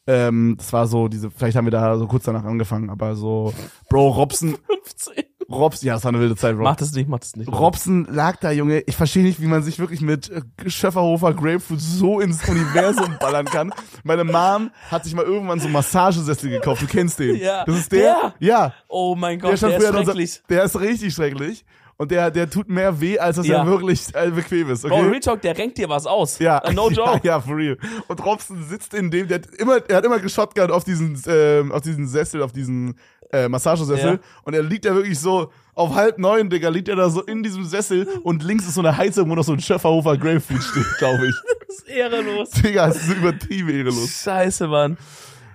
Ähm, 0.06 0.56
das 0.58 0.72
war 0.72 0.88
so 0.88 1.06
diese, 1.06 1.30
vielleicht 1.30 1.56
haben 1.56 1.64
wir 1.66 1.70
da 1.70 1.96
so 1.96 2.08
kurz 2.08 2.24
danach 2.24 2.44
angefangen, 2.44 2.90
aber 2.90 3.14
so, 3.14 3.54
Bro, 3.88 4.08
Robson, 4.10 4.56
15. 4.82 5.24
Robson, 5.48 5.86
ja, 5.86 5.94
das 5.94 6.02
war 6.04 6.08
eine 6.08 6.18
wilde 6.18 6.34
Zeit, 6.34 6.56
Bro. 6.56 6.64
Mach 6.64 6.74
das 6.76 6.92
nicht, 6.92 7.08
mach 7.08 7.20
das 7.20 7.36
nicht. 7.36 7.52
Robson 7.52 8.06
lag 8.10 8.36
da, 8.40 8.50
Junge. 8.50 8.80
Ich 8.80 8.96
verstehe 8.96 9.22
nicht, 9.22 9.40
wie 9.40 9.46
man 9.46 9.62
sich 9.62 9.78
wirklich 9.78 10.00
mit 10.00 10.28
äh, 10.30 10.42
Schöfferhofer 10.68 11.34
Grapefruit 11.34 11.80
so 11.80 12.18
ins 12.20 12.46
Universum 12.48 13.16
ballern 13.20 13.44
kann. 13.46 13.72
Meine 14.02 14.24
Mom 14.24 14.70
hat 14.90 15.04
sich 15.04 15.14
mal 15.14 15.24
irgendwann 15.24 15.60
so 15.60 15.68
Massagesessel 15.68 16.50
gekauft. 16.50 16.82
Du 16.82 16.86
kennst 16.86 17.18
den. 17.20 17.36
Ja. 17.36 17.64
Das 17.64 17.76
ist 17.78 17.92
der? 17.92 18.00
Der? 18.00 18.34
Ja. 18.40 18.74
Oh 18.88 19.14
mein 19.14 19.38
Der, 19.38 19.50
Gott, 19.50 19.62
der 19.62 19.70
früher 19.70 19.78
ist 19.78 19.84
in 19.90 19.96
unser- 19.98 20.04
schrecklich. 20.12 20.42
der 20.48 20.64
ist 20.64 20.80
richtig 20.80 21.14
schrecklich. 21.14 21.64
Und 22.02 22.10
der, 22.10 22.32
der 22.32 22.50
tut 22.50 22.68
mehr 22.68 23.00
weh, 23.00 23.16
als 23.16 23.36
dass 23.36 23.46
Ja. 23.46 23.58
er 23.58 23.66
wirklich 23.68 24.02
äh, 24.14 24.30
bequem 24.30 24.68
ist. 24.70 24.84
Okay? 24.84 24.92
Bro, 25.00 25.08
Real 25.08 25.20
Talk, 25.20 25.40
der 25.42 25.56
renkt 25.56 25.78
dir 25.78 25.88
was 25.88 26.04
aus. 26.04 26.38
Ja, 26.40 26.60
Uh, 26.68 26.72
no 26.72 26.90
joke. 26.90 27.20
Ja, 27.22 27.34
ja, 27.34 27.40
for 27.40 27.56
real. 27.56 27.76
Und 28.08 28.24
Robson 28.26 28.60
sitzt 28.68 28.92
in 28.92 29.08
dem, 29.12 29.28
der 29.28 29.38
hat 29.38 29.46
immer, 29.58 29.78
er 29.88 29.96
hat 29.98 30.04
immer 30.04 30.18
geshotgun 30.18 30.70
auf 30.72 30.82
diesen, 30.82 31.22
ähm, 31.28 31.70
auf 31.70 31.82
diesen 31.82 32.08
Sessel, 32.08 32.42
auf 32.42 32.50
diesen 32.52 32.98
äh, 33.32 33.48
Massagesessel. 33.48 34.14
Ja. 34.14 34.18
Und 34.42 34.54
er 34.54 34.64
liegt 34.64 34.84
da 34.84 34.94
wirklich 34.96 35.20
so 35.20 35.52
auf 35.74 35.94
halb 35.94 36.18
neun, 36.18 36.50
Digga, 36.50 36.68
liegt 36.70 36.88
er 36.88 36.96
da 36.96 37.08
so 37.08 37.22
in 37.22 37.42
diesem 37.44 37.64
Sessel 37.64 38.06
und 38.24 38.42
links 38.42 38.66
ist 38.66 38.74
so 38.74 38.80
eine 38.80 38.96
Heizung, 38.96 39.30
wo 39.30 39.34
noch 39.36 39.44
so 39.44 39.52
ein 39.52 39.60
Schöfferhofer 39.60 40.18
Grapefruit 40.18 40.62
steht, 40.62 40.84
glaube 40.98 41.28
ich. 41.28 41.34
Das 41.68 41.76
ist 41.78 41.88
ehrenlos. 41.88 42.50
Digga, 42.50 42.88
das 42.88 42.96
ist 42.96 43.16
übertrieben 43.16 43.68
ehrenlos. 43.70 44.22
Scheiße, 44.24 44.66
Mann. 44.66 44.98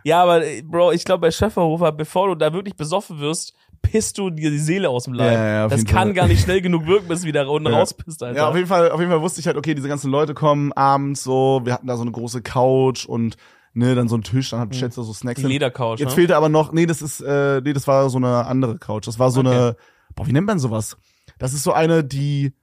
Ja, 0.03 0.23
aber 0.23 0.45
äh, 0.45 0.61
Bro, 0.61 0.93
ich 0.93 1.03
glaube 1.03 1.21
bei 1.21 1.31
Schäferhofer, 1.31 1.91
bevor 1.91 2.29
du 2.29 2.35
da 2.35 2.53
wirklich 2.53 2.75
besoffen 2.77 3.19
wirst, 3.19 3.53
pisst 3.81 4.17
du 4.17 4.29
dir 4.29 4.49
die 4.51 4.57
Seele 4.59 4.89
aus 4.89 5.05
dem 5.05 5.13
Leib. 5.13 5.33
Ja, 5.33 5.47
ja, 5.47 5.67
das 5.67 5.85
kann 5.85 6.07
Fall. 6.09 6.13
gar 6.13 6.27
nicht 6.27 6.41
schnell 6.43 6.61
genug 6.61 6.85
wirken, 6.87 7.07
bis 7.07 7.21
du 7.21 7.27
wieder 7.27 7.49
unten 7.49 7.69
Ja. 7.69 7.77
rauspisst, 7.79 8.21
Alter. 8.23 8.37
Ja, 8.39 8.49
auf 8.49 8.55
jeden 8.55 8.67
Fall, 8.67 8.91
auf 8.91 8.99
jeden 8.99 9.11
Fall 9.11 9.21
wusste 9.21 9.39
ich 9.39 9.47
halt, 9.47 9.57
okay, 9.57 9.73
diese 9.75 9.87
ganzen 9.87 10.11
Leute 10.11 10.33
kommen 10.33 10.71
abends 10.73 11.23
so, 11.23 11.61
wir 11.63 11.73
hatten 11.73 11.87
da 11.87 11.95
so 11.95 12.01
eine 12.03 12.11
große 12.11 12.41
Couch 12.41 13.05
und 13.05 13.37
ne, 13.73 13.95
dann 13.95 14.07
so 14.07 14.15
ein 14.17 14.23
Tisch, 14.23 14.49
dann 14.49 14.59
hat 14.59 14.75
Schätze 14.75 15.03
so 15.03 15.13
Snacks. 15.13 15.41
die. 15.41 15.47
Ledercouch, 15.47 15.99
Jetzt 15.99 16.09
ne? 16.09 16.15
fehlte 16.15 16.35
aber 16.37 16.49
noch, 16.49 16.71
nee, 16.71 16.85
das 16.85 17.01
ist, 17.01 17.21
äh, 17.21 17.61
nee, 17.63 17.73
das 17.73 17.87
war 17.87 18.09
so 18.09 18.17
eine 18.17 18.45
andere 18.45 18.77
Couch. 18.77 19.07
Das 19.07 19.19
war 19.19 19.29
so 19.31 19.41
Okay. 19.41 19.49
eine, 19.49 19.75
boah, 20.15 20.25
wie 20.27 20.33
nennt 20.33 20.47
man 20.47 20.59
sowas? 20.59 20.97
Das 21.37 21.53
ist 21.53 21.63
so 21.63 21.73
eine, 21.73 22.03
die, 22.03 22.53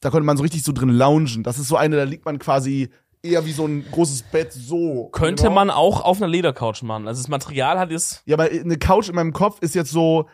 da 0.00 0.10
konnte 0.10 0.24
man 0.24 0.36
so 0.36 0.42
richtig 0.42 0.62
so 0.62 0.72
drin 0.72 0.90
loungen. 0.90 1.42
Das 1.42 1.58
ist 1.58 1.68
so 1.68 1.76
eine, 1.76 1.96
da 1.96 2.04
liegt 2.04 2.24
man 2.24 2.38
quasi 2.38 2.88
eher 3.22 3.44
wie 3.46 3.52
so 3.52 3.66
ein 3.66 3.84
großes 3.90 4.22
Bett 4.24 4.52
so. 4.52 5.08
Könnte 5.12 5.44
Genau. 5.44 5.54
man 5.54 5.70
auch 5.70 6.02
auf 6.02 6.18
einer 6.18 6.28
Ledercouch 6.30 6.82
machen. 6.82 7.06
Also 7.08 7.20
das 7.22 7.28
Material 7.28 7.78
hat 7.78 7.90
es. 7.92 8.22
Ja, 8.26 8.36
aber 8.36 8.44
eine 8.50 8.76
Couch 8.78 9.08
in 9.08 9.14
meinem 9.14 9.32
Kopf 9.32 9.58
ist 9.60 9.74
jetzt 9.74 9.90
so 9.90 10.28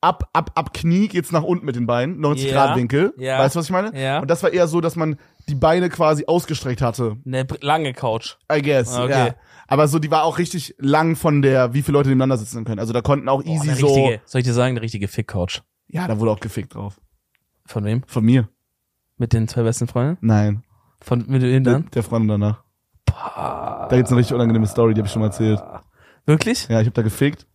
ab, 0.00 0.28
ab, 0.32 0.52
ab 0.54 0.72
Knie 0.74 1.08
geht's 1.08 1.32
nach 1.32 1.42
unten 1.42 1.64
mit 1.66 1.74
den 1.76 1.86
Beinen, 1.86 2.20
90 2.20 2.50
Ja, 2.50 2.66
Grad 2.66 2.76
Winkel. 2.76 3.14
ja. 3.16 3.38
Weißt 3.38 3.54
du, 3.54 3.58
was 3.58 3.66
ich 3.66 3.72
meine? 3.72 3.98
Ja. 4.00 4.20
Und 4.20 4.28
das 4.30 4.42
war 4.42 4.52
eher 4.52 4.68
so, 4.68 4.80
dass 4.80 4.94
man 4.96 5.16
die 5.48 5.54
Beine 5.54 5.88
quasi 5.88 6.24
ausgestreckt 6.26 6.82
hatte. 6.82 7.16
Eine 7.26 7.46
lange 7.60 7.92
Couch. 7.94 8.36
I 8.52 8.60
guess, 8.62 8.96
Okay. 8.96 9.10
ja. 9.28 9.34
Aber 9.68 9.88
so, 9.88 9.98
die 9.98 10.10
war 10.12 10.22
auch 10.22 10.38
richtig 10.38 10.76
lang 10.78 11.16
von 11.16 11.42
der, 11.42 11.74
wie 11.74 11.82
viele 11.82 11.98
Leute 11.98 12.08
nebeneinander 12.10 12.36
sitzen 12.36 12.64
können. 12.64 12.78
Also 12.78 12.92
da 12.92 13.00
konnten 13.00 13.28
auch 13.28 13.42
Boah, 13.42 13.50
easy 13.52 13.68
eine 13.70 13.76
so. 13.78 13.86
richtige, 13.86 14.20
soll 14.24 14.40
ich 14.42 14.46
dir 14.46 14.52
sagen, 14.52 14.72
eine 14.74 14.82
richtige 14.82 15.08
Fick-Couch. 15.08 15.62
Ja, 15.88 16.06
da 16.06 16.20
wurde 16.20 16.30
auch 16.30 16.38
gefickt 16.40 16.74
drauf. 16.76 17.00
Von 17.64 17.84
wem? 17.84 18.02
Von 18.06 18.24
mir. 18.24 18.48
Mit 19.16 19.32
den 19.32 19.48
zwei 19.48 19.62
besten 19.62 19.88
Freunden? 19.88 20.18
Nein. 20.20 20.62
Von 21.00 21.24
mit 21.28 21.42
Der, 21.42 21.60
dann? 21.60 21.90
der 21.94 22.02
Freundin 22.02 22.28
danach. 22.40 22.62
Da 23.06 23.88
gibt's 23.92 24.10
eine 24.10 24.18
richtig 24.18 24.34
unangenehme 24.34 24.66
Story, 24.66 24.94
die 24.94 25.00
habe 25.00 25.06
ich 25.06 25.12
schon 25.12 25.20
mal 25.20 25.26
erzählt. 25.28 25.62
Wirklich? 26.26 26.68
Ja, 26.68 26.80
ich 26.80 26.86
habe 26.86 26.94
da 26.94 27.02
gefickt. 27.02 27.46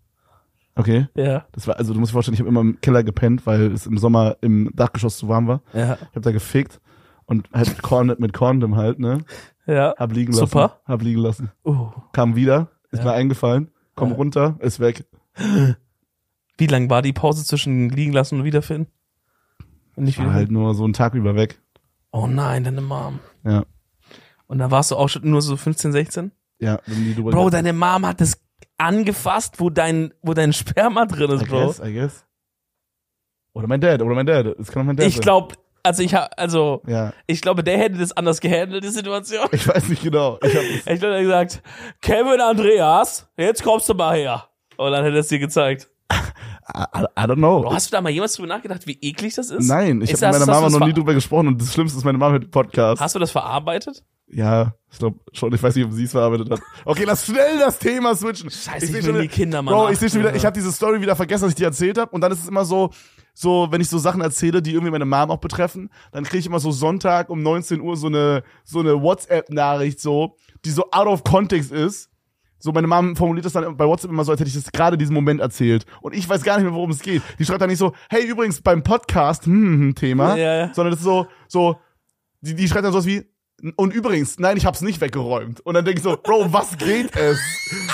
Okay. 0.75 1.07
Ja. 1.15 1.45
Das 1.51 1.67
war, 1.67 1.77
also 1.77 1.93
du 1.93 1.99
musst 1.99 2.11
dir 2.11 2.13
vorstellen, 2.13 2.33
ich 2.33 2.39
habe 2.39 2.49
immer 2.49 2.61
im 2.61 2.79
Keller 2.79 3.03
gepennt, 3.03 3.45
weil 3.45 3.71
es 3.73 3.85
im 3.85 3.97
Sommer 3.97 4.37
im 4.41 4.71
Dachgeschoss 4.73 5.17
zu 5.17 5.27
warm 5.27 5.47
war. 5.47 5.61
Ja. 5.73 5.95
Ich 5.95 6.09
habe 6.15 6.21
da 6.21 6.31
gefickt 6.31 6.79
und 7.25 7.49
halt 7.53 7.81
Korn, 7.81 8.15
mit 8.19 8.31
Condom 8.33 8.77
halt, 8.77 8.97
ne? 8.99 9.25
Ja. 9.65 9.93
Hab 9.97 10.13
liegen 10.13 10.31
lassen. 10.31 10.47
Super. 10.47 10.79
Hab 10.85 11.01
liegen 11.01 11.19
lassen. 11.19 11.51
Uh. 11.65 11.89
Kam 12.13 12.35
wieder, 12.35 12.69
ist 12.91 12.99
Ja. 12.99 13.05
mir 13.05 13.13
eingefallen, 13.13 13.69
komm 13.95 14.09
Ja. 14.11 14.15
runter, 14.15 14.55
ist 14.59 14.79
weg. 14.79 15.05
Wie 16.57 16.67
lang 16.67 16.89
war 16.89 17.01
die 17.01 17.13
Pause 17.13 17.43
zwischen 17.45 17.89
liegen 17.89 18.13
lassen 18.13 18.39
und 18.39 18.45
wiederfinden? 18.45 18.87
Und 19.95 20.05
nicht 20.05 20.17
War 20.19 20.25
wieder. 20.25 20.33
halt 20.35 20.51
nur 20.51 20.73
so 20.73 20.83
einen 20.85 20.93
Tag 20.93 21.15
über 21.15 21.35
weg. 21.35 21.59
Oh 22.11 22.27
nein, 22.27 22.63
deine 22.63 22.81
Mom. 22.81 23.19
Ja. 23.43 23.63
Und 24.47 24.59
da 24.59 24.69
warst 24.71 24.91
du 24.91 24.95
auch 24.95 25.07
schon 25.07 25.29
nur 25.29 25.41
so 25.41 25.55
15, 25.57 25.91
16? 25.91 26.31
Ja, 26.59 26.79
Bro, 27.17 27.49
deine 27.49 27.73
Mom 27.73 28.05
hat 28.05 28.21
das 28.21 28.39
angefasst, 28.77 29.59
wo 29.59 29.69
dein, 29.69 30.13
wo 30.21 30.33
dein 30.33 30.53
Sperma 30.53 31.05
drin 31.05 31.31
ist, 31.31 31.43
I 31.43 31.45
Bro. 31.45 31.65
guess, 31.67 31.79
I 31.79 31.93
guess. 31.93 32.25
Oder 33.53 33.67
mein 33.67 33.81
Dad, 33.81 34.01
oder 34.01 34.15
mein 34.15 34.25
Dad. 34.25 34.45
Es 34.59 34.71
kann 34.71 34.81
auch 34.83 34.85
mein 34.85 34.95
Dad 34.95 35.07
Ich 35.07 35.19
glaube, 35.19 35.55
also 35.83 36.03
ich 36.03 36.13
hab, 36.13 36.31
also 36.39 36.81
Ja. 36.87 37.13
ich 37.27 37.41
glaube, 37.41 37.63
der 37.63 37.77
hätte 37.77 37.97
das 37.97 38.11
anders 38.11 38.39
gehandelt, 38.39 38.83
die 38.83 38.89
Situation. 38.89 39.47
Ich 39.51 39.67
weiß 39.67 39.89
nicht 39.89 40.03
genau. 40.03 40.37
Ich 40.43 40.53
das, 40.53 40.63
Ich 40.63 40.99
glaube, 40.99 41.15
er 41.15 41.21
gesagt, 41.21 41.63
Kevin 42.01 42.39
Andreas, 42.41 43.27
jetzt 43.37 43.63
kommst 43.63 43.89
du 43.89 43.93
mal 43.93 44.15
her. 44.15 44.47
Und 44.77 44.91
dann 44.91 45.03
hätte 45.03 45.17
er 45.17 45.21
es 45.21 45.27
dir 45.27 45.39
gezeigt. 45.39 45.89
I, 46.67 47.05
I, 47.17 47.23
don't 47.23 47.35
know. 47.35 47.61
Bro, 47.61 47.73
hast 47.73 47.91
du 47.91 47.95
da 47.95 48.01
mal 48.01 48.09
jemals 48.11 48.33
drüber 48.33 48.47
nachgedacht, 48.47 48.85
wie 48.87 48.97
eklig 49.01 49.35
das 49.35 49.49
ist? 49.49 49.67
Nein, 49.67 50.01
ich 50.01 50.13
habe 50.13 50.37
mit 50.37 50.47
meiner 50.47 50.61
Mama 50.61 50.69
noch 50.69 50.85
nie 50.85 50.93
drüber 50.93 51.13
gesprochen 51.13 51.47
und 51.47 51.61
das 51.61 51.73
Schlimmste 51.73 51.97
ist, 51.97 52.05
meine 52.05 52.17
Mama 52.17 52.33
hört 52.33 52.51
Podcast. 52.51 53.01
Hast 53.01 53.15
du 53.15 53.19
das 53.19 53.31
verarbeitet? 53.31 54.03
Ja, 54.33 54.75
ich 54.91 54.97
glaube 54.97 55.19
schon. 55.33 55.53
Ich 55.53 55.61
weiß 55.61 55.75
nicht, 55.75 55.85
ob 55.85 55.91
sie 55.91 56.05
es 56.05 56.11
verarbeitet 56.11 56.49
hat. 56.49 56.61
Okay, 56.85 57.03
lass 57.05 57.25
schnell 57.25 57.59
das 57.59 57.79
Thema 57.79 58.15
switchen. 58.15 58.49
Scheiße, 58.49 58.97
ich 58.97 59.05
schon 59.05 59.15
will 59.15 59.23
die 59.23 59.27
Kinder 59.27 59.61
mal 59.61 59.71
Bro, 59.71 59.89
ich 59.89 59.99
sehe 59.99 60.09
schon 60.09 60.21
wieder, 60.21 60.33
ich 60.33 60.45
habe 60.45 60.53
diese 60.53 60.71
Story 60.71 61.01
wieder 61.01 61.15
vergessen, 61.15 61.43
dass 61.43 61.51
ich 61.51 61.55
die 61.55 61.63
erzählt 61.63 61.97
habe. 61.97 62.11
Und 62.11 62.21
dann 62.21 62.31
ist 62.31 62.39
es 62.39 62.47
immer 62.47 62.63
so, 62.63 62.91
so, 63.33 63.67
wenn 63.71 63.81
ich 63.81 63.89
so 63.89 63.97
Sachen 63.97 64.21
erzähle, 64.21 64.61
die 64.61 64.71
irgendwie 64.71 64.91
meine 64.91 65.05
Mom 65.05 65.31
auch 65.31 65.39
betreffen, 65.39 65.89
dann 66.11 66.23
kriege 66.23 66.39
ich 66.39 66.45
immer 66.45 66.59
so 66.59 66.71
Sonntag 66.71 67.29
um 67.29 67.41
19 67.41 67.81
Uhr 67.81 67.97
so 67.97 68.07
eine, 68.07 68.43
so 68.63 68.79
eine 68.79 69.01
WhatsApp-Nachricht 69.01 69.99
so, 69.99 70.35
die 70.63 70.71
so 70.71 70.89
out 70.91 71.07
of 71.07 71.23
context 71.23 71.71
ist. 71.71 72.09
So, 72.61 72.71
meine 72.71 72.87
Mom 72.87 73.15
formuliert 73.15 73.45
das 73.45 73.53
dann 73.53 73.75
bei 73.75 73.85
WhatsApp 73.85 74.11
immer 74.11 74.23
so, 74.23 74.31
als 74.31 74.39
hätte 74.39 74.49
ich 74.49 74.55
das 74.55 74.71
gerade 74.71 74.97
diesen 74.97 75.13
Moment 75.13 75.41
erzählt. 75.41 75.85
Und 76.01 76.15
ich 76.15 76.27
weiß 76.29 76.43
gar 76.43 76.55
nicht 76.57 76.65
mehr, 76.65 76.73
worum 76.73 76.91
es 76.91 76.99
geht. 77.01 77.21
Die 77.39 77.45
schreibt 77.45 77.61
dann 77.61 77.69
nicht 77.69 77.79
so, 77.79 77.93
hey, 78.09 78.23
übrigens, 78.25 78.61
beim 78.61 78.83
Podcast, 78.83 79.45
hm, 79.45 79.53
hm, 79.53 79.79
hm, 79.81 79.95
Thema. 79.95 80.35
Ja, 80.37 80.55
ja. 80.67 80.73
Sondern 80.73 80.91
das 80.91 80.99
ist 80.99 81.05
so, 81.05 81.27
so, 81.47 81.77
die, 82.41 82.55
die 82.55 82.67
schreibt 82.67 82.85
dann 82.85 82.91
sowas 82.93 83.05
wie, 83.05 83.25
Und 83.75 83.93
übrigens, 83.93 84.39
nein, 84.39 84.57
ich 84.57 84.65
hab's 84.65 84.81
nicht 84.81 84.99
weggeräumt. 85.01 85.59
Und 85.61 85.75
dann 85.75 85.85
denke 85.85 85.99
ich 85.99 86.03
so, 86.03 86.17
Bro, 86.17 86.51
was 86.51 86.77
geht 86.79 87.15
es? 87.15 87.39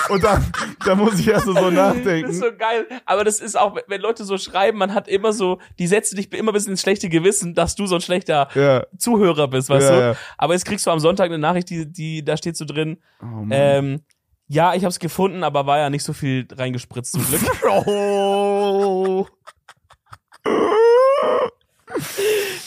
Und 0.09 0.23
dann, 0.23 0.45
dann 0.85 0.97
muss 0.97 1.19
ich 1.19 1.27
erst 1.27 1.45
so 1.45 1.53
Das 1.53 1.73
nachdenken. 1.73 2.29
ist 2.29 2.39
so 2.39 2.45
geil. 2.57 2.87
Aber 3.05 3.25
das 3.25 3.41
ist 3.41 3.57
auch, 3.57 3.75
wenn 3.87 3.99
Leute 4.01 4.23
so 4.23 4.37
schreiben, 4.37 4.77
man 4.77 4.93
hat 4.93 5.09
immer 5.09 5.33
so, 5.33 5.59
die 5.77 5.87
setzen 5.87 6.15
dich 6.15 6.31
immer 6.33 6.51
ein 6.51 6.53
bisschen 6.53 6.71
ins 6.71 6.81
schlechte 6.81 7.09
Gewissen, 7.09 7.53
dass 7.53 7.75
du 7.75 7.85
so 7.85 7.95
ein 7.95 8.01
schlechter 8.01 8.47
ja. 8.55 8.85
Zuhörer 8.97 9.49
bist, 9.49 9.69
weißt 9.69 9.89
Ja, 9.89 9.95
du? 9.95 10.01
ja. 10.01 10.15
Aber 10.37 10.53
jetzt 10.53 10.65
kriegst 10.65 10.85
du 10.85 10.91
am 10.91 10.99
Sonntag 10.99 11.25
eine 11.25 11.37
Nachricht, 11.37 11.69
die, 11.69 11.91
die, 11.91 12.23
da 12.23 12.37
steht 12.37 12.55
so 12.55 12.63
drin, 12.63 12.97
Oh, 13.21 13.45
ähm, 13.49 13.99
ja, 14.47 14.73
ich 14.73 14.85
hab's 14.85 14.99
gefunden, 14.99 15.43
aber 15.43 15.65
war 15.65 15.77
ja 15.77 15.89
nicht 15.89 16.03
so 16.03 16.13
viel 16.13 16.47
reingespritzt 16.51 17.13
zum 17.13 17.25
Glück. 17.25 17.41
oh. 17.87 19.27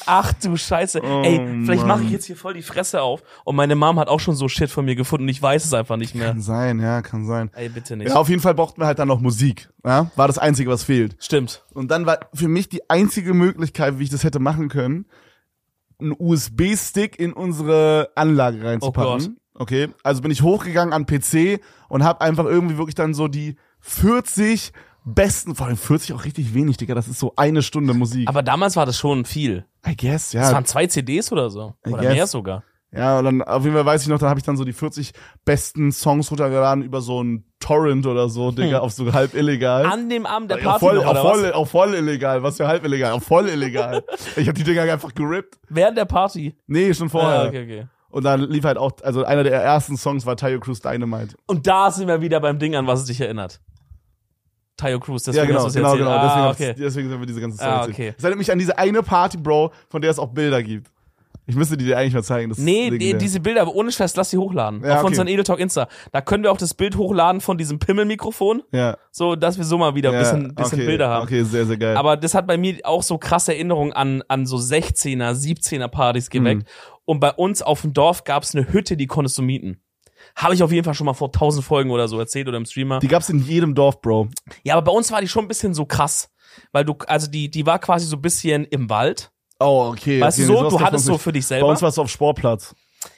Ach 0.06 0.32
du 0.32 0.56
Scheiße. 0.56 1.00
Oh, 1.02 1.22
Ey, 1.22 1.38
vielleicht 1.64 1.86
mache 1.86 2.02
ich 2.02 2.10
jetzt 2.10 2.24
hier 2.24 2.36
voll 2.36 2.54
die 2.54 2.62
Fresse 2.62 3.00
auf 3.02 3.22
und 3.44 3.54
meine 3.54 3.76
Mom 3.76 3.98
hat 3.98 4.08
auch 4.08 4.18
schon 4.18 4.34
so 4.34 4.48
Shit 4.48 4.70
von 4.70 4.84
mir 4.84 4.96
gefunden 4.96 5.24
und 5.24 5.28
ich 5.28 5.40
weiß 5.40 5.64
es 5.64 5.72
einfach 5.72 5.96
nicht 5.96 6.14
mehr. 6.14 6.28
Kann 6.28 6.40
sein, 6.40 6.80
ja, 6.80 7.00
kann 7.02 7.26
sein. 7.26 7.50
Ey, 7.54 7.68
bitte 7.68 7.96
nicht. 7.96 8.08
Ja, 8.08 8.16
auf 8.16 8.28
jeden 8.28 8.42
Fall 8.42 8.54
brauchten 8.54 8.80
wir 8.80 8.86
halt 8.86 8.98
dann 8.98 9.08
noch 9.08 9.20
Musik. 9.20 9.70
Ja? 9.84 10.10
War 10.16 10.26
das 10.26 10.38
Einzige, 10.38 10.70
was 10.70 10.82
fehlt. 10.82 11.16
Stimmt. 11.20 11.64
Und 11.74 11.90
dann 11.90 12.06
war 12.06 12.18
für 12.34 12.48
mich 12.48 12.68
die 12.68 12.88
einzige 12.90 13.34
Möglichkeit, 13.34 13.98
wie 13.98 14.04
ich 14.04 14.10
das 14.10 14.24
hätte 14.24 14.40
machen 14.40 14.68
können, 14.68 15.06
einen 16.00 16.14
USB-Stick 16.18 17.18
in 17.18 17.32
unsere 17.32 18.10
Anlage 18.16 18.64
reinzupacken. 18.64 19.39
Okay, 19.60 19.88
also 20.02 20.22
bin 20.22 20.30
ich 20.30 20.42
hochgegangen 20.42 20.92
an 20.94 21.06
PC 21.06 21.60
und 21.88 22.02
habe 22.02 22.20
einfach 22.22 22.44
irgendwie 22.46 22.78
wirklich 22.78 22.94
dann 22.94 23.14
so 23.14 23.28
die 23.28 23.56
40 23.80 24.72
besten, 25.04 25.54
vor 25.54 25.66
allem 25.66 25.76
40 25.76 26.12
auch 26.14 26.24
richtig 26.24 26.54
wenig, 26.54 26.76
Digga, 26.76 26.94
das 26.94 27.08
ist 27.08 27.18
so 27.18 27.32
eine 27.36 27.62
Stunde 27.62 27.94
Musik. 27.94 28.28
Aber 28.28 28.42
damals 28.42 28.76
war 28.76 28.86
das 28.86 28.98
schon 28.98 29.24
viel. 29.24 29.64
I 29.86 29.96
guess, 29.96 30.30
Das 30.30 30.48
ja. 30.48 30.52
waren 30.52 30.64
zwei 30.64 30.86
CDs 30.86 31.30
oder 31.32 31.50
so. 31.50 31.74
I 31.86 31.90
Oder 31.92 32.02
guess. 32.02 32.12
mehr 32.14 32.26
sogar. 32.26 32.64
Ja, 32.92 33.18
und 33.20 33.24
dann 33.24 33.42
auf 33.42 33.62
jeden 33.62 33.74
Fall 33.76 33.86
weiß 33.86 34.02
ich 34.02 34.08
noch, 34.08 34.18
dann 34.18 34.28
habe 34.30 34.40
ich 34.40 34.44
dann 34.44 34.56
so 34.56 34.64
die 34.64 34.72
40 34.72 35.12
besten 35.44 35.92
Songs 35.92 36.30
runtergeladen 36.30 36.82
über 36.82 37.00
so 37.00 37.22
ein 37.22 37.44
Torrent 37.60 38.04
oder 38.06 38.28
so, 38.28 38.50
Digga, 38.50 38.78
Hm. 38.78 38.84
auf 38.84 38.92
so 38.92 39.12
halb 39.12 39.34
illegal. 39.34 39.86
An 39.86 40.08
dem 40.08 40.26
Abend 40.26 40.50
der 40.50 40.56
Party 40.56 40.80
voll, 40.80 40.96
noch, 40.96 41.08
oder 41.10 41.22
voll, 41.22 41.42
was? 41.44 41.52
auch 41.52 41.68
voll 41.68 41.94
illegal, 41.94 42.42
was 42.42 42.56
für 42.56 42.66
halb 42.66 42.84
illegal, 42.84 43.12
auch 43.12 43.22
voll 43.22 43.48
illegal. 43.48 44.02
ich 44.36 44.48
habe 44.48 44.54
die 44.54 44.64
Dinger 44.64 44.82
einfach 44.82 45.14
gerippt. 45.14 45.58
Während 45.68 45.98
der 45.98 46.04
Party. 46.06 46.56
Nee, 46.66 46.92
schon 46.92 47.08
vorher. 47.08 47.42
Ah, 47.42 47.46
okay, 47.46 47.62
okay. 47.62 47.86
Und 48.10 48.24
dann 48.24 48.40
lief 48.40 48.64
halt 48.64 48.76
auch, 48.76 48.92
also 49.02 49.24
einer 49.24 49.44
der 49.44 49.62
ersten 49.62 49.96
Songs 49.96 50.26
war 50.26 50.36
Tayo 50.36 50.58
Cruz 50.60 50.80
Dynamite. 50.80 51.36
Und 51.46 51.66
da 51.66 51.90
sind 51.90 52.08
wir 52.08 52.20
wieder 52.20 52.40
beim 52.40 52.58
Ding, 52.58 52.74
an 52.74 52.86
was 52.86 53.00
es 53.00 53.06
dich 53.06 53.20
erinnert. 53.20 53.60
Tayo 54.76 54.98
Cruz, 54.98 55.24
deswegen 55.24 55.44
ja, 55.44 55.46
genau, 55.50 55.64
hast 55.64 55.74
du 55.74 55.78
genau, 55.78 55.96
genau. 55.96 56.10
Ah, 56.10 56.52
deswegen, 56.52 56.70
okay. 56.72 56.82
deswegen 56.82 57.08
sind 57.10 57.20
wir 57.20 57.26
diese 57.26 57.40
ganze 57.40 57.58
Story 57.58 57.70
Ah, 57.70 57.84
okay. 57.84 58.14
Es 58.16 58.24
erinnert 58.24 58.38
mich 58.38 58.50
an 58.50 58.58
diese 58.58 58.78
eine 58.78 59.02
Party, 59.02 59.36
Bro, 59.36 59.72
von 59.88 60.00
der 60.00 60.10
es 60.10 60.18
auch 60.18 60.28
Bilder 60.28 60.62
gibt. 60.62 60.90
Ich 61.50 61.56
müsste 61.56 61.76
die 61.76 61.84
dir 61.84 61.98
eigentlich 61.98 62.14
mal 62.14 62.22
zeigen. 62.22 62.48
Das 62.48 62.58
Nee, 62.58 62.90
die, 62.90 63.16
diese 63.16 63.40
Bilder, 63.40 63.62
aber 63.62 63.74
ohne 63.74 63.92
Scheiß, 63.92 64.16
lass 64.16 64.30
die 64.30 64.38
hochladen. 64.38 64.82
Ja, 64.82 64.94
auf 64.94 64.98
okay. 65.00 65.08
unseren 65.08 65.28
Edel 65.28 65.44
Talk 65.44 65.60
Insta. 65.60 65.88
Da 66.12 66.20
können 66.20 66.42
wir 66.42 66.52
auch 66.52 66.56
das 66.56 66.74
Bild 66.74 66.96
hochladen 66.96 67.40
von 67.40 67.58
diesem 67.58 67.78
Pimmelmikrofon, 67.78 68.62
ja, 68.72 68.96
so 69.10 69.36
dass 69.36 69.58
wir 69.58 69.64
so 69.64 69.78
mal 69.78 69.94
wieder 69.94 70.10
ein 70.10 70.14
ja, 70.14 70.20
bisschen, 70.20 70.54
bisschen 70.54 70.78
okay, 70.78 70.86
Bilder 70.86 71.08
haben. 71.08 71.24
Okay, 71.24 71.42
sehr, 71.42 71.66
sehr 71.66 71.76
geil. 71.76 71.96
Aber 71.96 72.16
das 72.16 72.34
hat 72.34 72.46
bei 72.46 72.56
mir 72.56 72.78
auch 72.84 73.02
so 73.02 73.18
krasse 73.18 73.52
Erinnerungen 73.52 73.92
an, 73.92 74.22
an 74.28 74.46
so 74.46 74.56
16er, 74.56 75.32
17er 75.32 75.88
Partys 75.88 76.30
geweckt. 76.30 76.62
Mhm. 76.62 77.00
Und 77.04 77.20
bei 77.20 77.32
uns 77.32 77.62
auf 77.62 77.82
dem 77.82 77.92
Dorf 77.92 78.24
gab's 78.24 78.54
eine 78.54 78.72
Hütte, 78.72 78.96
die 78.96 79.06
konntest 79.06 79.36
du 79.36 79.42
mieten. 79.42 79.80
Habe 80.36 80.54
ich 80.54 80.62
auf 80.62 80.70
jeden 80.70 80.84
Fall 80.84 80.94
schon 80.94 81.06
mal 81.06 81.14
vor 81.14 81.32
tausend 81.32 81.64
Folgen 81.64 81.90
oder 81.90 82.08
so 82.08 82.18
erzählt 82.18 82.46
oder 82.48 82.56
im 82.56 82.66
Streamer. 82.66 83.00
die 83.00 83.08
gab's 83.08 83.28
in 83.28 83.38
jedem 83.38 83.74
Dorf, 83.74 84.00
Bro. 84.00 84.28
ja, 84.62 84.74
aber 84.76 84.84
bei 84.84 84.92
uns 84.92 85.10
war 85.10 85.20
die 85.20 85.28
schon 85.28 85.44
ein 85.44 85.48
bisschen 85.48 85.74
so 85.74 85.86
krass. 85.86 86.30
Weil 86.72 86.84
du, 86.84 86.94
also 87.06 87.30
die, 87.30 87.50
die 87.50 87.66
war 87.66 87.78
quasi 87.78 88.06
so 88.06 88.16
ein 88.16 88.22
bisschen 88.22 88.64
im 88.64 88.90
Wald. 88.90 89.30
Oh, 89.60 89.90
okay. 89.92 90.20
Weißt 90.20 90.38
okay, 90.38 90.48
du 90.48 90.56
so, 90.56 90.70
du 90.70 90.80
hattest 90.80 91.04
so 91.04 91.18
für 91.18 91.32
dich 91.32 91.44
Bei 91.44 91.48
selber. 91.48 91.68
uns 91.68 91.82
war 91.82 91.90
es 91.90 91.98
auf 91.98 92.08
Sportplatz. 92.08 92.74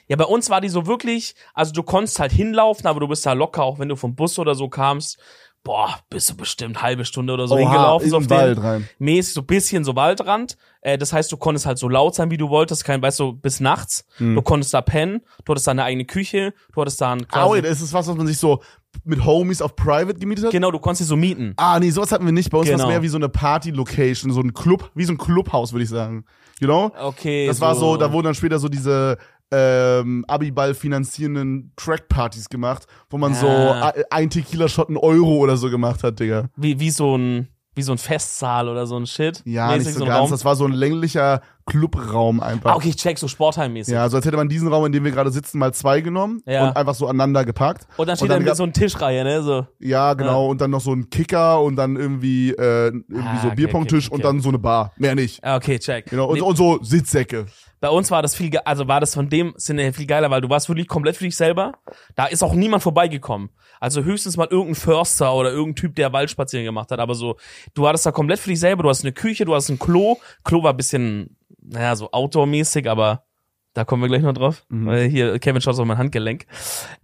Ja, 0.07 0.15
bei 0.15 0.25
uns 0.25 0.49
war 0.49 0.61
die 0.61 0.69
so 0.69 0.85
wirklich, 0.85 1.35
also 1.53 1.73
du 1.73 1.83
konntest 1.83 2.19
halt 2.19 2.31
hinlaufen, 2.31 2.85
aber 2.87 2.99
du 2.99 3.07
bist 3.07 3.25
da 3.25 3.33
locker, 3.33 3.63
auch 3.63 3.79
wenn 3.79 3.89
du 3.89 3.95
vom 3.95 4.15
Bus 4.15 4.37
oder 4.39 4.55
so 4.55 4.69
kamst. 4.69 5.17
Boah, 5.63 5.97
bist 6.09 6.29
du 6.29 6.35
bestimmt 6.35 6.81
halbe 6.81 7.05
Stunde 7.05 7.33
oder 7.33 7.47
so 7.47 7.55
Oha, 7.55 7.61
hingelaufen, 7.61 8.09
so 8.09 8.17
auf 8.17 8.29
Wald 8.29 8.57
den 8.57 8.63
rein. 8.63 8.89
mäßig, 8.99 9.33
so 9.33 9.43
bisschen 9.43 9.85
so 9.85 9.95
Waldrand. 9.95 10.57
Äh, 10.81 10.97
das 10.97 11.13
heißt, 11.13 11.31
du 11.31 11.37
konntest 11.37 11.65
halt 11.65 11.77
so 11.77 11.87
laut 11.87 12.15
sein, 12.15 12.29
wie 12.31 12.37
du 12.37 12.49
wolltest, 12.49 12.83
kein, 12.83 13.01
weißt 13.01 13.19
du, 13.21 13.31
bis 13.31 13.61
nachts. 13.61 14.05
Hm. 14.17 14.35
Du 14.35 14.41
konntest 14.41 14.73
da 14.73 14.81
pennen, 14.81 15.21
du 15.45 15.51
hattest 15.51 15.67
da 15.67 15.71
eine 15.71 15.85
eigene 15.85 16.03
Küche, 16.03 16.53
du 16.73 16.81
hattest 16.81 16.99
da 16.99 17.13
ein 17.13 17.21
Ah, 17.29 17.43
quasi, 17.45 17.53
wait, 17.63 17.65
ist 17.65 17.79
es 17.81 17.93
was, 17.93 18.07
was 18.07 18.15
man 18.17 18.27
sich 18.27 18.37
so 18.37 18.61
mit 19.05 19.23
Homies 19.25 19.61
auf 19.61 19.75
Private 19.77 20.19
gemietet 20.19 20.45
hat? 20.45 20.51
genau, 20.51 20.69
du 20.69 20.79
konntest 20.79 20.99
sie 21.03 21.07
so 21.07 21.15
mieten. 21.15 21.53
Ah, 21.55 21.79
nee, 21.79 21.89
sowas 21.91 22.11
hatten 22.11 22.25
wir 22.25 22.33
nicht. 22.33 22.49
Bei 22.51 22.57
uns 22.57 22.67
war 22.67 22.73
Genau. 22.75 22.83
es 22.83 22.89
mehr 22.89 23.01
wie 23.01 23.07
so 23.07 23.17
eine 23.17 23.29
Party-Location, 23.29 24.31
so 24.33 24.41
ein 24.41 24.53
Club, 24.53 24.91
wie 24.95 25.05
so 25.05 25.13
ein 25.13 25.17
Clubhaus, 25.17 25.71
würde 25.71 25.83
ich 25.83 25.89
sagen. 25.89 26.25
You 26.59 26.67
know? 26.67 26.91
Okay. 27.01 27.47
Das 27.47 27.59
war 27.61 27.73
so, 27.75 27.97
da 27.97 28.11
wurden 28.11 28.25
dann 28.25 28.35
später 28.35 28.59
so 28.59 28.67
diese 28.69 29.17
ähm, 29.55 30.25
Abiball 30.27 30.73
finanzierenden 30.73 31.71
Track-Partys 31.75 32.49
gemacht, 32.49 32.87
wo 33.09 33.17
man 33.17 33.35
so 33.35 33.47
Ah. 33.47 33.93
ein 34.09 34.29
Tequila-Shot 34.29 34.87
einen 34.87 34.97
Euro 34.97 35.37
oder 35.37 35.57
so 35.57 35.69
gemacht 35.69 36.03
hat, 36.03 36.19
Digga. 36.19 36.49
wie, 36.55 36.79
wie 36.79 36.89
so 36.89 37.15
ein, 37.15 37.47
wie 37.75 37.81
so 37.83 37.91
ein 37.91 37.97
Festsaal 37.97 38.67
oder 38.69 38.85
so 38.87 38.97
ein 38.97 39.05
Shit. 39.07 39.41
Ja, 39.45 39.75
nicht 39.77 39.89
so 39.91 40.03
ein 40.03 40.07
ganz. 40.09 40.19
Raum. 40.21 40.29
Das 40.31 40.45
war 40.45 40.55
so 40.55 40.65
ein 40.65 40.71
länglicher 40.73 41.41
Clubraum 41.65 42.39
einfach. 42.41 42.71
Ah, 42.71 42.75
okay, 42.75 42.89
ich 42.89 42.95
check, 42.97 43.17
so 43.17 43.27
Sportheim-mäßig. 43.27 43.93
Ja, 43.93 44.07
so 44.09 44.17
als 44.17 44.25
hätte 44.25 44.37
man 44.37 44.49
diesen 44.49 44.67
Raum, 44.67 44.85
in 44.85 44.91
dem 44.91 45.03
wir 45.03 45.11
gerade 45.11 45.31
sitzen, 45.31 45.59
mal 45.59 45.73
zwei 45.73 46.01
genommen 46.01 46.41
Ja. 46.45 46.67
und 46.69 46.75
einfach 46.77 46.93
so 46.95 47.07
aneinander 47.07 47.45
gepackt. 47.45 47.87
Und 47.97 48.07
dann 48.07 48.17
steht 48.17 48.29
dann, 48.29 48.43
gab- 48.43 48.55
so 48.57 48.63
ein 48.63 48.73
Tischreihe, 48.73 49.23
ne, 49.23 49.41
so. 49.43 49.65
Ja, 49.79 50.13
genau. 50.13 50.47
Und 50.47 50.61
dann 50.61 50.71
noch 50.71 50.81
so 50.81 50.93
ein 50.93 51.09
Kicker 51.09 51.61
und 51.61 51.75
dann 51.75 51.95
irgendwie, 51.95 52.51
äh, 52.51 52.87
irgendwie 52.87 53.17
Ah, 53.19 53.39
so 53.41 53.47
okay, 53.47 53.55
Bierpongtisch 53.55 54.07
okay, 54.07 54.15
und 54.15 54.19
okay. 54.21 54.27
dann 54.33 54.41
so 54.41 54.49
eine 54.49 54.59
Bar. 54.59 54.91
Mehr 54.97 55.15
nicht. 55.15 55.43
Ah, 55.43 55.55
Okay, 55.57 55.79
check. 55.79 56.05
Genau. 56.09 56.25
Und, 56.27 56.35
Nee, 56.35 56.41
und 56.41 56.55
so 56.57 56.79
Sitzsäcke. 56.83 57.45
Bei 57.79 57.89
uns 57.89 58.09
war 58.11 58.21
das 58.21 58.33
viel, 58.35 58.49
ge- 58.49 58.61
also 58.63 58.87
war 58.87 58.99
das 59.01 59.13
von 59.13 59.29
dem 59.29 59.53
Sinne 59.57 59.91
viel 59.93 60.05
geiler, 60.07 60.29
weil 60.31 60.39
du 60.41 60.49
warst 60.49 60.69
wirklich 60.69 60.87
komplett 60.87 61.17
für 61.17 61.25
dich 61.25 61.35
selber. 61.35 61.73
Da 62.15 62.25
ist 62.27 62.41
auch 62.43 62.53
niemand 62.53 62.81
vorbeigekommen. 62.81 63.49
Also 63.81 64.03
höchstens 64.03 64.37
mal 64.37 64.47
irgendein 64.49 64.75
Förster 64.75 65.33
oder 65.33 65.51
irgendein 65.51 65.75
Typ, 65.75 65.95
der 65.95 66.13
Waldspaziergang 66.13 66.67
gemacht 66.67 66.91
hat. 66.91 66.99
Aber 66.99 67.13
so, 67.15 67.35
du 67.73 67.85
hattest 67.85 68.05
da 68.05 68.11
komplett 68.11 68.39
für 68.39 68.49
dich 68.49 68.59
selber. 68.61 68.83
Du 68.83 68.89
hast 68.89 69.03
eine 69.03 69.11
Küche, 69.11 69.43
du 69.43 69.53
hast 69.53 69.67
ein 69.69 69.77
Klo. 69.79 70.15
Klo 70.45 70.63
war 70.63 70.71
ein 70.71 70.77
bisschen, 70.77 71.35
naja, 71.65 71.95
so 71.95 72.11
outdoor-mäßig, 72.11 72.89
aber 72.89 73.25
da 73.73 73.85
kommen 73.85 74.03
wir 74.03 74.09
gleich 74.09 74.21
noch 74.21 74.33
drauf. 74.33 74.65
Mhm. 74.69 74.85
Weil 74.85 75.07
hier, 75.09 75.39
Kevin 75.39 75.61
schaut 75.61 75.77
auf 75.77 75.85
mein 75.85 75.97
Handgelenk. 75.97 76.45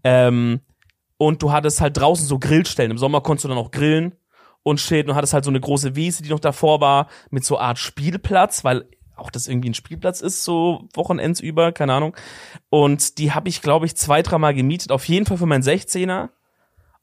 Ähm, 0.04 0.62
und 1.18 1.42
du 1.42 1.52
hattest 1.52 1.82
halt 1.82 1.98
draußen 1.98 2.26
so 2.26 2.40
Grillstellen. 2.40 2.92
Im 2.92 2.98
Sommer 2.98 3.22
konntest 3.22 3.46
du 3.46 3.50
dann 3.50 3.58
auch 3.58 3.72
grillen 3.72 4.16
und 4.64 4.80
shit. 4.80 5.08
Und 5.08 5.16
hattest 5.16 5.34
halt 5.34 5.44
so 5.44 5.52
eine 5.52 5.60
große 5.60 5.96
Wiese, 5.96 6.24
die 6.24 6.30
noch 6.30 6.40
davor 6.40 6.80
war, 6.80 7.08
mit 7.30 7.44
so 7.44 7.60
Art 7.60 7.78
Spielplatz, 7.78 8.64
weil 8.64 8.86
auch 9.16 9.32
das 9.32 9.48
irgendwie 9.48 9.70
ein 9.70 9.74
Spielplatz 9.74 10.22
ist, 10.22 10.46
so 10.46 10.88
Wochenends 10.94 11.42
über, 11.42 11.74
keine 11.74 11.94
Ahnung. 11.94 12.16
Und 12.70 13.18
die 13.18 13.34
habe 13.34 13.50
ich, 13.50 13.62
glaube 13.62 13.86
ich, 13.86 13.98
zwei, 13.98 14.22
dreimal 14.22 14.54
gemietet. 14.54 14.92
Auf 14.92 15.06
jeden 15.06 15.26
Fall 15.26 15.38
für 15.38 15.46
meinen 15.46 15.64
16er, 15.64 16.30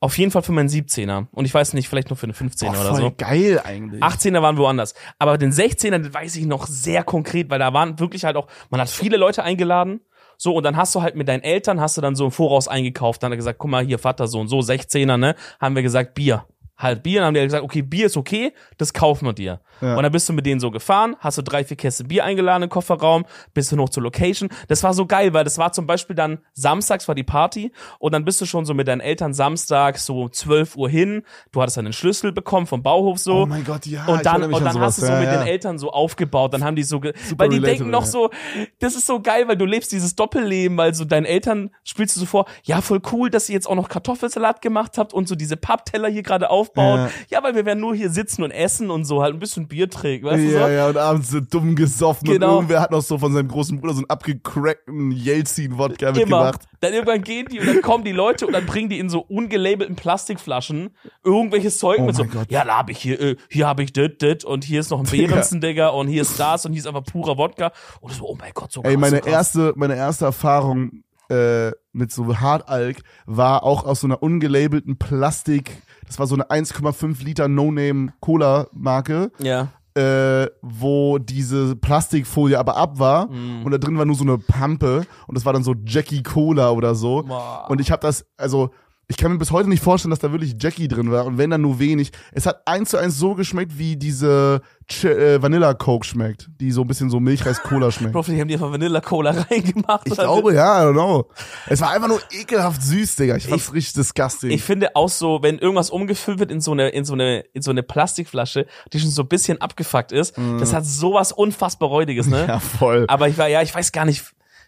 auf 0.00 0.18
jeden 0.18 0.30
Fall 0.30 0.42
für 0.42 0.52
meinen 0.52 0.68
17er. 0.68 1.26
Und 1.32 1.44
ich 1.46 1.54
weiß 1.54 1.72
nicht, 1.72 1.88
vielleicht 1.88 2.10
nur 2.10 2.16
für 2.16 2.24
einen 2.26 2.34
15er 2.34 2.66
Boah, 2.66 2.80
oder 2.80 2.88
voll 2.90 3.00
so. 3.00 3.14
geil 3.16 3.60
eigentlich. 3.64 4.02
18er 4.02 4.42
waren 4.42 4.58
woanders. 4.58 4.94
Aber 5.18 5.38
den 5.38 5.52
16er, 5.52 5.98
den 5.98 6.12
weiß 6.12 6.36
ich 6.36 6.46
noch 6.46 6.66
sehr 6.66 7.02
konkret, 7.02 7.48
weil 7.50 7.58
da 7.58 7.72
waren 7.72 7.98
wirklich 7.98 8.24
halt 8.24 8.36
auch, 8.36 8.48
man 8.70 8.80
hat 8.80 8.90
viele 8.90 9.16
Leute 9.16 9.42
eingeladen. 9.42 10.00
So, 10.38 10.54
und 10.54 10.64
dann 10.64 10.76
hast 10.76 10.94
du 10.94 11.00
halt 11.00 11.16
mit 11.16 11.28
deinen 11.28 11.42
Eltern, 11.42 11.80
hast 11.80 11.96
du 11.96 12.02
dann 12.02 12.14
so 12.14 12.26
im 12.26 12.30
Voraus 12.30 12.68
eingekauft. 12.68 13.22
Dann 13.22 13.28
hat 13.28 13.34
er 13.34 13.38
gesagt, 13.38 13.58
guck 13.58 13.70
mal, 13.70 13.84
hier 13.84 13.98
Vater 13.98 14.28
so 14.28 14.38
und 14.40 14.48
so, 14.48 14.58
16er, 14.58 15.16
ne? 15.16 15.34
Haben 15.60 15.74
wir 15.74 15.82
gesagt, 15.82 16.14
Bier. 16.14 16.44
Halt 16.78 17.02
Bier. 17.02 17.20
Dann 17.20 17.28
haben 17.28 17.34
die 17.34 17.40
gesagt, 17.40 17.64
okay, 17.64 17.82
Bier 17.82 18.06
ist 18.06 18.16
okay, 18.16 18.52
das 18.76 18.92
kaufen 18.92 19.26
wir 19.26 19.32
dir. 19.32 19.60
Ja. 19.80 19.96
Und 19.96 20.02
dann 20.02 20.12
bist 20.12 20.28
du 20.28 20.32
mit 20.32 20.46
denen 20.46 20.60
so 20.60 20.70
gefahren, 20.70 21.16
hast 21.18 21.38
du 21.38 21.42
drei, 21.42 21.64
vier 21.64 21.76
Käste 21.76 22.04
Bier 22.04 22.24
eingeladen 22.24 22.64
im 22.64 22.68
Kofferraum, 22.68 23.24
bist 23.54 23.72
du 23.72 23.76
noch 23.76 23.88
zur 23.88 24.02
Location. 24.02 24.48
Das 24.68 24.82
war 24.82 24.94
so 24.94 25.06
geil, 25.06 25.32
weil 25.32 25.44
das 25.44 25.58
war 25.58 25.72
zum 25.72 25.86
Beispiel 25.86 26.16
dann 26.16 26.38
samstags 26.54 27.08
war 27.08 27.14
die 27.14 27.22
Party 27.22 27.72
und 27.98 28.12
dann 28.12 28.24
bist 28.24 28.40
du 28.40 28.46
schon 28.46 28.64
so 28.64 28.74
mit 28.74 28.88
deinen 28.88 29.00
Eltern 29.00 29.34
samstags 29.34 30.06
so 30.06 30.28
12 30.28 30.76
Uhr 30.76 30.88
hin. 30.88 31.22
Du 31.52 31.60
hattest 31.60 31.76
dann 31.76 31.84
den 31.84 31.92
Schlüssel 31.92 32.32
bekommen 32.32 32.66
vom 32.66 32.82
Bauhof 32.82 33.18
so. 33.18 33.42
Oh 33.42 33.46
mein 33.46 33.64
Gott, 33.64 33.86
ja. 33.86 34.06
Und 34.06 34.24
dann, 34.24 34.44
und 34.44 34.54
an 34.54 34.64
dann 34.64 34.80
hast 34.80 34.98
du 34.98 35.02
sowas. 35.02 35.06
so 35.06 35.06
ja, 35.06 35.20
mit 35.20 35.28
ja. 35.28 35.38
den 35.38 35.46
Eltern 35.46 35.78
so 35.78 35.90
aufgebaut, 35.90 36.54
dann 36.54 36.64
haben 36.64 36.76
die 36.76 36.82
so, 36.82 37.02
weil 37.36 37.48
die 37.48 37.60
denken 37.60 37.90
noch 37.90 38.04
so, 38.04 38.30
das 38.78 38.96
ist 38.96 39.06
so 39.06 39.20
geil, 39.20 39.48
weil 39.48 39.56
du 39.56 39.64
lebst 39.64 39.92
dieses 39.92 40.14
Doppelleben, 40.14 40.76
weil 40.76 40.94
so 40.94 41.04
deinen 41.04 41.26
Eltern 41.26 41.70
spielst 41.84 42.16
du 42.16 42.20
so 42.20 42.26
vor, 42.26 42.46
ja, 42.64 42.80
voll 42.80 43.00
cool, 43.12 43.30
dass 43.30 43.48
ihr 43.48 43.54
jetzt 43.54 43.68
auch 43.68 43.74
noch 43.74 43.88
Kartoffelsalat 43.88 44.62
gemacht 44.62 44.98
habt 44.98 45.12
und 45.12 45.28
so 45.28 45.34
diese 45.34 45.56
Pappteller 45.56 46.08
hier 46.08 46.22
gerade 46.22 46.50
aufbauen. 46.66 47.08
Ja. 47.30 47.38
Ja. 47.38 47.42
weil 47.44 47.54
wir 47.54 47.64
werden 47.64 47.80
nur 47.80 47.94
hier 47.94 48.10
sitzen 48.10 48.42
und 48.42 48.50
essen 48.50 48.90
und 48.90 49.04
so 49.04 49.22
halt 49.22 49.34
ein 49.34 49.38
bisschen 49.38 49.68
Bier 49.68 49.88
trinken, 49.88 50.26
weißt 50.26 50.42
du 50.44 50.52
Ja, 50.52 50.66
so? 50.66 50.72
ja, 50.72 50.86
und 50.88 50.96
abends 50.96 51.30
so 51.30 51.40
dumm 51.40 51.74
gesoffen 51.76 52.26
Genau. 52.28 52.46
und 52.48 52.54
irgendwer 52.56 52.80
hat 52.80 52.90
noch 52.90 53.02
so 53.02 53.18
von 53.18 53.32
seinem 53.32 53.48
großen 53.48 53.80
Bruder 53.80 53.92
so 53.94 53.98
einen 54.00 54.10
abgecrackten 54.10 55.10
Yeltsin-Wodka 55.12 56.08
Immer. 56.08 56.16
mitgebracht. 56.18 56.60
Dann 56.80 56.92
irgendwann 56.92 57.22
gehen 57.22 57.46
die 57.50 57.60
und 57.60 57.66
dann 57.66 57.80
kommen 57.82 58.04
die 58.04 58.12
Leute 58.12 58.46
und 58.46 58.52
dann 58.52 58.66
bringen 58.66 58.88
die 58.88 58.98
in 58.98 59.08
so 59.08 59.20
ungelabelten 59.20 59.96
Plastikflaschen 59.96 60.90
irgendwelches 61.24 61.78
Zeug 61.78 61.98
Oh 62.00 62.04
mit 62.06 62.14
so, 62.16 62.24
Gott. 62.24 62.50
ja, 62.50 62.64
da 62.64 62.78
hab 62.78 62.90
ich 62.90 62.98
hier, 62.98 63.20
äh, 63.20 63.36
hier 63.50 63.66
hab 63.66 63.80
ich 63.80 63.92
dit, 63.92 64.20
dit 64.22 64.44
und 64.44 64.64
hier 64.64 64.80
ist 64.80 64.90
noch 64.90 65.00
ein. 65.00 65.06
Behrensen, 65.10 65.60
Digga, 65.60 65.88
und 65.88 66.08
hier 66.08 66.22
ist 66.22 66.38
das 66.38 66.66
und 66.66 66.72
hier 66.72 66.80
ist 66.80 66.86
einfach 66.86 67.04
purer 67.04 67.38
Wodka. 67.38 67.72
Und 68.00 68.12
so, 68.12 68.24
oh 68.26 68.36
mein 68.38 68.52
Gott, 68.54 68.72
so 68.72 68.82
krass, 68.82 68.90
Ey, 68.90 68.96
meine 68.96 69.20
so 69.22 69.28
erste, 69.28 69.72
meine 69.76 69.96
erste 69.96 70.24
Erfahrung 70.26 71.02
äh, 71.28 71.70
mit 71.92 72.12
so 72.12 72.36
Hardalk 72.38 72.98
war 73.24 73.62
auch 73.64 73.84
aus 73.84 74.00
so 74.00 74.06
einer 74.06 74.22
ungelabelten 74.22 74.98
Plastik, 74.98 75.82
das 76.06 76.18
war 76.18 76.26
so 76.26 76.34
eine 76.34 76.44
1,5 76.50 77.22
Liter 77.24 77.48
No-Name 77.48 78.12
Cola-Marke. 78.20 79.30
Ja. 79.38 79.68
äh, 79.94 80.50
wo 80.60 81.16
diese 81.16 81.74
Plastikfolie 81.74 82.58
aber 82.58 82.76
ab 82.76 82.98
war 82.98 83.28
Mhm. 83.30 83.64
und 83.64 83.70
da 83.72 83.78
drin 83.78 83.96
war 83.96 84.04
nur 84.04 84.14
so 84.14 84.24
eine 84.24 84.36
Pampe 84.36 85.06
und 85.26 85.34
das 85.38 85.46
war 85.46 85.54
dann 85.54 85.62
so 85.64 85.74
Jackie 85.86 86.22
Cola 86.22 86.70
oder 86.70 86.94
so. 86.94 87.22
Boah. 87.22 87.64
Und 87.70 87.80
ich 87.80 87.90
habe 87.90 88.00
das, 88.02 88.26
also 88.36 88.70
ich 89.08 89.16
kann 89.16 89.30
mir 89.30 89.38
bis 89.38 89.52
heute 89.52 89.68
nicht 89.68 89.82
vorstellen, 89.82 90.10
dass 90.10 90.18
da 90.18 90.32
wirklich 90.32 90.56
Jackie 90.60 90.88
drin 90.88 91.12
war 91.12 91.26
und 91.26 91.38
wenn 91.38 91.50
dann 91.50 91.60
nur 91.60 91.78
wenig. 91.78 92.10
Es 92.32 92.44
hat 92.44 92.66
eins 92.66 92.90
zu 92.90 92.96
eins 92.96 93.16
so 93.16 93.34
geschmeckt, 93.34 93.78
wie 93.78 93.96
diese 93.96 94.62
Ch 94.88 95.04
äh, 95.04 95.40
Vanilla 95.40 95.74
Coke 95.74 96.04
schmeckt, 96.04 96.48
die 96.60 96.72
so 96.72 96.80
ein 96.80 96.88
bisschen 96.88 97.08
so 97.08 97.20
Milchreis-Cola 97.20 97.90
schmeckt. 97.92 98.12
Bro, 98.12 98.22
die 98.22 98.40
haben 98.40 98.48
die 98.48 98.54
einfach 98.54 98.72
Vanilla 98.72 99.00
Cola 99.00 99.30
reingemacht. 99.50 100.02
Ich 100.06 100.12
oder? 100.12 100.24
glaube, 100.24 100.54
ja, 100.54 100.82
I 100.82 100.86
don't 100.86 100.94
know. 100.94 101.28
Es 101.68 101.80
war 101.80 101.90
einfach 101.90 102.08
nur 102.08 102.20
ekelhaft 102.32 102.82
süß, 102.82 103.14
Digga. 103.16 103.36
Ich 103.36 103.46
fand's 103.46 103.72
richtig 103.72 103.94
disgusting. 103.94 104.50
Ich 104.50 104.64
finde 104.64 104.96
auch 104.96 105.08
so, 105.08 105.40
wenn 105.40 105.58
irgendwas 105.58 105.90
umgefüllt 105.90 106.40
wird 106.40 106.50
in 106.50 106.60
so 106.60 106.72
eine, 106.72 106.88
in 106.88 107.04
so 107.04 107.14
eine, 107.14 107.40
in 107.52 107.62
so 107.62 107.70
eine 107.70 107.84
Plastikflasche, 107.84 108.66
die 108.92 108.98
schon 108.98 109.10
so 109.10 109.22
ein 109.22 109.28
bisschen 109.28 109.60
abgefuckt 109.60 110.10
ist, 110.10 110.36
das 110.58 110.72
hat 110.72 110.84
sowas 110.84 111.32
unfassbar 111.32 111.88
räudiges, 111.88 112.26
ne? 112.26 112.44
Ja, 112.46 112.60
voll. 112.60 113.06
Aber 113.08 113.28
ich 113.28 113.38
war, 113.38 113.48
ja, 113.48 113.62
ich 113.62 113.74
weiß 113.74 113.92
gar 113.92 114.04
nicht. 114.04 114.24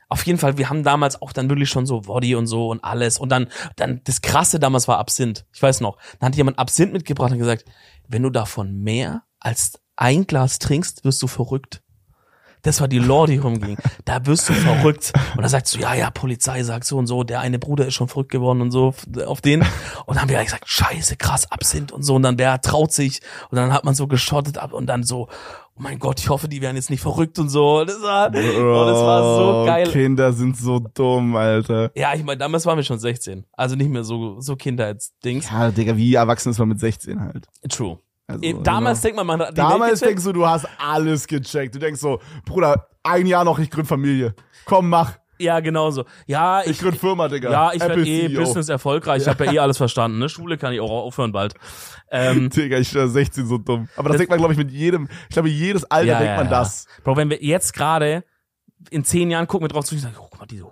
Auf 0.09 0.25
jeden 0.25 0.39
Fall, 0.39 0.57
wir 0.57 0.71
haben 0.71 0.85
damals 0.85 1.21
auch 1.21 1.33
dann 1.33 1.51
wirklich 1.51 1.69
schon 1.69 1.85
so 1.85 2.01
Body 2.01 2.35
und 2.35 2.47
so 2.47 2.69
und 2.71 2.83
alles. 2.83 3.19
Und 3.19 3.29
dann, 3.29 3.49
dann, 3.77 4.01
das 4.05 4.23
krasse 4.23 4.59
damals 4.59 4.89
war 4.89 4.99
Absinth. 4.99 5.45
Ich 5.53 5.63
weiß 5.63 5.81
noch. 5.81 5.99
Dann 6.19 6.29
hat 6.29 6.37
jemand 6.37 6.59
Absinth 6.59 6.93
mitgebracht 6.93 7.33
und 7.33 7.39
gesagt, 7.39 7.65
wenn 8.09 8.23
du 8.23 8.31
davon 8.31 8.83
mehr 8.83 9.25
als 9.39 9.79
ein 9.97 10.27
Glas 10.27 10.59
trinkst, 10.59 11.05
wirst 11.05 11.23
du 11.23 11.27
verrückt. 11.27 11.83
Das 12.63 12.81
war 12.81 12.89
die 12.89 12.99
Lore, 12.99 13.29
die 13.29 13.37
rumging. 13.37 13.77
Da 14.05 14.25
wirst 14.27 14.49
du 14.49 14.53
verrückt. 14.53 15.13
Und 15.37 15.43
da 15.43 15.49
sagst 15.49 15.75
du, 15.75 15.79
ja, 15.79 15.95
ja, 15.95 16.11
Polizei 16.11 16.63
sagt 16.65 16.85
so 16.85 16.99
und 16.99 17.07
so, 17.07 17.23
der 17.23 17.41
eine 17.41 17.59
Bruder 17.59 17.87
ist 17.87 17.95
schon 17.95 18.09
verrückt 18.09 18.33
geworden 18.33 18.61
und 18.61 18.71
so 18.71 18.95
auf 19.27 19.41
den. 19.41 19.61
Und 19.61 20.17
dann 20.17 20.23
haben 20.23 20.29
wir 20.29 20.43
gesagt, 20.43 20.69
scheiße, 20.69 21.17
krass, 21.17 21.51
Absinth 21.51 21.93
und 21.93 22.03
so. 22.03 22.17
Und 22.17 22.23
dann 22.23 22.37
der 22.37 22.61
traut 22.61 22.93
sich. 22.93 23.21
Und 23.51 23.57
dann 23.57 23.73
hat 23.73 23.85
man 23.85 23.95
so 23.95 24.07
geschottet 24.07 24.59
ab 24.59 24.73
und 24.73 24.87
dann 24.87 25.05
so, 25.05 25.29
oh 25.79 25.83
mein 25.83 25.99
Gott, 25.99 26.21
ich 26.21 26.29
hoffe, 26.29 26.49
die 26.49 26.61
werden 26.61 26.77
jetzt 26.77 26.91
nicht 26.91 27.01
verrückt 27.01 27.39
und 27.39 27.49
so. 27.49 27.85
Das 27.85 28.01
war, 28.03 28.27
und 28.29 28.35
das 28.35 28.45
war 29.01 29.23
so 29.23 29.63
Oh, 29.63 29.67
geil. 29.67 29.87
Kinder 29.89 30.33
sind 30.33 30.57
so 30.57 30.79
dumm, 30.81 31.37
Alter. 31.37 31.91
Ja, 31.95 32.15
ich 32.15 32.25
meine, 32.25 32.39
damals 32.39 32.67
waren 32.67 32.77
wir 32.77 32.83
schon 32.83 32.99
16. 32.99 33.45
Also 33.53 33.77
nicht 33.77 33.91
mehr 33.91 34.05
so, 34.05 34.41
so 34.41 34.57
Kindheitsdings. 34.57 35.51
Ja, 35.51 35.71
Digga, 35.71 35.97
wie 35.97 36.15
erwachsen 36.15 36.51
ist 36.51 36.59
man 36.59 36.69
mit 36.69 36.81
16 36.81 37.21
halt. 37.21 37.47
True. 37.69 37.99
Also, 38.27 38.43
Eh, 38.43 38.55
damals 38.63 39.01
genau. 39.01 39.15
denkt 39.17 39.27
man, 39.27 39.39
man 39.39 39.55
Damals 39.55 40.01
denkst 40.01 40.25
du, 40.25 40.33
du 40.33 40.47
hast 40.47 40.67
alles 40.79 41.27
gecheckt. 41.27 41.75
Du 41.75 41.79
denkst 41.79 42.01
so, 42.01 42.21
Bruder, 42.45 42.89
ein 43.03 43.27
Jahr 43.27 43.45
noch, 43.45 43.59
ich 43.59 43.71
gründ 43.71 43.89
Familie. 43.89 44.35
Komm, 44.67 44.89
mach. 44.91 45.15
Ja, 45.41 45.61
genau 45.61 45.91
so. 45.93 46.05
Ja, 46.27 46.63
Ich 46.63 46.73
ich, 46.73 46.79
gründ 46.81 46.99
Firma, 46.99 47.29
Digga. 47.29 47.51
ja, 47.51 47.73
ich 47.73 47.81
werde 47.81 47.95
Apple 47.95 48.07
eh 48.07 48.27
CEO. 48.29 48.41
Business 48.41 48.69
erfolgreich. 48.69 49.23
Ich 49.23 49.29
habe 49.29 49.45
ja 49.47 49.53
eh 49.53 49.59
alles 49.61 49.77
verstanden. 49.77 50.19
Ne? 50.19 50.29
Schule 50.29 50.59
kann 50.59 50.73
ich 50.73 50.81
auch 50.81 50.91
aufhören 50.91 51.31
bald. 51.33 51.55
Ähm, 52.11 52.51
Digga, 52.55 52.79
ich 52.79 52.93
bin 52.93 53.09
16 53.09 53.47
so 53.47 53.59
dumm. 53.59 53.89
Aber 53.97 54.09
das, 54.09 54.15
Das- 54.15 54.19
denkt 54.19 54.31
man, 54.31 54.39
glaube 54.39 54.53
ich, 54.53 54.59
mit 54.59 54.71
jedem, 54.71 55.09
ich 55.29 55.35
glaube, 55.35 55.49
jedes 55.49 55.85
Alter 55.85 56.07
ja, 56.07 56.19
denkt 56.19 56.31
ja, 56.33 56.37
man 56.37 56.47
ja. 56.47 56.51
das. 56.59 56.87
Bro, 57.05 57.17
wenn 57.17 57.31
wir 57.31 57.43
jetzt 57.43 57.75
gerade 57.75 58.25
in 58.91 59.05
zehn 59.05 59.31
Jahren 59.31 59.47
gucken 59.47 59.65
wir 59.65 59.69
drauf 59.69 59.85
zurück 59.85 59.99
und 60.05 60.13
sagen, 60.13 60.17
oh, 60.19 60.29
guck 60.31 60.41
mal, 60.41 60.47
diese 60.47 60.65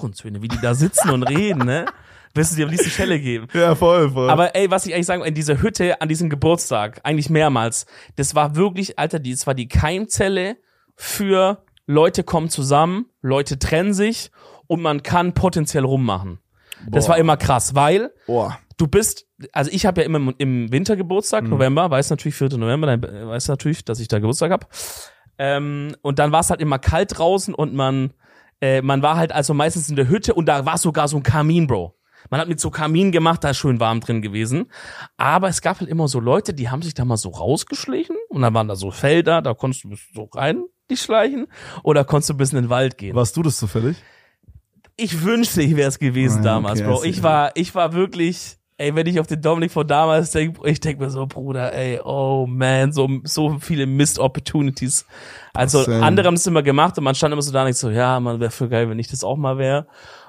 Hurenzöhne, 0.00 0.40
wie 0.42 0.48
die 0.48 0.60
da 0.60 0.74
sitzen 0.74 1.10
und 1.10 1.24
reden, 1.24 1.64
ne? 1.64 1.86
Wirst 2.34 2.52
du 2.52 2.56
dir 2.56 2.66
am 2.66 2.70
liebsten 2.70 2.90
Schelle 2.90 3.18
geben. 3.18 3.48
Ja, 3.52 3.74
voll, 3.74 4.10
voll. 4.10 4.30
Aber 4.30 4.54
ey, 4.54 4.70
was 4.70 4.86
ich 4.86 4.94
eigentlich 4.94 5.06
sagen, 5.06 5.24
in 5.24 5.34
dieser 5.34 5.60
Hütte 5.60 6.00
an 6.00 6.08
diesem 6.08 6.30
Geburtstag, 6.30 7.00
eigentlich 7.02 7.30
mehrmals, 7.30 7.86
das 8.16 8.34
war 8.34 8.54
wirklich, 8.54 8.98
Alter, 8.98 9.18
das 9.18 9.46
war 9.46 9.54
die 9.54 9.66
Keimzelle 9.66 10.56
für 10.94 11.64
Leute 11.86 12.22
kommen 12.22 12.48
zusammen, 12.50 13.06
Leute 13.22 13.58
trennen 13.58 13.94
sich 13.94 14.30
und 14.66 14.82
man 14.82 15.02
kann 15.02 15.32
potenziell 15.32 15.84
rummachen. 15.84 16.38
Das 16.86 17.06
Boah. 17.06 17.12
war 17.12 17.18
immer 17.18 17.36
krass, 17.36 17.74
weil 17.74 18.12
Boah. 18.26 18.58
du 18.76 18.86
bist, 18.86 19.26
also 19.52 19.70
ich 19.72 19.86
habe 19.86 20.00
ja 20.00 20.06
immer 20.06 20.32
im, 20.38 20.72
Winter 20.72 20.96
Geburtstag, 20.96 21.44
Mhm. 21.44 21.50
November, 21.50 21.90
weiß 21.90 22.10
natürlich 22.10 22.34
4. 22.34 22.56
November, 22.56 22.86
dann 22.96 23.28
weiß 23.28 23.48
natürlich, 23.48 23.84
dass 23.84 24.00
ich 24.00 24.08
da 24.08 24.18
Geburtstag 24.18 24.50
hab. 24.52 24.68
Ähm, 25.38 25.94
und 26.02 26.18
dann 26.18 26.32
war 26.32 26.40
es 26.40 26.50
halt 26.50 26.60
immer 26.60 26.78
kalt 26.78 27.16
draußen 27.18 27.54
und 27.54 27.72
man, 27.74 28.12
äh, 28.60 28.82
man 28.82 29.02
war 29.02 29.16
halt 29.16 29.30
also 29.32 29.54
meistens 29.54 29.88
in 29.88 29.96
der 29.96 30.08
Hütte 30.08 30.34
und 30.34 30.46
da 30.46 30.66
war 30.66 30.78
sogar 30.78 31.06
so 31.08 31.16
ein 31.16 31.22
Kamin, 31.22 31.66
Bro. 31.68 31.94
Man 32.30 32.40
hat 32.40 32.48
mit 32.48 32.58
so 32.58 32.70
Kamin 32.70 33.12
gemacht, 33.12 33.44
da 33.44 33.50
ist 33.50 33.58
schön 33.58 33.78
warm 33.78 34.00
drin 34.00 34.20
gewesen. 34.22 34.66
Aber 35.16 35.48
es 35.48 35.62
gab 35.62 35.78
halt 35.78 35.88
immer 35.88 36.08
so 36.08 36.18
Leute, 36.18 36.52
die 36.52 36.68
haben 36.68 36.82
sich 36.82 36.92
da 36.94 37.04
mal 37.04 37.16
so 37.16 37.28
rausgeschlichen 37.30 38.16
und 38.28 38.42
dann 38.42 38.52
waren 38.54 38.66
da 38.66 38.74
so 38.74 38.90
Felder, 38.90 39.40
da 39.40 39.54
konntest 39.54 39.84
du 39.84 39.94
so 40.12 40.24
rein 40.34 40.64
dich 40.90 41.00
schleichen 41.02 41.46
oder 41.84 42.04
konntest 42.04 42.30
du 42.30 42.34
ein 42.34 42.38
bisschen 42.38 42.58
in 42.58 42.64
den 42.64 42.70
Wald 42.70 42.98
gehen. 42.98 43.14
Warst 43.14 43.36
du 43.36 43.42
das 43.42 43.58
zufällig? 43.58 43.96
Ich 44.96 45.22
wünschte, 45.22 45.62
ich 45.62 45.76
wäre 45.76 45.88
es 45.88 46.00
gewesen 46.00 46.40
Ah, 46.40 46.44
damals, 46.44 46.80
okay, 46.80 46.88
Bro. 46.88 47.04
Ich 47.04 47.22
war, 47.22 47.52
ich 47.54 47.74
war 47.76 47.92
wirklich, 47.92 48.57
ey, 48.78 48.94
wenn 48.94 49.06
ich 49.06 49.20
auf 49.20 49.26
den 49.26 49.42
Dominik 49.42 49.72
von 49.72 49.86
damals 49.86 50.30
denke, 50.30 50.66
ich 50.68 50.80
denke 50.80 51.02
mir 51.02 51.10
so, 51.10 51.26
Bruder, 51.26 51.74
ey, 51.74 52.00
oh 52.02 52.46
man, 52.48 52.92
so, 52.92 53.08
so 53.24 53.58
viele 53.58 53.86
Missed 53.86 54.18
Opportunities. 54.18 55.04
Also 55.52 55.82
Same. 55.82 56.02
andere 56.04 56.28
haben 56.28 56.34
es 56.34 56.46
immer 56.46 56.62
gemacht 56.62 56.96
und 56.96 57.04
man 57.04 57.14
stand 57.14 57.32
immer 57.32 57.42
so 57.42 57.52
da 57.52 57.64
und 57.64 57.70
ich 57.70 57.76
so, 57.76 57.90
ja, 57.90 58.18
man 58.20 58.40
wäre 58.40 58.50
voll 58.50 58.68
geil, 58.68 58.88
wenn 58.88 58.98
ich 58.98 59.08
das 59.08 59.24
auch 59.24 59.36
mal 59.36 59.58
wäre. 59.58 59.88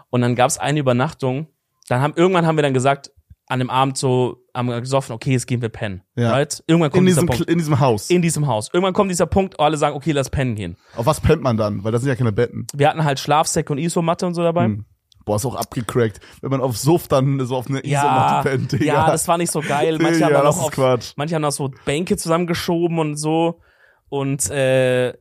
Und 0.09 0.21
dann 0.21 0.35
gab 0.35 0.49
es 0.49 0.57
eine 0.57 0.79
Übernachtung. 0.79 1.47
Dann 1.87 2.01
haben, 2.01 2.13
irgendwann 2.15 2.47
haben 2.47 2.57
wir 2.57 2.63
dann 2.63 2.73
gesagt, 2.73 3.11
an 3.45 3.59
dem 3.59 3.69
Abend 3.69 3.97
so, 3.97 4.43
haben 4.55 4.67
wir 4.67 4.79
gesoffen, 4.79 5.13
okay, 5.13 5.31
jetzt 5.31 5.47
gehen 5.47 5.61
wir 5.61 5.69
pennen. 5.69 6.03
Ja. 6.15 6.31
Right? 6.31 6.63
Irgendwann 6.67 6.91
kommt 6.91 7.01
In 7.01 7.05
dieser 7.05 7.21
diesem, 7.21 7.27
Punkt. 7.27 7.49
in 7.49 7.57
diesem 7.57 7.79
Haus. 7.79 8.09
In 8.09 8.21
diesem 8.21 8.47
Haus. 8.47 8.69
Irgendwann 8.73 8.93
kommt 8.93 9.11
dieser 9.11 9.25
Punkt, 9.27 9.55
wo 9.57 9.63
alle 9.63 9.77
sagen, 9.77 9.95
okay, 9.95 10.11
lass 10.11 10.29
pennen 10.29 10.55
gehen. 10.55 10.75
Auf 10.95 11.05
was 11.05 11.21
pennt 11.21 11.41
man 11.41 11.57
dann? 11.57 11.83
Weil 11.83 11.91
das 11.91 12.01
sind 12.01 12.09
ja 12.09 12.15
keine 12.15 12.31
Betten. 12.31 12.65
Wir 12.73 12.89
hatten 12.89 13.03
halt 13.03 13.19
Schlafsäcke 13.19 13.71
und 13.73 13.79
Isomatte 13.79 14.25
und 14.27 14.33
so 14.33 14.41
dabei. 14.41 14.65
Hm. 14.65 14.85
Boah, 15.29 15.35
ist 15.35 15.45
auch 15.45 15.53
abgecrackt. 15.53 16.19
Wenn 16.41 16.49
man 16.49 16.59
auf 16.59 16.75
Suff 16.75 17.07
dann 17.07 17.45
so 17.45 17.55
auf 17.55 17.67
eine 17.67 17.85
Ja, 17.85 17.99
Isomatte 17.99 18.49
pennt, 18.49 18.71
Digga. 18.71 18.83
ja, 18.83 19.11
das 19.11 19.27
war 19.27 19.37
nicht 19.37 19.51
so 19.51 19.59
geil. 19.61 19.99
Manche 20.01 20.13
Digga, 20.13 20.25
haben 20.25 20.33
dann 20.33 20.47
auch 20.47 20.59
auf, 20.63 20.71
Quatsch. 20.71 21.13
manche 21.17 21.35
haben 21.35 21.43
noch 21.43 21.51
so 21.51 21.69
Bänke 21.85 22.17
zusammengeschoben 22.17 22.97
und 22.97 23.15
so. 23.15 23.61
Und 24.09 24.49
äh, 24.49 25.13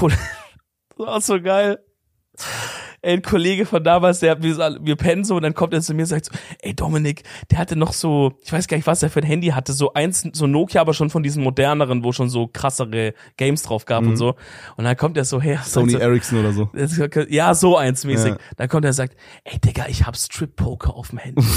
cool. 0.00 0.12
das 0.96 0.98
war 1.06 1.20
so 1.20 1.42
geil. 1.42 1.78
Ey, 3.04 3.14
ein 3.14 3.22
Kollege 3.22 3.66
von 3.66 3.84
damals, 3.84 4.20
der 4.20 4.30
hat 4.32 4.40
mir 4.40 4.54
so, 4.54 4.62
wir 4.80 4.96
pennen 4.96 5.24
so 5.24 5.36
und 5.36 5.42
dann 5.42 5.54
kommt 5.54 5.74
er 5.74 5.80
zu 5.80 5.92
mir 5.94 6.02
und 6.02 6.06
sagt 6.06 6.26
so, 6.26 6.32
ey 6.60 6.74
Dominik, 6.74 7.22
der 7.50 7.58
hatte 7.58 7.76
noch 7.76 7.92
so, 7.92 8.32
ich 8.42 8.52
weiß 8.52 8.66
gar 8.66 8.76
nicht, 8.76 8.86
was 8.86 9.02
er 9.02 9.10
für 9.10 9.20
ein 9.20 9.26
Handy 9.26 9.48
hatte, 9.48 9.72
so 9.72 9.92
eins, 9.92 10.26
so 10.32 10.46
Nokia, 10.46 10.80
aber 10.80 10.94
schon 10.94 11.10
von 11.10 11.22
diesen 11.22 11.42
moderneren, 11.42 12.02
wo 12.02 12.12
schon 12.12 12.30
so 12.30 12.46
krassere 12.46 13.14
Games 13.36 13.62
drauf 13.62 13.84
gab 13.84 14.04
und 14.04 14.16
so. 14.16 14.36
Und 14.76 14.84
dann 14.84 14.96
kommt 14.96 15.16
er 15.16 15.24
so 15.24 15.40
her. 15.40 15.58
Mhm. 15.58 15.68
Sony 15.68 15.92
so, 15.92 15.98
Ericsson 15.98 16.38
oder 16.38 16.52
so. 16.52 16.70
ja, 17.28 17.54
so 17.54 17.76
eins 17.76 18.04
mäßig. 18.04 18.32
Ja. 18.32 18.38
Dann 18.56 18.68
kommt 18.68 18.84
er 18.84 18.88
und 18.88 18.94
sagt, 18.94 19.16
ey 19.44 19.58
Digga, 19.58 19.86
ich 19.88 20.06
hab 20.06 20.16
Strip-Poker 20.16 20.94
auf 20.94 21.10
dem 21.10 21.18
Handy. 21.18 21.44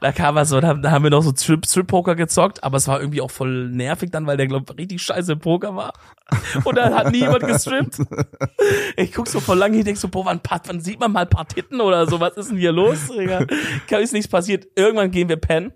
Da 0.00 0.12
kam 0.12 0.36
er 0.36 0.44
so, 0.44 0.60
da, 0.60 0.74
da 0.74 0.90
haben 0.90 1.02
wir 1.02 1.10
noch 1.10 1.22
so 1.22 1.32
Strip, 1.36 1.66
Strip 1.66 1.86
Poker 1.86 2.14
gezockt, 2.14 2.62
aber 2.62 2.76
es 2.76 2.86
war 2.88 3.00
irgendwie 3.00 3.20
auch 3.20 3.30
voll 3.30 3.68
nervig 3.70 4.10
dann, 4.10 4.26
weil 4.26 4.36
der 4.36 4.46
glaub 4.46 4.76
richtig 4.78 5.02
scheiße 5.02 5.36
Poker 5.36 5.74
war. 5.74 5.92
Und 6.64 6.76
dann 6.76 6.94
hat 6.94 7.12
niemand 7.12 7.46
gestrippt. 7.46 7.98
Ich 8.96 9.12
guck 9.12 9.28
so 9.28 9.40
voll 9.40 9.58
lange, 9.58 9.78
ich 9.78 9.84
denk 9.84 9.96
so, 9.96 10.08
boah, 10.08 10.24
wann, 10.36 10.40
pat- 10.42 10.68
wann 10.68 10.80
sieht 10.80 11.00
man 11.00 11.12
mal 11.12 11.22
ein 11.22 11.28
paar 11.30 11.46
Titten 11.48 11.80
oder 11.80 12.06
so, 12.06 12.20
was 12.20 12.36
ist 12.36 12.50
denn 12.50 12.58
hier 12.58 12.72
los? 12.72 13.08
Digga? 13.08 13.46
Ist 13.98 14.12
nichts 14.12 14.28
passiert. 14.28 14.66
Irgendwann 14.76 15.10
gehen 15.10 15.28
wir 15.28 15.36
pennen. 15.36 15.72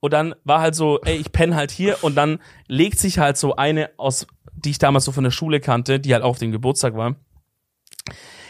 Und 0.00 0.12
dann 0.12 0.34
war 0.44 0.60
halt 0.60 0.74
so, 0.74 1.00
ey, 1.02 1.16
ich 1.16 1.30
penne 1.30 1.54
halt 1.54 1.70
hier 1.70 1.98
und 2.02 2.16
dann 2.16 2.40
legt 2.66 2.98
sich 2.98 3.18
halt 3.18 3.36
so 3.36 3.54
eine 3.56 3.90
aus, 3.98 4.26
die 4.54 4.70
ich 4.70 4.78
damals 4.78 5.04
so 5.04 5.12
von 5.12 5.22
der 5.24 5.30
Schule 5.30 5.60
kannte, 5.60 6.00
die 6.00 6.12
halt 6.12 6.24
auch 6.24 6.30
auf 6.30 6.38
dem 6.38 6.50
Geburtstag 6.50 6.96
war, 6.96 7.14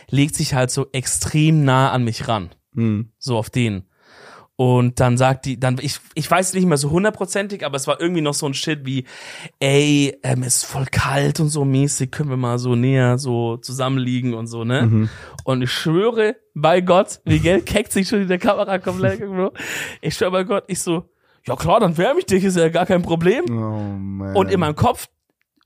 legt 0.08 0.34
sich 0.34 0.54
halt 0.54 0.70
so 0.70 0.86
extrem 0.92 1.64
nah 1.64 1.90
an 1.90 2.04
mich 2.04 2.26
ran 2.28 2.50
Hm. 2.74 3.12
so 3.18 3.36
auf 3.36 3.50
den. 3.50 3.84
Und 4.62 5.00
dann 5.00 5.18
sagt 5.18 5.46
die, 5.46 5.58
dann, 5.58 5.76
ich, 5.82 5.98
ich 6.14 6.30
weiß 6.30 6.54
nicht 6.54 6.66
mehr 6.66 6.76
so 6.76 6.92
hundertprozentig, 6.92 7.66
aber 7.66 7.74
es 7.74 7.88
war 7.88 8.00
irgendwie 8.00 8.20
noch 8.20 8.32
so 8.32 8.46
ein 8.46 8.54
Shit 8.54 8.86
wie, 8.86 9.06
ey, 9.58 10.16
ähm, 10.22 10.44
es 10.44 10.58
ist 10.58 10.66
voll 10.66 10.86
kalt 10.88 11.40
und 11.40 11.48
so 11.48 11.64
mäßig, 11.64 12.12
können 12.12 12.30
wir 12.30 12.36
mal 12.36 12.60
so 12.60 12.76
näher 12.76 13.18
so 13.18 13.56
zusammenliegen 13.56 14.34
und 14.34 14.46
so, 14.46 14.62
ne? 14.62 14.82
Mhm. 14.82 15.08
Und 15.42 15.62
ich 15.62 15.72
schwöre 15.72 16.36
bei 16.54 16.80
Gott, 16.80 17.22
Miguel 17.24 17.60
keckt 17.64 17.90
sich 17.90 18.06
schon 18.06 18.22
in 18.22 18.28
der 18.28 18.38
Kamera 18.38 18.78
komplett, 18.78 19.18
Bro. 19.18 19.52
Ich 20.00 20.14
schwöre 20.14 20.30
bei 20.30 20.44
Gott, 20.44 20.62
ich 20.68 20.80
so, 20.80 21.10
ja 21.44 21.56
klar, 21.56 21.80
dann 21.80 21.98
wärme 21.98 22.20
ich 22.20 22.26
dich, 22.26 22.44
ist 22.44 22.56
ja 22.56 22.68
gar 22.68 22.86
kein 22.86 23.02
Problem. 23.02 23.46
Oh 23.48 23.80
man. 23.98 24.36
Und 24.36 24.48
in 24.48 24.60
meinem 24.60 24.76
Kopf 24.76 25.08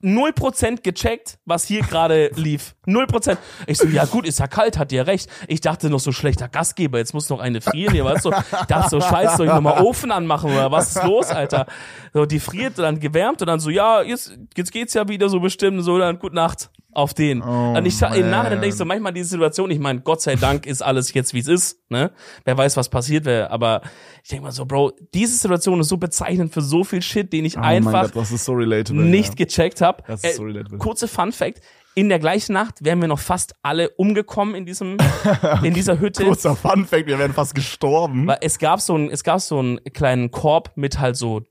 0% 0.03 0.81
gecheckt, 0.83 1.39
was 1.45 1.65
hier 1.65 1.81
gerade 1.81 2.31
lief. 2.35 2.75
0%. 2.85 3.37
Ich 3.65 3.77
so, 3.77 3.87
ja 3.87 4.05
gut, 4.05 4.27
ist 4.27 4.39
ja 4.39 4.47
kalt, 4.47 4.77
hat 4.77 4.91
ihr 4.91 5.07
recht. 5.07 5.29
Ich 5.47 5.61
dachte 5.61 5.89
noch 5.89 5.99
so 5.99 6.11
schlechter 6.11 6.47
Gastgeber, 6.47 6.99
jetzt 6.99 7.13
muss 7.13 7.29
noch 7.29 7.39
eine 7.39 7.61
frieren 7.61 7.93
hier, 7.93 8.05
weißt 8.05 8.25
du? 8.25 8.31
Ich 8.31 8.65
dachte 8.67 8.89
so, 8.89 9.01
scheiße, 9.01 9.37
soll 9.37 9.47
ich 9.47 9.53
nochmal 9.53 9.81
Ofen 9.83 10.11
anmachen 10.11 10.51
oder 10.51 10.71
was 10.71 10.95
ist 10.95 11.03
los, 11.03 11.29
Alter? 11.29 11.65
So, 12.13 12.25
die 12.25 12.39
friert, 12.39 12.77
dann 12.77 12.99
gewärmt 12.99 13.41
und 13.41 13.47
dann 13.47 13.59
so, 13.59 13.69
ja, 13.69 14.01
jetzt, 14.03 14.37
jetzt 14.55 14.71
geht's 14.71 14.93
ja 14.93 15.07
wieder 15.07 15.29
so 15.29 15.39
bestimmt, 15.39 15.83
so, 15.83 15.97
dann 15.97 16.19
gute 16.19 16.35
Nacht 16.35 16.69
auf 16.93 17.13
den. 17.13 17.41
Oh, 17.41 17.75
und 17.77 17.85
ich 17.85 18.01
im 18.01 18.29
Nachhinein 18.29 18.61
denke 18.61 18.67
ich 18.69 18.75
so, 18.75 18.85
manchmal 18.85 19.13
diese 19.13 19.29
Situation, 19.29 19.69
ich 19.69 19.79
meine, 19.79 20.01
Gott 20.01 20.21
sei 20.21 20.35
Dank 20.35 20.65
ist 20.65 20.81
alles 20.81 21.13
jetzt, 21.13 21.33
wie 21.33 21.39
es 21.39 21.47
ist, 21.47 21.79
ne? 21.89 22.11
Wer 22.43 22.57
weiß, 22.57 22.75
was 22.75 22.89
passiert 22.89 23.25
wäre, 23.25 23.51
aber 23.51 23.81
ich 24.23 24.29
denke 24.29 24.45
mal 24.45 24.51
so, 24.51 24.65
Bro, 24.65 24.93
diese 25.13 25.35
Situation 25.35 25.79
ist 25.79 25.89
so 25.89 25.97
bezeichnend 25.97 26.53
für 26.53 26.61
so 26.61 26.83
viel 26.83 27.01
Shit, 27.01 27.31
den 27.33 27.45
ich 27.45 27.57
oh 27.57 27.61
einfach 27.61 28.11
Gott, 28.11 28.27
so 28.27 28.53
relatable. 28.53 29.03
nicht 29.03 29.39
ja. 29.39 29.45
gecheckt 29.45 29.81
habe. 29.81 30.03
Das 30.07 30.23
ist 30.23 30.37
so 30.37 30.45
kurze 30.79 31.07
Fun 31.07 31.31
Fact: 31.31 31.61
In 31.93 32.09
der 32.09 32.19
gleichen 32.19 32.53
Nacht 32.53 32.83
wären 32.83 32.99
wir 32.99 33.07
noch 33.07 33.19
fast 33.19 33.53
alle 33.61 33.89
umgekommen 33.91 34.55
in 34.55 34.65
diesem, 34.65 34.97
in 35.63 35.73
dieser 35.73 35.99
Hütte. 35.99 36.25
Kurzer 36.25 36.55
Fun 36.55 36.85
Fact, 36.85 37.05
wir 37.05 37.19
wären 37.19 37.33
fast 37.33 37.53
gestorben. 37.53 38.25
Weil 38.27 38.39
es 38.41 38.57
gab 38.57 38.81
so 38.81 38.97
ein, 38.97 39.11
es 39.11 39.23
gab 39.23 39.41
so 39.41 39.59
einen 39.59 39.83
kleinen 39.93 40.31
Korb 40.31 40.71
mit 40.75 40.99
halt 40.99 41.15
so 41.15 41.43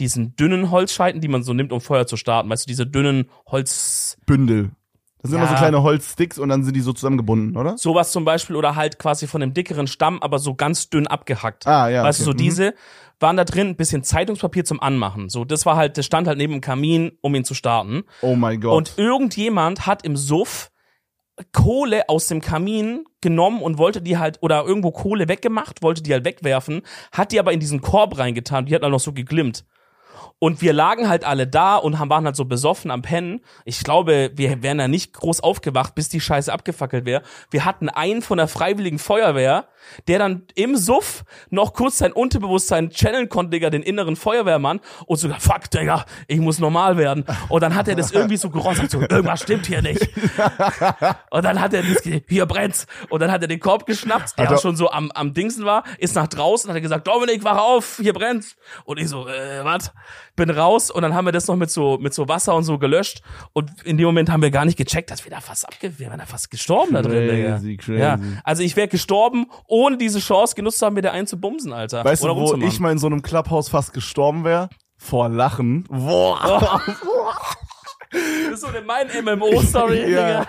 diesen 0.00 0.34
dünnen 0.36 0.70
Holzscheiten, 0.70 1.20
die 1.20 1.28
man 1.28 1.42
so 1.42 1.52
nimmt, 1.52 1.72
um 1.72 1.80
Feuer 1.80 2.06
zu 2.06 2.16
starten. 2.16 2.48
Weißt 2.48 2.66
du, 2.66 2.68
diese 2.68 2.86
dünnen 2.86 3.30
Holz, 3.46 4.16
Bündel. 4.26 4.72
Das 5.24 5.30
sind 5.30 5.38
immer 5.38 5.48
so 5.48 5.54
Ja. 5.54 5.58
kleine 5.58 5.82
Holzsticks 5.82 6.38
und 6.38 6.50
dann 6.50 6.64
sind 6.64 6.76
die 6.76 6.82
so 6.82 6.92
zusammengebunden, 6.92 7.56
oder? 7.56 7.78
sowas 7.78 8.12
zum 8.12 8.26
Beispiel, 8.26 8.56
oder 8.56 8.76
halt 8.76 8.98
quasi 8.98 9.26
von 9.26 9.40
dem 9.40 9.54
dickeren 9.54 9.86
Stamm, 9.86 10.20
aber 10.22 10.38
so 10.38 10.54
ganz 10.54 10.90
dünn 10.90 11.06
abgehackt. 11.06 11.66
Ah, 11.66 11.88
ja. 11.88 12.04
weißt 12.04 12.18
du, 12.20 12.24
okay. 12.24 12.30
so 12.30 12.32
Mhm. 12.32 12.36
diese 12.36 12.74
waren 13.20 13.36
da 13.38 13.44
drin, 13.44 13.68
ein 13.68 13.76
bisschen 13.76 14.02
Zeitungspapier 14.04 14.66
zum 14.66 14.82
Anmachen. 14.82 15.30
So, 15.30 15.46
das 15.46 15.64
war 15.64 15.76
halt, 15.76 15.96
das 15.96 16.04
stand 16.04 16.28
halt 16.28 16.36
neben 16.36 16.52
dem 16.52 16.60
Kamin, 16.60 17.12
um 17.22 17.34
ihn 17.34 17.44
zu 17.46 17.54
starten. 17.54 18.02
Oh 18.20 18.34
mein 18.36 18.60
Gott. 18.60 18.76
Und 18.76 18.94
irgendjemand 18.98 19.86
hat 19.86 20.04
im 20.04 20.14
Suff 20.18 20.70
Kohle 21.52 22.08
aus 22.08 22.28
dem 22.28 22.40
Kamin 22.40 23.06
genommen 23.20 23.62
und 23.62 23.78
wollte 23.78 24.02
die 24.02 24.18
halt, 24.18 24.38
oder 24.42 24.64
irgendwo 24.64 24.90
Kohle 24.92 25.26
weggemacht, 25.26 25.82
wollte 25.82 26.02
die 26.02 26.12
halt 26.12 26.24
wegwerfen, 26.24 26.82
hat 27.12 27.32
die 27.32 27.40
aber 27.40 27.52
in 27.52 27.60
diesen 27.60 27.80
Korb 27.80 28.18
reingetan, 28.18 28.66
die 28.66 28.74
hat 28.74 28.82
dann 28.82 28.92
noch 28.92 29.00
so 29.00 29.12
geglimmt. 29.12 29.64
Und 30.38 30.60
wir 30.60 30.72
lagen 30.72 31.08
halt 31.08 31.24
alle 31.24 31.46
da 31.46 31.76
und 31.76 31.98
haben, 31.98 32.10
waren 32.10 32.26
halt 32.26 32.36
so 32.36 32.44
besoffen 32.44 32.90
am 32.90 33.02
Pennen. 33.02 33.40
Ich 33.64 33.82
glaube, 33.82 34.30
wir 34.34 34.62
wären 34.62 34.78
da 34.78 34.88
nicht 34.88 35.12
groß 35.14 35.40
aufgewacht, 35.40 35.94
bis 35.94 36.08
die 36.08 36.20
Scheiße 36.20 36.52
abgefackelt 36.52 37.06
wäre. 37.06 37.22
Wir 37.50 37.64
hatten 37.64 37.88
einen 37.88 38.20
von 38.20 38.38
der 38.38 38.48
Freiwilligen 38.48 38.98
Feuerwehr, 38.98 39.68
der 40.08 40.18
dann 40.18 40.42
im 40.54 40.76
Suff 40.76 41.24
noch 41.50 41.72
kurz 41.74 41.98
sein 41.98 42.12
Unterbewusstsein 42.12 42.90
channeln 42.90 43.28
konnte, 43.28 43.50
Digga, 43.50 43.70
den 43.70 43.82
inneren 43.82 44.16
Feuerwehrmann 44.16 44.80
und 45.06 45.16
sogar, 45.16 45.40
fuck, 45.40 45.70
Digga, 45.70 46.04
ich 46.28 46.40
muss 46.40 46.58
normal 46.58 46.96
werden. 46.96 47.24
Und 47.48 47.62
dann 47.62 47.74
hat 47.74 47.88
er 47.88 47.96
das 47.96 48.12
irgendwie 48.12 48.36
so 48.36 48.50
sagt 48.50 48.90
so, 48.90 49.00
irgendwas 49.00 49.42
stimmt 49.42 49.66
hier 49.66 49.82
nicht. 49.82 50.08
Und 51.30 51.44
dann 51.44 51.60
hat 51.60 51.72
er 51.74 51.82
das, 51.82 52.02
hier 52.28 52.46
brennt's. 52.46 52.86
Und 53.10 53.20
dann 53.20 53.30
hat 53.30 53.42
er 53.42 53.48
den 53.48 53.60
Korb 53.60 53.86
geschnappt, 53.86 54.38
der 54.38 54.46
er- 54.50 54.58
schon 54.58 54.76
so 54.76 54.90
am, 54.90 55.10
am 55.12 55.34
Dingsen 55.34 55.64
war, 55.64 55.84
ist 55.98 56.14
nach 56.14 56.26
draußen, 56.28 56.68
hat 56.70 56.76
er 56.76 56.80
gesagt, 56.80 57.06
Dominik, 57.06 57.44
wach 57.44 57.58
auf, 57.58 57.98
hier 58.00 58.12
brennt's. 58.12 58.56
Und 58.84 58.98
ich 58.98 59.08
so, 59.08 59.26
äh, 59.28 59.64
was? 59.64 59.92
Bin 60.36 60.50
raus 60.50 60.90
und 60.90 61.02
dann 61.02 61.14
haben 61.14 61.26
wir 61.26 61.32
das 61.32 61.46
noch 61.46 61.56
mit 61.56 61.70
so, 61.70 61.98
mit 61.98 62.12
so 62.14 62.28
Wasser 62.28 62.54
und 62.54 62.64
so 62.64 62.78
gelöscht. 62.78 63.22
Und 63.52 63.70
in 63.84 63.96
dem 63.98 64.06
Moment 64.06 64.30
haben 64.30 64.42
wir 64.42 64.50
gar 64.50 64.64
nicht 64.64 64.76
gecheckt, 64.76 65.10
dass 65.10 65.24
wir 65.24 65.30
da 65.30 65.40
fast 65.40 65.66
abge, 65.66 65.98
wir 65.98 66.08
waren 66.10 66.18
da 66.18 66.26
fast 66.26 66.50
gestorben 66.50 66.94
da 66.94 67.02
drin, 67.02 67.28
Crazy, 67.28 67.66
Digga. 67.68 67.82
crazy. 67.82 68.00
Ja. 68.00 68.18
Also 68.42 68.62
ich 68.62 68.74
wäre 68.76 68.88
gestorben, 68.88 69.46
ohne 69.74 69.96
diese 69.96 70.20
Chance 70.20 70.54
genutzt 70.54 70.78
zu 70.78 70.86
haben, 70.86 70.94
mir 70.94 71.02
da 71.02 71.10
einen 71.10 71.26
zu 71.26 71.38
bumsen, 71.40 71.72
Alter. 71.72 72.04
weißt 72.04 72.22
du, 72.22 72.26
Oder 72.26 72.36
wo 72.36 72.40
rumzumachen. 72.40 72.68
ich 72.68 72.78
mal 72.80 72.92
in 72.92 72.98
so 72.98 73.06
einem 73.08 73.22
Clubhaus 73.22 73.68
fast 73.68 73.92
gestorben 73.92 74.44
wäre? 74.44 74.68
Vor 74.96 75.28
Lachen. 75.28 75.84
Boah. 75.90 76.80
Das 78.12 78.54
ist 78.54 78.60
so 78.60 78.68
eine 78.68 78.80
mein 78.82 79.08
MMO-Story, 79.08 79.98
ja. 80.12 80.44
Digga. 80.44 80.46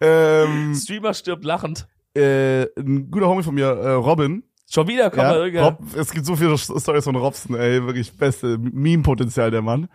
ähm, 0.00 0.74
Streamer 0.74 1.12
stirbt 1.12 1.44
lachend. 1.44 1.86
äh, 2.16 2.62
ein 2.80 3.10
guter 3.10 3.28
Homie 3.28 3.42
von 3.42 3.54
mir, 3.54 3.66
äh, 3.66 3.90
Robin. 3.92 4.42
Schon 4.70 4.88
wieder 4.88 5.10
kommt 5.10 5.52
Ja. 5.52 5.64
Rob, 5.66 5.80
es 5.94 6.10
gibt 6.12 6.24
so 6.24 6.34
viele 6.34 6.56
Stories 6.56 7.04
von 7.04 7.16
Robson, 7.16 7.56
ey, 7.56 7.84
wirklich 7.84 8.16
beste 8.16 8.56
Meme-Potenzial, 8.58 9.50
der 9.50 9.60
Mann. 9.60 9.88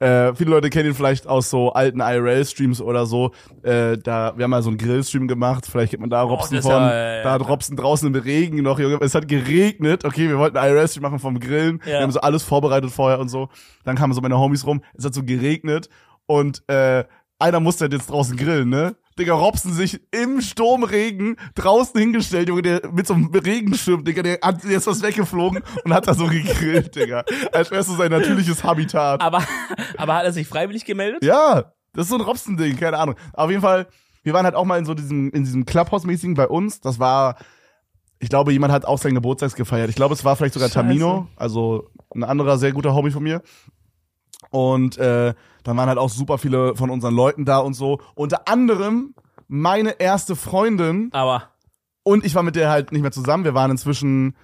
Äh, 0.00 0.34
viele 0.34 0.50
Leute 0.50 0.70
kennen 0.70 0.88
ihn 0.88 0.94
vielleicht 0.94 1.26
aus 1.26 1.50
so 1.50 1.72
alten 1.72 2.00
IRL-Streams 2.00 2.80
oder 2.80 3.04
so. 3.04 3.32
Äh, 3.62 3.98
da, 3.98 4.32
wir 4.34 4.44
haben 4.44 4.50
mal 4.50 4.62
so 4.62 4.70
einen 4.70 4.78
Grill-Stream 4.78 5.28
gemacht, 5.28 5.66
vielleicht 5.70 5.90
kennt 5.90 6.00
man 6.00 6.08
da 6.08 6.22
Robson 6.22 6.56
das 6.56 6.64
ist 6.64 6.70
von. 6.70 6.80
ja, 6.82 6.92
ja, 6.92 7.16
ja. 7.16 7.22
Da 7.22 7.32
hat 7.32 7.46
Robson 7.46 7.76
draußen 7.76 8.12
im 8.12 8.20
Regen 8.20 8.62
noch, 8.62 8.78
Junge, 8.78 8.98
es 9.02 9.14
hat 9.14 9.28
geregnet. 9.28 10.04
Okay, 10.06 10.28
wir 10.28 10.38
wollten 10.38 10.56
einen 10.56 10.74
IRL-Stream 10.74 11.02
machen 11.02 11.18
vom 11.18 11.38
Grillen. 11.38 11.80
Ja. 11.84 11.92
Wir 11.92 12.00
haben 12.00 12.12
so 12.12 12.20
alles 12.20 12.42
vorbereitet 12.42 12.90
vorher 12.90 13.20
und 13.20 13.28
so. 13.28 13.50
Dann 13.84 13.94
kamen 13.94 14.14
so 14.14 14.22
meine 14.22 14.38
Homies 14.38 14.66
rum, 14.66 14.82
es 14.96 15.04
hat 15.04 15.12
so 15.12 15.22
geregnet 15.22 15.90
und 16.26 16.62
äh, 16.68 17.04
einer 17.38 17.60
musste 17.60 17.84
halt 17.84 17.92
jetzt 17.92 18.10
draußen 18.10 18.36
grillen, 18.36 18.68
ne? 18.68 18.96
Digga, 19.20 19.34
Robson 19.34 19.72
sich 19.72 20.00
im 20.12 20.40
Sturmregen 20.40 21.36
draußen 21.54 22.00
hingestellt, 22.00 22.48
Junge, 22.48 22.62
der 22.62 22.90
mit 22.90 23.06
so 23.06 23.14
einem 23.14 23.26
Regenschirm, 23.26 24.02
Digga, 24.02 24.22
der 24.22 24.38
hat 24.42 24.64
der 24.64 24.78
ist 24.78 24.86
was 24.86 25.02
weggeflogen 25.02 25.62
und 25.84 25.92
hat 25.92 26.08
da 26.08 26.14
so 26.14 26.26
gegrillt, 26.26 26.96
Digga. 26.96 27.24
Als 27.52 27.70
wär's 27.70 27.86
so 27.86 27.96
sein 27.96 28.10
natürliches 28.10 28.64
Habitat. 28.64 29.20
Aber, 29.20 29.42
aber 29.98 30.14
hat 30.14 30.24
er 30.24 30.32
sich 30.32 30.48
freiwillig 30.48 30.86
gemeldet? 30.86 31.22
Ja, 31.22 31.72
das 31.92 32.04
ist 32.06 32.08
so 32.08 32.16
ein 32.16 32.22
Robson-Ding, 32.22 32.78
keine 32.78 32.98
Ahnung. 32.98 33.14
Auf 33.34 33.50
jeden 33.50 33.62
Fall, 33.62 33.88
wir 34.22 34.32
waren 34.32 34.44
halt 34.44 34.54
auch 34.54 34.64
mal 34.64 34.78
in 34.78 34.86
so 34.86 34.94
diesem, 34.94 35.30
in 35.30 35.44
diesem 35.44 35.66
Clubhouse-mäßigen 35.66 36.34
bei 36.34 36.48
uns. 36.48 36.80
Das 36.80 36.98
war, 36.98 37.36
ich 38.20 38.30
glaube, 38.30 38.52
jemand 38.52 38.72
hat 38.72 38.86
auch 38.86 38.98
seinen 38.98 39.14
Geburtstag 39.16 39.54
gefeiert. 39.54 39.90
Ich 39.90 39.96
glaube, 39.96 40.14
es 40.14 40.24
war 40.24 40.34
vielleicht 40.34 40.54
sogar 40.54 40.68
Scheiße. 40.68 40.86
Tamino, 40.86 41.28
also 41.36 41.90
ein 42.14 42.24
anderer 42.24 42.56
sehr 42.58 42.72
guter 42.72 42.94
Hobby 42.94 43.10
von 43.10 43.22
mir. 43.22 43.42
Und 44.50 44.98
äh, 44.98 45.34
dann 45.62 45.76
waren 45.76 45.88
halt 45.88 45.98
auch 45.98 46.10
super 46.10 46.38
viele 46.38 46.74
von 46.76 46.90
unseren 46.90 47.14
Leuten 47.14 47.44
da 47.44 47.58
und 47.58 47.74
so. 47.74 48.00
Unter 48.14 48.48
anderem 48.48 49.14
meine 49.48 50.00
erste 50.00 50.36
Freundin 50.36 51.08
Aber 51.12 51.50
und 52.02 52.24
ich 52.24 52.34
war 52.34 52.42
mit 52.42 52.56
der 52.56 52.70
halt 52.70 52.92
nicht 52.92 53.02
mehr 53.02 53.12
zusammen. 53.12 53.44
Wir 53.44 53.54
waren 53.54 53.70
inzwischen 53.70 54.36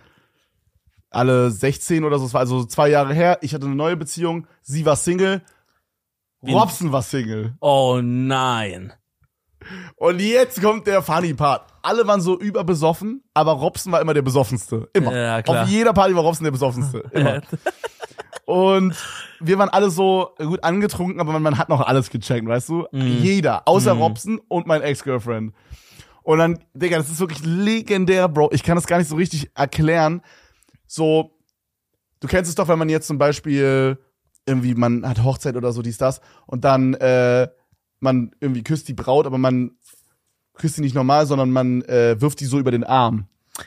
alle 1.10 1.50
16 1.50 2.04
oder 2.04 2.18
so. 2.18 2.26
Es 2.26 2.34
war 2.34 2.40
also 2.40 2.64
zwei 2.64 2.88
Jahre 2.88 3.14
her. 3.14 3.38
Ich 3.40 3.54
hatte 3.54 3.66
eine 3.66 3.74
neue 3.74 3.96
Beziehung. 3.96 4.46
Sie 4.62 4.84
war 4.84 4.96
Single. 4.96 5.42
Robson 6.46 6.92
war 6.92 7.02
Single. 7.02 7.54
Oh 7.60 8.00
nein. 8.02 8.92
Und 9.96 10.20
jetzt 10.20 10.62
kommt 10.62 10.86
der 10.86 11.02
funny 11.02 11.34
Part. 11.34 11.66
Alle 11.82 12.06
waren 12.06 12.20
so 12.20 12.38
überbesoffen, 12.38 13.24
aber 13.34 13.52
Robson 13.52 13.90
war 13.90 14.00
immer 14.00 14.14
der 14.14 14.22
besoffenste. 14.22 14.88
Immer. 14.92 15.16
Ja. 15.16 15.42
Auf 15.44 15.68
jeder 15.68 15.92
Party 15.92 16.14
war 16.14 16.22
Robson 16.22 16.44
der 16.44 16.50
besoffenste. 16.52 16.98
Immer. 17.12 17.40
Und 18.46 18.96
wir 19.40 19.58
waren 19.58 19.68
alle 19.68 19.90
so 19.90 20.30
gut 20.38 20.62
angetrunken, 20.62 21.20
aber 21.20 21.32
man, 21.32 21.42
man 21.42 21.58
hat 21.58 21.68
noch 21.68 21.80
alles 21.80 22.10
gecheckt, 22.10 22.46
weißt 22.46 22.68
du? 22.68 22.86
Jeder, 22.92 23.66
außer 23.66 23.92
Robson 23.92 24.40
und 24.48 24.68
mein 24.68 24.82
Ex-Girlfriend. 24.82 25.52
Und 26.22 26.38
dann, 26.38 26.58
Digga, 26.72 26.96
das 26.96 27.10
ist 27.10 27.18
wirklich 27.18 27.44
legendär, 27.44 28.28
Bro. 28.28 28.50
Ich 28.52 28.62
kann 28.62 28.76
das 28.76 28.86
gar 28.86 28.98
nicht 28.98 29.08
so 29.08 29.16
richtig 29.16 29.50
erklären. 29.54 30.22
So, 30.86 31.36
du 32.20 32.28
kennst 32.28 32.48
es 32.48 32.54
doch, 32.54 32.68
wenn 32.68 32.78
man 32.78 32.88
jetzt 32.88 33.08
zum 33.08 33.18
Beispiel 33.18 33.98
irgendwie, 34.46 34.74
man 34.76 35.06
hat 35.06 35.24
Hochzeit 35.24 35.56
oder 35.56 35.72
so, 35.72 35.82
dies, 35.82 35.98
das, 35.98 36.20
und 36.46 36.64
dann, 36.64 36.94
äh, 36.94 37.48
man 37.98 38.30
irgendwie 38.40 38.62
küsst 38.62 38.86
die 38.86 38.94
Braut, 38.94 39.26
aber 39.26 39.38
man 39.38 39.72
küsst 40.54 40.76
sie 40.76 40.82
nicht 40.82 40.94
normal, 40.94 41.26
sondern 41.26 41.50
man 41.50 41.82
äh, 41.82 42.20
wirft 42.20 42.38
die 42.38 42.44
so 42.44 42.60
über 42.60 42.70
den 42.70 42.84
Arm, 42.84 43.26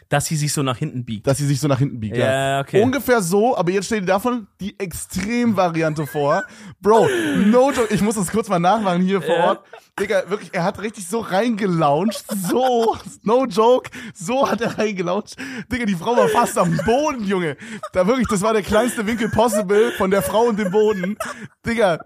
Dass 0.09 0.25
sie 0.25 0.35
sich 0.35 0.53
so 0.53 0.61
nach 0.63 0.77
hinten 0.77 1.03
biegt. 1.05 1.25
dass 1.27 1.37
sie 1.37 1.45
sich 1.47 1.59
so 1.59 1.67
nach 1.67 1.79
hinten 1.79 1.99
biegt. 1.99 2.15
Ja, 2.17 2.59
okay. 2.61 2.81
Ungefähr 2.81 3.21
so, 3.21 3.57
aber 3.57 3.71
jetzt 3.71 3.85
stell 3.87 4.01
dir 4.01 4.07
davon 4.07 4.47
die 4.59 4.79
Extremvariante 4.79 6.05
vor. 6.07 6.43
Bro, 6.81 7.07
no 7.45 7.71
joke, 7.71 7.93
ich 7.93 8.01
muss 8.01 8.15
das 8.15 8.31
kurz 8.31 8.49
mal 8.49 8.59
nachmachen 8.59 9.01
hier 9.01 9.21
vor 9.21 9.35
Ja. 9.35 9.45
Ort. 9.47 9.65
Digga, 9.99 10.23
wirklich, 10.29 10.49
er 10.53 10.63
hat 10.63 10.79
richtig 10.81 11.07
so 11.07 11.19
reingelauncht. 11.19 12.23
So, 12.49 12.95
no 13.23 13.45
joke, 13.45 13.89
so 14.13 14.49
hat 14.49 14.61
er 14.61 14.77
reingelauncht. 14.77 15.35
Digga, 15.71 15.85
die 15.85 15.95
Frau 15.95 16.15
war 16.15 16.29
fast 16.29 16.57
am 16.57 16.77
Boden, 16.85 17.25
Junge. 17.25 17.57
Da 17.91 18.07
wirklich, 18.07 18.27
das 18.29 18.41
war 18.41 18.53
der 18.53 18.61
kleinste 18.63 19.05
Winkel 19.07 19.29
possible 19.29 19.91
von 19.97 20.09
der 20.11 20.21
Frau 20.21 20.43
und 20.43 20.57
dem 20.57 20.71
Boden. 20.71 21.17
Digga, 21.65 21.99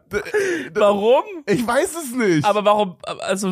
Warum? 0.73 1.23
ich 1.45 1.65
weiß 1.65 1.95
es 1.95 2.15
nicht. 2.15 2.45
Aber 2.45 2.65
warum, 2.65 2.95
also, 3.21 3.51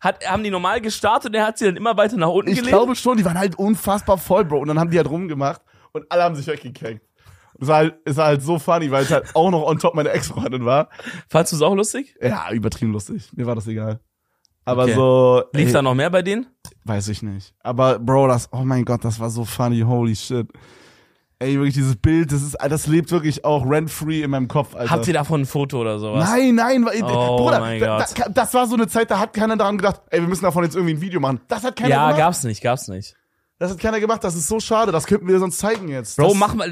hat, 0.00 0.26
haben 0.28 0.42
die 0.42 0.50
normal 0.50 0.80
gestartet 0.80 1.30
und 1.30 1.34
er 1.34 1.46
hat 1.46 1.58
sie 1.58 1.66
dann 1.66 1.76
immer 1.76 1.96
weiter 1.96 2.16
nach 2.16 2.28
unten 2.28 2.50
ich 2.50 2.56
gelegt? 2.56 2.74
glaube 2.74 2.96
schon, 2.96 3.16
die 3.18 3.24
waren 3.24 3.38
halt 3.38 3.58
unfassbar 3.58 4.18
voll, 4.18 4.44
Bro. 4.44 4.60
Und 4.60 4.68
dann 4.68 4.78
haben 4.78 4.90
die 4.90 4.96
halt 4.96 5.10
rumgemacht 5.10 5.60
und 5.92 6.10
alle 6.10 6.22
haben 6.24 6.34
sich 6.34 6.46
weggekackt. 6.46 7.00
Es 7.60 7.68
war 7.68 7.76
halt, 7.76 7.94
es 8.06 8.16
war 8.16 8.26
halt 8.26 8.42
so 8.42 8.58
funny, 8.58 8.90
weil 8.90 9.02
es 9.04 9.10
halt 9.10 9.36
auch 9.36 9.50
noch 9.50 9.62
on 9.64 9.78
top 9.78 9.94
meine 9.94 10.08
Ex-Freundin 10.10 10.64
war. 10.64 10.88
Fandst 11.28 11.52
du 11.52 11.56
es 11.56 11.62
auch 11.62 11.74
lustig? 11.74 12.16
Ja, 12.20 12.50
übertrieben 12.52 12.92
lustig. 12.92 13.28
Mir 13.34 13.44
war 13.44 13.54
das 13.54 13.66
egal. 13.66 14.00
Aber 14.64 14.84
Okay. 14.84 14.94
so. 14.94 15.42
Lief 15.52 15.66
ey, 15.68 15.72
da 15.74 15.82
noch 15.82 15.94
mehr 15.94 16.08
bei 16.10 16.22
denen? 16.22 16.46
Weiß 16.84 17.08
ich 17.08 17.22
nicht. 17.22 17.52
Aber 17.60 17.98
Bro, 17.98 18.28
das, 18.28 18.48
oh 18.52 18.62
mein 18.64 18.84
Gott, 18.86 19.04
das 19.04 19.20
war 19.20 19.28
so 19.28 19.44
funny, 19.44 19.80
holy 19.80 20.16
shit. 20.16 20.48
Ey, 21.42 21.54
wirklich 21.54 21.72
dieses 21.74 21.96
Bild, 21.96 22.30
das 22.32 22.42
ist, 22.42 22.56
das 22.60 22.86
lebt 22.86 23.10
wirklich 23.10 23.44
auch 23.46 23.64
rent-free 23.64 24.22
in 24.22 24.30
meinem 24.30 24.46
Kopf, 24.46 24.74
Alter. 24.76 24.90
Habt 24.90 25.06
ihr 25.08 25.14
davon 25.14 25.40
ein 25.40 25.46
Foto 25.46 25.80
oder 25.80 25.98
sowas? 25.98 26.28
Nein, 26.28 26.54
nein, 26.54 26.86
Oh 27.02 27.36
Bruder, 27.38 27.60
mein 27.60 27.80
da, 27.80 27.96
Gott. 27.98 28.14
Da, 28.18 28.28
das 28.28 28.52
war 28.52 28.66
so 28.66 28.74
eine 28.74 28.86
Zeit, 28.88 29.10
da 29.10 29.18
hat 29.18 29.32
keiner 29.32 29.56
daran 29.56 29.78
gedacht, 29.78 30.02
ey, 30.10 30.20
wir 30.20 30.28
müssen 30.28 30.44
davon 30.44 30.64
jetzt 30.64 30.76
irgendwie 30.76 30.94
ein 30.94 31.00
Video 31.00 31.18
machen. 31.18 31.40
Das 31.48 31.64
hat 31.64 31.76
keiner 31.76 31.88
Ja, 31.90 32.02
gemacht. 32.08 32.18
gab's 32.18 32.44
nicht, 32.44 32.62
gab's 32.62 32.88
nicht. 32.88 33.16
Das 33.58 33.70
hat 33.70 33.78
keiner 33.78 34.00
gemacht, 34.00 34.22
das 34.22 34.34
ist 34.36 34.48
so 34.48 34.60
schade, 34.60 34.92
das 34.92 35.06
könnten 35.06 35.28
wir 35.28 35.38
sonst 35.38 35.58
zeigen 35.58 35.88
jetzt. 35.88 36.18
Bro, 36.18 36.28
das, 36.28 36.36
mach 36.36 36.54
mal, 36.54 36.70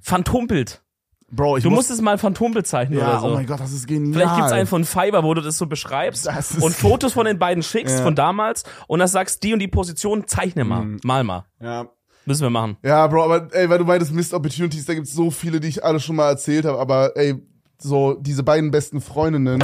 Phantombild. 0.00 0.82
Bro, 1.30 1.56
ich 1.56 1.64
Du 1.64 1.70
muss, 1.70 1.78
musst 1.80 1.90
es 1.90 2.00
mal 2.00 2.16
Phantombild 2.18 2.66
zeichnen 2.66 2.98
ja, 2.98 3.08
oder 3.10 3.20
so. 3.20 3.26
oh 3.28 3.34
mein 3.34 3.46
Gott, 3.46 3.58
das 3.60 3.72
ist 3.72 3.86
genial. 3.86 4.12
Vielleicht 4.14 4.36
gibt's 4.36 4.52
einen 4.52 4.66
von 4.66 4.84
Fiverr, 4.84 5.24
wo 5.24 5.34
du 5.34 5.40
das 5.40 5.58
so 5.58 5.66
beschreibst 5.66 6.26
Das 6.26 6.52
und 6.56 6.74
Fotos 6.74 7.14
von 7.14 7.26
den 7.26 7.38
beiden 7.38 7.62
schickst 7.62 7.98
Ja. 7.98 8.02
von 8.04 8.14
damals 8.14 8.62
und 8.86 8.98
dann 9.00 9.08
sagst, 9.08 9.42
die 9.42 9.52
und 9.52 9.58
die 9.58 9.68
Position, 9.68 10.26
zeichne 10.26 10.64
mal. 10.64 10.84
Mhm. 10.84 11.00
Mal 11.02 11.24
mal. 11.24 11.44
Ja. 11.60 11.86
Müssen 12.26 12.42
wir 12.42 12.50
machen. 12.50 12.76
Ja, 12.82 13.06
Bro, 13.06 13.24
aber 13.24 13.48
ey, 13.54 13.68
weil 13.68 13.78
du 13.78 13.84
meintest 13.84 14.12
Missed 14.12 14.32
Opportunities, 14.34 14.86
da 14.86 14.94
gibt's 14.94 15.12
so 15.12 15.30
viele, 15.30 15.60
die 15.60 15.68
ich 15.68 15.84
alle 15.84 16.00
schon 16.00 16.16
mal 16.16 16.28
erzählt 16.28 16.64
habe, 16.64 16.78
aber 16.78 17.16
ey, 17.16 17.34
so 17.78 18.14
diese 18.14 18.42
beiden 18.42 18.70
besten 18.70 19.00
Freundinnen, 19.00 19.62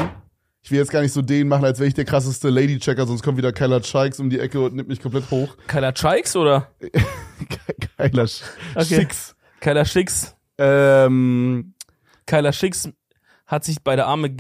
ich 0.63 0.71
will 0.71 0.79
jetzt 0.79 0.91
gar 0.91 1.01
nicht 1.01 1.13
so 1.13 1.23
den 1.23 1.49
machen, 1.49 1.65
als 1.65 1.79
wäre 1.79 1.89
ich 1.89 1.95
der 1.95 2.05
krasseste 2.05 2.51
Lady-Checker, 2.51 3.07
sonst 3.07 3.23
kommt 3.23 3.39
wieder 3.39 3.53
Kyla 3.53 3.81
Chikes 3.81 4.21
um 4.21 4.29
die 4.29 4.39
Ecke 4.39 4.61
und 4.61 4.75
nimmt 4.75 4.89
mich 4.89 5.01
komplett 5.01 5.31
hoch. 5.31 5.57
Kyla 5.67 5.93
Chikes 5.93 6.37
oder 6.37 6.69
Kyla 7.97 8.27
Sch 8.27 8.43
Okay. 8.75 8.85
Schicks. 8.97 9.35
Kyla 9.61 9.85
Schicks? 9.85 10.37
Ähm, 10.59 11.75
Kyla 12.27 12.53
Schicks 12.53 12.89
hat 13.47 13.65
sich 13.65 13.83
bei 13.83 13.97
der 13.97 14.07
Arme 14.07 14.31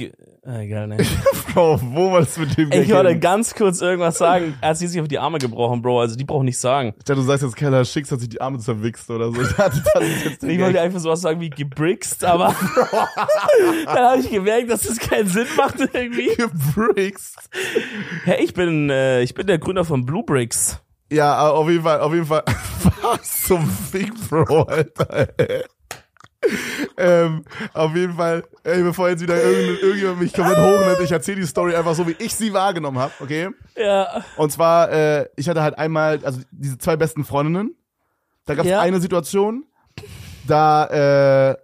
egal, 0.44 0.88
ne. 0.88 0.96
Bro, 1.52 1.80
wo 1.82 2.12
war 2.12 2.20
das 2.20 2.36
mit 2.38 2.56
dem 2.56 2.70
Ich 2.72 2.90
wollte 2.92 3.18
ganz 3.18 3.54
kurz 3.54 3.80
irgendwas 3.80 4.18
sagen. 4.18 4.54
Er 4.60 4.70
hat 4.70 4.76
sie 4.78 4.86
sich 4.86 5.00
auf 5.00 5.08
die 5.08 5.18
Arme 5.18 5.38
gebrochen, 5.38 5.82
Bro. 5.82 6.00
Also 6.00 6.16
die 6.16 6.24
braucht 6.24 6.44
nicht 6.44 6.58
sagen. 6.58 6.94
Ich 6.98 7.04
dachte, 7.04 7.20
du 7.20 7.26
sagst 7.26 7.42
jetzt, 7.42 7.56
Keller 7.56 7.84
Schicks 7.84 8.10
hat 8.12 8.20
sich 8.20 8.28
die 8.28 8.40
Arme 8.40 8.58
zerwichst 8.58 9.10
oder 9.10 9.32
so. 9.32 9.42
Ich 9.42 9.52
dachte, 9.52 9.82
das 9.94 10.04
ist 10.04 10.24
jetzt 10.24 10.42
Ich 10.44 10.60
wollte 10.60 10.80
einfach 10.80 11.00
sowas 11.00 11.20
sagen 11.20 11.40
wie 11.40 11.50
gebrickst, 11.50 12.24
aber 12.24 12.54
dann 13.86 13.96
habe 14.10 14.20
ich 14.20 14.30
gemerkt, 14.30 14.70
dass 14.70 14.82
das 14.82 14.98
keinen 14.98 15.28
Sinn 15.28 15.46
macht 15.56 15.80
irgendwie. 15.92 16.30
Bricks. 16.74 17.34
Hey, 18.24 18.44
ich 18.44 18.54
bin 18.54 18.90
äh, 18.90 19.22
ich 19.22 19.34
bin 19.34 19.46
der 19.46 19.58
Gründer 19.58 19.84
von 19.84 20.06
Blue 20.06 20.24
Bricks. 20.24 20.80
Ja, 21.12 21.50
auf 21.50 21.68
jeden 21.68 21.82
Fall, 21.82 22.00
auf 22.00 22.12
jeden 22.14 22.26
Fall. 22.26 22.44
Was 23.02 23.42
zum 23.42 23.68
Fick, 23.68 24.12
Bro, 24.28 24.62
Alter. 24.62 25.28
ey. 25.38 25.64
Ähm, 27.00 27.44
auf 27.72 27.94
jeden 27.96 28.14
Fall, 28.14 28.44
ey, 28.64 28.82
bevor 28.82 29.08
jetzt 29.08 29.22
wieder 29.22 29.42
irgendjemand, 29.42 29.82
irgendjemand 29.82 30.20
mich 30.20 30.32
komplett 30.32 30.58
hochnimmt, 30.58 31.00
ich 31.00 31.10
erzähle 31.12 31.40
die 31.40 31.46
Story 31.46 31.74
einfach 31.74 31.94
so, 31.94 32.06
wie 32.06 32.16
ich 32.18 32.34
sie 32.34 32.52
wahrgenommen 32.52 32.98
habe, 32.98 33.12
okay? 33.20 33.48
Ja. 33.76 34.24
Und 34.36 34.52
zwar, 34.52 34.90
äh, 34.92 35.26
ich 35.36 35.48
hatte 35.48 35.62
halt 35.62 35.78
einmal, 35.78 36.20
also 36.24 36.40
diese 36.50 36.78
zwei 36.78 36.96
besten 36.96 37.24
Freundinnen. 37.24 37.74
Da 38.46 38.54
gab 38.54 38.64
es 38.64 38.70
Ja. 38.70 38.80
eine 38.80 39.00
Situation, 39.00 39.64
da 40.46 41.50
äh, 41.50 41.56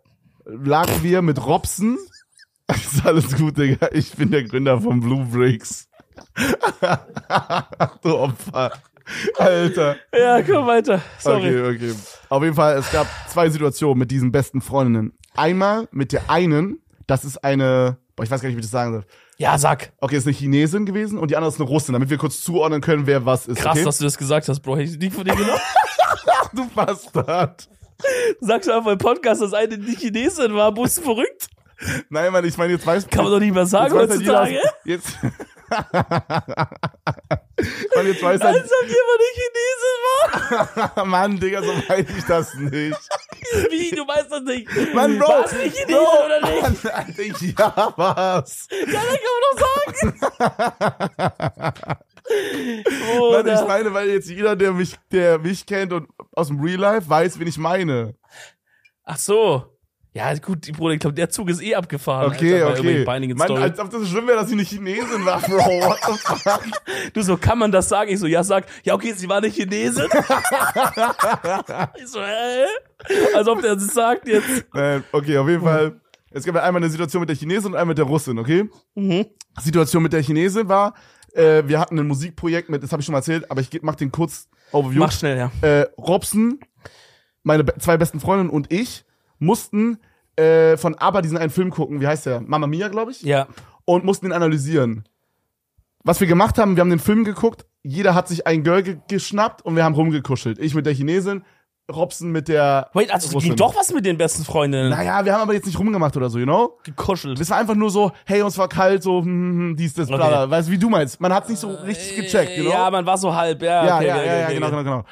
lagen 0.47 1.03
wir 1.03 1.23
mit 1.23 1.45
Robson. 1.45 1.99
Ist 2.69 3.05
alles 3.07 3.37
gut, 3.37 3.59
Digga. 3.59 3.89
Ich 3.93 4.13
bin 4.15 4.31
der 4.31 4.45
Gründer 4.45 4.81
von 4.81 5.01
Blue 5.01 5.25
Bricks. 5.25 5.89
du 8.03 8.17
Opfer. 8.17 8.73
Alter. 9.39 9.97
Ja, 10.13 10.43
komm 10.43 10.67
weiter. 10.67 11.01
Sorry. 11.19 11.61
Okay, 11.61 11.77
okay. 11.77 11.95
Auf 12.29 12.43
jeden 12.43 12.55
Fall, 12.57 12.79
es 12.79 12.91
gab 12.91 13.07
zwei 13.29 13.49
Situationen 13.49 13.99
mit 13.99 14.11
diesen 14.11 14.33
besten 14.33 14.61
Freundinnen. 14.61 15.17
Einmal 15.39 15.89
mit 15.91 16.13
der 16.13 16.31
einen, 16.31 16.81
das 17.07 17.25
ist 17.25 17.39
eine, 17.45 17.99
boah, 18.17 18.25
ich 18.25 18.31
weiß 18.31 18.41
gar 18.41 18.49
nicht, 18.49 18.57
wie 18.57 18.61
ich 18.61 18.67
das 18.67 18.73
sagen 18.73 18.93
soll. 18.93 19.05
Ja, 19.39 19.59
sag. 19.59 19.93
Okay, 20.01 20.17
ist 20.17 20.27
eine 20.27 20.35
Chinesin 20.35 20.87
gewesen 20.87 21.19
und 21.19 21.31
die 21.31 21.37
andere 21.37 21.53
ist 21.53 21.61
eine 21.61 21.69
Russin, 21.69 21.93
damit 21.93 22.09
wir 22.09 22.17
kurz 22.17 22.43
zuordnen 22.43 22.81
können, 22.81 23.07
wer 23.07 23.27
was 23.27 23.47
ist. 23.47 23.59
Krass, 23.59 23.77
okay? 23.77 23.85
dass 23.85 23.99
du 23.99 24.05
das 24.05 24.17
gesagt 24.17 24.49
hast, 24.49 24.61
Bro. 24.61 24.77
Hätte 24.77 24.91
ich 24.93 24.99
nicht 24.99 25.15
von 25.15 25.25
dir 25.25 25.35
genommen. 25.35 25.61
du 26.55 26.69
Bastard. 26.75 27.69
Sagst 28.41 28.69
du 28.69 28.77
einfach 28.77 28.93
im 28.93 28.99
Podcast, 28.99 29.43
dass 29.43 29.53
eine 29.53 29.79
die 29.79 29.97
Chinesin 29.97 30.55
war. 30.55 30.73
Bist 30.73 30.99
du 30.99 31.03
verrückt? 31.03 31.49
Nein, 32.09 32.33
Mann, 32.33 32.45
ich 32.45 32.57
meine, 32.57 32.73
jetzt 32.73 32.87
weiß 32.87 33.07
Kann 33.09 33.25
man 33.25 33.33
doch 33.33 33.41
nicht 33.41 33.55
mehr 33.55 33.67
sagen 33.67 33.95
jetzt 33.95 34.03
weiß 34.03 34.11
halt 34.11 34.21
jeder, 34.21 34.41
heutzutage. 34.41 34.71
jetzt, 34.85 35.19
Mann, 35.69 35.89
jetzt 38.07 38.23
weiß 38.23 38.41
Als 38.41 38.71
ob 38.71 38.87
jemand 38.87 39.19
eine 39.19 39.31
Chinesin 39.35 40.95
war. 40.95 41.05
Mann, 41.07 41.41
Digga, 41.41 41.61
so 41.63 41.73
meine 41.89 42.07
ich 42.17 42.25
das 42.25 42.55
nicht. 42.55 42.97
Wie? 43.71 43.91
Du 43.91 44.07
weißt 44.07 44.31
das 44.31 44.43
nicht. 44.43 44.69
Mann, 44.95 45.19
Bro, 45.19 45.27
Warst 45.29 45.55
du 45.55 45.59
eine 45.59 45.69
Chinesin 45.71 45.97
Bro, 45.97 46.25
oder 46.25 46.41
nicht? 46.43 46.63
Mann, 46.63 46.77
Alter, 46.93 47.23
ja, 47.23 47.93
was? 47.97 48.69
Ja, 48.71 48.87
dann 48.87 49.19
kann 49.23 49.35
man 49.35 49.43
doch 49.51 49.59
sagen. 49.59 50.21
Mann, 53.33 53.47
ich 53.47 53.69
meine, 53.69 53.95
weil 53.95 54.09
jetzt 54.11 54.29
jeder, 54.29 54.57
der 54.57 54.73
mich, 54.73 54.97
der 55.13 55.39
mich 55.39 55.65
kennt 55.67 55.93
und 55.93 56.09
aus 56.33 56.49
dem 56.49 56.61
Real 56.61 56.81
Life 56.81 57.09
weiß, 57.09 57.39
wen 57.39 57.47
ich 57.47 57.59
meine. 57.59 58.17
Ach 59.05 59.19
so. 59.19 59.76
Ja, 60.17 60.33
gut, 60.39 60.73
Bruder, 60.73 60.95
ich 60.95 61.01
glaube, 61.01 61.13
der 61.13 61.29
Zug 61.29 61.51
ist 61.51 61.63
eh 61.63 61.75
abgefahren. 61.75 62.33
Okay, 62.33 62.63
Alter, 62.63 62.81
okay. 62.81 63.05
Mann, 63.05 63.49
Story. 63.49 63.63
als 63.63 63.79
ob 63.79 63.91
das 63.91 64.09
schlimm 64.09 64.27
wäre, 64.27 64.39
dass 64.39 64.49
sie 64.49 64.55
eine 64.55 64.63
Chinesin 64.63 65.27
war, 65.27 65.43
Bro. 65.43 65.59
What 65.59 65.99
the 66.07 66.13
fuck? 66.39 66.63
Du 67.13 67.21
so, 67.21 67.37
kann 67.37 67.59
man 67.59 67.71
das 67.71 67.91
sagen? 67.91 68.11
Ich 68.11 68.19
so, 68.19 68.27
ja, 68.27 68.43
sag, 68.43 68.65
ja, 68.83 68.95
okay, 68.95 69.13
sie 69.13 69.29
war 69.29 69.37
eine 69.37 69.49
Chinesin. 69.49 70.07
ich 71.99 72.07
so, 72.07 72.23
hä? 72.23 72.65
Als 73.35 73.47
ob 73.47 73.61
der 73.61 73.75
das 73.75 73.93
sagt 73.93 74.27
jetzt. 74.27 74.65
Äh, 74.75 75.03
okay, 75.13 75.37
auf 75.37 75.51
jeden 75.51 75.63
Fall. 75.63 76.01
Es 76.31 76.45
gab 76.45 76.55
ja 76.55 76.63
einmal 76.63 76.83
eine 76.83 76.91
Situation 76.91 77.21
mit 77.21 77.29
der 77.29 77.37
Chinesin 77.37 77.73
und 77.73 77.75
einmal 77.75 77.89
mit 77.89 77.99
der 77.99 78.07
Russin, 78.07 78.39
okay? 78.39 78.71
Mhm. 78.95 79.27
Situation 79.61 80.03
mit 80.03 80.15
der 80.15 80.23
Chinesin 80.23 80.67
war, 80.67 80.95
äh, 81.35 81.63
wir 81.67 81.79
hatten 81.79 81.99
ein 81.99 82.07
Musikprojekt 82.07 82.71
mit, 82.71 82.83
das 82.83 82.91
habe 82.91 83.01
ich 83.01 83.07
schon 83.07 83.13
mal 83.13 83.19
erzählt, 83.19 83.51
aber 83.51 83.61
ich 83.61 83.69
mach 83.83 83.97
den 83.97 84.11
kurz 84.11 84.49
Overview. 84.73 84.99
Mach 84.99 85.13
schnell, 85.13 85.37
ja. 85.37 85.51
Äh, 85.61 85.89
Robson, 85.99 86.59
meine 87.43 87.65
be 87.65 87.75
zwei 87.79 87.99
besten 87.99 88.19
Freundinnen 88.19 88.49
und 88.49 88.73
ich 88.73 89.06
mussten 89.39 89.99
äh, 90.37 90.77
von 90.77 90.95
ABBA 90.95 91.23
diesen 91.23 91.39
einen 91.39 91.51
Film 91.51 91.71
gucken, 91.71 92.01
wie 92.01 92.07
heißt 92.07 92.27
der? 92.27 92.41
Mama 92.41 92.67
Mia, 92.67 92.89
glaube 92.89 93.11
ich? 93.13 93.23
Ja. 93.23 93.47
Und 93.85 94.05
mussten 94.05 94.27
ihn 94.27 94.33
analysieren. 94.33 95.05
Was 96.05 96.21
wir 96.21 96.27
gemacht 96.27 96.59
haben, 96.59 96.77
wir 96.77 96.83
haben 96.83 96.91
den 96.91 96.99
Film 96.99 97.25
geguckt, 97.25 97.67
jeder 97.83 98.15
hat 98.15 98.29
sich 98.29 98.47
ein 98.47 98.63
Girl 98.63 98.83
ge 98.83 98.99
geschnappt 99.09 99.63
und 99.63 99.77
wir 99.77 99.85
haben 99.85 99.95
rumgekuschelt. 99.95 100.59
Ich 100.59 100.75
mit 100.75 100.87
der 100.87 100.95
Chinesin, 100.95 101.43
Robson 101.91 102.33
mit 102.33 102.49
der 102.49 102.91
Wait, 102.95 103.13
also 103.13 103.33
Russin. 103.33 103.51
ging 103.51 103.57
doch 103.57 103.77
was 103.77 103.93
mit 103.93 104.05
den 104.05 104.19
besten 104.19 104.45
Freundinnen. 104.45 104.91
Naja, 104.91 105.25
wir 105.25 105.33
haben 105.33 105.43
aber 105.43 105.55
jetzt 105.55 105.67
nicht 105.67 105.79
rumgemacht 105.79 106.17
oder 106.17 106.29
so, 106.29 106.39
you 106.39 106.45
know? 106.45 106.79
Gekuschelt. 106.83 107.39
Es 107.39 107.49
war 107.51 107.59
einfach 107.59 107.77
nur 107.77 107.91
so, 107.91 108.11
hey, 108.25 108.43
uns 108.43 108.59
war 108.59 108.69
kalt, 108.69 109.03
so, 109.05 109.21
hm, 109.21 109.27
hm, 109.27 109.59
hm, 109.59 109.77
dies, 109.77 109.95
das, 109.95 110.09
bla, 110.09 110.17
Okay. 110.17 110.29
bla. 110.29 110.51
Weißt 110.51 110.69
du, 110.69 110.73
wie 110.73 110.79
du 110.79 110.91
meinst? 110.91 111.21
Man 111.21 111.33
hat's 111.33 111.49
nicht 111.49 111.61
so 111.61 111.71
richtig 111.71 112.17
gecheckt, 112.17 112.57
you 112.57 112.65
know? 112.65 112.73
Ja, 112.73 112.91
man 112.91 113.07
war 113.07 113.17
so 113.19 113.33
halb, 113.35 113.63
ja. 113.63 113.87
ja, 113.87 113.97
okay, 113.97 114.07
ja, 114.07 114.15
okay, 114.17 114.27
ja, 114.27 114.37
ja, 114.37 114.45
okay, 114.47 114.55
genau, 114.55 114.67
okay. 114.67 114.77
genau, 114.77 114.97
genau. 114.97 115.05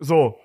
So. 0.00 0.36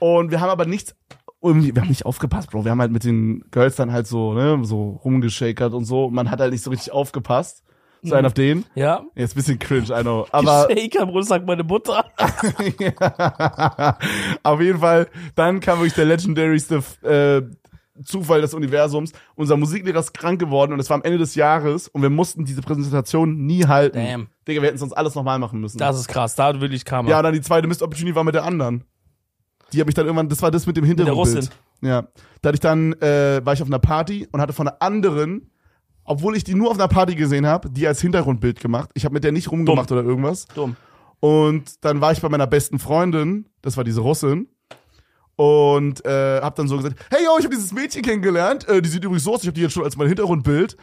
Und 0.00 0.30
wir 0.30 0.40
haben 0.40 0.50
aber 0.50 0.66
nichts, 0.66 0.94
irgendwie, 1.42 1.74
wir 1.74 1.82
haben 1.82 1.88
nicht 1.88 2.06
aufgepasst, 2.06 2.50
Bro. 2.50 2.64
Wir 2.64 2.70
haben 2.70 2.80
halt 2.80 2.92
mit 2.92 3.04
den 3.04 3.44
Girls 3.50 3.76
dann 3.76 3.92
halt 3.92 4.06
so, 4.06 4.32
ne, 4.32 4.60
so 4.62 5.00
rumgeschakert 5.04 5.74
und 5.74 5.84
so. 5.84 6.10
Man 6.10 6.30
hat 6.30 6.40
halt 6.40 6.52
nicht 6.52 6.62
so 6.62 6.70
richtig 6.70 6.92
aufgepasst. 6.92 7.62
So 8.04 8.16
einen 8.16 8.26
auf 8.26 8.34
den. 8.34 8.64
Ja. 8.74 9.04
Jetzt 9.14 9.36
bisschen 9.36 9.60
cringe, 9.60 9.86
I 9.96 10.02
know. 10.02 10.26
Aber 10.32 10.66
Shaker, 10.68 11.06
Bruder, 11.06 11.22
sagt 11.22 11.46
meine 11.46 11.62
Mutter. 11.62 12.04
ja. 12.80 13.98
auf 14.42 14.60
jeden 14.60 14.80
Fall, 14.80 15.08
dann 15.36 15.60
kam 15.60 15.78
wirklich 15.78 15.94
der 15.94 16.06
legendaryste 16.06 16.82
äh, 17.02 17.42
Zufall 18.04 18.40
des 18.40 18.54
Universums. 18.54 19.12
Unser 19.36 19.56
Musiklehrer 19.56 20.00
ist 20.00 20.14
krank 20.14 20.40
geworden 20.40 20.72
und 20.72 20.80
es 20.80 20.90
war 20.90 20.96
am 20.96 21.04
Ende 21.04 21.18
des 21.18 21.36
Jahres 21.36 21.88
und 21.88 22.02
wir 22.02 22.10
mussten 22.10 22.44
diese 22.44 22.62
Präsentation 22.62 23.46
nie 23.46 23.66
halten. 23.66 23.98
Damn. 23.98 24.28
Digga, 24.48 24.62
wir 24.62 24.68
hätten 24.68 24.78
sonst 24.78 24.94
alles 24.94 25.14
nochmal 25.14 25.38
machen 25.38 25.60
müssen. 25.60 25.78
Das 25.78 25.96
ist 25.98 26.08
krass, 26.08 26.34
da 26.34 26.60
wirklich 26.60 26.84
kam 26.84 27.06
ja, 27.06 27.18
und 27.18 27.24
dann 27.24 27.34
die 27.34 27.40
zweite 27.40 27.68
Missed 27.68 27.82
Opportunity 27.82 28.16
war 28.16 28.24
mit 28.24 28.34
der 28.34 28.44
anderen. 28.44 28.84
Die 29.72 29.80
habe 29.80 29.90
ich 29.90 29.94
dann 29.94 30.06
irgendwann, 30.06 30.28
das 30.28 30.42
war 30.42 30.50
das 30.50 30.66
mit 30.66 30.76
dem 30.76 30.84
Hintergrundbild. 30.84 31.50
Ja. 31.80 32.06
Da 32.40 32.48
hatte 32.48 32.56
ich 32.56 32.60
dann, 32.60 32.92
äh, 32.94 33.40
war 33.44 33.54
ich 33.54 33.62
auf 33.62 33.68
einer 33.68 33.78
Party 33.78 34.28
und 34.30 34.40
hatte 34.40 34.52
von 34.52 34.68
einer 34.68 34.80
anderen, 34.80 35.50
obwohl 36.04 36.36
ich 36.36 36.44
die 36.44 36.54
nur 36.54 36.70
auf 36.70 36.78
einer 36.78 36.88
Party 36.88 37.14
gesehen 37.14 37.46
habe, 37.46 37.70
die 37.70 37.86
als 37.86 38.00
Hintergrundbild 38.00 38.60
gemacht. 38.60 38.90
Ich 38.94 39.04
habe 39.04 39.14
mit 39.14 39.24
der 39.24 39.32
nicht 39.32 39.50
rumgemacht 39.50 39.90
oder 39.90 40.02
irgendwas. 40.02 40.46
dumm. 40.54 40.76
Und 41.20 41.84
dann 41.84 42.00
war 42.00 42.12
ich 42.12 42.20
bei 42.20 42.28
meiner 42.28 42.48
besten 42.48 42.80
Freundin, 42.80 43.48
das 43.62 43.76
war 43.76 43.84
diese 43.84 44.00
Russin, 44.00 44.48
und 45.36 46.04
äh, 46.04 46.40
hab 46.40 46.56
dann 46.56 46.68
so 46.68 46.76
gesagt, 46.76 46.96
hey 47.10 47.24
yo, 47.24 47.36
ich 47.38 47.44
habe 47.44 47.54
dieses 47.54 47.72
Mädchen 47.72 48.02
kennengelernt, 48.02 48.68
äh, 48.68 48.82
die 48.82 48.88
sieht 48.88 49.04
übrigens 49.04 49.24
so 49.24 49.34
aus, 49.34 49.42
ich 49.42 49.46
habe 49.46 49.54
die 49.54 49.62
jetzt 49.62 49.72
schon 49.72 49.84
als 49.84 49.96
mein 49.96 50.08
Hintergrundbild. 50.08 50.76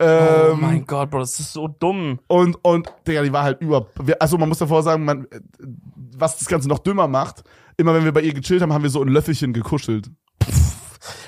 Ähm, 0.00 0.50
oh 0.52 0.56
mein 0.56 0.84
Gott, 0.86 1.10
Bro, 1.10 1.20
das 1.20 1.38
ist 1.38 1.52
so 1.52 1.68
dumm. 1.68 2.18
und, 2.26 2.56
und, 2.64 2.92
Digga, 3.06 3.22
die 3.22 3.32
war 3.32 3.44
halt 3.44 3.60
über. 3.60 3.86
Also, 4.18 4.36
man 4.36 4.48
muss 4.48 4.58
davor 4.58 4.82
sagen, 4.82 5.04
man, 5.04 5.26
äh, 5.30 5.40
was 6.16 6.38
das 6.38 6.48
Ganze 6.48 6.68
noch 6.68 6.80
dümmer 6.80 7.06
macht, 7.06 7.44
immer 7.76 7.94
wenn 7.94 8.04
wir 8.04 8.12
bei 8.12 8.22
ihr 8.22 8.34
gechillt 8.34 8.62
haben, 8.62 8.72
haben 8.72 8.82
wir 8.82 8.90
so 8.90 9.02
ein 9.02 9.08
Löffelchen 9.08 9.52
gekuschelt. 9.52 10.10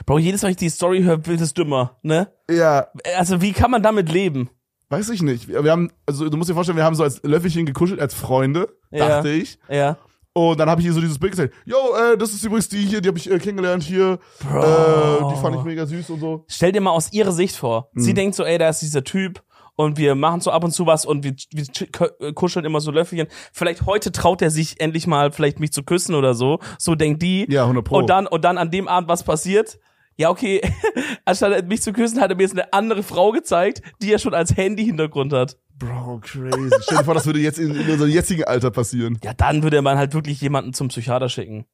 Bro, 0.07 0.19
jedes 0.21 0.43
Mal, 0.43 0.51
ich 0.51 0.57
die 0.57 0.69
Story 0.71 1.03
höre, 1.03 1.27
wird 1.27 1.41
es 1.41 1.53
dümmer, 1.53 1.99
ne? 2.03 2.29
Ja, 2.51 2.87
Also, 3.17 3.43
wie 3.43 3.53
kann 3.53 3.71
man 3.71 3.83
damit 3.83 4.11
leben? 4.11 4.49
weiß 4.89 5.09
ich 5.11 5.21
nicht. 5.21 5.49
Wir 5.49 5.71
haben, 5.73 5.91
also 6.07 6.29
du 6.29 6.37
musst 6.37 6.49
dir 6.49 6.55
vorstellen, 6.55 6.77
wir 6.79 6.85
haben 6.85 6.95
so 6.95 7.03
als 7.03 7.21
Löffelchen 7.25 7.67
gekuschelt, 7.67 7.99
als 8.01 8.15
Freunde, 8.15 8.69
Ja. 8.93 9.09
dachte 9.09 9.31
ich. 9.31 9.59
Ja. 9.69 9.99
Und 10.33 10.61
dann 10.61 10.69
habe 10.71 10.81
ich 10.81 10.87
ihr 10.87 10.93
so 10.93 11.01
dieses 11.01 11.19
Bild 11.19 11.33
gezeigt. 11.33 11.55
Yo, 11.65 11.77
äh, 11.97 12.17
das 12.17 12.31
ist 12.33 12.45
übrigens 12.45 12.69
die 12.69 12.79
hier, 12.79 13.01
die 13.01 13.09
habe 13.09 13.19
ich 13.19 13.29
äh, 13.29 13.39
kennengelernt 13.39 13.83
hier. 13.83 14.19
Bro. 14.41 14.61
Äh, 14.61 15.35
die 15.35 15.41
fand 15.41 15.57
ich 15.57 15.63
mega 15.65 15.87
süß 15.87 16.11
und 16.11 16.21
so. 16.21 16.45
Stell 16.47 16.71
dir 16.73 16.81
mal 16.83 16.91
aus 16.93 17.13
ihrer 17.13 17.33
Sicht 17.33 17.57
vor. 17.57 17.91
Sie 17.95 18.11
Mhm. 18.13 18.15
denkt 18.17 18.35
so, 18.37 18.45
ey, 18.45 18.59
da 18.59 18.69
ist 18.69 18.81
dieser 18.81 19.03
Typ 19.03 19.43
und 19.77 19.99
wir 19.99 20.15
machen 20.15 20.41
so 20.41 20.51
ab 20.51 20.65
und 20.65 20.73
zu 20.73 20.87
was 20.87 21.07
und 21.07 21.23
wir, 21.23 21.35
wir 21.53 22.33
kuscheln 22.35 22.65
immer 22.65 22.81
so 22.81 22.91
Löffelchen. 22.91 23.29
Vielleicht 23.53 23.87
heute 23.87 24.11
traut 24.11 24.43
er 24.43 24.51
sich 24.51 24.81
endlich 24.81 25.07
mal, 25.07 25.31
vielleicht 25.31 25.61
mich 25.61 25.73
zu 25.73 25.83
küssen 25.83 26.15
oder 26.15 26.35
so. 26.35 26.59
So 26.79 26.95
denkt 26.95 27.23
die. 27.23 27.47
Ja, 27.51 27.63
100 27.63 27.85
Pro. 27.85 27.99
Und 27.99 28.11
dann, 28.11 28.27
und 28.27 28.45
dann 28.45 28.59
an 28.59 28.71
dem 28.71 28.89
Abend 28.89 29.09
was 29.09 29.23
passiert? 29.23 29.79
Ja, 30.17 30.31
okay, 30.31 30.63
anstatt 31.27 31.69
mich 31.69 31.83
zu 31.83 31.93
küssen, 31.93 32.21
hat 32.21 32.31
er 32.31 32.37
mir 32.37 32.43
jetzt 32.45 32.53
eine 32.53 32.73
andere 32.73 33.03
Frau 33.03 33.33
gezeigt, 33.33 33.83
die 34.01 34.13
er 34.13 34.19
schon 34.19 34.33
als 34.33 34.57
Handy-Hintergrund 34.57 35.35
hat. 35.35 35.59
Bro, 35.79 36.21
crazy. 36.23 36.71
Stell 36.81 36.99
dir 36.99 37.05
vor, 37.05 37.13
das 37.13 37.27
würde 37.27 37.39
jetzt 37.41 37.59
in, 37.59 37.75
in 37.75 37.91
unserem 37.91 38.11
jetzigen 38.11 38.45
Alter 38.45 38.71
passieren. 38.71 39.19
Ja, 39.23 39.35
dann 39.35 39.63
würde 39.63 39.83
man 39.83 39.99
halt 39.99 40.15
wirklich 40.15 40.41
jemanden 40.41 40.73
zum 40.73 40.89
Psychiater 40.89 41.29
schicken. 41.29 41.67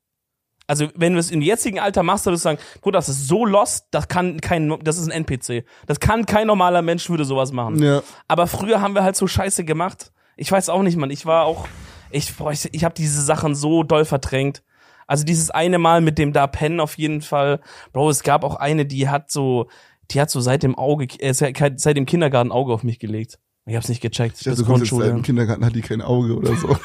Also, 0.73 0.89
wenn 0.95 1.12
du 1.12 1.18
es 1.18 1.31
im 1.31 1.43
jetzigen 1.43 1.79
Alter 1.79 2.03
machst, 2.03 2.25
würdest 2.25 2.47
du 2.47 2.49
sagen, 2.49 2.59
Bruder, 2.81 2.97
das 2.97 3.11
ist 3.11 3.29
so 3.29 3.45
lost, 3.45 3.89
das 3.91 4.09
kann 4.09 4.41
kein, 4.41 4.75
das 4.83 4.97
ist 4.97 5.05
ein 5.07 5.11
NPC. 5.27 5.66
Das 5.87 6.01
kann 6.01 6.25
kein 6.25 6.47
normaler 6.47 6.81
Mensch 6.81 7.11
würde 7.11 7.27
sowas 7.27 7.53
machen. 7.53 7.83
Ja. 7.83 8.03
Aber 8.27 8.47
früher 8.47 8.81
haben 8.81 8.95
wir 8.95 9.03
halt 9.03 9.14
so 9.14 9.27
Scheiße 9.27 9.66
gemacht. 9.66 10.12
Ich 10.35 10.51
weiß 10.51 10.70
auch 10.70 10.83
nicht, 10.83 10.97
Mann. 10.97 11.11
Ich 11.11 11.27
war 11.27 11.45
auch, 11.45 11.68
ich, 12.11 12.35
boah, 12.35 12.53
ich, 12.53 12.73
ich 12.73 12.85
habe 12.85 12.95
diese 12.95 13.20
Sachen 13.20 13.55
so 13.55 13.83
doll 13.83 14.07
verdrängt. 14.07 14.62
Also 15.07 15.25
dieses 15.27 15.51
eine 15.51 15.77
Mal 15.77 16.01
mit 16.01 16.16
dem 16.16 16.33
da 16.33 16.47
pennen 16.47 16.81
auf 16.81 16.97
jeden 16.97 17.20
Fall. 17.20 17.61
Bro, 17.93 18.09
es 18.09 18.23
gab 18.23 18.43
auch 18.43 18.57
eine, 18.57 18.87
die 18.87 19.11
hat 19.11 19.31
so, 19.31 19.68
die 20.11 20.23
hat 20.23 20.31
so 20.31 20.41
seit 20.41 20.62
dem 20.62 20.75
Auge, 20.75 21.05
äh, 21.18 21.35
seit 21.35 21.97
dem 21.99 22.07
Kindergarten 22.07 22.51
Auge 22.51 22.73
auf 22.73 22.83
mich 22.83 22.99
gelegt. 22.99 23.39
Ich 23.65 23.77
hab's 23.77 23.89
nicht 23.89 24.01
gecheckt. 24.01 24.37
Ich 24.39 24.45
dachte, 24.45 24.65
bis 24.65 24.91
du 24.91 25.01
im 25.03 25.23
Kindergarten, 25.23 25.65
hat 25.65 25.75
die 25.75 25.83
kein 25.83 26.03
Auge 26.03 26.35
oder 26.37 26.57
so. 26.57 26.77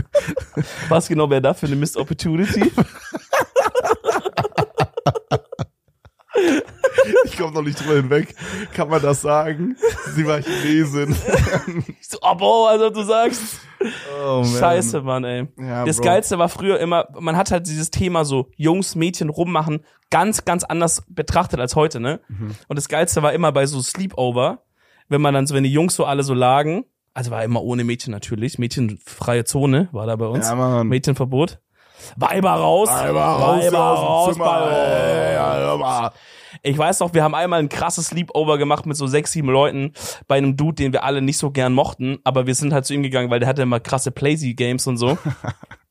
Was 0.88 1.06
genau 1.06 1.30
wäre 1.30 1.40
da 1.40 1.54
für 1.54 1.66
eine 1.66 1.76
Missed 1.76 1.96
Opportunity? 1.96 2.72
ich 7.24 7.36
kommt 7.38 7.54
noch 7.54 7.62
nicht 7.62 7.80
drüber 7.80 7.94
hinweg. 7.94 8.34
Kann 8.72 8.88
man 8.88 9.00
das 9.00 9.20
sagen? 9.20 9.76
Sie 10.14 10.26
war 10.26 10.40
Chinesin. 10.40 11.14
Ich 12.00 12.08
so, 12.08 12.18
oh, 12.22 12.34
Bro, 12.34 12.66
also 12.66 12.90
du 12.90 13.02
sagst. 13.02 13.60
Oh, 14.20 14.42
man. 14.44 14.46
Scheiße, 14.46 15.00
Mann, 15.02 15.24
ey. 15.24 15.48
Ja, 15.58 15.84
das 15.84 15.96
Bro. 15.96 16.04
Geilste 16.04 16.38
war 16.38 16.48
früher 16.48 16.78
immer, 16.78 17.06
man 17.18 17.36
hat 17.36 17.50
halt 17.50 17.66
dieses 17.66 17.90
Thema 17.90 18.24
so 18.24 18.50
Jungs, 18.56 18.94
Mädchen 18.94 19.28
rummachen 19.30 19.84
ganz, 20.10 20.44
ganz 20.44 20.64
anders 20.64 21.02
betrachtet 21.08 21.60
als 21.60 21.76
heute, 21.76 22.00
ne? 22.00 22.20
Mhm. 22.28 22.52
Und 22.68 22.76
das 22.76 22.88
Geilste 22.88 23.22
war 23.22 23.32
immer 23.32 23.52
bei 23.52 23.66
so 23.66 23.80
Sleepover, 23.80 24.62
wenn 25.14 25.22
man 25.22 25.32
dann 25.34 25.46
so, 25.46 25.54
wenn 25.54 25.64
die 25.64 25.72
Jungs 25.72 25.94
so 25.94 26.04
alle 26.04 26.22
so 26.24 26.34
lagen, 26.34 26.84
also 27.14 27.30
war 27.30 27.44
immer 27.44 27.62
ohne 27.62 27.84
Mädchen 27.84 28.10
natürlich, 28.10 28.58
Mädchenfreie 28.58 29.44
Zone 29.44 29.88
war 29.92 30.06
da 30.06 30.16
bei 30.16 30.26
uns, 30.26 30.48
Ja, 30.48 30.54
Mann. 30.56 30.88
Mädchenverbot. 30.88 31.60
Weiber 32.16 32.50
raus, 32.50 32.88
Weiber 32.88 33.24
raus, 33.24 33.64
Weiber 33.64 33.78
raus 33.78 34.36
hör 35.56 35.78
mal. 35.78 36.10
Ich 36.62 36.76
weiß 36.76 37.00
noch, 37.00 37.14
wir 37.14 37.22
haben 37.22 37.34
einmal 37.34 37.60
ein 37.60 37.68
krasses 37.68 38.08
Sleepover 38.08 38.58
gemacht 38.58 38.84
mit 38.86 38.96
so 38.96 39.06
sechs, 39.06 39.32
sieben 39.32 39.48
Leuten 39.48 39.92
bei 40.26 40.36
einem 40.36 40.56
Dude, 40.56 40.74
den 40.74 40.92
wir 40.92 41.04
alle 41.04 41.22
nicht 41.22 41.38
so 41.38 41.50
gern 41.50 41.72
mochten, 41.72 42.18
aber 42.24 42.46
wir 42.46 42.54
sind 42.54 42.72
halt 42.72 42.84
zu 42.84 42.94
ihm 42.94 43.02
gegangen, 43.02 43.30
weil 43.30 43.40
der 43.40 43.48
hatte 43.48 43.62
immer 43.62 43.80
krasse 43.80 44.10
Playsy-Games 44.10 44.86
und 44.86 44.96
so. 44.96 45.16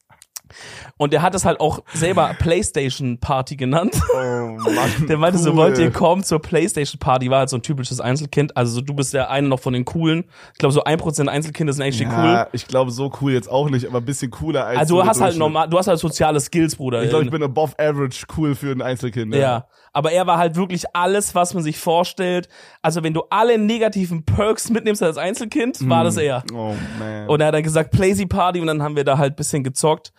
Und 0.98 1.14
der 1.14 1.22
hat 1.22 1.36
es 1.36 1.46
halt 1.46 1.60
auch 1.60 1.80
selber 1.94 2.36
Playstation 2.40 3.20
Party 3.20 3.56
genannt. 3.56 4.00
Oh, 4.14 4.18
Mann. 4.18 5.08
Der 5.08 5.18
meinte 5.18 5.40
so, 5.40 5.52
cool. 5.52 5.58
wollt 5.58 5.78
ihr 5.78 5.92
kommen 5.92 6.24
zur 6.24 6.42
Playstation 6.42 7.00
Party? 7.00 7.30
War 7.30 7.40
halt 7.40 7.50
so 7.50 7.58
ein 7.58 7.62
typisches 7.62 8.00
Einzelkind. 8.00 8.56
Also 8.56 8.76
so, 8.76 8.82
du 8.82 8.94
bist 8.94 9.14
der 9.14 9.30
eine 9.30 9.48
noch 9.48 9.60
von 9.60 9.74
den 9.74 9.86
coolen. 9.86 10.26
Ich 10.54 10.60
glaube, 10.60 10.74
so 10.74 10.84
ein 10.84 10.98
Prozent 10.98 11.30
Einzelkinder 11.30 11.74
sind 11.74 11.84
cool. 11.84 12.10
Ja, 12.10 12.48
ich 12.52 12.68
glaube, 12.68 12.92
so 12.92 13.12
cool 13.22 13.32
jetzt 13.32 13.50
auch 13.50 13.70
nicht, 13.70 13.88
aber 13.88 14.00
ein 14.00 14.06
bisschen 14.06 14.32
cooler 14.32 14.66
als 14.66 14.80
Also 14.80 14.96
so 14.96 15.02
du 15.02 15.08
hast 15.08 15.22
halt 15.22 15.38
normal, 15.38 15.70
du 15.70 15.78
hast 15.78 15.88
halt 15.88 16.00
soziale 16.00 16.40
Skills, 16.40 16.76
Bruder. 16.76 17.04
Ich 17.04 17.10
glaube, 17.10 17.26
ich 17.26 17.32
bin 17.32 17.44
above 17.44 17.74
average 17.78 18.26
cool 18.38 18.56
für 18.56 18.72
ein 18.72 18.82
Einzelkind. 18.82 19.34
Ja. 19.36 19.68
Aber 19.92 20.12
er 20.12 20.26
war 20.26 20.38
halt 20.38 20.56
wirklich 20.56 20.86
alles, 20.94 21.36
was 21.36 21.54
man 21.54 21.64
sich 21.64 21.78
vorstellt. 21.78 22.50
Also 22.82 23.04
wenn 23.04 23.14
du 23.14 23.24
alle 23.30 23.58
negativen 23.58 24.26
Perks 24.26 24.70
mitnimmst 24.70 25.04
als 25.04 25.18
Einzelkind, 25.18 25.88
war 25.88 26.04
das 26.04 26.18
er. 26.18 26.44
Oh, 26.54 26.74
man. 26.98 27.28
Und 27.28 27.42
er 27.42 27.48
hat 27.48 27.54
dann 27.54 27.64
gesagt, 27.64 27.92
Playsy 27.92 28.26
Party 28.26 28.60
und 28.60 28.68
dann 28.68 28.82
haben 28.82 28.96
wir 28.96 29.04
da 29.04 29.18
halt 29.18 29.36
bisschen 29.36 29.64
gezockt 29.64 30.12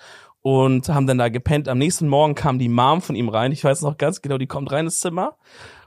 und 0.44 0.90
haben 0.90 1.06
dann 1.06 1.16
da 1.16 1.30
gepennt. 1.30 1.68
Am 1.68 1.78
nächsten 1.78 2.06
Morgen 2.06 2.34
kam 2.34 2.58
die 2.58 2.68
Mom 2.68 3.00
von 3.00 3.16
ihm 3.16 3.30
rein. 3.30 3.50
Ich 3.50 3.64
weiß 3.64 3.80
noch 3.80 3.96
ganz 3.96 4.20
genau, 4.20 4.36
die 4.36 4.46
kommt 4.46 4.70
rein 4.70 4.84
ins 4.84 5.00
Zimmer 5.00 5.38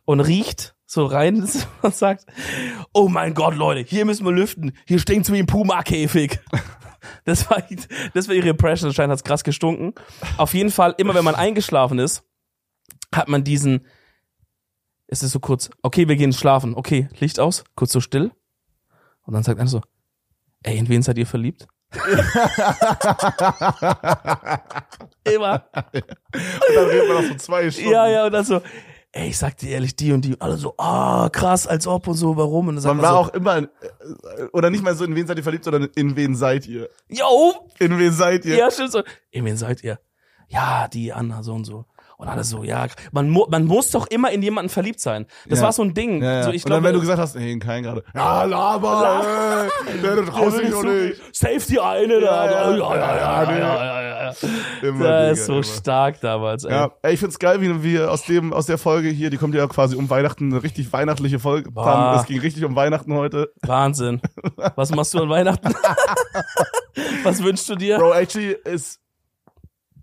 und 0.03 0.19
riecht 0.19 0.75
so 0.87 1.05
rein 1.05 1.35
ins 1.35 1.59
Zimmer 1.59 1.83
und 1.83 1.95
sagt, 1.95 2.25
oh 2.91 3.07
mein 3.07 3.35
Gott, 3.35 3.55
Leute, 3.55 3.87
hier 3.87 4.03
müssen 4.03 4.25
wir 4.25 4.31
lüften. 4.31 4.71
Hier 4.87 4.97
stinkt's 4.97 5.31
wie 5.31 5.37
ein 5.39 5.45
Puma-Käfig. 5.45 6.39
Das 7.23 7.49
war, 7.49 7.63
das 8.13 8.27
war 8.27 8.35
ihre 8.35 8.49
Impression, 8.49 8.89
anscheinend 8.89 9.13
hat's 9.13 9.23
krass 9.23 9.45
gestunken. 9.45 9.93
Auf 10.35 10.53
jeden 10.53 10.71
Fall, 10.71 10.93
immer 10.97 11.13
wenn 11.13 11.23
man 11.23 11.35
eingeschlafen 11.35 11.99
ist, 11.99 12.23
hat 13.15 13.29
man 13.29 13.45
diesen, 13.45 13.85
es 15.05 15.23
ist 15.23 15.31
so 15.31 15.39
kurz, 15.39 15.69
okay, 15.83 16.09
wir 16.09 16.17
gehen 16.17 16.33
schlafen, 16.33 16.73
okay, 16.75 17.07
Licht 17.19 17.39
aus, 17.39 17.63
kurz 17.75 17.93
so 17.93 18.01
still. 18.01 18.31
Und 19.21 19.33
dann 19.33 19.43
sagt 19.43 19.59
einer 19.59 19.69
so, 19.69 19.81
ey, 20.63 20.77
in 20.77 20.89
wen 20.89 21.01
seid 21.01 21.17
ihr 21.17 21.27
verliebt? 21.27 21.67
Immer. 25.23 25.63
Und 25.73 26.75
dann 26.75 26.85
reden 26.85 27.07
wir 27.07 27.21
noch 27.21 27.29
so 27.29 27.35
zwei 27.35 27.69
Stunden. 27.71 27.91
Ja, 27.91 28.07
ja, 28.07 28.25
und 28.25 28.31
dann 28.31 28.45
so, 28.45 28.61
ey, 29.11 29.29
ich 29.29 29.37
sag 29.37 29.57
dir 29.57 29.71
ehrlich, 29.71 29.95
die 29.95 30.11
und 30.11 30.21
die. 30.21 30.39
Alle 30.39 30.57
so, 30.57 30.73
ah, 30.77 31.29
krass, 31.31 31.67
als 31.67 31.87
ob 31.87 32.07
und 32.07 32.15
so, 32.15 32.35
warum? 32.37 32.69
Und 32.69 32.83
dann 32.83 32.97
Man 32.97 33.05
war 33.05 33.11
so, 33.13 33.17
auch 33.17 33.29
immer, 33.33 33.57
äh, 33.57 33.67
oder 34.53 34.69
nicht 34.69 34.83
mal 34.83 34.95
so, 34.95 35.05
in 35.05 35.15
wen 35.15 35.27
seid 35.27 35.37
ihr 35.37 35.43
verliebt, 35.43 35.63
sondern 35.63 35.89
in 35.95 36.15
wen 36.15 36.35
seid 36.35 36.67
ihr? 36.67 36.89
yo, 37.09 37.53
In 37.79 37.97
wen 37.99 38.11
seid 38.11 38.45
ihr? 38.45 38.55
ja, 38.57 38.71
stimmt 38.71 38.91
so. 38.91 39.03
In 39.31 39.45
wen 39.45 39.57
seid 39.57 39.83
ihr? 39.83 39.99
Ja, 40.49 40.87
die 40.87 41.11
Anna, 41.11 41.43
so 41.43 41.53
und 41.53 41.65
so. 41.65 41.85
Und 42.19 42.27
alle 42.29 42.43
so, 42.43 42.63
ja, 42.63 42.87
man, 43.11 43.29
mu 43.29 43.45
man 43.47 43.65
muss 43.65 43.91
doch 43.91 44.07
immer 44.07 44.31
in 44.31 44.41
jemanden 44.41 44.69
verliebt 44.69 44.99
sein. 44.99 45.27
Das 45.47 45.59
ja. 45.59 45.65
war 45.65 45.71
so 45.71 45.83
ein 45.83 45.93
Ding. 45.93 46.23
Ja, 46.23 46.33
ja. 46.33 46.43
So, 46.43 46.51
ich 46.51 46.65
und 46.65 46.71
dann, 46.71 46.83
wenn 46.83 46.95
du 46.95 46.99
gesagt 46.99 47.19
hast, 47.19 47.35
nee, 47.35 47.51
in 47.51 47.59
keinen 47.59 47.83
gerade. 47.83 48.03
Ja, 48.15 48.43
Lava, 48.43 49.67
ey, 49.85 50.01
da 50.01 50.23
traust 50.23 50.59
dich 50.59 50.71
doch 50.71 50.81
nicht. 50.81 51.21
Save 51.31 51.59
die 51.69 51.79
eine 51.79 52.19
da. 52.19 52.45
Ja, 52.45 52.75
ja, 52.75 52.95
ja, 52.95 53.53
ja, 53.53 54.31
ja. 54.31 54.33
Immer 54.81 55.07
das 55.07 55.39
ist 55.39 55.45
so 55.45 55.53
immer. 55.53 55.63
stark 55.63 56.19
damals, 56.19 56.63
ey. 56.63 56.71
Ja, 56.71 56.91
ey, 57.03 57.13
ich 57.13 57.19
find's 57.19 57.37
geil, 57.37 57.61
wie 57.61 57.83
wir 57.83 58.11
aus 58.11 58.23
dem, 58.23 58.51
aus 58.51 58.65
der 58.65 58.79
Folge 58.79 59.09
hier, 59.09 59.29
die 59.29 59.37
kommt 59.37 59.53
ja 59.53 59.67
quasi 59.67 59.95
um 59.95 60.09
Weihnachten, 60.09 60.51
eine 60.51 60.63
richtig 60.63 60.91
weihnachtliche 60.91 61.37
Folge. 61.37 61.69
Es 61.69 62.25
ging 62.25 62.39
richtig 62.39 62.65
um 62.65 62.75
Weihnachten 62.75 63.13
heute. 63.13 63.51
Wahnsinn. 63.61 64.21
Was 64.75 64.89
machst 64.89 65.13
du 65.13 65.21
an 65.21 65.29
Weihnachten? 65.29 65.71
Was 67.23 67.43
wünschst 67.43 67.69
du 67.69 67.75
dir? 67.75 67.99
Bro, 67.99 68.13
actually 68.13 68.55
ist, 68.63 68.99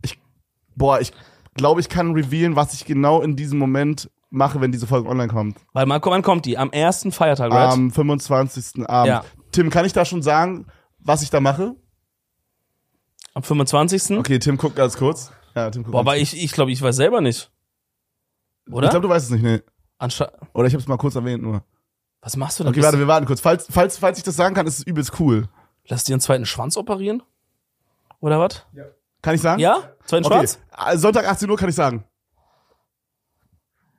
ich, 0.02 0.16
boah, 0.76 1.00
ich, 1.00 1.12
glaube, 1.54 1.80
ich 1.80 1.88
kann 1.88 2.12
revealen, 2.12 2.56
was 2.56 2.74
ich 2.74 2.84
genau 2.84 3.22
in 3.22 3.36
diesem 3.36 3.58
Moment 3.58 4.10
mache, 4.30 4.60
wenn 4.60 4.72
diese 4.72 4.86
Folge 4.86 5.08
online 5.08 5.28
kommt. 5.28 5.58
Weil 5.72 5.86
man, 5.86 6.00
wann 6.04 6.22
kommt 6.22 6.44
die? 6.44 6.58
Am 6.58 6.70
ersten 6.70 7.12
Feiertag, 7.12 7.52
right? 7.52 7.72
Am 7.72 7.90
25. 7.90 8.86
Abend. 8.88 9.08
Ja. 9.08 9.24
Tim, 9.52 9.70
kann 9.70 9.84
ich 9.84 9.92
da 9.92 10.04
schon 10.04 10.22
sagen, 10.22 10.66
was 10.98 11.22
ich 11.22 11.30
da 11.30 11.40
mache? 11.40 11.76
Am 13.34 13.42
25. 13.42 14.18
Okay, 14.18 14.38
Tim 14.38 14.56
guckt 14.56 14.76
ganz 14.76 14.96
kurz. 14.96 15.32
Ja, 15.54 15.70
Tim 15.70 15.82
guckt 15.82 15.92
Boah, 15.92 15.98
ganz 15.98 16.08
aber 16.08 16.16
ich, 16.18 16.42
ich 16.42 16.52
glaube, 16.52 16.72
ich 16.72 16.82
weiß 16.82 16.96
selber 16.96 17.20
nicht. 17.20 17.50
Oder? 18.70 18.86
Ich 18.86 18.90
glaube, 18.90 19.06
du 19.06 19.12
weißt 19.12 19.26
es 19.26 19.30
nicht, 19.30 19.42
nee. 19.42 19.60
Anscha 19.98 20.30
Oder 20.52 20.66
ich 20.66 20.74
habe 20.74 20.82
es 20.82 20.88
mal 20.88 20.96
kurz 20.96 21.14
erwähnt 21.14 21.42
nur. 21.42 21.62
Was 22.20 22.36
machst 22.36 22.58
du 22.58 22.64
denn? 22.64 22.72
Okay, 22.72 22.82
warte, 22.82 22.98
wir 22.98 23.06
warten 23.06 23.26
kurz. 23.26 23.40
Falls, 23.40 23.66
falls, 23.70 23.98
falls 23.98 24.18
ich 24.18 24.24
das 24.24 24.36
sagen 24.36 24.54
kann, 24.54 24.66
ist 24.66 24.78
es 24.78 24.86
übelst 24.86 25.20
cool. 25.20 25.48
Lass 25.86 26.04
dir 26.04 26.14
einen 26.14 26.20
zweiten 26.20 26.46
Schwanz 26.46 26.76
operieren? 26.76 27.22
Oder 28.20 28.40
was? 28.40 28.66
Kann 29.24 29.34
ich 29.34 29.40
sagen? 29.40 29.58
Ja? 29.60 29.78
Zweiten 30.04 30.26
Okay. 30.26 30.34
Schwanz? 30.36 30.58
äh, 30.86 30.98
Sonntag 30.98 31.26
18 31.26 31.48
Uhr 31.48 31.56
kann 31.56 31.68
ich 31.70 31.74
sagen. 31.74 32.04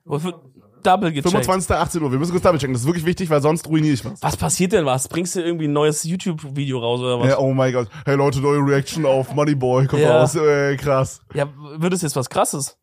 Wofür- 0.04 0.40
Double 0.82 1.10
gecheckt. 1.10 1.28
25. 1.32 1.74
18 1.74 2.02
Uhr. 2.02 2.12
Wir 2.12 2.18
müssen 2.20 2.30
kurz 2.30 2.44
double 2.44 2.60
checken. 2.60 2.72
Das 2.72 2.82
ist 2.82 2.86
wirklich 2.86 3.04
wichtig, 3.04 3.28
weil 3.28 3.42
sonst 3.42 3.66
ruiniere 3.66 3.94
ich 3.94 4.04
was. 4.04 4.22
Was 4.22 4.36
passiert 4.36 4.72
denn 4.72 4.86
was? 4.86 5.08
Bringst 5.08 5.34
du 5.34 5.40
irgendwie 5.42 5.66
ein 5.66 5.72
neues 5.72 6.04
YouTube-Video 6.04 6.78
raus 6.78 7.00
oder 7.00 7.18
was? 7.18 7.28
Ja, 7.28 7.38
oh 7.38 7.52
mein 7.52 7.72
Gott. 7.72 7.88
Hey 8.04 8.14
Leute, 8.14 8.40
neue 8.40 8.60
Reaction 8.60 9.04
auf 9.04 9.34
Moneyboy. 9.34 9.86
Kommt 9.88 10.02
Ja. 10.02 10.20
raus. 10.20 10.36
Äh, 10.36 10.76
krass. 10.76 11.22
Ja, 11.34 11.48
wird 11.78 11.92
es 11.92 12.02
jetzt 12.02 12.14
was 12.14 12.30
krasses? 12.30 12.78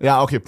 Ja, 0.00 0.22
okay. 0.22 0.40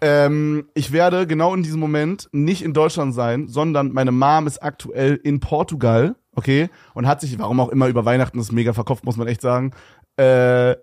Ähm, 0.00 0.68
ich 0.74 0.92
werde 0.92 1.26
genau 1.26 1.52
in 1.52 1.64
diesem 1.64 1.80
Moment 1.80 2.28
nicht 2.30 2.62
in 2.62 2.72
Deutschland 2.74 3.12
sein, 3.12 3.48
sondern 3.48 3.90
meine 3.92 4.12
Mom 4.12 4.46
ist 4.46 4.62
aktuell 4.62 5.16
in 5.24 5.40
Portugal, 5.40 6.14
okay, 6.36 6.70
und 6.94 7.08
hat 7.08 7.20
sich, 7.20 7.36
warum 7.40 7.58
auch 7.58 7.70
immer, 7.70 7.88
über 7.88 8.04
Weihnachten 8.04 8.38
ist 8.38 8.52
mega 8.52 8.72
verkauft, 8.72 9.04
muss 9.04 9.16
man 9.16 9.26
echt 9.26 9.40
sagen, 9.40 9.72
äh, 10.18 10.76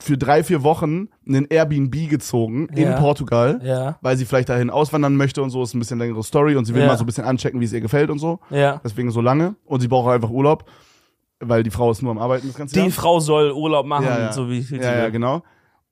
für 0.00 0.18
drei, 0.18 0.42
vier 0.42 0.64
Wochen 0.64 1.08
einen 1.28 1.46
Airbnb 1.48 2.08
gezogen 2.10 2.66
in 2.74 2.88
Ja. 2.88 2.96
Portugal, 2.98 3.60
Ja. 3.62 3.98
weil 4.00 4.16
sie 4.16 4.24
vielleicht 4.24 4.48
dahin 4.48 4.68
auswandern 4.70 5.14
möchte 5.16 5.42
und 5.42 5.50
so, 5.50 5.62
ist 5.62 5.74
ein 5.74 5.78
bisschen 5.78 5.98
längere 6.00 6.22
Story 6.24 6.56
und 6.56 6.64
sie 6.64 6.74
will 6.74 6.82
Ja. 6.82 6.88
mal 6.88 6.96
so 6.98 7.04
ein 7.04 7.06
bisschen 7.06 7.24
anchecken, 7.24 7.60
wie 7.60 7.66
es 7.66 7.72
ihr 7.72 7.80
gefällt 7.80 8.10
und 8.10 8.18
so. 8.18 8.40
Ja. 8.50 8.80
Deswegen 8.82 9.10
so 9.12 9.20
lange. 9.20 9.54
Und 9.64 9.80
sie 9.80 9.86
braucht 9.88 10.10
einfach 10.10 10.30
Urlaub, 10.30 10.64
weil 11.38 11.62
die 11.62 11.70
Frau 11.70 11.90
ist 11.92 12.02
nur 12.02 12.10
am 12.10 12.18
Arbeiten 12.18 12.48
das 12.48 12.56
ganze 12.56 12.74
Die 12.74 12.80
Jahr. 12.80 12.90
Frau 12.90 13.20
soll 13.20 13.52
Urlaub 13.52 13.86
machen, 13.86 14.06
Ja, 14.06 14.18
ja. 14.18 14.32
so 14.32 14.48
wie 14.48 14.60
sie 14.62 14.76
Ja, 14.78 14.96
ja, 14.96 15.04
will. 15.04 15.12
genau. 15.12 15.42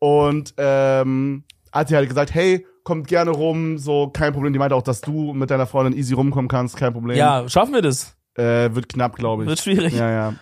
Und 0.01 0.55
ähm, 0.57 1.45
hat 1.73 1.89
sie 1.89 1.95
halt 1.95 2.09
gesagt, 2.09 2.35
hey, 2.35 2.67
kommt 2.83 3.07
gerne 3.07 3.31
rum, 3.31 3.79
so 3.79 4.09
kein 4.09 4.33
Problem. 4.33 4.53
Die 4.53 4.59
meinte 4.59 4.75
auch, 4.75 4.83
dass 4.83 5.01
du 5.03 5.35
mit 5.35 5.51
deiner 5.51 5.67
Freundin 5.67 5.97
easy 5.97 6.15
rumkommen 6.15 6.49
kannst, 6.49 6.77
kein 6.77 6.93
Problem. 6.93 7.17
Ja, 7.17 7.49
schaffen 7.49 7.75
wir 7.75 7.83
das? 7.83 8.17
Äh, 8.35 8.75
wird 8.75 8.89
knapp, 8.89 9.15
glaube 9.15 9.45
ich. 9.45 9.49
Wird 9.49 9.61
schwierig. 9.61 9.93
Ja, 9.95 10.11
ja. 10.11 10.35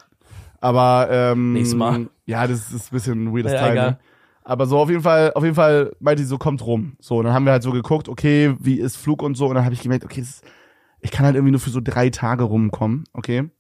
Aber 0.61 1.09
ähm, 1.11 1.53
Nächstes 1.53 1.77
Mal. 1.77 2.07
Ja, 2.29 2.47
das 2.47 2.73
ist 2.73 2.93
ein 2.93 2.95
bisschen 2.95 3.25
ein 3.25 3.35
weirdes 3.35 3.53
Ja, 3.53 3.59
Timing. 3.61 3.73
egal. 3.73 3.99
Aber 4.45 4.67
so 4.67 4.79
auf 4.79 4.89
jeden 4.91 5.03
Fall, 5.03 5.33
auf 5.35 5.43
jeden 5.43 5.57
Fall 5.57 5.95
meinte 5.99 6.23
sie 6.23 6.29
so, 6.29 6.39
kommt 6.39 6.65
rum. 6.65 6.97
So, 7.01 7.19
und 7.19 7.25
dann 7.25 7.35
haben 7.35 7.45
wir 7.45 7.53
halt 7.53 7.63
so 7.63 7.71
geguckt, 7.73 8.09
okay, 8.09 8.55
wie 8.61 8.79
ist 8.79 8.97
Flug 8.97 9.23
und 9.23 9.35
so. 9.37 9.47
Und 9.47 9.55
dann 9.55 9.65
habe 9.65 9.75
ich 9.75 9.81
gemerkt, 9.83 10.05
okay, 10.05 10.21
ist, 10.21 10.43
ich 11.01 11.11
kann 11.11 11.27
halt 11.27 11.35
irgendwie 11.37 11.51
nur 11.53 11.61
für 11.61 11.71
so 11.71 11.81
drei 11.83 12.11
Tage 12.11 12.45
rumkommen, 12.45 13.05
okay. 13.13 13.51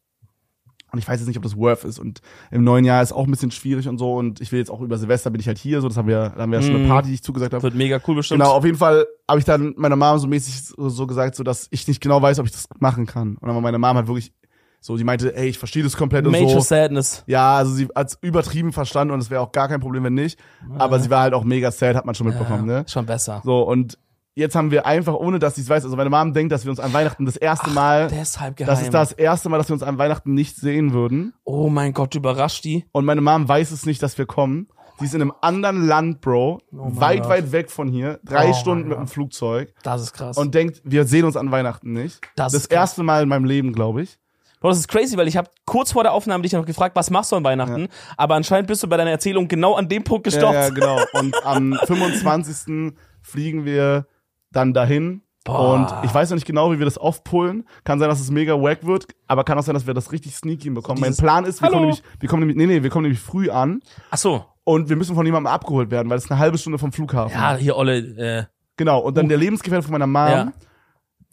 Und 0.91 0.99
ich 0.99 1.07
weiß 1.07 1.21
jetzt 1.21 1.29
nicht, 1.29 1.37
ob 1.37 1.43
das 1.43 1.57
worth 1.57 1.85
ist. 1.85 1.99
Und 1.99 2.23
im 2.51 2.65
neuen 2.65 2.87
Jahr 2.87 3.03
ist 3.03 3.13
auch 3.13 3.25
ein 3.27 3.31
bisschen 3.31 3.51
schwierig 3.51 3.89
und 3.89 3.99
so. 3.99 4.15
Und 4.17 4.41
ich 4.41 4.53
will 4.53 4.59
jetzt 4.59 4.71
auch 4.71 4.81
über 4.81 4.97
Silvester 4.97 5.29
bin 5.31 5.39
ich 5.41 5.47
halt 5.47 5.59
hier. 5.59 5.83
So, 5.83 5.89
das 5.89 5.99
haben 5.99 6.09
wir, 6.09 6.31
da 6.35 6.43
haben 6.43 6.51
wir 6.51 6.61
ja 6.61 6.65
schon 6.65 6.77
eine 6.77 6.85
Mhm. 6.85 6.89
Party, 6.89 7.09
die 7.09 7.15
ich 7.17 7.23
zugesagt 7.23 7.53
habe. 7.53 7.63
Wird 7.63 7.75
mega 7.75 8.01
cool 8.09 8.15
bestimmt. 8.15 8.41
Genau, 8.41 8.53
auf 8.53 8.65
jeden 8.65 8.79
Fall 8.79 9.07
habe 9.29 9.39
ich 9.39 9.45
dann 9.45 9.75
meiner 9.77 9.97
Mom 9.97 10.19
so 10.19 10.27
mäßig 10.27 10.63
so, 10.65 10.89
so 10.89 11.07
gesagt, 11.07 11.35
so 11.35 11.43
dass 11.45 11.69
ich 11.71 11.87
nicht 11.87 12.01
genau 12.01 12.23
weiß, 12.23 12.39
ob 12.39 12.47
ich 12.47 12.53
das 12.53 12.69
machen 12.79 13.05
kann. 13.05 13.37
Und 13.37 13.47
dann 13.47 13.55
war 13.55 13.61
meine 13.61 13.79
Mom 13.79 13.97
halt 13.97 14.07
wirklich 14.07 14.33
so, 14.81 14.97
die 14.97 15.05
meinte, 15.05 15.35
ey, 15.37 15.49
ich 15.49 15.59
verstehe 15.59 15.83
das 15.83 15.97
komplett 15.97 16.25
und 16.27 16.33
Major 16.33 16.51
so. 16.51 16.61
Sadness. 16.61 17.25
Ja, 17.27 17.57
also 17.57 17.73
sie 17.73 17.89
hat's 17.95 18.17
übertrieben 18.21 18.73
verstanden 18.73 19.13
und 19.13 19.21
es 19.21 19.29
wäre 19.31 19.41
auch 19.41 19.53
gar 19.53 19.69
kein 19.69 19.81
Problem, 19.81 20.05
wenn 20.05 20.15
nicht. 20.15 20.39
Aber 20.79 21.01
sie 21.01 21.11
war 21.11 21.23
halt 21.23 21.35
auch 21.35 21.45
mega 21.45 21.71
sad, 21.71 21.97
hat 21.97 22.07
man 22.07 22.15
schon 22.15 22.27
mitbekommen, 22.29 22.69
ja, 22.69 22.81
ne? 22.81 22.85
Schon 22.89 23.05
besser. 23.07 23.43
So, 23.45 23.63
und 23.63 23.99
jetzt 24.35 24.55
haben 24.55 24.71
wir 24.71 24.87
einfach, 24.87 25.15
ohne 25.15 25.41
dass 25.41 25.57
sie 25.57 25.63
es 25.63 25.69
weiß, 25.69 25.85
also 25.85 25.97
meine 25.97 26.11
Mom 26.11 26.33
denkt, 26.33 26.53
dass 26.53 26.65
wir 26.65 26.71
uns 26.71 26.79
an 26.81 26.93
Weihnachten 26.93 27.27
das 27.27 27.37
erste 27.37 27.71
Mal, 27.71 28.09
Deshalb 28.09 28.57
geheim. 28.57 28.73
das 28.73 28.83
ist 28.83 28.95
das 28.95 29.13
erste 29.13 29.49
Mal, 29.49 29.59
dass 29.59 29.69
wir 29.69 29.75
uns 29.75 29.83
an 29.83 29.99
Weihnachten 29.99 30.33
nicht 30.33 30.57
sehen 30.57 30.93
würden. 30.93 31.35
Oh 31.45 31.69
mein 31.69 31.93
Gott, 31.93 32.15
überrascht 32.15 32.63
die. 32.65 32.85
Und 32.93 33.05
meine 33.05 33.21
Mom 33.21 33.49
weiß 33.49 33.73
es 33.73 33.85
nicht, 33.85 34.01
dass 34.03 34.17
wir 34.17 34.27
kommen. 34.27 34.69
Sie 35.01 35.05
ist 35.07 35.15
in 35.15 35.23
einem 35.23 35.33
anderen 35.43 35.87
Land, 35.87 36.21
Bro. 36.21 36.61
mein 36.73 37.01
weit, 37.01 37.21
Gott. 37.23 37.29
weit 37.31 37.53
weg 37.53 37.71
von 37.71 37.89
hier. 37.89 38.19
Drei 38.25 38.51
Oh 38.51 38.53
Stunden 38.55 38.89
mit 38.89 38.99
dem 38.99 39.07
Flugzeug. 39.07 39.73
Das 39.85 40.03
ist 40.03 40.13
krass. 40.13 40.37
Und 40.37 40.55
denkt, 40.57 40.83
wir 40.85 41.05
sehen 41.05 41.25
uns 41.25 41.37
an 41.37 41.53
Weihnachten 41.53 41.93
nicht. 41.93 42.21
Das 42.35 42.53
Das, 42.53 42.63
ist 42.63 42.69
krass. 42.71 42.77
erste 42.91 43.03
Mal 43.05 43.23
in 43.23 43.29
meinem 43.29 43.45
Leben, 43.45 43.73
glaube 43.73 44.03
ich. 44.03 44.19
Bro, 44.61 44.71
das 44.71 44.79
ist 44.79 44.89
crazy, 44.89 45.17
weil 45.17 45.29
ich 45.29 45.37
habe 45.37 45.49
kurz 45.65 45.93
vor 45.93 46.03
der 46.03 46.13
Aufnahme 46.13 46.43
dich 46.43 46.53
noch 46.53 46.67
gefragt, 46.67 46.97
was 46.97 47.11
machst 47.11 47.31
du 47.33 47.37
an 47.37 47.45
Weihnachten? 47.45 47.89
Aber 48.17 48.35
anscheinend 48.35 48.67
bist 48.67 48.83
du 48.83 48.89
bei 48.89 48.97
deiner 48.97 49.11
Erzählung 49.11 49.47
genau 49.49 49.75
an 49.75 49.89
dem 49.89 50.03
Punkt 50.05 50.25
gestoppt. 50.25 50.55
Ja, 50.55 50.63
ja, 50.65 50.71
genau. 50.71 50.99
Und 51.13 51.35
am 51.47 51.79
25. 51.87 52.93
fliegen 53.23 53.65
wir 53.65 54.07
dann 54.51 54.73
dahin. 54.75 55.23
Boah. 55.45 55.75
Und 55.75 56.05
ich 56.05 56.13
weiß 56.13 56.29
noch 56.31 56.35
nicht 56.35 56.47
genau, 56.47 56.73
wie 56.73 56.79
wir 56.79 56.85
das 56.85 56.99
aufpullen. 56.99 57.67
Kann 57.85 57.99
sein, 57.99 58.09
dass 58.09 58.21
es 58.21 58.31
mega 58.31 58.55
wack 58.61 58.85
wird, 58.85 59.07
aber 59.29 59.45
kann 59.45 59.59
auch 59.59 59.63
sein, 59.63 59.75
dass 59.75 59.87
wir 59.87 59.95
das 59.95 60.13
richtig 60.13 60.35
sneaky 60.35 60.65
hinbekommen. 60.65 61.01
mein 61.01 61.17
Plan 61.17 61.45
ist, 61.45 61.63
wir 61.63 61.67
"Hallo." 61.67 61.77
kommen 61.77 61.87
nämlich, 61.87 62.03
wir 62.21 62.29
kommen 62.29 62.41
nämlich, 62.41 62.57
nee, 62.57 62.67
nee, 62.67 62.83
wir 62.83 62.91
kommen 62.91 63.05
nämlich 63.05 63.21
früh 63.21 63.49
an 63.49 63.81
Ach 64.11 64.19
so. 64.19 64.45
und 64.65 64.89
wir 64.91 64.97
müssen 64.97 65.15
von 65.15 65.25
jemandem 65.25 65.47
abgeholt 65.53 65.91
werden, 65.91 66.11
weil 66.11 66.19
es 66.19 66.31
eine 66.31 66.39
halbe 66.39 66.59
Stunde 66.59 66.79
vom 66.79 66.93
Flughafen. 66.93 67.33
Ja, 67.39 67.55
hier 67.57 67.77
Olle, 67.77 67.97
äh, 67.99 68.45
Genau. 68.77 68.99
Und 69.01 69.17
dann 69.17 69.29
der 69.29 69.39
Lebensgefährte 69.39 69.85
von 69.87 69.93
meiner 69.93 70.07
Mom, 70.07 70.53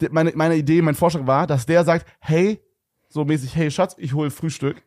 Ja. 0.00 0.08
meine, 0.10 0.32
meine 0.34 0.56
Idee, 0.56 0.80
mein 0.82 0.94
Vorschlag 0.94 1.26
war, 1.26 1.46
dass 1.46 1.66
der 1.66 1.84
sagt, 1.84 2.06
hey, 2.20 2.60
so 3.16 3.24
mäßig, 3.24 3.56
hey 3.56 3.70
Schatz, 3.70 3.96
ich 3.98 4.12
hol 4.12 4.30
Frühstück. 4.30 4.82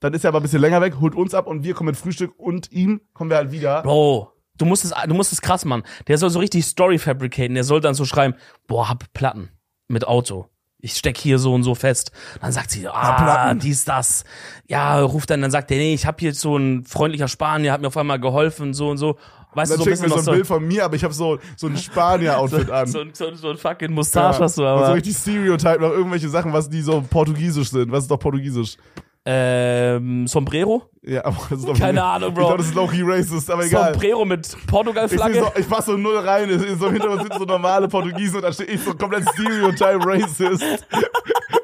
Dann 0.00 0.12
ist 0.12 0.24
er 0.24 0.28
aber 0.28 0.40
ein 0.40 0.42
bisschen 0.42 0.60
länger 0.60 0.80
weg, 0.80 0.96
holt 1.00 1.14
uns 1.14 1.32
ab 1.32 1.46
und 1.46 1.62
wir 1.62 1.74
kommen 1.74 1.86
mit 1.88 1.96
Frühstück 1.96 2.34
und 2.36 2.72
ihm 2.72 3.00
kommen 3.14 3.30
wir 3.30 3.36
halt 3.36 3.52
wieder. 3.52 3.82
Bro, 3.82 4.32
du 4.58 4.64
musst 4.64 4.84
es, 4.84 4.92
du 5.06 5.14
musst 5.14 5.32
es 5.32 5.40
krass 5.40 5.64
machen. 5.64 5.84
Der 6.08 6.18
soll 6.18 6.30
so 6.30 6.40
richtig 6.40 6.66
Story 6.66 6.98
fabricaten. 6.98 7.54
Der 7.54 7.62
soll 7.62 7.80
dann 7.80 7.94
so 7.94 8.04
schreiben, 8.04 8.34
boah, 8.66 8.88
hab 8.88 9.12
Platten 9.12 9.50
mit 9.86 10.06
Auto. 10.06 10.48
Ich 10.80 10.94
steck 10.94 11.16
hier 11.18 11.38
so 11.38 11.54
und 11.54 11.62
so 11.62 11.76
fest. 11.76 12.10
Dann 12.40 12.50
sagt 12.50 12.72
sie, 12.72 12.88
ah, 12.88 13.22
Platten. 13.22 13.60
dies, 13.60 13.84
das. 13.84 14.24
Ja, 14.66 15.00
ruft 15.00 15.30
dann, 15.30 15.40
dann 15.40 15.50
sagt 15.52 15.70
der, 15.70 15.78
nee, 15.78 15.94
ich 15.94 16.04
hab 16.04 16.18
hier 16.18 16.34
so 16.34 16.56
ein 16.56 16.84
freundlicher 16.84 17.28
Spanier, 17.28 17.72
hat 17.72 17.80
mir 17.80 17.88
auf 17.88 17.96
einmal 17.96 18.20
geholfen, 18.20 18.74
so 18.74 18.90
und 18.90 18.98
so. 18.98 19.18
Weißt 19.54 19.72
Dann 19.72 19.78
du, 19.78 19.84
so 19.84 19.90
ein 19.90 20.10
mir 20.10 20.18
so 20.20 20.30
ein 20.30 20.34
Bild 20.36 20.46
von 20.46 20.66
mir, 20.66 20.84
aber 20.84 20.94
ich 20.96 21.02
habe 21.04 21.14
so, 21.14 21.38
so 21.56 21.66
ein 21.68 21.76
Spanier-Outfit 21.76 22.70
an. 22.70 22.86
so, 22.86 23.00
ein- 23.00 23.10
so, 23.14 23.34
so 23.34 23.48
ein 23.50 23.56
fucking 23.56 23.92
Mustache 23.92 24.42
hast 24.42 24.58
du 24.58 24.62
Und 24.62 24.68
aber. 24.68 24.86
so 24.86 24.92
richtig 24.92 25.16
Stereotype 25.16 25.80
noch 25.80 25.90
irgendwelche 25.90 26.28
Sachen, 26.28 26.52
was 26.52 26.68
die 26.68 26.82
so 26.82 27.02
portugiesisch 27.08 27.70
sind. 27.70 27.90
Was 27.90 28.04
ist 28.04 28.10
doch 28.10 28.18
portugiesisch? 28.18 28.76
ähm, 29.30 30.26
Sombrero? 30.26 30.84
Ja, 31.02 31.22
aber 31.26 31.36
das 31.50 31.58
ist 31.58 31.68
doch 31.68 31.78
Keine 31.78 32.02
Ahnung, 32.02 32.32
Bro. 32.32 32.40
Ich 32.40 32.46
glaube, 32.46 32.58
das 32.58 32.66
ist 32.68 32.74
low-key 32.74 33.02
racist, 33.02 33.50
aber 33.50 33.64
egal. 33.66 33.92
Sombrero 33.92 34.24
mit 34.24 34.46
Ich, 34.46 34.66
Portugal-Flagge? 34.66 35.34
so, 35.40 35.60
ich 35.60 35.68
pass 35.68 35.84
so 35.86 35.96
null 35.98 36.16
rein, 36.18 36.48
in 36.48 36.78
so 36.78 36.86
im 36.86 36.92
Hintergrund 36.92 37.22
sind 37.22 37.34
so 37.34 37.44
normale 37.44 37.88
Portugiesen 37.88 38.36
und 38.36 38.42
da 38.42 38.52
stehe 38.52 38.70
ich 38.70 38.80
so 38.82 38.94
komplett 38.94 39.24
Stereotype 39.34 39.98
Racist. 40.02 40.64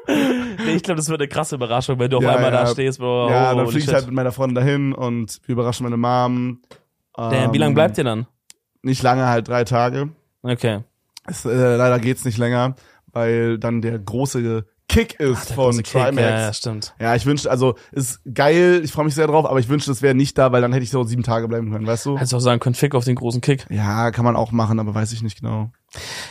Nee, 0.07 0.75
ich 0.75 0.83
glaube, 0.83 0.97
das 0.97 1.09
wird 1.09 1.19
eine 1.21 1.27
krasse 1.27 1.55
Überraschung, 1.55 1.97
wenn 1.97 2.09
du 2.11 2.17
auf 2.17 2.23
Ja, 2.23 2.35
einmal 2.35 2.51
da 2.51 2.63
ja. 2.65 2.67
stehst, 2.67 2.99
Bro. 2.99 3.29
ja, 3.29 3.49
dann 3.49 3.57
holy 3.61 3.71
fliege 3.71 3.85
ich 3.85 3.93
halt 3.93 4.05
mit 4.05 4.13
meiner 4.15 4.31
Freundin 4.31 4.55
dahin 4.55 4.93
und 4.93 5.39
wir 5.45 5.53
überraschen 5.53 5.85
meine 5.85 5.97
Mom. 5.97 6.59
Damn, 7.17 7.53
wie 7.53 7.57
lange 7.57 7.69
Ähm, 7.69 7.75
bleibt 7.75 7.97
ihr 7.97 8.03
dann? 8.03 8.27
Nicht 8.81 9.01
lange, 9.03 9.27
halt 9.27 9.47
drei 9.47 9.63
Tage. 9.63 10.09
Okay. 10.43 10.83
Es, 11.25 11.45
äh, 11.45 11.75
leider 11.75 11.99
geht's 11.99 12.25
nicht 12.25 12.37
länger, 12.37 12.75
weil 13.11 13.57
dann 13.57 13.81
der 13.81 13.97
große 13.97 14.65
Kick 14.87 15.19
ist 15.19 15.49
Der 15.49 15.55
von 15.55 15.83
Trimax. 15.83 16.17
Ja, 16.17 16.53
stimmt. 16.53 16.95
Ja, 16.99 17.15
ich 17.15 17.25
wünschte, 17.25 17.49
also 17.49 17.75
ist 17.91 18.21
geil, 18.31 18.81
ich 18.83 18.91
freue 18.91 19.05
mich 19.05 19.15
sehr 19.15 19.27
drauf, 19.27 19.45
aber 19.45 19.59
ich 19.59 19.67
wünschte, 19.67 19.91
es 19.91 20.01
wäre 20.01 20.15
nicht 20.15 20.37
da, 20.37 20.51
weil 20.51 20.61
dann 20.61 20.73
hätte 20.73 20.83
ich 20.83 20.91
so 20.91 21.03
sieben 21.03 21.23
Tage 21.23 21.47
bleiben 21.47 21.71
können, 21.71 21.87
weißt 21.87 22.05
du? 22.05 22.15
Hättest 22.17 22.33
du 22.33 22.37
auch 22.37 22.41
sagen 22.41 22.59
können, 22.59 22.75
Fick 22.75 22.95
auf 22.95 23.03
den 23.05 23.15
großen 23.15 23.41
Kick. 23.41 23.65
Ja, 23.69 24.11
kann 24.11 24.25
man 24.25 24.35
auch 24.35 24.51
machen, 24.51 24.79
aber 24.79 24.93
weiß 24.93 25.11
ich 25.11 25.23
nicht 25.23 25.39
genau. 25.39 25.71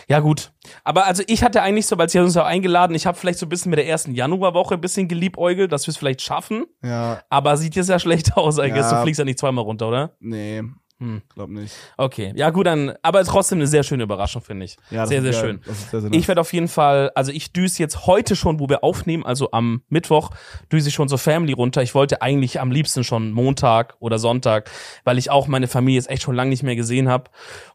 Ja, 0.09 0.21
gut. 0.21 0.53
Aber 0.85 1.07
also 1.07 1.23
ich 1.27 1.43
hatte 1.43 1.63
eigentlich 1.63 1.87
so, 1.87 1.99
weil 1.99 2.09
sie 2.09 2.19
uns 2.19 2.35
ja 2.35 2.45
eingeladen, 2.45 2.95
ich 2.95 3.07
habe 3.07 3.19
vielleicht 3.19 3.39
so 3.39 3.47
ein 3.47 3.49
bisschen 3.49 3.71
mit 3.71 3.79
der 3.79 3.89
ersten 3.89 4.15
Januarwoche 4.15 4.75
ein 4.75 4.81
bisschen 4.81 5.09
geliebäugelt, 5.09 5.73
dass 5.73 5.87
wir 5.87 5.93
es 5.93 5.97
vielleicht 5.97 6.23
schaffen. 6.23 6.67
Ja, 6.83 7.23
Aber 7.31 7.57
sieht 7.57 7.75
jetzt 7.75 7.89
ja 7.89 7.99
schlecht 7.99 8.37
aus, 8.37 8.59
I 8.59 8.69
guess. 8.71 8.91
Ja. 8.91 8.99
Du 8.99 9.03
fliegst 9.03 9.19
ja 9.19 9.25
nicht 9.25 9.39
zweimal 9.39 9.65
runter, 9.65 9.89
oder? 9.89 10.17
nee, 10.21 10.63
Hm. 11.01 11.23
glaub 11.35 11.51
nicht. 11.51 11.75
Okay. 11.97 12.33
Ja, 12.37 12.51
gut, 12.51 12.67
dann, 12.67 12.95
aber 13.03 13.25
trotzdem 13.25 13.59
eine 13.59 13.67
sehr 13.67 13.83
schöne 13.83 14.05
Überraschung, 14.05 14.43
finde 14.43 14.65
ich. 14.67 14.77
Ja, 14.91 15.07
sehr, 15.07 15.23
sehr 15.23 15.33
geil. 15.33 15.41
schön. 15.41 15.75
Sehr, 15.91 16.01
sehr 16.01 16.13
Ich 16.13 16.29
werde 16.29 16.41
auf 16.41 16.53
jeden 16.53 16.69
Fall, 16.69 17.11
also 17.17 17.33
ich 17.33 17.53
düse 17.53 17.81
jetzt 17.83 18.07
heute 18.07 18.37
schon, 18.37 18.61
wo 18.61 18.69
wir 18.69 18.85
aufnehmen, 18.85 19.25
also 19.27 19.51
am 19.51 19.83
Mittwoch, 19.89 20.31
düse 20.71 20.89
ich 20.89 20.95
schon 20.95 21.09
so 21.09 21.17
Family 21.17 21.53
runter. 21.53 21.83
Ich 21.83 21.97
wollte 21.97 22.23
eigentlich 22.23 22.61
am 22.61 22.71
liebsten 22.71 23.03
schon 23.03 23.33
Montag 23.33 23.97
oder 23.99 24.21
Sonntag, 24.21 24.71
weil 25.03 25.19
ich 25.19 25.31
auch 25.31 25.49
meine 25.49 25.67
Familie 25.67 25.99
jetzt 25.99 26.11
echt 26.11 26.23
schon 26.23 26.37
lange 26.37 26.51
nicht 26.51 26.63
mehr 26.63 26.77
gesehen 26.77 27.09
habe 27.09 27.31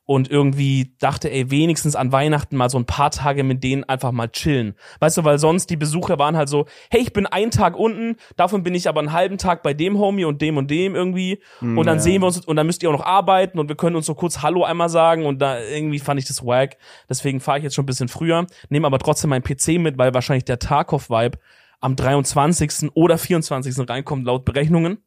und 0.10 0.32
irgendwie 0.32 0.96
dachte, 0.98 1.32
ey, 1.32 1.52
wenigstens 1.52 1.96
an 1.96 2.12
Weihnachten 2.12 2.58
mal 2.58 2.72
so 2.72 2.80
ein 2.80 2.86
paar 2.88 3.12
Tage 3.12 3.44
mit 3.44 3.64
denen 3.64 3.84
einfach 3.84 4.12
mal 4.12 4.28
chillen. 4.28 4.74
Weißt 5.00 5.18
du, 5.18 5.24
weil 5.24 5.38
sonst 5.38 5.70
die 5.70 5.78
Besucher 5.78 6.18
waren 6.18 6.36
halt 6.36 6.50
so, 6.50 6.66
hey, 6.90 7.00
ich 7.00 7.14
bin 7.14 7.28
einen 7.28 7.52
Tag 7.52 7.78
unten, 7.78 8.16
davon 8.36 8.64
bin 8.64 8.74
ich 8.74 8.90
aber 8.90 9.02
einen 9.02 9.14
halben 9.14 9.38
Tag 9.38 9.62
bei 9.62 9.76
dem 9.76 10.00
Homie 10.00 10.26
und 10.26 10.42
dem 10.42 10.58
und 10.58 10.72
dem 10.72 10.96
irgendwie 10.96 11.44
und 11.62 11.86
dann 11.86 11.98
ja. 11.98 12.00
sehen 12.00 12.24
wir 12.24 12.26
uns 12.26 12.44
und 12.44 12.56
dann 12.56 12.66
müsst 12.66 12.82
ihr 12.82 12.90
auch 12.90 12.98
noch 12.98 13.06
arbeiten 13.06 13.60
und 13.60 13.70
wir 13.70 13.76
können 13.76 13.96
uns 13.96 14.08
so 14.08 14.16
kurz 14.16 14.42
Hallo 14.42 14.64
einmal 14.64 14.90
sagen 14.90 15.28
und 15.28 15.44
da 15.44 15.60
irgendwie 15.62 16.00
fand 16.00 16.20
ich 16.20 16.26
das 16.26 16.44
wack. 16.44 16.78
Deswegen 17.08 17.40
fahre 17.40 17.60
ich 17.60 17.64
jetzt 17.66 17.76
schon 17.76 17.84
ein 17.84 17.86
bisschen 17.86 18.08
früher, 18.08 18.48
nehme 18.70 18.88
aber 18.88 18.98
trotzdem 18.98 19.30
meinen 19.30 19.44
PC 19.44 19.80
mit, 19.80 20.00
weil 20.00 20.16
wahrscheinlich 20.16 20.46
der 20.46 20.58
Tarkov-Vibe 20.58 21.38
am 21.82 21.96
23. 21.96 22.96
oder 22.96 23.20
24. 23.20 23.88
reinkommt 23.88 24.26
laut 24.26 24.44
Berechnungen. 24.44 25.04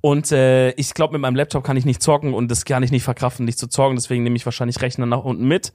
Und 0.00 0.32
äh, 0.32 0.70
ich 0.72 0.94
glaube, 0.94 1.12
mit 1.14 1.22
meinem 1.22 1.36
Laptop 1.36 1.64
kann 1.64 1.76
ich 1.76 1.84
nicht 1.84 2.02
zocken 2.02 2.34
und 2.34 2.50
das 2.50 2.64
kann 2.64 2.82
ich 2.82 2.90
nicht 2.90 3.04
verkraften, 3.04 3.44
nicht 3.44 3.58
zu 3.58 3.68
zocken. 3.68 3.96
Deswegen 3.96 4.22
nehme 4.22 4.36
ich 4.36 4.44
wahrscheinlich 4.44 4.80
Rechner 4.82 5.06
nach 5.06 5.24
unten 5.24 5.46
mit. 5.46 5.72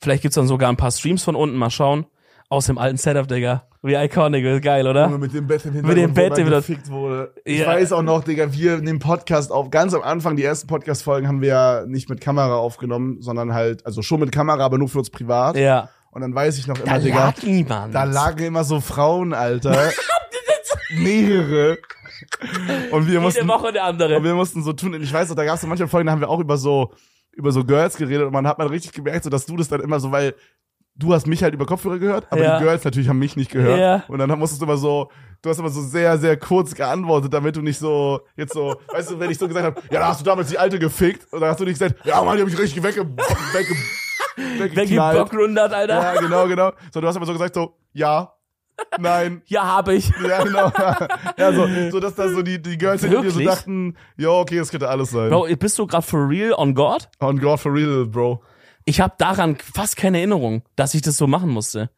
Vielleicht 0.00 0.22
gibt's 0.22 0.36
dann 0.36 0.46
sogar 0.46 0.68
ein 0.70 0.76
paar 0.76 0.90
Streams 0.90 1.22
von 1.22 1.34
unten, 1.36 1.56
mal 1.56 1.70
schauen. 1.70 2.06
Aus 2.48 2.66
dem 2.66 2.78
alten 2.78 2.96
Setup, 2.96 3.28
Digga. 3.28 3.64
Wie 3.82 3.94
iconic, 3.94 4.62
geil, 4.62 4.86
oder? 4.88 5.08
Mit 5.08 5.32
dem 5.32 5.46
Bett 5.46 5.64
im 5.64 5.72
Mit 5.86 5.96
dem 5.96 6.12
Bett, 6.12 6.36
der 6.36 6.44
gefickt 6.44 6.90
wurde. 6.90 7.32
Ich 7.44 7.60
Ja. 7.60 7.68
weiß 7.68 7.92
auch 7.92 8.02
noch, 8.02 8.24
Digga, 8.24 8.52
wir 8.52 8.78
nehmen 8.78 8.98
Podcast 8.98 9.52
auf. 9.52 9.70
Ganz 9.70 9.94
am 9.94 10.02
Anfang, 10.02 10.36
die 10.36 10.42
ersten 10.44 10.66
Podcast-Folgen 10.66 11.28
haben 11.28 11.40
wir 11.40 11.48
ja 11.48 11.84
nicht 11.86 12.10
mit 12.10 12.20
Kamera 12.20 12.56
aufgenommen, 12.56 13.18
sondern 13.22 13.54
halt, 13.54 13.86
also 13.86 14.02
schon 14.02 14.20
mit 14.20 14.32
Kamera, 14.32 14.64
aber 14.64 14.78
nur 14.78 14.88
für 14.88 14.98
uns 14.98 15.10
privat. 15.10 15.56
Ja. 15.56 15.88
Und 16.10 16.22
dann 16.22 16.34
weiß 16.34 16.58
ich 16.58 16.66
noch 16.66 16.76
Da 16.76 16.82
immer, 16.96 16.98
Digga, 16.98 17.18
lag 17.26 17.42
niemand. 17.44 17.94
da 17.94 18.02
lagen 18.04 18.44
immer 18.44 18.64
so 18.64 18.80
Frauen, 18.80 19.32
Alter. 19.32 19.90
Mehrere. 20.98 21.78
Und 22.90 23.02
wir 23.06 23.12
Jede 23.14 23.20
mussten, 23.20 23.48
Woche 23.48 23.72
der 23.72 23.84
andere. 23.84 24.16
und 24.16 24.24
wir 24.24 24.34
mussten 24.34 24.62
so 24.62 24.72
tun. 24.72 24.94
Und 24.94 25.02
ich 25.02 25.12
weiß 25.12 25.28
noch, 25.28 25.36
da 25.36 25.44
gab 25.44 25.54
es 25.56 25.60
so 25.60 25.66
manche 25.66 25.86
Folgen, 25.88 26.06
da 26.06 26.12
haben 26.12 26.20
wir 26.20 26.28
auch 26.28 26.40
über 26.40 26.56
so, 26.56 26.92
über 27.32 27.52
so 27.52 27.64
Girls 27.64 27.96
geredet 27.96 28.26
und 28.26 28.32
man 28.32 28.46
hat 28.46 28.58
man 28.58 28.68
richtig 28.68 28.92
gemerkt, 28.92 29.24
so 29.24 29.30
dass 29.30 29.46
du 29.46 29.56
das 29.56 29.68
dann 29.68 29.80
immer 29.80 30.00
so, 30.00 30.10
weil 30.12 30.34
du 30.96 31.14
hast 31.14 31.26
mich 31.26 31.42
halt 31.42 31.54
über 31.54 31.64
Kopfhörer 31.66 31.98
gehört, 31.98 32.26
aber 32.30 32.42
Ja. 32.42 32.58
die 32.58 32.64
Girls 32.64 32.84
natürlich 32.84 33.08
haben 33.08 33.18
mich 33.18 33.36
nicht 33.36 33.50
gehört. 33.50 33.78
Ja. 33.78 34.04
Und 34.08 34.18
dann 34.18 34.38
musstest 34.38 34.60
du 34.60 34.66
immer 34.66 34.76
so, 34.76 35.10
du 35.40 35.48
hast 35.48 35.58
immer 35.58 35.70
so 35.70 35.80
sehr, 35.80 36.18
sehr 36.18 36.36
kurz 36.36 36.74
geantwortet, 36.74 37.32
damit 37.32 37.56
du 37.56 37.62
nicht 37.62 37.78
so, 37.78 38.20
jetzt 38.36 38.52
so, 38.52 38.76
weißt 38.88 39.12
du, 39.12 39.20
wenn 39.20 39.30
ich 39.30 39.38
so 39.38 39.46
gesagt 39.48 39.64
habe, 39.64 39.80
ja, 39.90 40.00
da 40.00 40.08
hast 40.08 40.20
du 40.20 40.24
damals 40.24 40.48
die 40.48 40.58
Alte 40.58 40.78
gefickt, 40.78 41.32
und 41.32 41.40
dann 41.40 41.50
hast 41.50 41.60
du 41.60 41.64
nicht 41.64 41.78
gesagt, 41.78 42.04
ja, 42.04 42.22
Mann, 42.22 42.36
die 42.36 42.42
hab 42.42 42.48
ich 42.50 42.58
richtig 42.58 42.82
wegge, 42.82 43.06
wegge, 43.06 43.74
weggeknallt. 44.58 45.32
Alter. 45.72 45.94
Ja, 45.94 46.14
Ja, 46.14 46.20
genau, 46.20 46.46
genau. 46.48 46.72
So, 46.92 47.00
du 47.00 47.06
hast 47.06 47.16
aber 47.16 47.26
so 47.26 47.32
gesagt, 47.32 47.54
so, 47.54 47.76
ja, 47.92 48.32
nein, 48.98 49.42
habe 49.56 49.94
ich. 49.94 50.10
ja, 50.26 50.42
genau. 50.42 50.72
ja, 51.36 51.52
so, 51.52 51.66
so 51.90 52.00
dass 52.00 52.14
da 52.14 52.28
so 52.28 52.42
die, 52.42 52.60
die 52.60 52.78
Girls 52.78 53.02
hinter 53.02 53.22
dir 53.22 53.30
so 53.30 53.40
dachten, 53.40 53.96
ja, 54.16 54.28
okay, 54.30 54.58
das 54.58 54.70
könnte 54.70 54.88
alles 54.88 55.10
sein. 55.10 55.30
Bro, 55.30 55.46
bist 55.58 55.78
du 55.78 55.86
gerade 55.86 56.06
for 56.06 56.28
real 56.28 56.52
on 56.54 56.74
God? 56.74 57.08
On 57.20 57.38
God 57.38 57.60
for 57.60 57.72
real, 57.72 58.06
Bro. 58.06 58.42
Ich 58.84 59.00
habe 59.00 59.14
daran 59.18 59.56
fast 59.56 59.96
keine 59.96 60.18
Erinnerung, 60.18 60.62
dass 60.76 60.94
ich 60.94 61.02
das 61.02 61.16
so 61.16 61.26
machen 61.26 61.50
musste. 61.50 61.90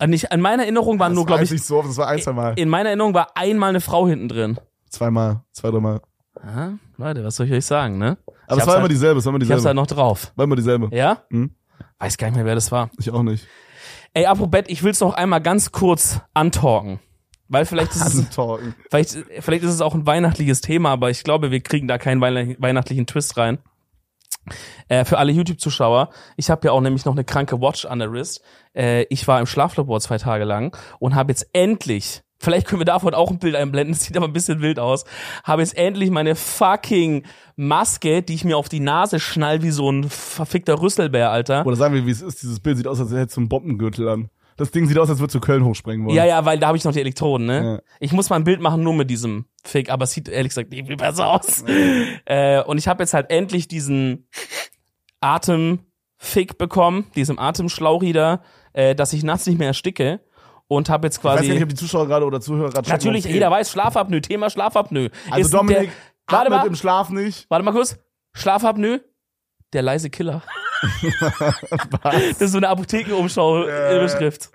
Und 0.00 0.12
ich, 0.12 0.30
in 0.30 0.40
meiner 0.40 0.62
Erinnerung 0.62 0.98
waren 0.98 1.12
Das 1.12 1.16
nur, 1.16 1.26
glaube 1.26 1.44
ich, 1.44 1.50
nicht 1.50 1.64
so 1.64 1.78
oft, 1.78 1.88
das 1.88 1.96
war 1.98 2.08
ein, 2.08 2.20
zwei 2.20 2.32
Mal. 2.32 2.54
in 2.58 2.68
meiner 2.68 2.88
Erinnerung 2.90 3.14
war 3.14 3.28
einmal 3.36 3.70
eine 3.70 3.80
Frau 3.80 4.06
hinten 4.08 4.28
drin. 4.28 4.58
Zweimal, 4.88 5.42
zwei, 5.52 5.70
dreimal. 5.70 6.00
Aha, 6.40 6.78
Leute, 6.96 7.24
was 7.24 7.36
soll 7.36 7.46
ich 7.46 7.52
euch 7.52 7.66
sagen, 7.66 7.98
ne? 7.98 8.16
Aber 8.26 8.36
es 8.36 8.48
war 8.48 8.56
hab's 8.60 8.66
immer 8.66 8.82
halt, 8.82 8.92
dieselbe, 8.92 9.18
es 9.18 9.26
war 9.26 9.34
immer 9.34 9.42
Ich 9.42 9.50
hab's 9.50 9.58
dieselbe. 9.60 9.80
halt 9.80 9.90
noch 9.90 9.94
drauf. 9.96 10.32
War 10.36 10.44
immer 10.44 10.56
dieselbe. 10.56 10.88
Ja? 10.96 11.24
Hm? 11.30 11.50
Weiß 11.98 12.16
gar 12.16 12.28
nicht 12.28 12.36
mehr, 12.36 12.44
wer 12.46 12.54
das 12.54 12.70
war. 12.72 12.90
Ich 12.98 13.10
auch 13.10 13.22
nicht. 13.22 13.46
Ey, 14.14 14.26
apropos 14.26 14.50
Bett, 14.50 14.66
ich 14.68 14.82
will's 14.82 15.00
noch 15.00 15.14
einmal 15.14 15.40
ganz 15.40 15.72
kurz 15.72 16.20
antalken. 16.34 17.00
Weil 17.50 17.64
vielleicht 17.64 17.92
ist, 17.94 18.02
es, 18.14 18.26
vielleicht, 18.90 19.16
vielleicht 19.40 19.64
ist 19.64 19.72
es 19.72 19.80
auch 19.80 19.94
ein 19.94 20.06
weihnachtliches 20.06 20.60
Thema, 20.60 20.90
aber 20.90 21.08
ich 21.08 21.24
glaube, 21.24 21.50
wir 21.50 21.60
kriegen 21.60 21.88
da 21.88 21.96
keinen 21.96 22.20
weihnachtlichen- 22.20 22.60
weihnachtlichen 22.60 23.06
Twist 23.06 23.38
rein. 23.38 23.58
Äh, 24.88 25.04
für 25.04 25.18
alle 25.18 25.32
YouTube-Zuschauer, 25.32 26.10
ich 26.36 26.50
habe 26.50 26.66
ja 26.66 26.72
auch 26.72 26.80
nämlich 26.80 27.04
noch 27.04 27.12
eine 27.14 27.24
kranke 27.24 27.60
Watch 27.60 27.86
an 27.86 27.98
der 28.00 28.12
Wrist. 28.12 28.42
Äh, 28.74 29.04
ich 29.04 29.26
war 29.28 29.40
im 29.40 29.46
Schlaflabor 29.46 30.00
zwei 30.00 30.18
Tage 30.18 30.44
lang 30.44 30.76
und 30.98 31.14
habe 31.14 31.32
jetzt 31.32 31.48
endlich, 31.54 32.22
vielleicht 32.38 32.66
können 32.66 32.80
wir 32.80 32.86
davon 32.86 33.14
auch 33.14 33.30
ein 33.30 33.38
Bild 33.38 33.54
einblenden, 33.54 33.94
das 33.94 34.04
sieht 34.04 34.16
aber 34.16 34.26
ein 34.26 34.32
bisschen 34.32 34.60
wild 34.60 34.78
aus, 34.78 35.04
habe 35.44 35.62
jetzt 35.62 35.76
endlich 35.76 36.10
meine 36.10 36.34
fucking 36.34 37.24
Maske, 37.56 38.22
die 38.22 38.34
ich 38.34 38.44
mir 38.44 38.56
auf 38.56 38.68
die 38.68 38.80
Nase 38.80 39.20
schnall 39.20 39.62
wie 39.62 39.70
so 39.70 39.90
ein 39.90 40.04
verfickter 40.08 40.80
Rüsselbär, 40.80 41.30
Alter. 41.30 41.66
Oder 41.66 41.76
sagen 41.76 41.94
wir, 41.94 42.06
wie 42.06 42.10
es 42.10 42.22
ist, 42.22 42.42
dieses 42.42 42.60
Bild 42.60 42.76
sieht 42.76 42.86
aus, 42.86 43.00
als 43.00 43.10
hättest 43.12 43.36
du 43.36 43.40
einen 43.40 43.48
Bombengürtel 43.48 44.08
an. 44.08 44.30
Das 44.56 44.72
Ding 44.72 44.86
sieht 44.88 44.98
aus, 44.98 45.08
als 45.08 45.20
würdest 45.20 45.36
du 45.36 45.40
Köln 45.40 45.64
hochsprengen 45.64 46.04
wollen. 46.04 46.16
Ja, 46.16 46.24
ja, 46.24 46.44
weil 46.44 46.58
da 46.58 46.66
habe 46.66 46.76
ich 46.76 46.82
noch 46.84 46.92
die 46.92 47.00
Elektroden, 47.00 47.46
ne? 47.46 47.64
Ja. 47.64 47.80
Ich 48.00 48.12
muss 48.12 48.28
mal 48.28 48.36
ein 48.36 48.44
Bild 48.44 48.60
machen 48.60 48.82
nur 48.82 48.92
mit 48.92 49.08
diesem 49.08 49.46
Fake, 49.62 49.88
aber 49.88 50.02
es 50.02 50.10
sieht 50.10 50.28
ehrlich 50.28 50.50
gesagt 50.50 50.70
nicht 50.70 50.88
viel 50.88 50.96
besser 50.96 51.28
aus. 51.28 51.64
äh, 52.24 52.60
und 52.64 52.76
ich 52.76 52.88
habe 52.88 53.04
jetzt 53.04 53.14
halt 53.14 53.30
endlich 53.30 53.68
diesen 53.68 54.26
Atemfick 55.20 56.58
bekommen, 56.58 57.06
diesem 57.14 57.38
Atemschlauchi 57.38 58.12
da, 58.12 58.42
äh, 58.72 58.96
dass 58.96 59.12
ich 59.12 59.22
nachts 59.22 59.46
nicht 59.46 59.58
mehr 59.58 59.68
ersticke 59.68 60.20
und 60.68 60.88
habe 60.90 61.06
jetzt 61.06 61.18
Ich 61.18 61.24
weiß 61.24 61.40
nicht, 61.40 61.50
quasi 61.50 61.62
ob 61.62 61.68
die 61.70 61.74
Zuschauer 61.74 62.06
gerade 62.06 62.24
oder 62.26 62.40
Zuhörer 62.40 62.70
gerade 62.70 62.88
natürlich 62.88 63.24
jeder 63.24 63.50
weiß 63.50 63.70
Schlafapnoe, 63.72 64.20
Thema 64.20 64.50
Schlafapnoe. 64.50 65.10
Also 65.30 65.40
Ist 65.40 65.54
Dominik, 65.54 65.90
der, 66.28 66.36
warte 66.38 66.50
mal, 66.50 66.66
im 66.66 66.76
Schlaf 66.76 67.10
nicht. 67.10 67.50
warte 67.50 67.64
mal 67.64 67.72
kurz. 67.72 67.98
Schlafapnoe, 68.34 69.00
der 69.72 69.82
leise 69.82 70.10
Killer. 70.10 70.42
das 72.02 72.40
ist 72.40 72.52
so 72.52 72.58
eine 72.58 72.68
Apothekenumschau 72.68 73.64
Äh. 73.64 73.96
Überschrift. 73.96 74.50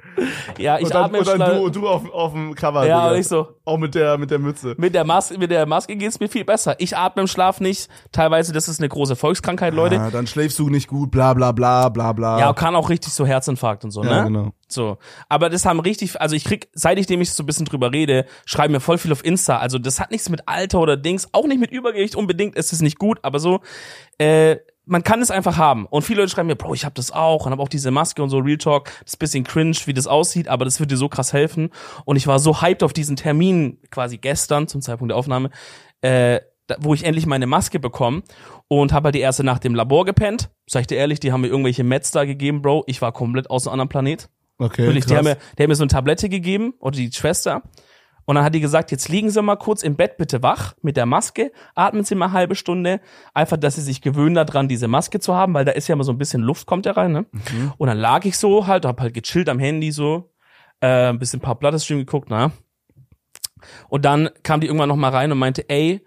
Ja, 0.58 0.78
ich 0.78 0.86
und 0.86 0.94
dann, 0.94 1.04
atme 1.06 1.20
und 1.20 1.28
dann 1.28 1.36
schnell. 1.38 1.60
du, 1.62 1.70
du 1.70 1.88
auf, 1.88 2.10
auf 2.12 2.32
dem 2.34 2.54
Cover. 2.56 2.86
Ja, 2.86 3.02
Digga. 3.02 3.12
und 3.14 3.20
ich 3.20 3.28
so. 3.28 3.48
Auch 3.66 3.78
mit 3.78 3.96
der, 3.96 4.18
mit 4.18 4.30
der 4.32 4.40
Mütze. 4.40 4.76
Mit 4.78 4.94
der 4.94 5.06
Maske, 5.06 5.38
mit 5.38 5.50
der 5.52 5.66
Maske 5.66 5.96
geht's 5.96 6.20
mir 6.20 6.28
viel 6.30 6.44
besser. 6.46 6.76
Ich 6.80 6.98
atme 6.98 7.22
im 7.22 7.28
Schlaf 7.28 7.60
nicht. 7.60 7.90
Teilweise, 8.12 8.52
das 8.54 8.68
ist 8.68 8.80
eine 8.80 8.90
große 8.90 9.16
Volkskrankheit, 9.16 9.74
Leute. 9.74 10.00
Ah, 10.00 10.12
dann 10.12 10.28
schläfst 10.28 10.60
du 10.60 10.70
nicht 10.70 10.88
gut, 10.88 11.12
bla 11.12 11.34
bla 11.34 11.52
bla 11.52 11.90
bla 11.90 12.12
bla. 12.14 12.40
Ja, 12.40 12.54
kann 12.54 12.76
auch 12.76 12.90
richtig 12.90 13.14
so 13.14 13.26
Herzinfarkt 13.26 13.84
und 13.86 13.92
so, 13.92 14.04
Ja, 14.04 14.22
ne? 14.22 14.24
genau. 14.28 14.50
So. 14.68 14.98
Aber 15.30 15.50
das 15.50 15.66
haben 15.66 15.80
richtig, 15.80 16.20
also 16.20 16.36
ich 16.36 16.44
krieg, 16.44 16.68
seit 16.74 16.98
ich 16.98 17.06
dem 17.06 17.22
ich 17.22 17.32
so 17.32 17.44
ein 17.44 17.46
bisschen 17.46 17.66
drüber 17.66 17.92
rede, 17.92 18.26
schreiben 18.46 18.74
mir 18.74 18.80
voll 18.80 18.98
viel 18.98 19.12
auf 19.12 19.24
Insta. 19.24 19.58
Also 19.60 19.78
das 19.78 20.00
hat 20.00 20.12
nichts 20.12 20.30
mit 20.30 20.48
Alter 20.48 20.80
oder 20.80 20.98
Dings, 20.98 21.30
auch 21.32 21.46
nicht 21.48 21.60
mit 21.60 21.72
Übergewicht 21.72 22.16
unbedingt, 22.16 22.56
ist 22.56 22.74
es 22.74 22.82
nicht 22.82 22.98
gut, 22.98 23.20
aber 23.22 23.40
so, 23.40 23.60
äh, 24.18 24.58
man 24.86 25.04
kann 25.04 25.22
es 25.22 25.32
einfach 25.32 25.58
haben. 25.58 25.86
Und 25.86 26.02
viele 26.04 26.22
Leute 26.22 26.32
schreiben 26.32 26.48
mir, 26.48 26.56
Bro, 26.56 26.74
ich 26.74 26.86
hab 26.86 26.96
das 26.96 27.12
auch 27.12 27.46
und 27.46 27.52
hab 27.52 27.60
auch 27.60 27.70
diese 27.70 27.92
Maske 27.92 28.22
und 28.22 28.30
so, 28.30 28.40
Real 28.40 28.58
Talk, 28.58 28.86
das 28.86 29.14
ist 29.14 29.16
ein 29.16 29.20
bisschen 29.20 29.44
cringe, 29.44 29.78
wie 29.86 29.94
das 29.94 30.08
aussieht, 30.08 30.48
aber 30.48 30.66
das 30.66 30.80
wird 30.80 30.92
dir 30.92 30.98
so 30.98 31.10
krass 31.10 31.34
helfen. 31.34 31.70
Und 32.06 32.18
ich 32.18 32.28
war 32.28 32.40
so 32.40 32.62
hyped 32.62 32.84
auf 32.84 32.94
diesen 32.94 33.16
Termin, 33.16 33.80
quasi 33.92 34.18
gestern, 34.18 34.68
zum 34.68 34.82
Zeitpunkt 34.82 35.12
der 35.12 35.18
Aufnahme, 35.18 35.50
äh, 36.02 36.42
wo 36.80 36.94
ich 36.94 37.06
endlich 37.06 37.26
meine 37.26 37.48
Maske 37.48 37.80
bekomme 37.80 38.24
und 38.68 38.94
habe 38.94 39.08
halt 39.08 39.16
die 39.16 39.20
erste 39.20 39.44
Nacht 39.44 39.66
im 39.66 39.76
Labor 39.76 40.06
gepennt. 40.06 40.50
Sag 40.66 40.82
ich 40.82 40.88
dir 40.88 40.98
ehrlich, 40.98 41.20
die 41.20 41.32
haben 41.32 41.42
mir 41.42 41.48
irgendwelche 41.48 41.84
Meds 41.84 42.12
da 42.12 42.26
gegeben, 42.26 42.62
Bro. 42.62 42.84
Ich 42.88 43.02
war 43.02 43.12
komplett 43.12 43.50
aus 43.50 43.68
einem 43.68 43.74
anderen 43.74 43.90
Planet. 43.90 44.30
Okay. 44.58 44.86
Wirklich, 44.86 45.06
die 45.06 45.14
krass. 45.14 45.18
haben, 45.20 45.26
mir, 45.26 45.38
die 45.58 45.64
haben 45.64 45.70
mir 45.70 45.76
so 45.76 45.84
eine 45.84 45.90
Tablette 45.90 46.30
gegeben, 46.30 46.74
oder 46.80 46.96
die 46.96 47.12
Schwester. 47.12 47.64
Und 48.26 48.36
dann 48.36 48.44
hat 48.44 48.56
die 48.56 48.60
gesagt, 48.60 48.92
jetzt 48.92 49.10
liegen 49.10 49.30
Sie 49.30 49.42
mal 49.42 49.56
kurz 49.56 49.84
im 49.84 49.96
Bett 49.96 50.18
bitte 50.18 50.42
wach 50.44 50.76
mit 50.82 50.98
der 50.98 51.06
Maske, 51.06 51.52
atmen 51.76 52.04
Sie 52.04 52.16
mal 52.16 52.26
eine 52.26 52.34
halbe 52.34 52.56
Stunde, 52.56 53.02
einfach, 53.34 53.58
dass 53.58 53.76
Sie 53.76 53.82
sich 53.82 54.02
gewöhnen 54.02 54.36
daran, 54.36 54.68
diese 54.68 54.88
Maske 54.88 55.20
zu 55.20 55.36
haben, 55.36 55.54
weil 55.54 55.66
da 55.66 55.72
ist 55.74 55.88
ja 55.88 55.94
immer 55.94 56.04
so 56.04 56.12
ein 56.12 56.18
bisschen 56.18 56.42
Luft, 56.42 56.66
kommt 56.66 56.86
ja 56.86 56.94
rein, 56.94 57.12
ne? 57.12 57.26
Mhm. 57.32 57.74
Und 57.78 57.88
dann 57.88 57.98
lag 57.98 58.26
ich 58.26 58.38
so 58.38 58.68
halt, 58.68 58.86
hab 58.86 59.02
halt 59.02 59.14
gechillt 59.14 59.50
am 59.50 59.60
Handy 59.60 59.92
so, 59.92 60.32
äh, 60.80 61.10
ein 61.10 61.20
bisschen 61.20 61.40
ein 61.40 61.44
paar 61.44 61.56
Plattestream 61.56 62.00
geguckt, 62.00 62.30
na. 62.30 62.52
Und 63.90 64.06
dann 64.06 64.30
kam 64.44 64.60
die 64.62 64.68
irgendwann 64.68 64.90
noch 64.90 64.96
mal 64.96 65.10
rein 65.10 65.32
und 65.32 65.38
meinte, 65.38 65.70
ey, 65.70 66.06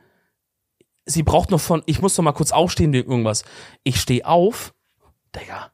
sie 1.06 1.22
braucht 1.22 1.50
noch 1.50 1.60
von, 1.60 1.82
ich 1.86 2.02
muss 2.02 2.14
doch 2.14 2.22
mal 2.22 2.32
kurz 2.32 2.52
aufstehen 2.52 2.92
wegen 2.92 3.10
irgendwas. 3.10 3.44
Ich 3.84 4.00
stehe 4.00 4.26
auf, 4.26 4.74
Digga. 5.34 5.70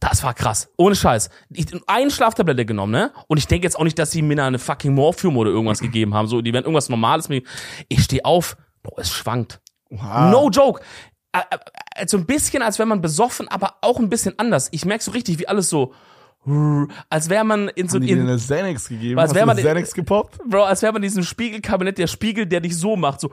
Das 0.00 0.22
war 0.22 0.34
krass. 0.34 0.68
Ohne 0.76 0.94
Scheiß. 0.94 1.30
Ich 1.50 1.66
eine 1.86 2.10
Schlaftablette 2.10 2.66
genommen, 2.66 2.92
ne? 2.92 3.12
Und 3.28 3.38
ich 3.38 3.46
denke 3.46 3.66
jetzt 3.66 3.78
auch 3.78 3.84
nicht, 3.84 3.98
dass 3.98 4.10
sie 4.10 4.22
mir 4.22 4.42
eine 4.44 4.58
fucking 4.58 4.94
Morphium 4.94 5.36
oder 5.36 5.50
irgendwas 5.50 5.80
gegeben 5.80 6.12
haben. 6.14 6.28
So, 6.28 6.42
die 6.42 6.52
werden 6.52 6.64
irgendwas 6.64 6.88
Normales 6.88 7.28
mir. 7.28 7.42
Ich 7.88 8.02
stehe 8.04 8.24
auf, 8.24 8.56
Bro, 8.82 8.96
es 8.98 9.10
schwankt. 9.10 9.60
Oha. 9.90 10.30
No 10.30 10.50
joke. 10.50 10.82
So 12.06 12.16
ein 12.18 12.26
bisschen, 12.26 12.62
als 12.62 12.78
wäre 12.78 12.86
man 12.86 13.00
besoffen, 13.00 13.48
aber 13.48 13.76
auch 13.80 13.98
ein 13.98 14.08
bisschen 14.10 14.38
anders. 14.38 14.68
Ich 14.72 14.84
merk 14.84 15.02
so 15.02 15.10
richtig, 15.12 15.38
wie 15.38 15.48
alles 15.48 15.70
so, 15.70 15.92
als 17.10 17.28
wäre 17.28 17.44
man 17.44 17.68
in 17.70 17.88
so 17.88 17.98
in, 17.98 18.20
eine 18.20 18.36
Xanax 18.36 18.88
gegeben? 18.88 19.16
Was 19.16 19.30
Hast 19.30 19.34
wär 19.34 19.42
du 19.42 19.46
man- 19.48 19.56
Xanax 19.56 19.92
gepoppt? 19.94 20.38
Bro, 20.48 20.62
als 20.64 20.80
wäre 20.82 20.92
man 20.92 21.02
in 21.02 21.08
diesem 21.08 21.24
Spiegelkabinett, 21.24 21.98
der 21.98 22.06
Spiegel, 22.06 22.46
der 22.46 22.60
dich 22.60 22.76
so 22.78 22.94
macht, 22.96 23.20
so, 23.20 23.28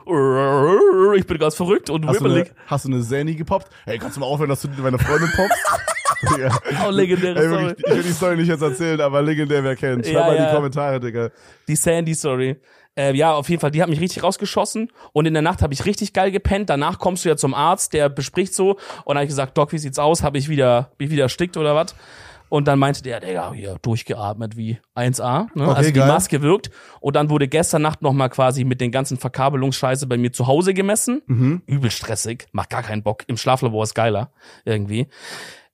ich 1.14 1.26
bin 1.26 1.38
ganz 1.38 1.54
verrückt 1.54 1.90
und 1.90 2.04
Hast 2.06 2.20
du, 2.20 2.24
eine, 2.24 2.34
wibbelig. 2.36 2.52
hast 2.66 2.84
du 2.86 2.88
eine 2.92 3.00
Xani 3.00 3.34
gepoppt? 3.36 3.68
Hey, 3.84 3.98
kannst 3.98 4.16
du 4.16 4.20
mal 4.20 4.26
aufhören, 4.26 4.48
dass 4.50 4.62
du 4.62 4.68
meine 4.82 4.98
Freundin 4.98 5.30
poppst? 5.36 5.58
Digga. 6.24 6.58
Auch 6.84 6.90
legendäre 6.90 7.38
Ey, 7.38 7.46
Story. 7.48 7.64
wirklich, 7.66 7.86
ich 7.86 7.94
will 7.96 8.02
die 8.02 8.12
Story 8.12 8.36
nicht 8.36 8.48
jetzt 8.48 8.62
erzählen, 8.62 9.00
aber 9.00 9.22
legendär, 9.22 9.62
wer 9.64 9.76
kennt. 9.76 10.04
Schreib 10.06 10.14
Ja, 10.14 10.20
mal 10.26 10.36
in 10.36 10.42
ja. 10.42 10.48
die 10.50 10.54
Kommentare, 10.54 11.00
Digga. 11.00 11.30
Die 11.68 11.76
Sandy 11.76 12.14
Story. 12.14 12.56
Äh, 12.96 13.14
ja, 13.16 13.32
auf 13.32 13.48
jeden 13.48 13.60
Fall, 13.60 13.72
die 13.72 13.82
hat 13.82 13.88
mich 13.88 14.00
richtig 14.00 14.22
rausgeschossen 14.22 14.90
und 15.12 15.26
in 15.26 15.32
der 15.34 15.42
Nacht 15.42 15.62
habe 15.62 15.74
ich 15.74 15.84
richtig 15.84 16.12
geil 16.12 16.30
gepennt. 16.30 16.70
Danach 16.70 16.98
kommst 17.00 17.24
du 17.24 17.28
ja 17.28 17.36
zum 17.36 17.52
Arzt, 17.52 17.92
der 17.92 18.08
bespricht 18.08 18.54
so 18.54 18.78
und 19.04 19.16
habe 19.16 19.24
ich 19.24 19.30
gesagt, 19.30 19.58
Doc, 19.58 19.72
wie 19.72 19.78
sieht's 19.78 19.98
aus? 19.98 20.22
Habe 20.22 20.38
ich 20.38 20.48
wieder, 20.48 20.90
bin 20.96 21.06
ich 21.08 21.12
wieder 21.12 21.24
erstickt 21.24 21.56
oder 21.56 21.74
was? 21.74 21.94
Und 22.50 22.68
dann 22.68 22.78
meinte 22.78 23.02
der, 23.02 23.18
Digga, 23.18 23.52
hier 23.52 23.78
durchgeatmet 23.82 24.56
wie 24.56 24.78
1A. 24.94 25.48
Ne? 25.54 25.64
Okay, 25.64 25.76
also 25.76 25.90
die 25.90 25.92
geil. 25.98 26.06
Maske 26.06 26.40
wirkt. 26.40 26.70
Und 27.00 27.16
dann 27.16 27.30
wurde 27.30 27.48
gestern 27.48 27.82
Nacht 27.82 28.00
nochmal 28.00 28.30
quasi 28.30 28.62
mit 28.62 28.80
den 28.80 28.92
ganzen 28.92 29.16
Verkabelungsscheiße 29.18 30.06
bei 30.06 30.16
mir 30.18 30.32
zu 30.32 30.46
Hause 30.46 30.72
gemessen. 30.72 31.22
Mhm. 31.26 31.62
Übel 31.66 31.90
stressig, 31.90 32.46
macht 32.52 32.70
gar 32.70 32.84
keinen 32.84 33.02
Bock. 33.02 33.24
Im 33.26 33.36
Schlaflabor 33.38 33.82
ist 33.82 33.94
geiler 33.94 34.30
irgendwie. 34.64 35.08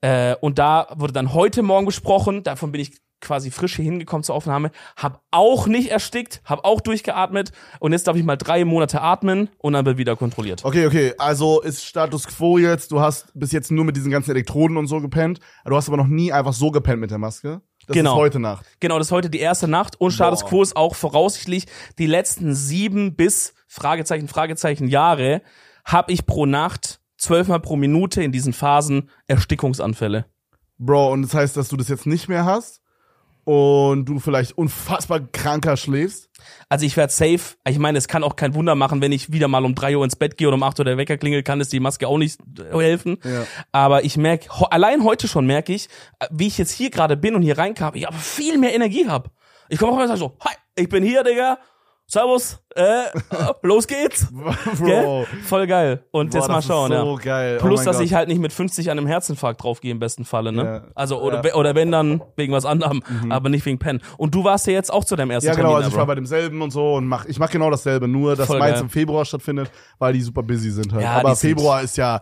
Äh, 0.00 0.34
und 0.40 0.58
da 0.58 0.88
wurde 0.96 1.12
dann 1.12 1.34
heute 1.34 1.62
Morgen 1.62 1.86
besprochen, 1.86 2.42
davon 2.42 2.72
bin 2.72 2.80
ich 2.80 2.92
quasi 3.20 3.50
frisch 3.50 3.76
hier 3.76 3.84
hingekommen 3.84 4.24
zur 4.24 4.34
Aufnahme, 4.34 4.70
hab 4.96 5.22
auch 5.30 5.66
nicht 5.66 5.90
erstickt, 5.90 6.40
hab 6.44 6.64
auch 6.64 6.80
durchgeatmet 6.80 7.52
und 7.78 7.92
jetzt 7.92 8.08
darf 8.08 8.16
ich 8.16 8.24
mal 8.24 8.36
drei 8.36 8.64
Monate 8.64 9.02
atmen 9.02 9.50
und 9.58 9.74
dann 9.74 9.84
wird 9.84 9.98
wieder 9.98 10.16
kontrolliert. 10.16 10.64
Okay, 10.64 10.86
okay, 10.86 11.12
also 11.18 11.60
ist 11.60 11.84
Status 11.84 12.26
Quo 12.26 12.56
jetzt, 12.56 12.92
du 12.92 13.00
hast 13.00 13.26
bis 13.34 13.52
jetzt 13.52 13.70
nur 13.70 13.84
mit 13.84 13.96
diesen 13.96 14.10
ganzen 14.10 14.30
Elektroden 14.30 14.76
und 14.78 14.86
so 14.86 15.00
gepennt, 15.00 15.38
du 15.66 15.76
hast 15.76 15.88
aber 15.88 15.98
noch 15.98 16.06
nie 16.06 16.32
einfach 16.32 16.54
so 16.54 16.70
gepennt 16.70 17.00
mit 17.00 17.10
der 17.10 17.18
Maske. 17.18 17.60
Das 17.86 17.94
Genau. 17.94 18.12
ist 18.12 18.18
heute 18.20 18.38
Nacht. 18.40 18.64
Genau, 18.80 18.98
das 18.98 19.08
ist 19.08 19.12
heute 19.12 19.30
die 19.30 19.40
erste 19.40 19.66
Nacht 19.68 20.00
und 20.00 20.12
Status 20.12 20.40
Boah. 20.40 20.48
Quo 20.48 20.62
ist 20.62 20.76
auch 20.76 20.94
voraussichtlich 20.94 21.66
die 21.98 22.06
letzten 22.06 22.54
sieben 22.54 23.16
bis 23.16 23.52
Fragezeichen, 23.66 24.28
Fragezeichen 24.28 24.88
Jahre 24.88 25.42
hab 25.84 26.10
ich 26.10 26.26
pro 26.26 26.46
Nacht 26.46 26.99
zwölfmal 27.20 27.60
pro 27.60 27.76
Minute 27.76 28.22
in 28.22 28.32
diesen 28.32 28.52
Phasen 28.52 29.10
Erstickungsanfälle. 29.28 30.26
Bro, 30.78 31.12
und 31.12 31.22
das 31.22 31.34
heißt, 31.34 31.56
dass 31.56 31.68
du 31.68 31.76
das 31.76 31.88
jetzt 31.88 32.06
nicht 32.06 32.28
mehr 32.28 32.44
hast 32.44 32.80
und 33.44 34.06
du 34.06 34.18
vielleicht 34.18 34.56
unfassbar 34.56 35.20
kranker 35.20 35.76
schläfst. 35.76 36.30
Also 36.68 36.86
ich 36.86 36.96
werde 36.96 37.12
safe. 37.12 37.56
Ich 37.68 37.78
meine, 37.78 37.98
es 37.98 38.08
kann 38.08 38.24
auch 38.24 38.36
kein 38.36 38.54
Wunder 38.54 38.74
machen, 38.74 39.00
wenn 39.02 39.12
ich 39.12 39.32
wieder 39.32 39.48
mal 39.48 39.64
um 39.64 39.74
drei 39.74 39.96
Uhr 39.96 40.04
ins 40.04 40.16
Bett 40.16 40.36
gehe 40.36 40.48
oder 40.48 40.54
um 40.54 40.62
acht 40.62 40.78
Uhr 40.78 40.84
der 40.84 40.96
Wecker 40.96 41.18
klingelt, 41.18 41.44
kann 41.44 41.60
es 41.60 41.68
die 41.68 41.80
Maske 41.80 42.08
auch 42.08 42.18
nicht 42.18 42.40
äh, 42.58 42.76
helfen. 42.78 43.18
Ja. 43.24 43.46
Aber 43.72 44.04
ich 44.04 44.16
merke, 44.16 44.48
allein 44.70 45.04
heute 45.04 45.28
schon 45.28 45.46
merke 45.46 45.74
ich, 45.74 45.88
äh, 46.18 46.26
wie 46.30 46.46
ich 46.46 46.56
jetzt 46.58 46.72
hier 46.72 46.90
gerade 46.90 47.16
bin 47.16 47.34
und 47.34 47.42
hier 47.42 47.58
reinkam, 47.58 47.94
ich 47.94 48.08
aber 48.08 48.16
viel 48.16 48.56
mehr 48.56 48.74
Energie 48.74 49.06
hab. 49.08 49.30
Ich 49.68 49.78
komme 49.78 49.92
auch 49.92 49.98
und 49.98 50.08
sag 50.08 50.16
so, 50.16 50.36
hi, 50.40 50.54
ich 50.76 50.88
bin 50.88 51.04
hier, 51.04 51.22
Digga. 51.22 51.58
Servus, 52.12 52.58
äh, 52.74 53.04
los 53.62 53.86
geht's. 53.86 54.26
Bro. 54.78 55.26
Voll 55.44 55.66
geil. 55.68 56.02
Und 56.10 56.30
Boah, 56.32 56.38
jetzt 56.38 56.48
mal 56.48 56.60
schauen, 56.60 56.90
so 56.90 57.16
ja. 57.18 57.22
geil. 57.22 57.58
Oh 57.60 57.64
Plus, 57.64 57.84
dass 57.84 57.98
Gott. 57.98 58.04
ich 58.06 58.14
halt 58.14 58.26
nicht 58.28 58.40
mit 58.40 58.52
50 58.52 58.90
an 58.90 58.98
einem 58.98 59.06
Herzinfarkt 59.06 59.62
draufgehe 59.62 59.92
im 59.92 60.00
besten 60.00 60.24
Falle, 60.24 60.50
ne? 60.50 60.64
Ja. 60.64 60.82
Also, 60.96 61.22
oder, 61.22 61.36
Ja. 61.44 61.52
Mhm. 61.54 61.60
oder 61.60 61.74
wenn 61.76 61.92
dann 61.92 62.20
wegen 62.34 62.52
was 62.52 62.64
anderem, 62.64 63.04
aber 63.28 63.48
nicht 63.48 63.64
wegen 63.64 63.78
Pen. 63.78 64.00
Und 64.16 64.34
du 64.34 64.42
warst 64.42 64.66
ja 64.66 64.72
jetzt 64.72 64.92
auch 64.92 65.04
zu 65.04 65.14
deinem 65.14 65.30
ersten 65.30 65.46
Ja, 65.46 65.54
genau, 65.54 65.68
Termin, 65.68 65.84
also 65.84 65.90
ich 65.90 65.96
war 65.96 66.06
bei 66.06 66.16
demselben 66.16 66.60
und 66.62 66.72
so 66.72 66.94
und 66.94 67.06
mach, 67.06 67.26
ich 67.26 67.38
mach 67.38 67.48
genau 67.50 67.70
dasselbe, 67.70 68.08
nur 68.08 68.34
dass 68.34 68.48
Voll 68.48 68.58
meins 68.58 68.74
geil. 68.74 68.82
im 68.82 68.90
Februar 68.90 69.24
stattfindet, 69.24 69.70
weil 70.00 70.12
die 70.12 70.20
super 70.22 70.42
busy 70.42 70.72
sind 70.72 70.92
halt. 70.92 71.06
Aber 71.06 71.36
Februar 71.36 71.80
ist 71.82 71.96
ja 71.96 72.20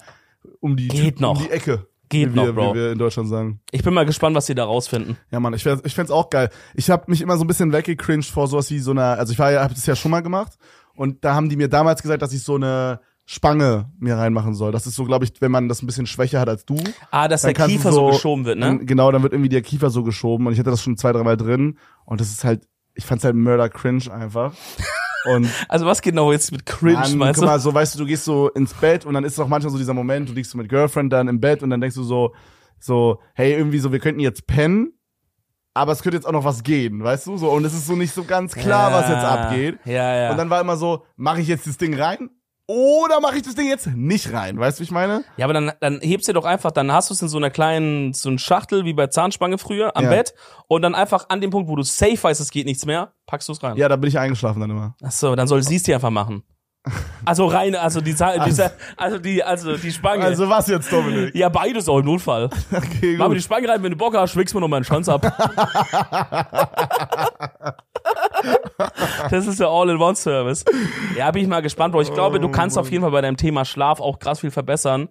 um 0.61 0.76
die, 0.76 0.89
Geht 0.89 1.18
noch. 1.20 1.39
um 1.41 1.45
die 1.47 1.51
Ecke. 1.51 1.86
Geht 2.09 2.31
wie 2.33 2.35
wir, 2.37 2.47
noch, 2.47 2.55
Bro. 2.55 2.75
Wie 2.75 2.79
wir 2.79 2.93
in 2.93 2.99
Deutschland 2.99 3.29
sagen. 3.29 3.61
Ich 3.71 3.83
bin 3.83 3.93
mal 3.95 4.07
gespannt, 4.07 4.35
was 4.37 4.47
sie 4.47 4.55
da 4.55 4.65
rausfinden. 4.65 5.17
Ja, 5.31 5.41
Mann, 5.41 5.55
ich, 5.55 5.65
wär- 5.65 5.81
ich 5.85 5.95
fänd's 5.95 6.11
auch 6.11 6.31
geil. 6.31 6.51
Ich 6.75 6.91
habe 6.91 7.05
mich 7.09 7.21
immer 7.21 7.37
so 7.37 7.45
ein 7.45 7.47
bisschen 7.47 7.73
weggecringed 7.73 8.31
vor 8.31 8.47
sowas 8.49 8.71
wie 8.71 8.79
so 8.79 8.91
einer, 8.93 9.19
also 9.19 9.33
ich 9.33 9.39
war 9.39 9.51
ja, 9.53 9.63
hab 9.63 9.75
das 9.75 9.87
ja 9.87 9.95
schon 9.97 10.11
mal 10.11 10.21
gemacht 10.23 10.53
und 10.95 11.25
da 11.25 11.35
haben 11.35 11.49
die 11.49 11.57
mir 11.57 11.69
damals 11.69 12.03
gesagt, 12.03 12.23
dass 12.23 12.33
ich 12.33 12.43
so 12.43 12.55
eine 12.57 13.01
Spange 13.31 13.91
mir 13.99 14.17
reinmachen 14.17 14.55
soll. 14.55 14.73
Das 14.73 14.87
ist 14.87 14.95
so, 14.95 15.05
glaube 15.05 15.27
ich, 15.27 15.33
wenn 15.41 15.51
man 15.51 15.69
das 15.69 15.83
ein 15.83 15.87
bisschen 15.87 16.07
schwächer 16.07 16.41
hat 16.41 16.49
als 16.49 16.65
du. 16.65 16.77
Ah, 17.11 17.29
dass 17.29 17.43
der 17.43 17.53
Kiefer 17.53 17.93
so, 17.93 18.07
geschoben 18.07 18.47
wird, 18.47 18.59
ne? 18.59 18.79
Genau, 18.85 19.13
dann 19.13 19.23
wird 19.23 19.35
irgendwie 19.35 19.51
der 19.51 19.61
Kiefer 19.61 19.91
so 19.91 20.03
geschoben 20.03 20.47
und 20.47 20.55
ich 20.55 20.59
hatte 20.59 20.71
das 20.71 20.83
schon 20.83 20.97
zwei, 20.97 21.13
dreimal 21.13 21.37
drin 21.37 21.77
und 22.07 22.23
das 22.23 22.31
ist 22.31 22.45
halt, 22.45 22.67
ich 22.95 23.05
fand's 23.05 23.25
halt 23.25 23.37
murder 23.37 23.69
cringe 23.69 24.11
einfach. 24.11 24.55
Und 25.25 25.49
Also 25.69 25.87
was 25.87 26.01
genau 26.03 26.33
jetzt 26.33 26.53
mit 26.53 26.64
Cringe, 26.66 26.99
Mann, 26.99 27.19
meinst 27.19 27.41
guck 27.41 27.47
du? 27.47 27.51
mal, 27.53 27.61
so 27.61 27.75
weißt 27.75 27.95
du, 27.95 27.99
du 28.01 28.07
gehst 28.07 28.25
so 28.25 28.51
ins 28.51 28.75
Bett 28.75 29.05
und 29.05 29.14
dann 29.14 29.25
ist 29.25 29.39
auch 29.41 29.49
manchmal 29.49 29.73
so 29.73 29.79
dieser 29.79 29.95
Moment, 29.95 30.29
du 30.29 30.33
liegst 30.33 30.51
so 30.53 30.59
mit 30.59 30.69
Girlfriend 30.69 31.12
dann 31.12 31.29
im 31.29 31.41
Bett 31.41 31.62
und 31.62 31.71
dann 31.71 31.81
denkst 31.81 31.97
du 31.97 32.03
so, 32.03 32.35
so, 32.79 33.21
hey, 33.35 33.53
irgendwie 33.55 33.79
so, 33.81 33.91
wir 33.93 33.99
könnten 33.99 34.21
jetzt 34.21 34.47
pennen, 34.47 34.93
aber 35.75 35.93
es 35.93 36.03
könnte 36.03 36.16
jetzt 36.16 36.27
auch 36.27 36.33
noch 36.33 36.45
was 36.45 36.62
gehen, 36.62 37.03
weißt 37.03 37.27
du? 37.27 37.37
So, 37.37 37.51
und 37.51 37.64
es 37.64 37.75
ist 37.75 37.87
so 37.87 37.97
nicht 37.97 38.14
so 38.14 38.25
ganz 38.25 38.55
klar, 38.55 38.93
was 38.93 39.09
jetzt 39.09 39.25
abgeht. 39.25 39.79
Ja, 39.85 40.14
ja. 40.14 40.31
Und 40.31 40.37
dann 40.37 40.51
war 40.51 40.61
immer 40.61 40.77
so, 40.77 41.05
mache 41.16 41.41
ich 41.41 41.49
jetzt 41.49 41.66
das 41.66 41.79
Ding 41.79 41.99
rein? 41.99 42.31
Oder 42.71 43.21
mache 43.23 43.37
ich 43.37 43.43
das 43.43 43.55
Ding 43.55 43.66
jetzt 43.66 43.87
nicht 43.87 44.31
rein? 44.31 44.59
Weißt 44.59 44.79
du, 44.79 44.83
wie 44.83 44.85
ich 44.85 44.91
meine? 44.91 45.25
ja, 45.39 45.47
aber 45.47 45.55
dann, 45.55 45.73
dann 45.81 46.01
hebst 46.03 46.29
du 46.29 46.35
doch 46.35 46.45
einfach, 46.45 46.71
dann 46.71 46.93
hast 46.93 47.09
du 47.09 47.14
es 47.14 47.23
in 47.23 47.29
so 47.29 47.39
einer 47.39 47.49
kleinen, 47.49 48.12
so 48.12 48.29
einer 48.29 48.39
Schachtel 48.39 48.85
wie 48.85 48.93
bei 48.93 49.07
Zahnspange 49.07 49.57
früher 49.57 49.97
am 49.97 50.05
Ja. 50.05 50.11
Bett 50.11 50.35
und 50.66 50.83
dann 50.83 50.95
einfach 50.95 51.31
an 51.31 51.41
dem 51.41 51.51
Punkt, 51.51 51.71
wo 51.71 51.77
du 51.77 51.83
safe 51.83 52.23
weißt, 52.23 52.43
es 52.43 52.51
geht 52.51 52.66
nichts 52.66 52.85
mehr, 52.85 53.12
packst 53.27 53.49
du 53.49 53.53
es 53.53 53.62
rein. 53.62 53.77
Ja, 53.79 53.89
da 53.89 53.97
bin 53.97 54.09
ich 54.09 54.19
eingeschlafen 54.19 54.61
dann 54.61 54.69
immer. 54.71 54.95
Ach 55.03 55.11
so, 55.11 55.35
dann 55.35 55.49
soll 55.49 55.62
sie 55.62 55.77
es 55.77 55.85
dir 55.85 55.95
einfach 55.95 56.11
machen. 56.11 56.43
Also 57.25 57.47
rein, 57.47 57.75
also 57.75 58.01
die, 58.03 58.12
Sa- 58.12 58.45
diese, 58.45 58.71
also 58.97 59.19
die, 59.19 59.43
also 59.43 59.77
die 59.77 59.91
Spange. 59.91 60.25
Also 60.25 60.49
was 60.49 60.69
jetzt, 60.69 60.93
Dominik? 60.93 61.35
ja, 61.35 61.49
beides 61.49 61.89
auch 61.89 61.99
im 61.99 62.05
Notfall. 62.07 62.49
Okay, 62.73 63.16
Mach 63.19 63.29
mir 63.29 63.35
die 63.35 63.41
gut. 63.41 63.45
Spange 63.45 63.69
rein, 63.69 63.83
wenn 63.83 63.91
du 63.93 63.97
Bock 63.97 64.14
hast, 64.16 64.33
schwingst 64.33 64.55
mir 64.55 64.61
noch 64.61 64.69
meinen 64.69 64.85
Schwanz 64.85 65.09
ab. 65.09 65.23
das 69.30 69.47
ist 69.47 69.61
der 69.61 69.68
All-in-One-Service. 69.68 70.64
Ja, 71.16 71.30
bin 71.30 71.43
ich 71.43 71.49
mal 71.49 71.61
gespannt, 71.62 71.93
Bro. 71.93 72.03
Ich 72.03 72.12
glaube, 72.12 72.41
du 72.41 72.49
kannst 72.51 72.78
auf 72.78 72.91
jeden 72.91 73.03
Fall 73.03 73.11
bei 73.11 73.20
deinem 73.20 73.36
Thema 73.36 73.64
Schlaf 73.64 74.01
auch 74.01 74.18
krass 74.18 74.41
viel 74.41 74.51
verbessern. 74.51 75.09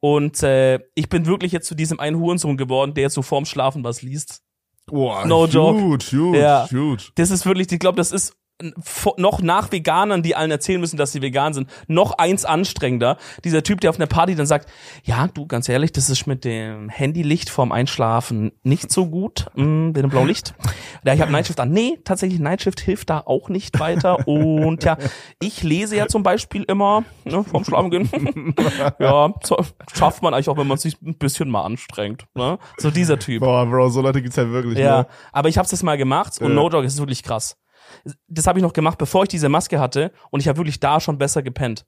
Und 0.00 0.42
äh, 0.42 0.80
ich 0.94 1.08
bin 1.08 1.26
wirklich 1.26 1.52
jetzt 1.52 1.68
zu 1.68 1.74
diesem 1.74 2.00
einen 2.00 2.18
Hurensohn 2.18 2.56
geworden, 2.56 2.94
der 2.94 3.02
jetzt 3.02 3.14
so 3.14 3.22
vorm 3.22 3.44
Schlafen 3.44 3.84
was 3.84 4.02
liest. 4.02 4.42
Boah, 4.86 5.24
No 5.26 5.42
huge, 5.44 5.52
joke. 5.52 5.80
huge, 5.80 6.38
Ja. 6.38 6.66
huge. 6.70 7.04
Das 7.14 7.30
ist 7.30 7.46
wirklich, 7.46 7.70
ich 7.70 7.78
glaube, 7.78 7.96
das 7.96 8.10
ist 8.10 8.34
noch 9.16 9.42
nach 9.42 9.72
Veganern, 9.72 10.22
die 10.22 10.34
allen 10.36 10.50
erzählen 10.50 10.80
müssen, 10.80 10.96
dass 10.96 11.12
sie 11.12 11.22
vegan 11.22 11.54
sind, 11.54 11.68
noch 11.88 12.12
eins 12.18 12.44
anstrengender. 12.44 13.16
Dieser 13.44 13.62
Typ, 13.62 13.80
der 13.80 13.90
auf 13.90 13.96
einer 13.96 14.06
Party 14.06 14.34
dann 14.34 14.46
sagt, 14.46 14.68
ja, 15.04 15.28
du, 15.28 15.46
ganz 15.46 15.68
ehrlich, 15.68 15.92
das 15.92 16.10
ist 16.10 16.26
mit 16.26 16.44
dem 16.44 16.88
Handylicht 16.88 17.50
vorm 17.50 17.72
Einschlafen 17.72 18.52
nicht 18.62 18.90
so 18.90 19.06
gut, 19.06 19.46
mm, 19.54 19.86
mit 19.88 19.96
dem 19.96 20.10
blauen 20.10 20.28
Licht. 20.28 20.54
Ja, 21.04 21.14
ich 21.14 21.20
habe 21.20 21.32
Nightshift 21.32 21.60
an. 21.60 21.70
Nee, 21.70 21.98
tatsächlich, 22.04 22.40
Nightshift 22.40 22.80
hilft 22.80 23.10
da 23.10 23.20
auch 23.24 23.48
nicht 23.48 23.78
weiter. 23.80 24.26
Und 24.28 24.84
ja, 24.84 24.96
ich 25.40 25.62
lese 25.62 25.96
ja 25.96 26.06
zum 26.06 26.22
Beispiel 26.22 26.62
immer 26.64 27.04
ne, 27.24 27.44
vorm 27.44 27.64
Schlafen 27.64 27.90
gehen. 27.90 28.08
ja, 28.98 29.32
so, 29.42 29.56
schafft 29.92 30.22
man 30.22 30.34
eigentlich 30.34 30.48
auch, 30.48 30.56
wenn 30.56 30.66
man 30.66 30.78
sich 30.78 31.00
ein 31.02 31.16
bisschen 31.18 31.50
mal 31.50 31.62
anstrengt. 31.62 32.26
Ne? 32.34 32.58
So 32.78 32.90
dieser 32.90 33.18
Typ. 33.18 33.40
Boah, 33.40 33.66
Bro, 33.66 33.88
so 33.90 34.00
Leute 34.00 34.22
gibt's 34.22 34.36
ja 34.36 34.48
wirklich. 34.50 34.78
Ja, 34.78 34.92
Ne? 34.92 35.06
aber 35.32 35.48
ich 35.48 35.58
habe 35.58 35.68
das 35.68 35.82
mal 35.82 35.96
gemacht 35.96 36.40
und 36.40 36.48
Ja. 36.50 36.54
No 36.54 36.68
Dog 36.68 36.84
ist 36.84 36.98
wirklich 36.98 37.22
krass. 37.22 37.56
Das 38.28 38.46
habe 38.46 38.58
ich 38.58 38.62
noch 38.62 38.72
gemacht, 38.72 38.98
bevor 38.98 39.24
ich 39.24 39.28
diese 39.28 39.48
Maske 39.48 39.80
hatte 39.80 40.12
und 40.30 40.40
ich 40.40 40.48
habe 40.48 40.58
wirklich 40.58 40.80
da 40.80 41.00
schon 41.00 41.18
besser 41.18 41.42
gepennt. 41.42 41.84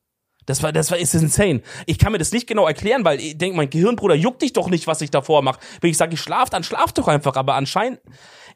Das 0.47 0.63
war, 0.63 0.73
das 0.73 0.91
war, 0.91 0.99
ist 0.99 1.15
insane. 1.15 1.63
Ich 1.87 1.99
kann 1.99 2.13
mir 2.13 2.19
das 2.19 2.33
nicht 2.33 2.47
genau 2.47 2.67
erklären, 2.67 3.05
weil 3.05 3.19
ich 3.19 3.39
denke, 3.39 3.57
mein 3.57 3.71
Gehirn, 3.71 3.97
Bruder, 3.97 4.15
juckt 4.15 4.43
dich 4.43 4.53
doch 4.53 4.69
nicht, 4.69 4.87
was 4.87 5.01
ich 5.01 5.11
davor 5.11 5.43
mache. 5.43 5.59
Wenn 5.81 5.91
ich 5.91 5.97
sage, 5.97 6.15
ich 6.15 6.21
schlaf, 6.21 6.51
dann 6.51 6.63
schlaf 6.63 6.93
doch 6.93 7.09
einfach. 7.09 7.37
Aber 7.37 7.55
anscheinend, 7.55 8.01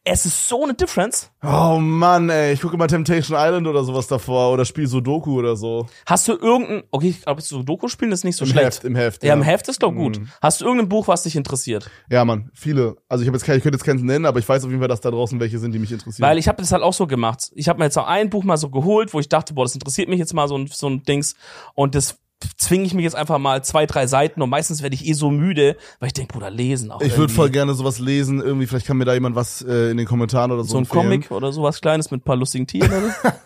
es 0.05 0.26
ist 0.26 0.49
so 0.49 0.64
eine 0.64 0.74
Difference. 0.74 1.30
Oh 1.42 1.78
Mann, 1.80 2.30
ey, 2.30 2.53
ich 2.53 2.61
gucke 2.61 2.74
immer 2.74 2.88
Temptation 2.88 3.36
Island 3.38 3.66
oder 3.66 3.84
sowas 3.84 4.07
davor 4.07 4.53
oder 4.53 4.64
spiel 4.64 4.86
Sudoku 4.86 5.38
oder 5.38 5.57
so. 5.57 5.86
Hast 6.07 6.26
du 6.28 6.32
irgendein, 6.32 6.82
okay, 6.90 7.09
ich 7.09 7.22
glaube, 7.22 7.42
so 7.42 7.62
Doku 7.62 7.88
spielen 7.88 8.12
ist 8.12 8.24
nicht 8.24 8.36
so 8.36 8.44
Im 8.44 8.51
schlecht. 8.51 8.66
Heft, 8.66 8.84
im 8.84 8.96
Heft. 8.96 9.22
Ja, 9.22 9.34
im 9.34 9.42
Heft 9.42 9.68
ist 9.68 9.82
doch 9.82 9.92
gut. 9.92 10.20
Hast 10.40 10.61
du 10.61 10.64
irgendein 10.64 10.88
Buch, 10.88 11.09
was 11.09 11.22
dich 11.22 11.36
interessiert? 11.36 11.90
Ja, 12.11 12.24
Mann, 12.24 12.51
viele. 12.55 12.96
Also 13.09 13.22
ich 13.22 13.28
habe 13.28 13.36
jetzt 13.36 13.44
kein, 13.44 13.57
ich 13.57 13.62
könnte 13.62 13.76
jetzt 13.76 13.84
keins 13.84 14.03
nennen, 14.03 14.26
aber 14.26 14.38
ich 14.38 14.49
weiß 14.49 14.64
auf 14.64 14.70
jeden 14.70 14.80
Fall, 14.80 14.88
dass 14.88 15.01
da 15.01 15.11
draußen 15.11 15.38
welche 15.40 15.59
sind, 15.59 15.72
die 15.72 15.78
mich 15.78 15.92
interessieren. 15.92 16.26
Weil 16.26 16.38
ich 16.38 16.49
habe 16.49 16.61
das 16.61 16.72
halt 16.72 16.82
auch 16.82 16.94
so 16.94 17.07
gemacht. 17.07 17.51
Ich 17.55 17.68
habe 17.68 17.78
mir 17.78 17.84
jetzt 17.84 17.99
auch 17.99 18.07
ein 18.07 18.30
Buch 18.30 18.44
mal 18.44 18.57
so 18.57 18.70
geholt, 18.70 19.14
wo 19.14 19.20
ich 19.20 19.28
dachte, 19.28 19.55
boah, 19.55 19.64
das 19.64 19.74
interessiert 19.74 20.09
mich 20.09 20.18
jetzt 20.18 20.34
mal 20.34 20.49
so 20.49 20.57
ein, 20.57 20.66
so 20.66 20.88
ein 20.88 21.03
Dings. 21.03 21.34
Und 21.74 21.94
das 21.94 22.18
zwinge 22.57 22.84
ich 22.84 22.95
mich 22.95 23.03
jetzt 23.05 23.16
einfach 23.16 23.39
mal 23.39 23.64
zwei, 23.64 23.86
drei 23.86 24.07
Seiten 24.07 24.43
und 24.43 24.51
meistens 24.51 24.82
werde 24.82 24.95
ich 24.95 25.07
eh 25.07 25.12
so 25.12 25.30
müde, 25.30 25.76
weil 25.99 26.07
ich 26.09 26.12
denke, 26.12 26.32
Bruder, 26.34 26.51
lesen 26.51 26.91
auch 26.93 27.01
ich 27.01 27.16
würde 27.16 27.32
voll 27.32 27.51
gerne 27.51 27.74
sowas 27.74 27.99
lesen, 27.99 28.41
irgendwie, 28.41 28.66
vielleicht 28.66 28.86
kann 28.86 28.97
mir 28.97 29.05
da 29.05 29.14
jemand 29.14 29.34
was 29.36 29.62
äh, 29.62 29.91
in 29.91 29.97
den 29.97 30.07
Kommentaren 30.07 30.53
oder 30.53 30.62
so 30.62 30.70
so 30.70 30.76
ein 30.76 30.84
empfehlen. 30.84 31.03
Comic 31.05 31.30
oder 31.30 31.53
sowas 31.53 31.80
Kleines 31.80 32.11
mit 32.11 32.20
ein 32.20 32.24
paar 32.24 32.36
lustigen 32.36 32.66
Tieren 32.66 32.91
oder 32.93 33.09
so. 33.11 33.28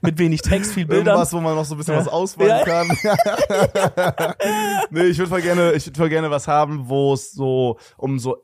Mit 0.00 0.18
wenig 0.18 0.40
Text, 0.40 0.72
viel 0.72 0.86
Bildern. 0.86 1.08
Irgendwas, 1.16 1.32
wo 1.34 1.40
man 1.40 1.54
noch 1.54 1.66
so 1.66 1.74
ein 1.74 1.78
bisschen 1.78 1.94
Ja. 1.94 2.00
was 2.00 2.08
auswählen 2.08 2.60
Ja. 2.60 2.64
kann. 2.64 2.88
nee, 4.90 5.04
ich 5.04 5.18
würde 5.18 5.28
voll 5.28 5.42
gerne, 5.42 5.72
ich 5.72 5.86
würde 5.86 5.98
voll 5.98 6.08
gerne 6.08 6.30
was 6.30 6.48
haben, 6.48 6.88
wo 6.88 7.12
es 7.12 7.32
so 7.32 7.78
um 7.96 8.18
so 8.18 8.38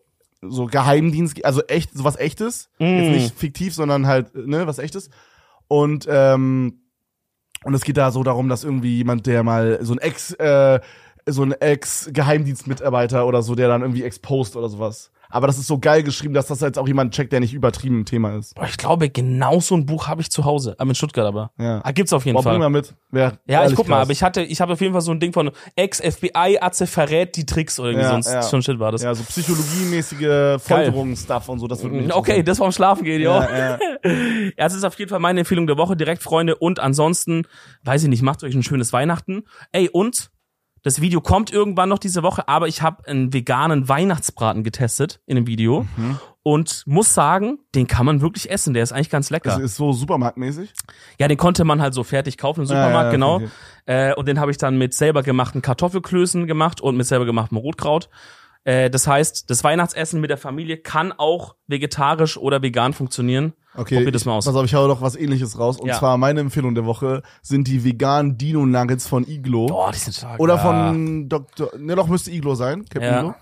so 0.44 0.66
Geheimdienst, 0.66 1.36
geht, 1.36 1.44
also 1.44 1.62
echt, 1.68 1.92
sowas 1.94 2.16
echtes, 2.16 2.68
Mm. 2.80 2.84
jetzt 2.84 3.10
nicht 3.12 3.38
fiktiv, 3.38 3.74
sondern 3.74 4.08
halt, 4.08 4.34
ne, 4.34 4.66
was 4.66 4.78
echtes. 4.78 5.08
Und 5.68 6.06
ähm, 6.10 6.81
und 7.64 7.74
es 7.74 7.82
geht 7.82 7.96
da 7.96 8.10
so 8.10 8.22
darum, 8.22 8.48
dass 8.48 8.64
irgendwie 8.64 8.96
jemand, 8.96 9.26
der 9.26 9.42
mal 9.42 9.78
so 9.82 9.94
ein 9.94 9.98
Ex, 9.98 10.32
äh, 10.34 10.80
so 11.26 11.42
ein 11.42 11.52
Ex-Geheimdienstmitarbeiter 11.52 13.26
oder 13.26 13.42
so, 13.42 13.54
der 13.54 13.68
dann 13.68 13.82
irgendwie 13.82 14.02
exposed 14.02 14.56
oder 14.56 14.68
sowas. 14.68 15.10
Aber 15.32 15.46
das 15.46 15.58
ist 15.58 15.66
so 15.66 15.78
geil 15.78 16.02
geschrieben, 16.02 16.34
dass 16.34 16.46
das 16.46 16.60
jetzt 16.60 16.78
auch 16.78 16.86
jemand 16.86 17.14
checkt, 17.14 17.32
der 17.32 17.40
nicht 17.40 17.54
übertrieben 17.54 17.98
im 18.00 18.04
Thema 18.04 18.36
ist. 18.36 18.54
Boah, 18.54 18.66
ich 18.66 18.76
glaube, 18.76 19.08
genau 19.08 19.60
so 19.60 19.74
ein 19.74 19.86
Buch 19.86 20.06
habe 20.08 20.20
ich 20.20 20.30
zu 20.30 20.44
Hause. 20.44 20.74
Aber 20.78 20.90
in 20.90 20.94
Stuttgart 20.94 21.26
aber. 21.26 21.50
Ja. 21.58 21.80
Ah, 21.84 21.92
gibt's 21.92 22.12
auf 22.12 22.24
jeden 22.26 22.34
Boah, 22.34 22.42
Fall. 22.42 22.52
bring 22.52 22.60
mal 22.60 22.68
mit. 22.70 22.94
Wär 23.10 23.38
Ja, 23.46 23.66
ich 23.66 23.74
guck 23.74 23.88
mal, 23.88 23.96
krass. 23.96 24.02
aber 24.04 24.12
ich 24.12 24.22
hatte, 24.22 24.42
ich 24.42 24.60
habe 24.60 24.74
auf 24.74 24.80
jeden 24.80 24.92
Fall 24.92 25.00
so 25.02 25.10
ein 25.12 25.20
Ding 25.20 25.32
von 25.32 25.50
Ex-FBI, 25.76 26.58
Atze 26.60 26.86
verrät 26.86 27.36
die 27.36 27.46
Tricks 27.46 27.78
oder 27.78 27.90
irgendwie 27.90 28.04
Ja, 28.04 28.10
sonst 28.12 28.32
ja. 28.32 28.42
schon 28.42 28.62
Shit 28.62 28.78
war 28.78 28.92
das. 28.92 29.02
Ja, 29.02 29.14
so 29.14 29.22
psychologiemäßige 29.24 30.60
Folterungsstuff 30.62 31.48
und 31.48 31.58
so, 31.60 31.66
das 31.68 31.82
wird 31.82 31.92
mir 31.92 32.14
Okay, 32.16 32.42
das 32.42 32.58
vorm 32.58 32.72
Schlafen 32.72 33.04
geht, 33.04 33.20
ja. 33.20 33.42
Ja, 33.42 33.78
ja. 34.04 34.12
Es 34.56 34.74
ist 34.74 34.84
auf 34.84 34.98
jeden 34.98 35.08
Fall 35.08 35.20
meine 35.20 35.40
Empfehlung 35.40 35.66
der 35.66 35.76
Woche, 35.78 35.96
direkt 35.96 36.22
Freunde. 36.22 36.56
Und 36.56 36.80
ansonsten, 36.80 37.46
weiß 37.84 38.02
ich 38.02 38.08
nicht, 38.08 38.22
macht 38.22 38.42
euch 38.44 38.54
ein 38.54 38.62
schönes 38.62 38.92
Weihnachten. 38.92 39.44
Ey, 39.70 39.88
und 39.88 40.30
das 40.82 41.00
Video 41.00 41.20
kommt 41.20 41.52
irgendwann 41.52 41.88
noch 41.88 41.98
diese 41.98 42.22
Woche, 42.22 42.48
aber 42.48 42.68
ich 42.68 42.82
habe 42.82 43.06
einen 43.06 43.32
veganen 43.32 43.88
Weihnachtsbraten 43.88 44.64
getestet 44.64 45.20
in 45.26 45.36
dem 45.36 45.46
Video 45.46 45.86
Mhm. 45.96 46.18
und 46.42 46.82
muss 46.86 47.14
sagen, 47.14 47.58
den 47.74 47.86
kann 47.86 48.04
man 48.06 48.20
wirklich 48.20 48.50
essen. 48.50 48.74
Der 48.74 48.82
ist 48.82 48.92
eigentlich 48.92 49.10
ganz 49.10 49.30
lecker. 49.30 49.50
Das 49.50 49.60
ist 49.60 49.76
so 49.76 49.92
supermarktmäßig. 49.92 50.72
Ja, 51.18 51.28
den 51.28 51.38
konnte 51.38 51.64
man 51.64 51.80
halt 51.80 51.94
so 51.94 52.02
fertig 52.02 52.36
kaufen 52.38 52.60
im 52.60 52.66
Supermarkt, 52.66 52.94
Ja, 52.94 53.02
ja, 53.04 53.10
genau. 53.10 53.34
okay. 53.36 53.48
Äh, 53.86 54.14
und 54.14 54.26
den 54.26 54.40
habe 54.40 54.50
ich 54.50 54.58
dann 54.58 54.76
mit 54.78 54.94
selber 54.94 55.22
gemachten 55.22 55.62
Kartoffelklößen 55.62 56.46
gemacht 56.46 56.80
und 56.80 56.96
mit 56.96 57.06
selber 57.06 57.26
gemachtem 57.26 57.58
Rotkraut. 57.58 58.08
Äh, 58.64 58.90
das 58.90 59.06
heißt, 59.06 59.50
das 59.50 59.64
Weihnachtsessen 59.64 60.20
mit 60.20 60.30
der 60.30 60.36
Familie 60.38 60.76
kann 60.76 61.12
auch 61.12 61.56
vegetarisch 61.66 62.36
oder 62.36 62.62
vegan 62.62 62.92
funktionieren. 62.92 63.54
Okay, 63.74 63.96
Probier 63.96 64.12
das 64.12 64.24
mal 64.24 64.34
aus. 64.34 64.44
Pass 64.44 64.54
auf, 64.54 64.64
ich 64.66 64.74
hau 64.74 64.86
noch 64.86 65.00
was 65.00 65.16
ähnliches 65.16 65.58
raus. 65.58 65.80
Und 65.80 65.88
Ja. 65.88 65.98
zwar 65.98 66.18
meine 66.18 66.40
Empfehlung 66.40 66.74
der 66.74 66.84
Woche 66.84 67.22
sind 67.40 67.66
die 67.66 67.82
veganen 67.84 68.36
Dino 68.36 68.64
Nuggets 68.66 69.08
von 69.08 69.26
Iglo. 69.26 69.66
Boah, 69.66 69.90
die 69.92 69.98
sind 69.98 70.14
stark. 70.14 70.38
Oder 70.38 70.58
von 70.58 71.28
Dr. 71.28 71.70
Ne, 71.78 71.96
doch 71.96 72.06
müsste 72.06 72.30
Iglo 72.30 72.54
sein. 72.54 72.84
Captain 72.84 73.02
Ja. 73.02 73.18
Iglo. 73.20 73.34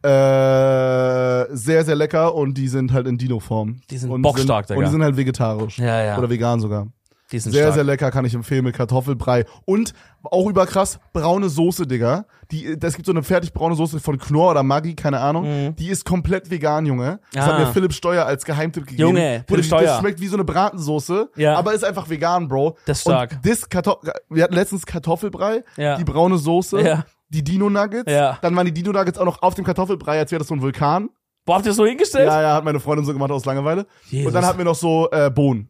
Äh, 0.00 1.46
sehr, 1.56 1.84
sehr 1.84 1.96
lecker 1.96 2.34
und 2.34 2.54
die 2.54 2.68
sind 2.68 2.92
halt 2.92 3.06
in 3.08 3.18
Dino-Form. 3.18 3.80
Die 3.90 3.98
sind 3.98 4.22
bockstark, 4.22 4.66
Digga. 4.68 4.78
Und 4.78 4.84
die 4.86 4.90
sind 4.92 5.02
halt 5.02 5.16
vegetarisch. 5.16 5.78
Ja, 5.78 6.02
ja. 6.04 6.18
Oder 6.18 6.30
vegan 6.30 6.60
sogar. 6.60 6.86
Die 7.30 7.38
sind 7.38 7.52
Sehr, 7.52 7.64
stark. 7.64 7.74
sehr 7.74 7.84
lecker, 7.84 8.10
kann 8.10 8.24
ich 8.24 8.32
empfehlen 8.34 8.64
mit 8.64 8.74
Kartoffelbrei. 8.74 9.44
Und 9.66 9.92
auch 10.22 10.48
überkrass, 10.48 10.98
braune 11.12 11.50
Soße, 11.50 11.86
Digga. 11.86 12.24
Die, 12.50 12.64
es 12.80 12.94
gibt 12.94 13.04
so 13.04 13.12
eine 13.12 13.22
fertig 13.22 13.52
braune 13.52 13.74
Soße 13.74 14.00
von 14.00 14.16
Knorr 14.18 14.52
oder 14.52 14.62
Maggi, 14.62 14.94
keine 14.94 15.20
Ahnung. 15.20 15.74
Die 15.76 15.88
ist 15.88 16.06
komplett 16.06 16.50
vegan, 16.50 16.86
Junge. 16.86 17.20
Das 17.34 17.44
Mhm. 17.44 17.50
Ah. 17.50 17.52
hat 17.54 17.66
mir 17.66 17.72
Philipp 17.74 17.92
Steuer 17.92 18.24
als 18.24 18.44
Geheimtipp 18.46 18.86
gegeben. 18.86 19.08
Junge, 19.08 19.44
Philipp 19.46 19.64
die- 19.64 19.70
Das 19.70 19.80
Steuer. 19.80 19.98
schmeckt 20.00 20.20
wie 20.20 20.26
so 20.28 20.36
eine 20.36 20.44
Bratensoße, 20.44 21.30
Ja. 21.36 21.56
aber 21.58 21.74
ist 21.74 21.84
einfach 21.84 22.08
vegan, 22.08 22.48
Bro. 22.48 22.76
Das 22.86 22.98
ist 22.98 23.02
stark. 23.02 23.32
Und 23.32 23.46
das 23.46 23.68
Karto 23.68 23.98
wir 24.30 24.44
hatten 24.44 24.54
letztens 24.54 24.86
Kartoffelbrei, 24.86 25.64
Ja. 25.76 25.96
die 25.98 26.04
braune 26.04 26.38
Soße, 26.38 26.80
Ja. 26.80 27.04
die 27.28 27.44
Dino 27.44 27.68
Nuggets. 27.68 28.10
Ja. 28.10 28.38
Dann 28.40 28.56
waren 28.56 28.64
die 28.64 28.72
Dino 28.72 28.92
Nuggets 28.92 29.18
auch 29.18 29.26
noch 29.26 29.42
auf 29.42 29.54
dem 29.54 29.64
Kartoffelbrei, 29.66 30.18
als 30.18 30.30
wäre 30.30 30.38
das 30.38 30.48
so 30.48 30.54
ein 30.54 30.62
Vulkan. 30.62 31.10
Boah, 31.44 31.56
habt 31.56 31.66
ihr 31.66 31.70
das 31.70 31.76
so 31.76 31.84
hingestellt? 31.86 32.26
Ja, 32.26 32.40
ja, 32.42 32.54
hat 32.54 32.64
meine 32.64 32.80
Freundin 32.80 33.04
so 33.06 33.12
gemacht 33.12 33.30
aus 33.30 33.44
Langeweile. 33.44 33.86
Jesus. 34.08 34.26
Und 34.28 34.32
dann 34.34 34.44
hatten 34.46 34.58
wir 34.58 34.64
noch 34.64 34.74
so 34.74 35.08
äh, 35.10 35.30
Bohnen 35.30 35.68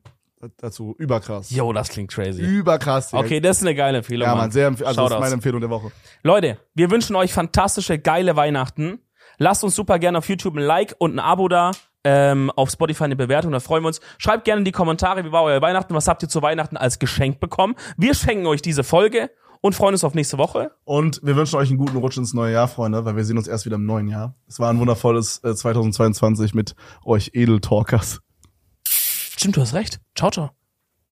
dazu. 0.58 0.94
Überkrass. 0.98 1.50
Jo, 1.50 1.72
das 1.72 1.88
klingt 1.88 2.10
crazy. 2.10 2.42
Überkrass. 2.42 3.10
Digga. 3.10 3.20
Okay, 3.22 3.40
das 3.40 3.58
ist 3.58 3.62
eine 3.62 3.74
geile 3.74 3.98
Empfehlung. 3.98 4.26
Ja, 4.28 4.34
Mann. 4.34 4.50
Sehr 4.50 4.70
empf- 4.70 4.82
also 4.84 5.02
das 5.04 5.12
ist 5.14 5.20
meine 5.20 5.34
Empfehlung 5.34 5.60
der 5.60 5.70
Woche. 5.70 5.90
Leute, 6.22 6.58
wir 6.74 6.90
wünschen 6.90 7.16
euch 7.16 7.32
fantastische, 7.32 7.98
geile 7.98 8.36
Weihnachten. 8.36 9.00
Lasst 9.38 9.62
uns 9.64 9.74
super 9.76 9.98
gerne 9.98 10.18
auf 10.18 10.28
YouTube 10.28 10.56
ein 10.56 10.62
Like 10.62 10.94
und 10.98 11.14
ein 11.14 11.20
Abo 11.20 11.48
da. 11.48 11.70
Ähm, 12.04 12.50
auf 12.54 12.70
Spotify 12.70 13.04
eine 13.04 13.16
Bewertung, 13.16 13.50
da 13.52 13.60
freuen 13.60 13.82
wir 13.82 13.88
uns. 13.88 14.00
Schreibt 14.18 14.44
gerne 14.44 14.60
in 14.60 14.64
die 14.64 14.72
Kommentare, 14.72 15.24
wie 15.24 15.32
war 15.32 15.42
euer 15.42 15.60
Weihnachten, 15.60 15.94
was 15.94 16.06
habt 16.08 16.22
ihr 16.22 16.28
zu 16.28 16.40
Weihnachten 16.42 16.76
als 16.76 16.98
Geschenk 17.00 17.40
bekommen. 17.40 17.74
Wir 17.96 18.14
schenken 18.14 18.46
euch 18.46 18.62
diese 18.62 18.84
Folge 18.84 19.30
und 19.60 19.74
freuen 19.74 19.94
uns 19.94 20.04
auf 20.04 20.14
nächste 20.14 20.38
Woche. 20.38 20.70
Und 20.84 21.20
wir 21.24 21.34
wünschen 21.34 21.56
euch 21.56 21.68
einen 21.68 21.76
guten 21.78 21.96
Rutsch 21.96 22.16
ins 22.16 22.32
neue 22.34 22.52
Jahr, 22.52 22.68
Freunde, 22.68 23.04
weil 23.04 23.16
wir 23.16 23.24
sehen 23.24 23.36
uns 23.36 23.48
erst 23.48 23.66
wieder 23.66 23.74
im 23.76 23.84
neuen 23.84 24.06
Jahr. 24.06 24.36
Es 24.46 24.60
war 24.60 24.70
ein 24.70 24.78
wundervolles 24.78 25.42
äh, 25.42 25.54
2022 25.54 26.54
mit 26.54 26.76
euch 27.04 27.32
Edeltalkers. 27.34 28.20
Stimmt, 29.38 29.56
du 29.56 29.60
hast 29.60 29.72
recht. 29.72 30.00
Ciao, 30.16 30.32
ciao. 30.32 30.57